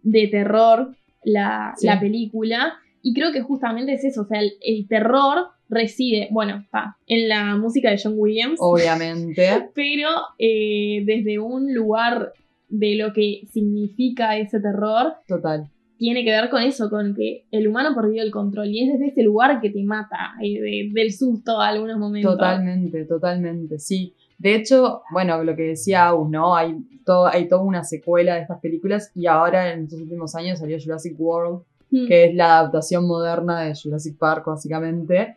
de 0.02 0.26
terror 0.26 0.92
la, 1.22 1.74
Sí. 1.76 1.86
la 1.86 2.00
película. 2.00 2.74
Y 3.02 3.14
creo 3.14 3.30
que 3.30 3.42
justamente 3.42 3.92
es 3.92 4.04
eso, 4.04 4.22
o 4.22 4.24
sea, 4.24 4.40
el, 4.40 4.52
el 4.60 4.88
terror 4.88 5.50
reside, 5.68 6.28
bueno, 6.30 6.58
está 6.64 6.96
en 7.06 7.28
la 7.28 7.56
música 7.56 7.90
de 7.90 7.98
John 8.02 8.14
Williams, 8.16 8.58
Obviamente. 8.60 9.68
pero 9.74 10.08
eh, 10.38 11.02
desde 11.04 11.38
un 11.38 11.74
lugar 11.74 12.32
de 12.68 12.94
lo 12.96 13.12
que 13.12 13.42
significa 13.52 14.36
ese 14.36 14.60
terror, 14.60 15.14
Total. 15.28 15.68
tiene 15.98 16.24
que 16.24 16.30
ver 16.30 16.50
con 16.50 16.62
eso, 16.62 16.90
con 16.90 17.14
que 17.14 17.44
el 17.50 17.68
humano 17.68 17.94
perdió 17.94 18.22
el 18.22 18.30
control. 18.30 18.68
Y 18.68 18.82
es 18.84 18.92
desde 18.92 19.08
ese 19.12 19.22
lugar 19.22 19.60
que 19.60 19.70
te 19.70 19.82
mata, 19.82 20.34
eh, 20.42 20.60
de- 20.60 20.90
del 20.92 21.12
susto 21.12 21.60
a 21.60 21.68
algunos 21.68 21.98
momentos. 21.98 22.32
Totalmente, 22.32 23.04
totalmente, 23.04 23.78
sí. 23.78 24.14
De 24.38 24.54
hecho, 24.54 25.02
bueno, 25.12 25.42
lo 25.44 25.56
que 25.56 25.62
decía 25.62 26.08
Aus, 26.08 26.28
¿no? 26.28 26.54
Hay, 26.56 26.76
todo, 27.06 27.26
hay 27.26 27.48
toda 27.48 27.62
una 27.62 27.84
secuela 27.84 28.34
de 28.34 28.42
estas 28.42 28.60
películas 28.60 29.10
y 29.14 29.26
ahora 29.26 29.72
en 29.72 29.84
estos 29.84 30.00
últimos 30.00 30.34
años 30.34 30.58
salió 30.58 30.76
Jurassic 30.82 31.14
World, 31.18 31.62
Mm. 31.88 32.08
que 32.08 32.24
es 32.24 32.34
la 32.34 32.58
adaptación 32.58 33.06
moderna 33.06 33.60
de 33.62 33.72
Jurassic 33.80 34.18
Park, 34.18 34.44
básicamente. 34.46 35.36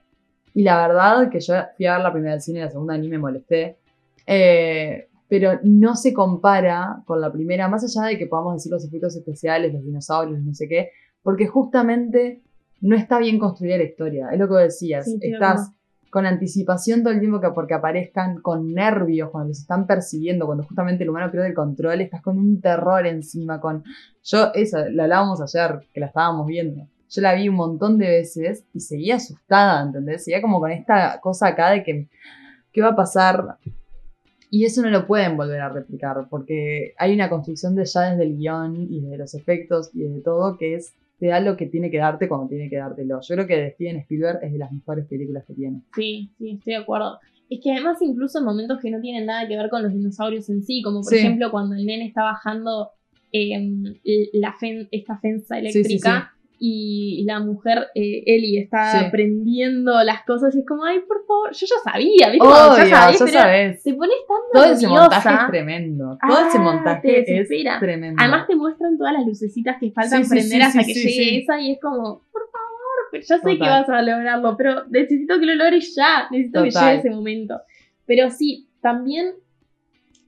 Y 0.54 0.64
la 0.64 0.88
verdad 0.88 1.30
que 1.30 1.40
yo 1.40 1.54
fui 1.78 1.86
a 1.86 1.94
ver 1.94 2.04
la 2.04 2.12
primera 2.12 2.34
del 2.34 2.42
cine 2.42 2.60
y 2.60 2.62
la 2.64 2.72
segunda 2.72 2.98
ni 2.98 3.08
me 3.08 3.18
molesté. 3.18 3.78
Eh, 4.26 5.08
pero 5.28 5.60
no 5.64 5.96
se 5.96 6.12
compara 6.12 7.04
con 7.06 7.22
la 7.22 7.32
primera, 7.32 7.68
más 7.68 7.84
allá 7.84 8.10
de 8.10 8.18
que 8.18 8.26
podamos 8.26 8.56
decir 8.56 8.72
los 8.72 8.84
efectos 8.84 9.16
especiales, 9.16 9.72
los 9.72 9.84
dinosaurios, 9.84 10.40
no 10.42 10.54
sé 10.56 10.68
qué, 10.68 10.90
porque 11.22 11.46
justamente 11.46 12.42
no 12.82 12.96
está 12.96 13.20
bien 13.20 13.38
construida 13.38 13.78
la 13.78 13.84
historia. 13.84 14.30
Es 14.32 14.40
lo 14.40 14.48
que 14.48 14.56
decías. 14.56 15.06
Sí, 15.06 15.20
Estás 15.22 15.72
con 16.10 16.26
anticipación 16.26 17.04
todo 17.04 17.14
el 17.14 17.20
tiempo 17.20 17.40
que 17.40 17.52
porque 17.52 17.76
aparezcan, 17.76 18.42
con 18.42 18.74
nervios 18.74 19.30
cuando 19.30 19.50
los 19.50 19.60
están 19.60 19.86
persiguiendo, 19.86 20.48
cuando 20.48 20.64
justamente 20.64 21.04
el 21.04 21.10
humano 21.12 21.32
pierde 21.32 21.48
el 21.50 21.54
control, 21.54 22.02
estás 22.02 22.24
con 22.24 22.40
un 22.40 22.60
terror 22.60 23.06
encima, 23.06 23.60
con... 23.60 23.84
Yo, 24.24 24.52
esa, 24.56 24.90
la 24.90 25.04
hablábamos 25.04 25.42
ayer, 25.42 25.88
que 25.94 26.00
la 26.00 26.08
estábamos 26.08 26.48
viendo. 26.48 26.88
Yo 27.10 27.22
la 27.22 27.34
vi 27.34 27.50
un 27.50 27.56
montón 27.56 27.98
de 27.98 28.08
veces 28.08 28.66
y 28.74 28.80
seguía 28.82 29.16
asustada, 29.16 29.84
¿entendés? 29.84 30.24
Seguía 30.24 30.42
como 30.42 30.60
con 30.60 30.72
esta 30.72 31.20
cosa 31.22 31.48
acá 31.48 31.72
de 31.72 31.84
que, 31.84 32.08
¿qué 32.72 32.82
va 32.82 32.90
a 32.90 32.96
pasar? 32.96 33.58
Y 34.52 34.66
eso 34.66 34.82
no 34.82 34.90
lo 34.90 35.06
pueden 35.06 35.38
volver 35.38 35.62
a 35.62 35.70
replicar, 35.70 36.28
porque 36.30 36.94
hay 36.98 37.14
una 37.14 37.30
construcción 37.30 37.76
de 37.76 37.86
ya 37.86 38.12
desde 38.12 38.24
el 38.24 38.38
guion 38.38 38.88
y 38.92 39.02
de 39.02 39.18
los 39.18 39.34
efectos 39.36 39.92
y 39.94 40.04
de 40.04 40.22
todo 40.22 40.58
que 40.58 40.76
es, 40.76 40.94
te 41.20 41.28
da 41.28 41.40
lo 41.40 41.58
que 41.58 41.66
tiene 41.68 41.92
que 41.92 41.98
darte 41.98 42.28
cuando 42.28 42.48
tiene 42.48 42.70
que 42.70 42.78
dártelo. 42.78 43.20
Yo 43.22 43.36
creo 43.36 43.46
que 43.48 43.58
de 43.58 43.72
Steven 43.72 43.98
Spielberg 43.98 44.40
es 44.44 44.52
de 44.54 44.58
las 44.58 44.72
mejores 44.72 45.06
películas 45.06 45.44
que 45.46 45.54
tiene. 45.54 45.82
Sí, 45.96 46.32
sí, 46.38 46.52
estoy 46.58 46.74
de 46.74 46.80
acuerdo. 46.80 47.20
Es 47.50 47.60
que 47.62 47.72
además 47.74 47.98
incluso 48.02 48.40
en 48.40 48.46
momentos 48.46 48.80
que 48.82 48.90
no 48.92 49.02
tienen 49.02 49.26
nada 49.26 49.48
que 49.48 49.58
ver 49.58 49.70
con 49.70 49.84
los 49.84 49.92
dinosaurios 49.94 50.50
en 50.50 50.64
sí, 50.64 50.82
como 50.82 51.02
por 51.02 51.10
Sí. 51.12 51.18
ejemplo 51.18 51.52
cuando 51.52 51.76
el 51.76 51.86
nene 51.86 52.06
está 52.08 52.24
bajando 52.24 52.90
em, 53.32 53.84
la 54.34 54.56
fen- 54.60 54.88
esta 54.92 55.18
fensa 55.20 55.56
sí, 55.56 55.68
eléctrica 55.68 56.34
y 56.62 57.24
la 57.26 57.40
mujer, 57.40 57.88
eh, 57.96 58.24
Ellie, 58.26 58.60
está 58.62 59.00
Sí. 59.00 59.06
prendiendo 59.12 60.04
las 60.04 60.24
cosas 60.26 60.54
y 60.56 60.60
es 60.60 60.66
como, 60.68 60.84
ay, 60.84 61.00
por 61.08 61.26
favor, 61.26 61.52
yo 61.54 61.66
ya 61.66 61.76
sabía, 61.92 62.30
¿viste? 62.30 62.46
Obvio, 62.46 62.78
ya 62.78 62.86
sabía, 62.90 63.12
ya 63.18 63.26
pero 63.26 63.32
sabes. 63.40 63.84
te 63.84 63.94
pones 63.94 64.16
tan 64.28 64.38
Todo 64.62 64.74
ese 64.74 64.88
montaje 64.88 65.30
es 65.34 65.48
tremendo. 65.50 66.18
Todo 66.28 66.48
ese 66.48 66.58
Ah, 66.58 66.62
montaje 66.62 67.40
es 67.42 67.50
tremendo. 67.80 68.22
Además 68.22 68.48
te 68.48 68.56
muestran 68.56 68.98
todas 68.98 69.14
las 69.14 69.26
lucecitas 69.26 69.78
que 69.80 69.92
faltan 69.92 70.24
Sí, 70.26 70.30
prender 70.30 70.62
sí, 70.62 70.68
hasta 70.68 70.84
que 70.84 70.94
llegue 70.94 71.38
esa 71.40 71.60
y 71.62 71.72
es 71.72 71.80
como, 71.82 72.22
por 72.32 72.42
favor, 72.52 72.98
pero 73.12 73.24
ya 73.24 73.38
sé 73.40 73.52
que 73.58 73.60
vas 73.60 73.90
a 73.90 74.02
lograrlo, 74.02 74.56
pero 74.58 74.86
necesito 74.90 75.40
que 75.40 75.46
lo 75.46 75.56
logres 75.56 75.96
ya, 75.96 76.28
necesito 76.30 76.64
que 76.64 76.72
llegue 76.72 76.96
ese 76.96 77.10
momento. 77.10 77.62
Pero 78.06 78.30
sí, 78.32 78.68
también 78.82 79.34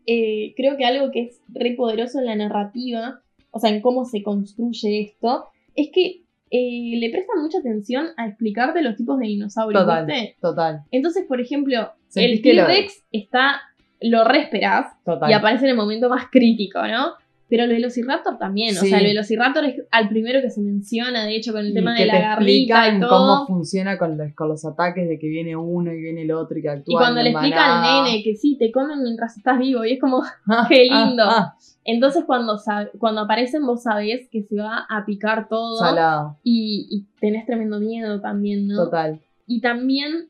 eh, 0.05 0.53
creo 0.55 0.77
que 0.77 0.85
algo 0.85 1.11
que 1.11 1.23
es 1.23 1.41
re 1.53 1.73
poderoso 1.73 2.19
en 2.19 2.25
la 2.25 2.35
narrativa, 2.35 3.21
o 3.51 3.59
sea, 3.59 3.69
en 3.69 3.81
cómo 3.81 4.05
se 4.05 4.23
construye 4.23 5.01
esto, 5.01 5.45
es 5.75 5.89
que 5.93 6.20
eh, 6.51 6.97
le 6.99 7.09
prestan 7.09 7.41
mucha 7.41 7.59
atención 7.59 8.07
a 8.17 8.27
explicarte 8.27 8.81
los 8.81 8.95
tipos 8.97 9.17
de 9.19 9.27
dinosaurios, 9.27 9.81
Total. 9.83 10.05
¿viste? 10.05 10.35
Total, 10.41 10.81
Entonces, 10.91 11.25
por 11.27 11.39
ejemplo, 11.41 11.91
Sentís 12.09 12.45
el 12.45 12.57
lo- 12.57 12.65
T-Rex 12.67 13.03
está, 13.11 13.61
lo 14.01 14.23
re 14.25 14.41
esperás, 14.41 14.87
total. 15.05 15.29
y 15.31 15.33
aparece 15.33 15.63
en 15.65 15.71
el 15.71 15.77
momento 15.77 16.09
más 16.09 16.25
crítico, 16.31 16.85
¿no? 16.87 17.13
Pero 17.51 17.65
el 17.65 17.69
Velociraptor 17.69 18.37
también, 18.37 18.75
o 18.77 18.79
Sí. 18.79 18.87
sea, 18.87 18.99
el 18.99 19.03
Velociraptor 19.07 19.65
es 19.65 19.75
al 19.91 20.07
primero 20.07 20.39
que 20.41 20.49
se 20.49 20.61
menciona, 20.61 21.25
de 21.25 21.35
hecho, 21.35 21.51
con 21.51 21.61
el 21.65 21.71
Y 21.71 21.73
tema 21.73 21.93
de 21.93 22.05
la 22.05 22.19
garrita 22.19 22.87
y 22.87 22.91
cómo 22.93 23.07
todo. 23.09 23.45
funciona 23.47 23.97
con 23.97 24.17
los, 24.17 24.33
con 24.33 24.47
los 24.47 24.63
ataques 24.65 25.09
de 25.09 25.19
que 25.19 25.27
viene 25.27 25.55
uno 25.57 25.91
y 25.93 25.99
viene 26.01 26.21
el 26.21 26.31
otro 26.31 26.57
y 26.57 26.61
que 26.61 26.69
actúan 26.69 26.85
Y 26.87 26.95
cuando 26.95 27.21
le 27.21 27.29
explica 27.31 27.57
manada. 27.57 27.99
al 27.99 28.03
nene 28.05 28.23
que 28.23 28.35
sí, 28.35 28.55
te 28.57 28.71
comen 28.71 29.03
mientras 29.03 29.35
estás 29.37 29.59
vivo, 29.59 29.83
y 29.85 29.91
es 29.93 29.99
como, 29.99 30.23
Ah, 30.47 30.65
qué 30.69 30.87
ah, 30.89 31.05
lindo. 31.07 31.23
ah, 31.27 31.53
entonces 31.83 32.23
cuando, 32.25 32.57
cuando 32.97 33.21
aparecen 33.21 33.65
vos 33.65 33.83
sabés 33.83 34.29
que 34.29 34.43
se 34.43 34.55
va 34.55 34.85
a 34.89 35.05
picar 35.05 35.49
todo 35.49 35.77
salado, 35.77 36.37
y, 36.43 36.87
y 36.89 37.05
tenés 37.19 37.45
tremendo 37.45 37.79
miedo 37.81 38.21
también, 38.21 38.65
¿no? 38.67 38.85
total. 38.85 39.19
Y 39.45 39.59
también 39.59 40.29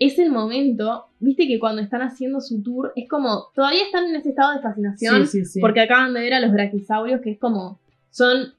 es 0.00 0.18
el 0.18 0.30
momento, 0.30 1.08
viste 1.18 1.46
que 1.46 1.60
cuando 1.60 1.82
están 1.82 2.00
haciendo 2.00 2.40
su 2.40 2.62
tour, 2.62 2.90
es 2.96 3.06
como, 3.06 3.48
todavía 3.54 3.84
están 3.84 4.06
en 4.06 4.16
ese 4.16 4.30
estado 4.30 4.54
de 4.56 4.62
fascinación, 4.62 5.26
Sí, 5.26 5.40
sí, 5.40 5.44
sí. 5.44 5.60
Porque 5.60 5.82
acaban 5.82 6.14
de 6.14 6.20
ver 6.20 6.32
a 6.32 6.40
los 6.40 6.52
brachisaurios, 6.52 7.20
que 7.20 7.32
es 7.32 7.38
como. 7.38 7.78
Son. 8.08 8.54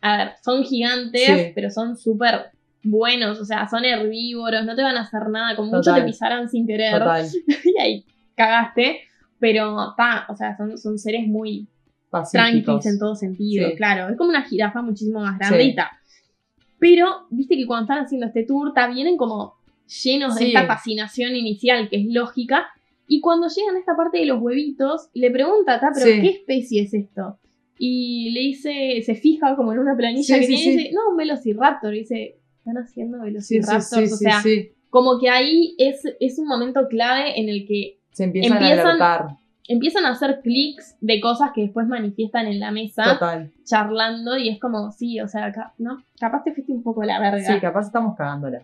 A 0.00 0.16
ver, 0.16 0.32
son 0.42 0.62
gigantes, 0.62 1.50
pero 1.54 1.68
son 1.70 1.96
súper 1.96 2.52
buenos. 2.84 3.40
O 3.40 3.44
sea, 3.44 3.68
son 3.68 3.84
herbívoros, 3.84 4.64
no 4.64 4.76
te 4.76 4.82
van 4.82 4.96
a 4.96 5.00
hacer 5.00 5.28
nada. 5.30 5.56
Con 5.56 5.68
mucho 5.68 5.92
te 5.92 6.02
pisarán 6.02 6.48
sin 6.48 6.64
querer. 6.64 6.92
Total. 6.92 7.26
y 7.64 7.80
ahí 7.80 8.04
cagaste. 8.36 9.00
Pero, 9.40 9.94
ta, 9.96 10.26
o 10.28 10.36
sea, 10.36 10.56
son, 10.56 10.78
son 10.78 10.96
seres 10.98 11.26
muy 11.26 11.66
Pacíficos. 12.08 12.30
tranquilos 12.30 12.86
en 12.86 12.98
todo 13.00 13.16
sentido. 13.16 13.68
Claro, 13.76 14.10
es 14.10 14.16
como 14.16 14.30
una 14.30 14.44
jirafa 14.44 14.80
muchísimo 14.80 15.20
más 15.20 15.38
grandita. 15.38 15.90
Pero, 16.78 17.26
viste 17.30 17.56
que 17.56 17.66
cuando 17.66 17.84
están 17.84 18.04
haciendo 18.04 18.26
este 18.26 18.44
tour, 18.44 18.72
ta, 18.72 18.86
vienen 18.86 19.16
como 19.16 19.54
llenos 19.86 20.36
de 20.36 20.46
esta 20.48 20.66
fascinación 20.66 21.34
inicial, 21.36 21.88
que 21.88 21.96
es 21.96 22.06
lógica. 22.08 22.66
Y 23.06 23.20
cuando 23.20 23.48
llegan 23.48 23.76
a 23.76 23.78
esta 23.78 23.96
parte 23.96 24.18
de 24.18 24.26
los 24.26 24.40
huevitos, 24.40 25.08
le 25.14 25.30
pregunta, 25.30 25.78
ta, 25.80 25.90
pero 25.94 26.06
Sí. 26.06 26.20
¿qué 26.22 26.28
especie 26.28 26.82
es 26.82 26.94
esto? 26.94 27.38
Y 27.78 28.30
le 28.30 28.40
dice, 28.40 29.02
se 29.04 29.14
fija 29.14 29.56
como 29.56 29.72
en 29.72 29.78
una 29.80 29.96
planilla 29.96 30.36
Sí, 30.36 30.40
que 30.40 30.46
tiene 30.46 30.62
y 30.62 30.76
dice, 30.76 30.90
no, 30.94 31.10
un 31.10 31.16
velociraptor. 31.16 31.94
Y 31.94 31.98
dice, 32.00 32.36
están 32.58 32.78
haciendo 32.78 33.20
velociraptors. 33.20 34.12
o 34.12 34.16
sea, 34.16 34.42
como 34.90 35.18
que 35.20 35.28
ahí 35.28 35.74
es, 35.78 36.02
es 36.20 36.38
un 36.38 36.46
momento 36.46 36.86
clave 36.88 37.38
en 37.38 37.48
el 37.48 37.66
que 37.66 37.98
Se 38.12 38.24
empiezan, 38.24 38.52
empiezan- 38.62 39.02
a 39.02 39.38
empiezan 39.66 40.04
a 40.04 40.10
hacer 40.10 40.40
clics 40.42 40.96
de 41.00 41.20
cosas 41.20 41.50
que 41.54 41.62
después 41.62 41.86
manifiestan 41.88 42.46
en 42.46 42.60
la 42.60 42.70
mesa 42.70 43.02
Total. 43.14 43.50
charlando 43.64 44.36
y 44.36 44.48
es 44.50 44.60
como, 44.60 44.92
sí, 44.92 45.20
o 45.20 45.26
sea, 45.28 45.52
ca- 45.52 45.72
¿no? 45.78 46.04
capaz 46.20 46.44
te 46.44 46.52
fuiste 46.52 46.70
un 46.72 46.82
poco 46.82 47.02
a 47.02 47.06
la 47.06 47.18
verga. 47.18 47.54
Sí, 47.54 47.60
capaz 47.60 47.86
estamos 47.86 48.14
cagándola. 48.16 48.62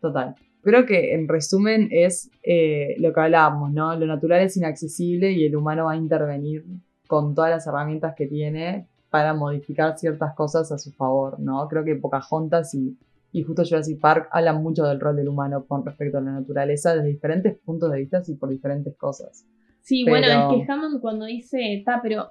Total. 0.00 0.34
Creo 0.62 0.84
que 0.84 1.14
en 1.14 1.26
resumen 1.28 1.88
es 1.90 2.30
eh, 2.42 2.94
lo 2.98 3.12
que 3.12 3.20
hablábamos, 3.20 3.72
¿no? 3.72 3.94
Lo 3.96 4.06
natural 4.06 4.42
es 4.42 4.56
inaccesible 4.56 5.32
y 5.32 5.44
el 5.46 5.56
humano 5.56 5.86
va 5.86 5.92
a 5.92 5.96
intervenir 5.96 6.64
con 7.06 7.34
todas 7.34 7.50
las 7.50 7.66
herramientas 7.66 8.14
que 8.16 8.26
tiene 8.26 8.86
para 9.08 9.34
modificar 9.34 9.98
ciertas 9.98 10.34
cosas 10.34 10.70
a 10.70 10.78
su 10.78 10.92
favor, 10.92 11.40
¿no? 11.40 11.66
Creo 11.68 11.84
que 11.84 11.96
Pocahontas 11.96 12.74
y, 12.74 12.96
y 13.32 13.42
justo 13.42 13.62
Jurassic 13.64 13.98
Park 14.00 14.28
hablan 14.32 14.62
mucho 14.62 14.84
del 14.84 15.00
rol 15.00 15.16
del 15.16 15.28
humano 15.28 15.64
con 15.66 15.84
respecto 15.84 16.18
a 16.18 16.20
la 16.20 16.32
naturaleza 16.32 16.94
desde 16.94 17.08
diferentes 17.08 17.58
puntos 17.58 17.90
de 17.90 17.98
vista 17.98 18.22
y 18.26 18.34
por 18.34 18.50
diferentes 18.50 18.94
cosas. 18.96 19.46
Sí, 19.80 20.04
Pero- 20.04 20.18
bueno, 20.18 20.52
es 20.60 20.66
que 20.66 20.72
Hammond 20.72 21.00
cuando 21.00 21.24
dice, 21.24 21.82
ta, 21.84 22.00
pero... 22.02 22.28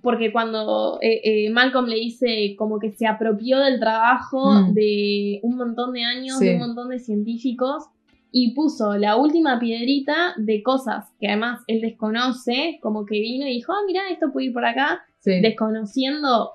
Porque 0.00 0.32
cuando 0.32 0.98
eh, 1.02 1.20
eh, 1.24 1.50
Malcolm 1.50 1.86
le 1.86 1.96
dice 1.96 2.54
como 2.56 2.78
que 2.78 2.92
se 2.92 3.06
apropió 3.06 3.58
del 3.58 3.78
trabajo 3.78 4.52
Mm. 4.52 4.74
de 4.74 5.40
un 5.42 5.56
montón 5.56 5.92
de 5.92 6.04
años, 6.04 6.38
Sí. 6.38 6.46
de 6.46 6.54
un 6.54 6.60
montón 6.60 6.88
de 6.88 6.98
científicos, 6.98 7.84
y 8.34 8.54
puso 8.54 8.96
la 8.96 9.16
última 9.16 9.58
piedrita 9.58 10.32
de 10.38 10.62
cosas 10.62 11.04
que 11.20 11.28
además 11.28 11.60
él 11.66 11.82
desconoce, 11.82 12.78
como 12.80 13.04
que 13.04 13.20
vino 13.20 13.46
y 13.46 13.50
dijo, 13.54 13.72
ah, 13.72 13.82
mira, 13.86 14.00
esto 14.10 14.32
puede 14.32 14.46
ir 14.46 14.52
por 14.54 14.64
acá, 14.64 15.02
Sí, 15.18 15.40
desconociendo 15.42 16.52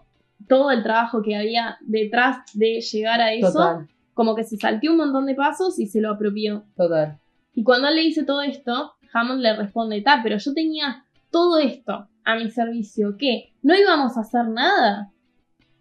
todo 0.48 0.72
el 0.72 0.82
trabajo 0.84 1.22
que 1.22 1.36
había 1.36 1.78
detrás 1.82 2.38
de 2.54 2.82
llegar 2.82 3.22
a 3.22 3.34
eso. 3.34 3.52
total. 3.54 3.88
como 4.14 4.34
que 4.36 4.44
se 4.44 4.58
salteó 4.58 4.94
un 4.94 4.98
montón 4.98 5.28
de 5.28 5.36
pasos 5.36 5.78
y 5.78 5.86
se 5.86 6.02
lo 6.02 6.10
apropió. 6.12 6.64
Total. 6.76 7.20
Y 7.54 7.62
cuando 7.64 7.88
él 7.88 7.96
le 7.98 8.02
dice 8.02 8.24
todo 8.24 8.42
esto, 8.42 8.94
Hammond 9.14 9.42
le 9.42 9.56
responde, 9.56 10.02
ta, 10.02 10.22
pero 10.24 10.38
yo 10.40 10.54
tenía 10.56 11.06
todo 11.30 11.60
esto 11.60 12.08
a 12.28 12.36
mi 12.36 12.52
servicio, 12.52 13.16
¿qué? 13.18 13.54
¿No 13.64 13.74
íbamos 13.74 14.18
a 14.18 14.22
hacer 14.22 14.50
nada? 14.50 15.12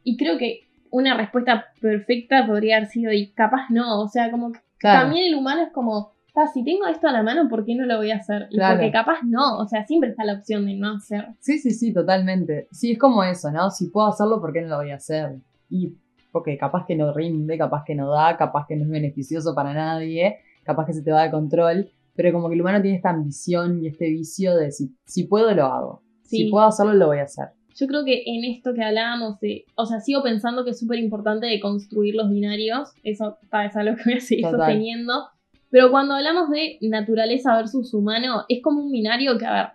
Y 0.04 0.16
creo 0.16 0.38
que 0.38 0.60
una 0.90 1.16
respuesta 1.16 1.66
perfecta 1.80 2.46
podría 2.46 2.76
haber 2.76 2.88
sido, 2.88 3.12
y 3.12 3.32
capaz 3.32 3.68
no, 3.70 4.00
o 4.00 4.08
sea, 4.08 4.30
como 4.30 4.52
que 4.52 4.60
Claro. 4.78 5.06
también 5.06 5.26
el 5.26 5.34
humano 5.34 5.62
es 5.62 5.72
como, 5.72 6.12
si 6.54 6.62
tengo 6.62 6.86
esto 6.86 7.08
a 7.08 7.12
la 7.12 7.24
mano, 7.24 7.48
¿por 7.48 7.64
qué 7.64 7.74
no 7.74 7.84
lo 7.84 7.96
voy 7.96 8.12
a 8.12 8.16
hacer? 8.16 8.46
Y 8.50 8.56
Claro. 8.58 8.76
porque 8.76 8.92
capaz 8.92 9.22
no, 9.24 9.58
o 9.58 9.66
sea, 9.66 9.84
siempre 9.86 10.10
está 10.10 10.22
la 10.24 10.34
opción 10.34 10.66
de 10.66 10.74
no 10.76 10.94
hacer. 10.96 11.26
Sí, 11.40 11.58
sí, 11.58 11.72
sí, 11.72 11.92
totalmente. 11.92 12.68
Sí, 12.70 12.92
es 12.92 12.98
como 12.98 13.24
eso, 13.24 13.50
¿no? 13.50 13.70
Si 13.70 13.88
puedo 13.88 14.06
hacerlo, 14.06 14.40
¿por 14.40 14.52
qué 14.52 14.60
no 14.62 14.68
lo 14.68 14.76
voy 14.76 14.90
a 14.92 14.96
hacer? 14.96 15.38
Y 15.68 15.94
porque 16.30 16.56
capaz 16.58 16.84
que 16.86 16.94
no 16.94 17.12
rinde, 17.12 17.58
capaz 17.58 17.82
que 17.84 17.94
no 17.96 18.10
da, 18.10 18.36
capaz 18.36 18.66
que 18.68 18.76
no 18.76 18.84
es 18.84 18.90
beneficioso 18.90 19.54
para 19.54 19.72
nadie, 19.74 20.36
capaz 20.62 20.84
que 20.86 20.92
se 20.92 21.02
te 21.02 21.10
va 21.10 21.22
de 21.24 21.30
control, 21.30 21.90
pero 22.14 22.32
como 22.32 22.48
que 22.48 22.54
el 22.54 22.60
humano 22.60 22.80
tiene 22.82 22.98
esta 22.98 23.10
ambición 23.10 23.82
y 23.82 23.88
este 23.88 24.10
vicio 24.10 24.54
de 24.54 24.70
si, 24.70 24.94
si 25.06 25.24
puedo, 25.24 25.52
lo 25.54 25.64
hago. 25.64 26.02
Sí. 26.26 26.36
Si 26.38 26.50
puedo 26.50 26.66
hacerlo, 26.66 26.94
lo 26.94 27.06
voy 27.06 27.18
a 27.18 27.24
hacer. 27.24 27.48
Yo 27.74 27.86
creo 27.86 28.04
que 28.04 28.22
en 28.26 28.44
esto 28.44 28.72
que 28.72 28.82
hablábamos 28.82 29.38
de, 29.40 29.66
o 29.74 29.84
sea, 29.84 30.00
sigo 30.00 30.22
pensando 30.22 30.64
que 30.64 30.70
es 30.70 30.78
súper 30.78 30.98
importante 30.98 31.46
de 31.46 31.60
construir 31.60 32.14
los 32.14 32.30
binarios, 32.30 32.90
eso 33.02 33.36
es 33.64 33.76
algo 33.76 33.96
que 33.96 34.02
voy 34.04 34.14
a 34.14 34.20
seguir 34.20 34.44
Total. 34.46 34.60
sosteniendo, 34.60 35.28
pero 35.70 35.90
cuando 35.90 36.14
hablamos 36.14 36.48
de 36.48 36.78
naturaleza 36.80 37.54
versus 37.54 37.92
humano, 37.92 38.44
es 38.48 38.62
como 38.62 38.82
un 38.82 38.90
binario 38.90 39.36
que, 39.36 39.44
a 39.44 39.52
ver, 39.52 39.66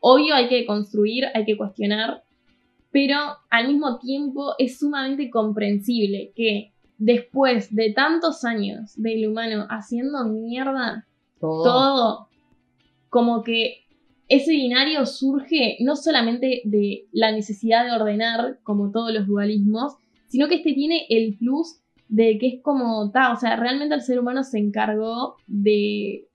obvio 0.00 0.34
hay 0.34 0.48
que 0.48 0.66
construir, 0.66 1.26
hay 1.32 1.44
que 1.44 1.56
cuestionar, 1.56 2.24
pero 2.90 3.16
al 3.50 3.68
mismo 3.68 3.98
tiempo 3.98 4.54
es 4.58 4.78
sumamente 4.78 5.30
comprensible 5.30 6.32
que 6.34 6.72
después 6.98 7.74
de 7.74 7.92
tantos 7.92 8.44
años 8.44 8.94
del 8.96 9.28
humano 9.28 9.66
haciendo 9.68 10.24
mierda 10.24 11.06
Todo. 11.40 11.62
todo, 11.62 12.28
como 13.10 13.42
que 13.42 13.83
ese 14.28 14.52
binario 14.52 15.04
surge 15.06 15.76
no 15.80 15.96
solamente 15.96 16.62
de 16.64 17.06
la 17.12 17.32
necesidad 17.32 17.84
de 17.84 17.92
ordenar, 17.92 18.58
como 18.62 18.90
todos 18.90 19.12
los 19.12 19.26
dualismos, 19.26 19.94
sino 20.28 20.48
que 20.48 20.56
este 20.56 20.72
tiene 20.72 21.06
el 21.10 21.36
plus 21.36 21.80
de 22.08 22.38
que 22.38 22.48
es 22.48 22.62
como, 22.62 23.10
ta, 23.10 23.32
o 23.32 23.36
sea, 23.36 23.56
realmente 23.56 23.94
el 23.94 24.02
ser 24.02 24.18
humano 24.18 24.42
se 24.44 24.58
encargó 24.58 25.36
de 25.46 26.28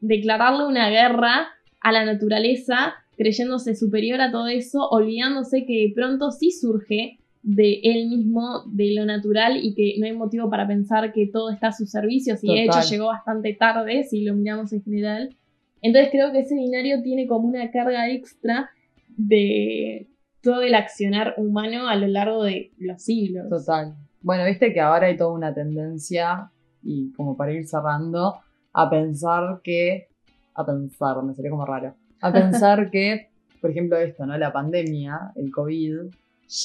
declararle 0.00 0.66
una 0.66 0.90
guerra 0.90 1.48
a 1.80 1.92
la 1.92 2.04
naturaleza, 2.04 2.94
creyéndose 3.16 3.74
superior 3.74 4.20
a 4.20 4.30
todo 4.30 4.48
eso, 4.48 4.88
olvidándose 4.88 5.64
que 5.66 5.86
de 5.88 5.92
pronto 5.94 6.30
sí 6.30 6.50
surge 6.50 7.18
de 7.42 7.80
él 7.82 8.08
mismo, 8.08 8.62
de 8.66 8.94
lo 8.94 9.04
natural, 9.04 9.58
y 9.62 9.74
que 9.74 9.94
no 9.98 10.06
hay 10.06 10.12
motivo 10.12 10.48
para 10.48 10.66
pensar 10.66 11.12
que 11.12 11.26
todo 11.26 11.50
está 11.50 11.68
a 11.68 11.72
sus 11.72 11.90
servicios, 11.90 12.42
y 12.42 12.54
de 12.54 12.64
hecho 12.64 12.80
llegó 12.88 13.06
bastante 13.06 13.52
tarde, 13.54 14.04
si 14.04 14.24
lo 14.24 14.34
miramos 14.34 14.72
en 14.72 14.82
general. 14.82 15.36
Entonces 15.84 16.10
creo 16.10 16.32
que 16.32 16.40
ese 16.40 16.54
binario 16.54 17.02
tiene 17.02 17.26
como 17.26 17.46
una 17.46 17.70
carga 17.70 18.10
extra 18.10 18.70
de 19.18 20.08
todo 20.42 20.62
el 20.62 20.74
accionar 20.74 21.34
humano 21.36 21.88
a 21.88 21.94
lo 21.94 22.06
largo 22.06 22.42
de 22.42 22.70
los 22.78 23.02
siglos. 23.02 23.50
Total. 23.50 23.94
Bueno, 24.22 24.46
viste 24.46 24.72
que 24.72 24.80
ahora 24.80 25.08
hay 25.08 25.16
toda 25.18 25.34
una 25.34 25.52
tendencia, 25.52 26.50
y 26.82 27.12
como 27.12 27.36
para 27.36 27.52
ir 27.52 27.68
cerrando, 27.68 28.34
a 28.72 28.88
pensar 28.88 29.60
que. 29.62 30.08
A 30.54 30.64
pensar, 30.64 31.22
me 31.22 31.34
sería 31.34 31.50
como 31.50 31.66
raro. 31.66 31.94
A 32.22 32.32
pensar 32.32 32.90
que, 32.90 33.28
por 33.60 33.70
ejemplo, 33.70 33.98
esto, 33.98 34.24
¿no? 34.24 34.38
La 34.38 34.54
pandemia, 34.54 35.32
el 35.36 35.50
COVID, 35.50 35.96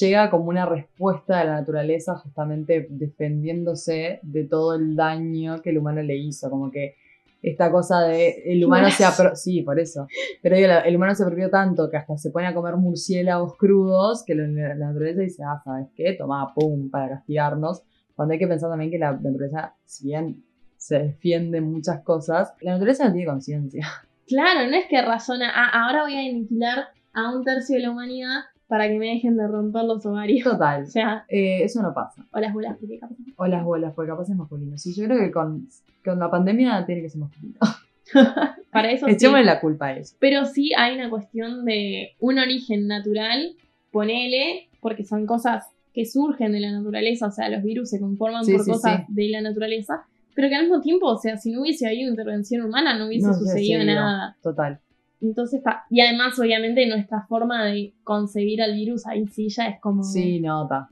llega 0.00 0.30
como 0.30 0.44
una 0.44 0.64
respuesta 0.64 1.40
de 1.40 1.44
la 1.44 1.60
naturaleza 1.60 2.16
justamente 2.16 2.86
defendiéndose 2.88 4.20
de 4.22 4.44
todo 4.44 4.76
el 4.76 4.96
daño 4.96 5.60
que 5.60 5.68
el 5.70 5.78
humano 5.78 6.02
le 6.02 6.16
hizo. 6.16 6.48
Como 6.48 6.70
que 6.70 6.94
esta 7.42 7.70
cosa 7.70 8.02
de 8.02 8.42
el 8.46 8.64
humano 8.64 8.90
se 8.90 9.04
apro- 9.04 9.34
sí, 9.34 9.62
por 9.62 9.78
eso. 9.80 10.06
Pero 10.42 10.56
digo, 10.56 10.68
el 10.84 10.96
humano 10.96 11.14
se 11.14 11.22
apropió 11.22 11.48
tanto 11.50 11.88
que 11.90 11.96
hasta 11.96 12.16
se 12.18 12.30
pone 12.30 12.46
a 12.46 12.54
comer 12.54 12.76
murciélagos 12.76 13.56
crudos 13.56 14.24
que 14.26 14.34
la, 14.34 14.46
la 14.46 14.86
naturaleza 14.88 15.20
dice, 15.22 15.42
ah, 15.44 15.60
¿sabes 15.64 15.88
qué? 15.94 16.14
Toma, 16.18 16.52
pum, 16.54 16.90
para 16.90 17.08
castigarnos. 17.08 17.82
Cuando 18.14 18.32
hay 18.32 18.38
que 18.38 18.46
pensar 18.48 18.68
también 18.70 18.90
que 18.90 18.98
la 18.98 19.12
naturaleza, 19.12 19.74
si 19.84 20.08
bien 20.08 20.44
se 20.76 20.98
defiende 20.98 21.58
en 21.58 21.70
muchas 21.72 22.02
cosas, 22.02 22.52
la 22.60 22.72
naturaleza 22.72 23.06
no 23.06 23.12
tiene 23.14 23.30
conciencia. 23.30 23.86
Claro, 24.26 24.68
no 24.70 24.76
es 24.76 24.86
que 24.88 25.00
razona, 25.02 25.50
ah, 25.54 25.86
ahora 25.86 26.02
voy 26.02 26.14
a 26.14 26.20
aniquilar 26.20 26.88
a 27.12 27.34
un 27.34 27.42
tercio 27.42 27.76
de 27.76 27.82
la 27.82 27.90
humanidad 27.90 28.40
para 28.70 28.88
que 28.88 28.96
me 28.98 29.08
dejen 29.08 29.36
de 29.36 29.46
romper 29.46 29.84
los 29.84 30.06
ovarios. 30.06 30.44
Total. 30.44 30.84
O 30.84 30.86
sea, 30.86 31.24
Eh, 31.28 31.62
eso 31.64 31.82
no 31.82 31.92
pasa. 31.92 32.24
o 32.32 32.40
las 32.40 32.54
bolas 32.54 32.76
porque 32.80 32.98
capaz- 32.98 33.16
O 33.36 33.46
las 33.46 33.62
bolas, 33.64 33.92
porque 33.94 34.10
capaz 34.10 34.30
es 34.30 34.36
masculino. 34.36 34.78
Sí, 34.78 34.94
yo 34.94 35.04
creo 35.04 35.18
que 35.18 35.30
con, 35.30 35.68
con 36.04 36.18
la 36.18 36.30
pandemia 36.30 36.86
tiene 36.86 37.02
que 37.02 37.10
ser 37.10 37.20
masculino. 37.20 37.58
Para 38.72 38.90
eso 38.92 39.06
sí. 39.06 39.12
Echémosle 39.12 39.44
la 39.44 39.60
culpa 39.60 39.86
a 39.88 39.96
eso. 39.96 40.16
Pero 40.18 40.46
sí 40.46 40.72
hay 40.76 40.94
una 40.96 41.10
cuestión 41.10 41.64
de 41.64 42.12
un 42.20 42.38
origen 42.38 42.86
natural, 42.86 43.54
ponele, 43.90 44.68
porque 44.80 45.04
son 45.04 45.26
cosas 45.26 45.66
que 45.92 46.06
surgen 46.06 46.52
de 46.52 46.60
la 46.60 46.70
naturaleza, 46.72 47.26
o 47.26 47.30
sea, 47.32 47.48
los 47.48 47.62
virus 47.64 47.90
se 47.90 47.98
conforman 48.00 48.44
Sí, 48.44 48.52
por 48.52 48.64
sí, 48.64 48.70
cosas 48.70 49.00
sí. 49.06 49.12
de 49.12 49.28
la 49.28 49.40
naturaleza, 49.42 50.04
pero 50.36 50.48
que 50.48 50.54
al 50.54 50.62
mismo 50.62 50.80
tiempo, 50.80 51.06
o 51.08 51.18
sea, 51.18 51.36
si 51.36 51.50
no 51.50 51.62
hubiese 51.62 51.86
habido 51.88 52.08
intervención 52.08 52.62
humana, 52.64 52.96
no 52.96 53.06
hubiese 53.08 53.26
No 53.26 53.34
sucedido 53.34 53.82
nada. 53.84 54.36
Total. 54.42 54.78
Entonces 55.20 55.58
está. 55.58 55.84
Y 55.90 56.00
además, 56.00 56.38
obviamente, 56.38 56.86
nuestra 56.86 57.26
forma 57.28 57.64
de 57.66 57.92
concebir 58.04 58.62
al 58.62 58.74
virus 58.74 59.06
ahí 59.06 59.26
sí 59.26 59.48
ya 59.48 59.66
es 59.66 59.80
como. 59.80 60.02
Sí, 60.02 60.40
nota. 60.40 60.88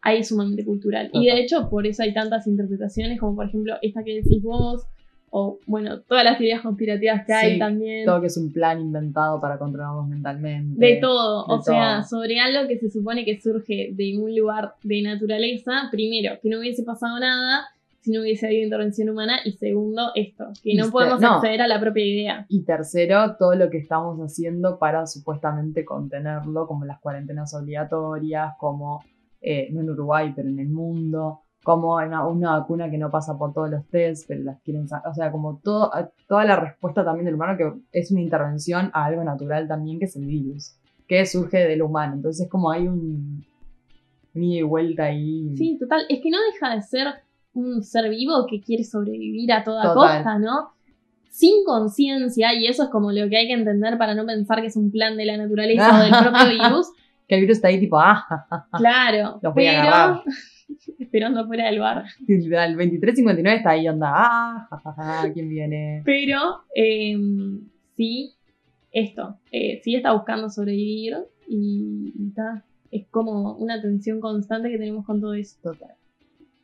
Ahí 0.00 0.20
es 0.20 0.28
sumamente 0.28 0.64
cultural. 0.64 1.10
Y 1.12 1.26
de 1.26 1.40
hecho, 1.40 1.68
por 1.70 1.86
eso 1.86 2.02
hay 2.02 2.12
tantas 2.12 2.46
interpretaciones, 2.46 3.18
como 3.18 3.36
por 3.36 3.46
ejemplo 3.46 3.76
esta 3.80 4.04
que 4.04 4.16
decís 4.16 4.42
vos, 4.42 4.86
o 5.30 5.58
bueno, 5.66 6.00
todas 6.02 6.22
las 6.22 6.38
teorías 6.38 6.60
conspirativas 6.60 7.24
que 7.26 7.32
hay 7.32 7.54
Sí, 7.54 7.58
también. 7.58 8.04
Todo 8.04 8.20
que 8.20 8.28
es 8.28 8.36
un 8.36 8.52
plan 8.52 8.80
inventado 8.80 9.40
para 9.40 9.58
controlarnos 9.58 10.06
mentalmente. 10.06 10.78
De 10.78 10.96
todo, 11.00 11.46
de 11.46 11.54
o 11.54 11.60
sea, 11.60 12.02
todo. 12.02 12.20
sobre 12.20 12.38
algo 12.38 12.68
que 12.68 12.78
se 12.78 12.88
supone 12.90 13.24
que 13.24 13.40
surge 13.40 13.90
de 13.94 14.16
un 14.16 14.36
lugar 14.36 14.74
de 14.84 15.02
naturaleza, 15.02 15.88
primero, 15.90 16.38
que 16.40 16.50
no 16.50 16.60
hubiese 16.60 16.84
pasado 16.84 17.18
nada 17.18 17.66
si 18.04 18.12
no 18.12 18.20
hubiese 18.20 18.46
habido 18.46 18.64
intervención 18.64 19.08
humana, 19.08 19.38
y 19.46 19.52
segundo, 19.52 20.10
esto, 20.14 20.48
que 20.62 20.74
no 20.76 20.90
podemos 20.90 21.22
no. 21.22 21.36
acceder 21.36 21.62
a 21.62 21.66
la 21.66 21.80
propia 21.80 22.04
idea. 22.04 22.44
Y 22.50 22.62
tercero, 22.62 23.36
todo 23.38 23.54
lo 23.54 23.70
que 23.70 23.78
estamos 23.78 24.18
haciendo 24.20 24.78
para 24.78 25.06
supuestamente 25.06 25.86
contenerlo, 25.86 26.66
como 26.66 26.84
las 26.84 27.00
cuarentenas 27.00 27.54
obligatorias, 27.54 28.56
como, 28.58 29.02
eh, 29.40 29.68
no 29.72 29.80
en 29.80 29.88
Uruguay, 29.88 30.34
pero 30.36 30.50
en 30.50 30.58
el 30.58 30.68
mundo, 30.68 31.40
como 31.62 31.94
una, 31.94 32.26
una 32.26 32.58
vacuna 32.58 32.90
que 32.90 32.98
no 32.98 33.10
pasa 33.10 33.38
por 33.38 33.54
todos 33.54 33.70
los 33.70 33.88
test, 33.88 34.28
pero 34.28 34.42
las 34.42 34.60
quieren 34.60 34.86
sacar. 34.86 35.10
O 35.10 35.14
sea, 35.14 35.32
como 35.32 35.60
todo, 35.64 35.90
toda 36.28 36.44
la 36.44 36.56
respuesta 36.56 37.06
también 37.06 37.24
del 37.24 37.36
humano, 37.36 37.56
que 37.56 37.98
es 37.98 38.10
una 38.10 38.20
intervención 38.20 38.90
a 38.92 39.06
algo 39.06 39.24
natural 39.24 39.66
también, 39.66 39.98
que 39.98 40.04
es 40.04 40.16
el 40.16 40.26
virus, 40.26 40.76
que 41.08 41.24
surge 41.24 41.66
del 41.66 41.80
humano. 41.80 42.16
Entonces, 42.16 42.50
como 42.50 42.70
hay 42.70 42.86
un, 42.86 43.46
un 44.34 44.42
ida 44.42 44.58
y 44.58 44.62
vuelta 44.62 45.04
ahí. 45.04 45.56
Sí, 45.56 45.78
total, 45.80 46.02
es 46.10 46.20
que 46.20 46.28
no 46.28 46.36
deja 46.52 46.74
de 46.74 46.82
ser 46.82 47.06
un 47.54 47.82
ser 47.82 48.10
vivo 48.10 48.46
que 48.46 48.60
quiere 48.60 48.84
sobrevivir 48.84 49.52
a 49.52 49.64
toda 49.64 49.94
Total. 49.94 49.94
costa, 49.94 50.38
¿no? 50.38 50.70
Sin 51.30 51.64
conciencia, 51.64 52.54
y 52.54 52.66
eso 52.66 52.84
es 52.84 52.88
como 52.90 53.10
lo 53.10 53.28
que 53.28 53.36
hay 53.36 53.46
que 53.46 53.54
entender 53.54 53.98
para 53.98 54.14
no 54.14 54.24
pensar 54.26 54.60
que 54.60 54.68
es 54.68 54.76
un 54.76 54.90
plan 54.90 55.16
de 55.16 55.24
la 55.24 55.36
naturaleza 55.36 55.98
o 55.98 56.02
del 56.02 56.10
propio 56.30 56.48
virus. 56.50 56.88
Que 57.26 57.36
el 57.36 57.40
virus 57.40 57.56
está 57.56 57.68
ahí 57.68 57.80
tipo, 57.80 57.98
ah. 57.98 58.24
Claro, 58.76 59.38
Los 59.42 59.54
voy 59.54 59.66
a 59.66 59.82
agarrar. 59.82 60.22
esperando 60.98 61.46
fuera 61.46 61.66
del 61.66 61.80
bar. 61.80 62.04
El 62.26 62.50
2359 62.50 63.56
está 63.56 63.70
ahí, 63.70 63.88
onda, 63.88 64.12
ah, 64.14 64.66
ja, 64.70 64.78
ja, 64.78 64.92
ja, 64.92 65.32
¿quién 65.32 65.48
viene? 65.48 66.02
Pero 66.04 66.62
eh, 66.74 67.16
sí, 67.96 68.34
esto, 68.92 69.38
eh, 69.50 69.80
sí 69.82 69.94
está 69.94 70.12
buscando 70.12 70.48
sobrevivir 70.48 71.16
y, 71.48 72.12
y 72.16 72.30
ta, 72.30 72.64
es 72.90 73.06
como 73.08 73.56
una 73.56 73.80
tensión 73.82 74.20
constante 74.20 74.70
que 74.70 74.78
tenemos 74.78 75.04
con 75.04 75.20
todo 75.20 75.34
eso. 75.34 75.56
Total. 75.62 75.96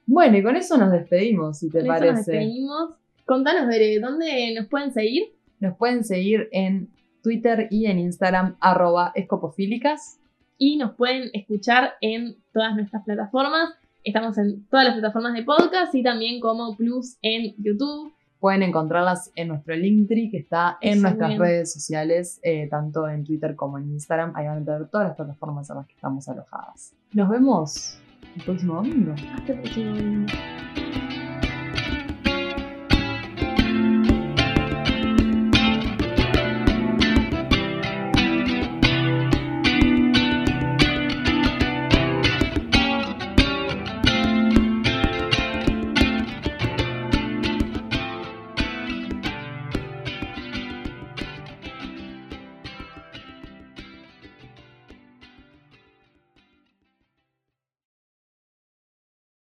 Bueno, 0.07 0.37
y 0.39 0.43
con 0.43 0.57
eso 0.57 0.77
nos 0.77 0.91
despedimos, 0.93 1.59
si 1.59 1.71
te 1.71 1.81
Con 1.85 1.87
eso 1.87 1.93
nos 1.93 2.01
parece. 2.13 2.33
despedimos. 2.33 2.91
Contanos, 3.27 3.69
Bere, 3.69 4.01
¿dónde 4.01 4.55
nos 4.59 4.67
pueden 4.67 4.93
seguir? 4.93 5.25
Nos 5.61 5.77
pueden 5.77 6.03
seguir 6.05 6.49
en 6.53 6.89
Twitter 7.23 7.69
y 7.71 7.87
en 7.87 7.99
Instagram, 7.99 8.57
arroba 8.61 9.13
escopofílicas. 9.15 10.17
y 10.63 10.77
nos 10.77 10.95
pueden 10.95 11.31
escuchar 11.33 11.93
en 12.03 12.37
todas 12.53 12.75
nuestras 12.77 13.03
plataformas. 13.05 13.71
Estamos 14.05 14.37
en 14.37 14.67
todas 14.67 14.85
las 14.87 14.95
plataformas 14.95 15.33
de 15.35 15.43
podcast 15.43 15.95
y 15.95 16.03
también 16.03 16.39
como 16.41 16.77
Plus 16.77 17.17
en 17.23 17.55
YouTube. 17.57 18.13
Pueden 18.41 18.63
encontrarlas 18.63 19.31
en 19.37 19.49
nuestro 19.49 19.75
Linktree, 19.75 20.31
que 20.31 20.37
está 20.39 20.77
en 20.83 20.95
Eso, 20.95 21.03
nuestras 21.03 21.29
bien. 21.31 21.41
redes 21.41 21.73
sociales, 21.73 22.41
eh, 22.43 22.69
tanto 22.71 23.09
en 23.09 23.25
Twitter 23.25 23.55
como 23.57 23.79
en 23.79 23.91
Instagram. 23.91 24.33
Ahí 24.37 24.47
van 24.47 24.57
a 24.57 24.61
encontrar 24.61 24.89
todas 24.91 25.09
las 25.09 25.17
plataformas 25.17 25.69
en 25.71 25.77
las 25.77 25.87
que 25.87 25.95
estamos 25.95 26.29
alojadas. 26.29 26.95
Nos 27.13 27.29
vemos 27.31 27.99
Boa 28.37 28.83
noite. 28.83 29.27
Até 29.37 29.53
a 29.53 29.57
próxima. 29.57 30.27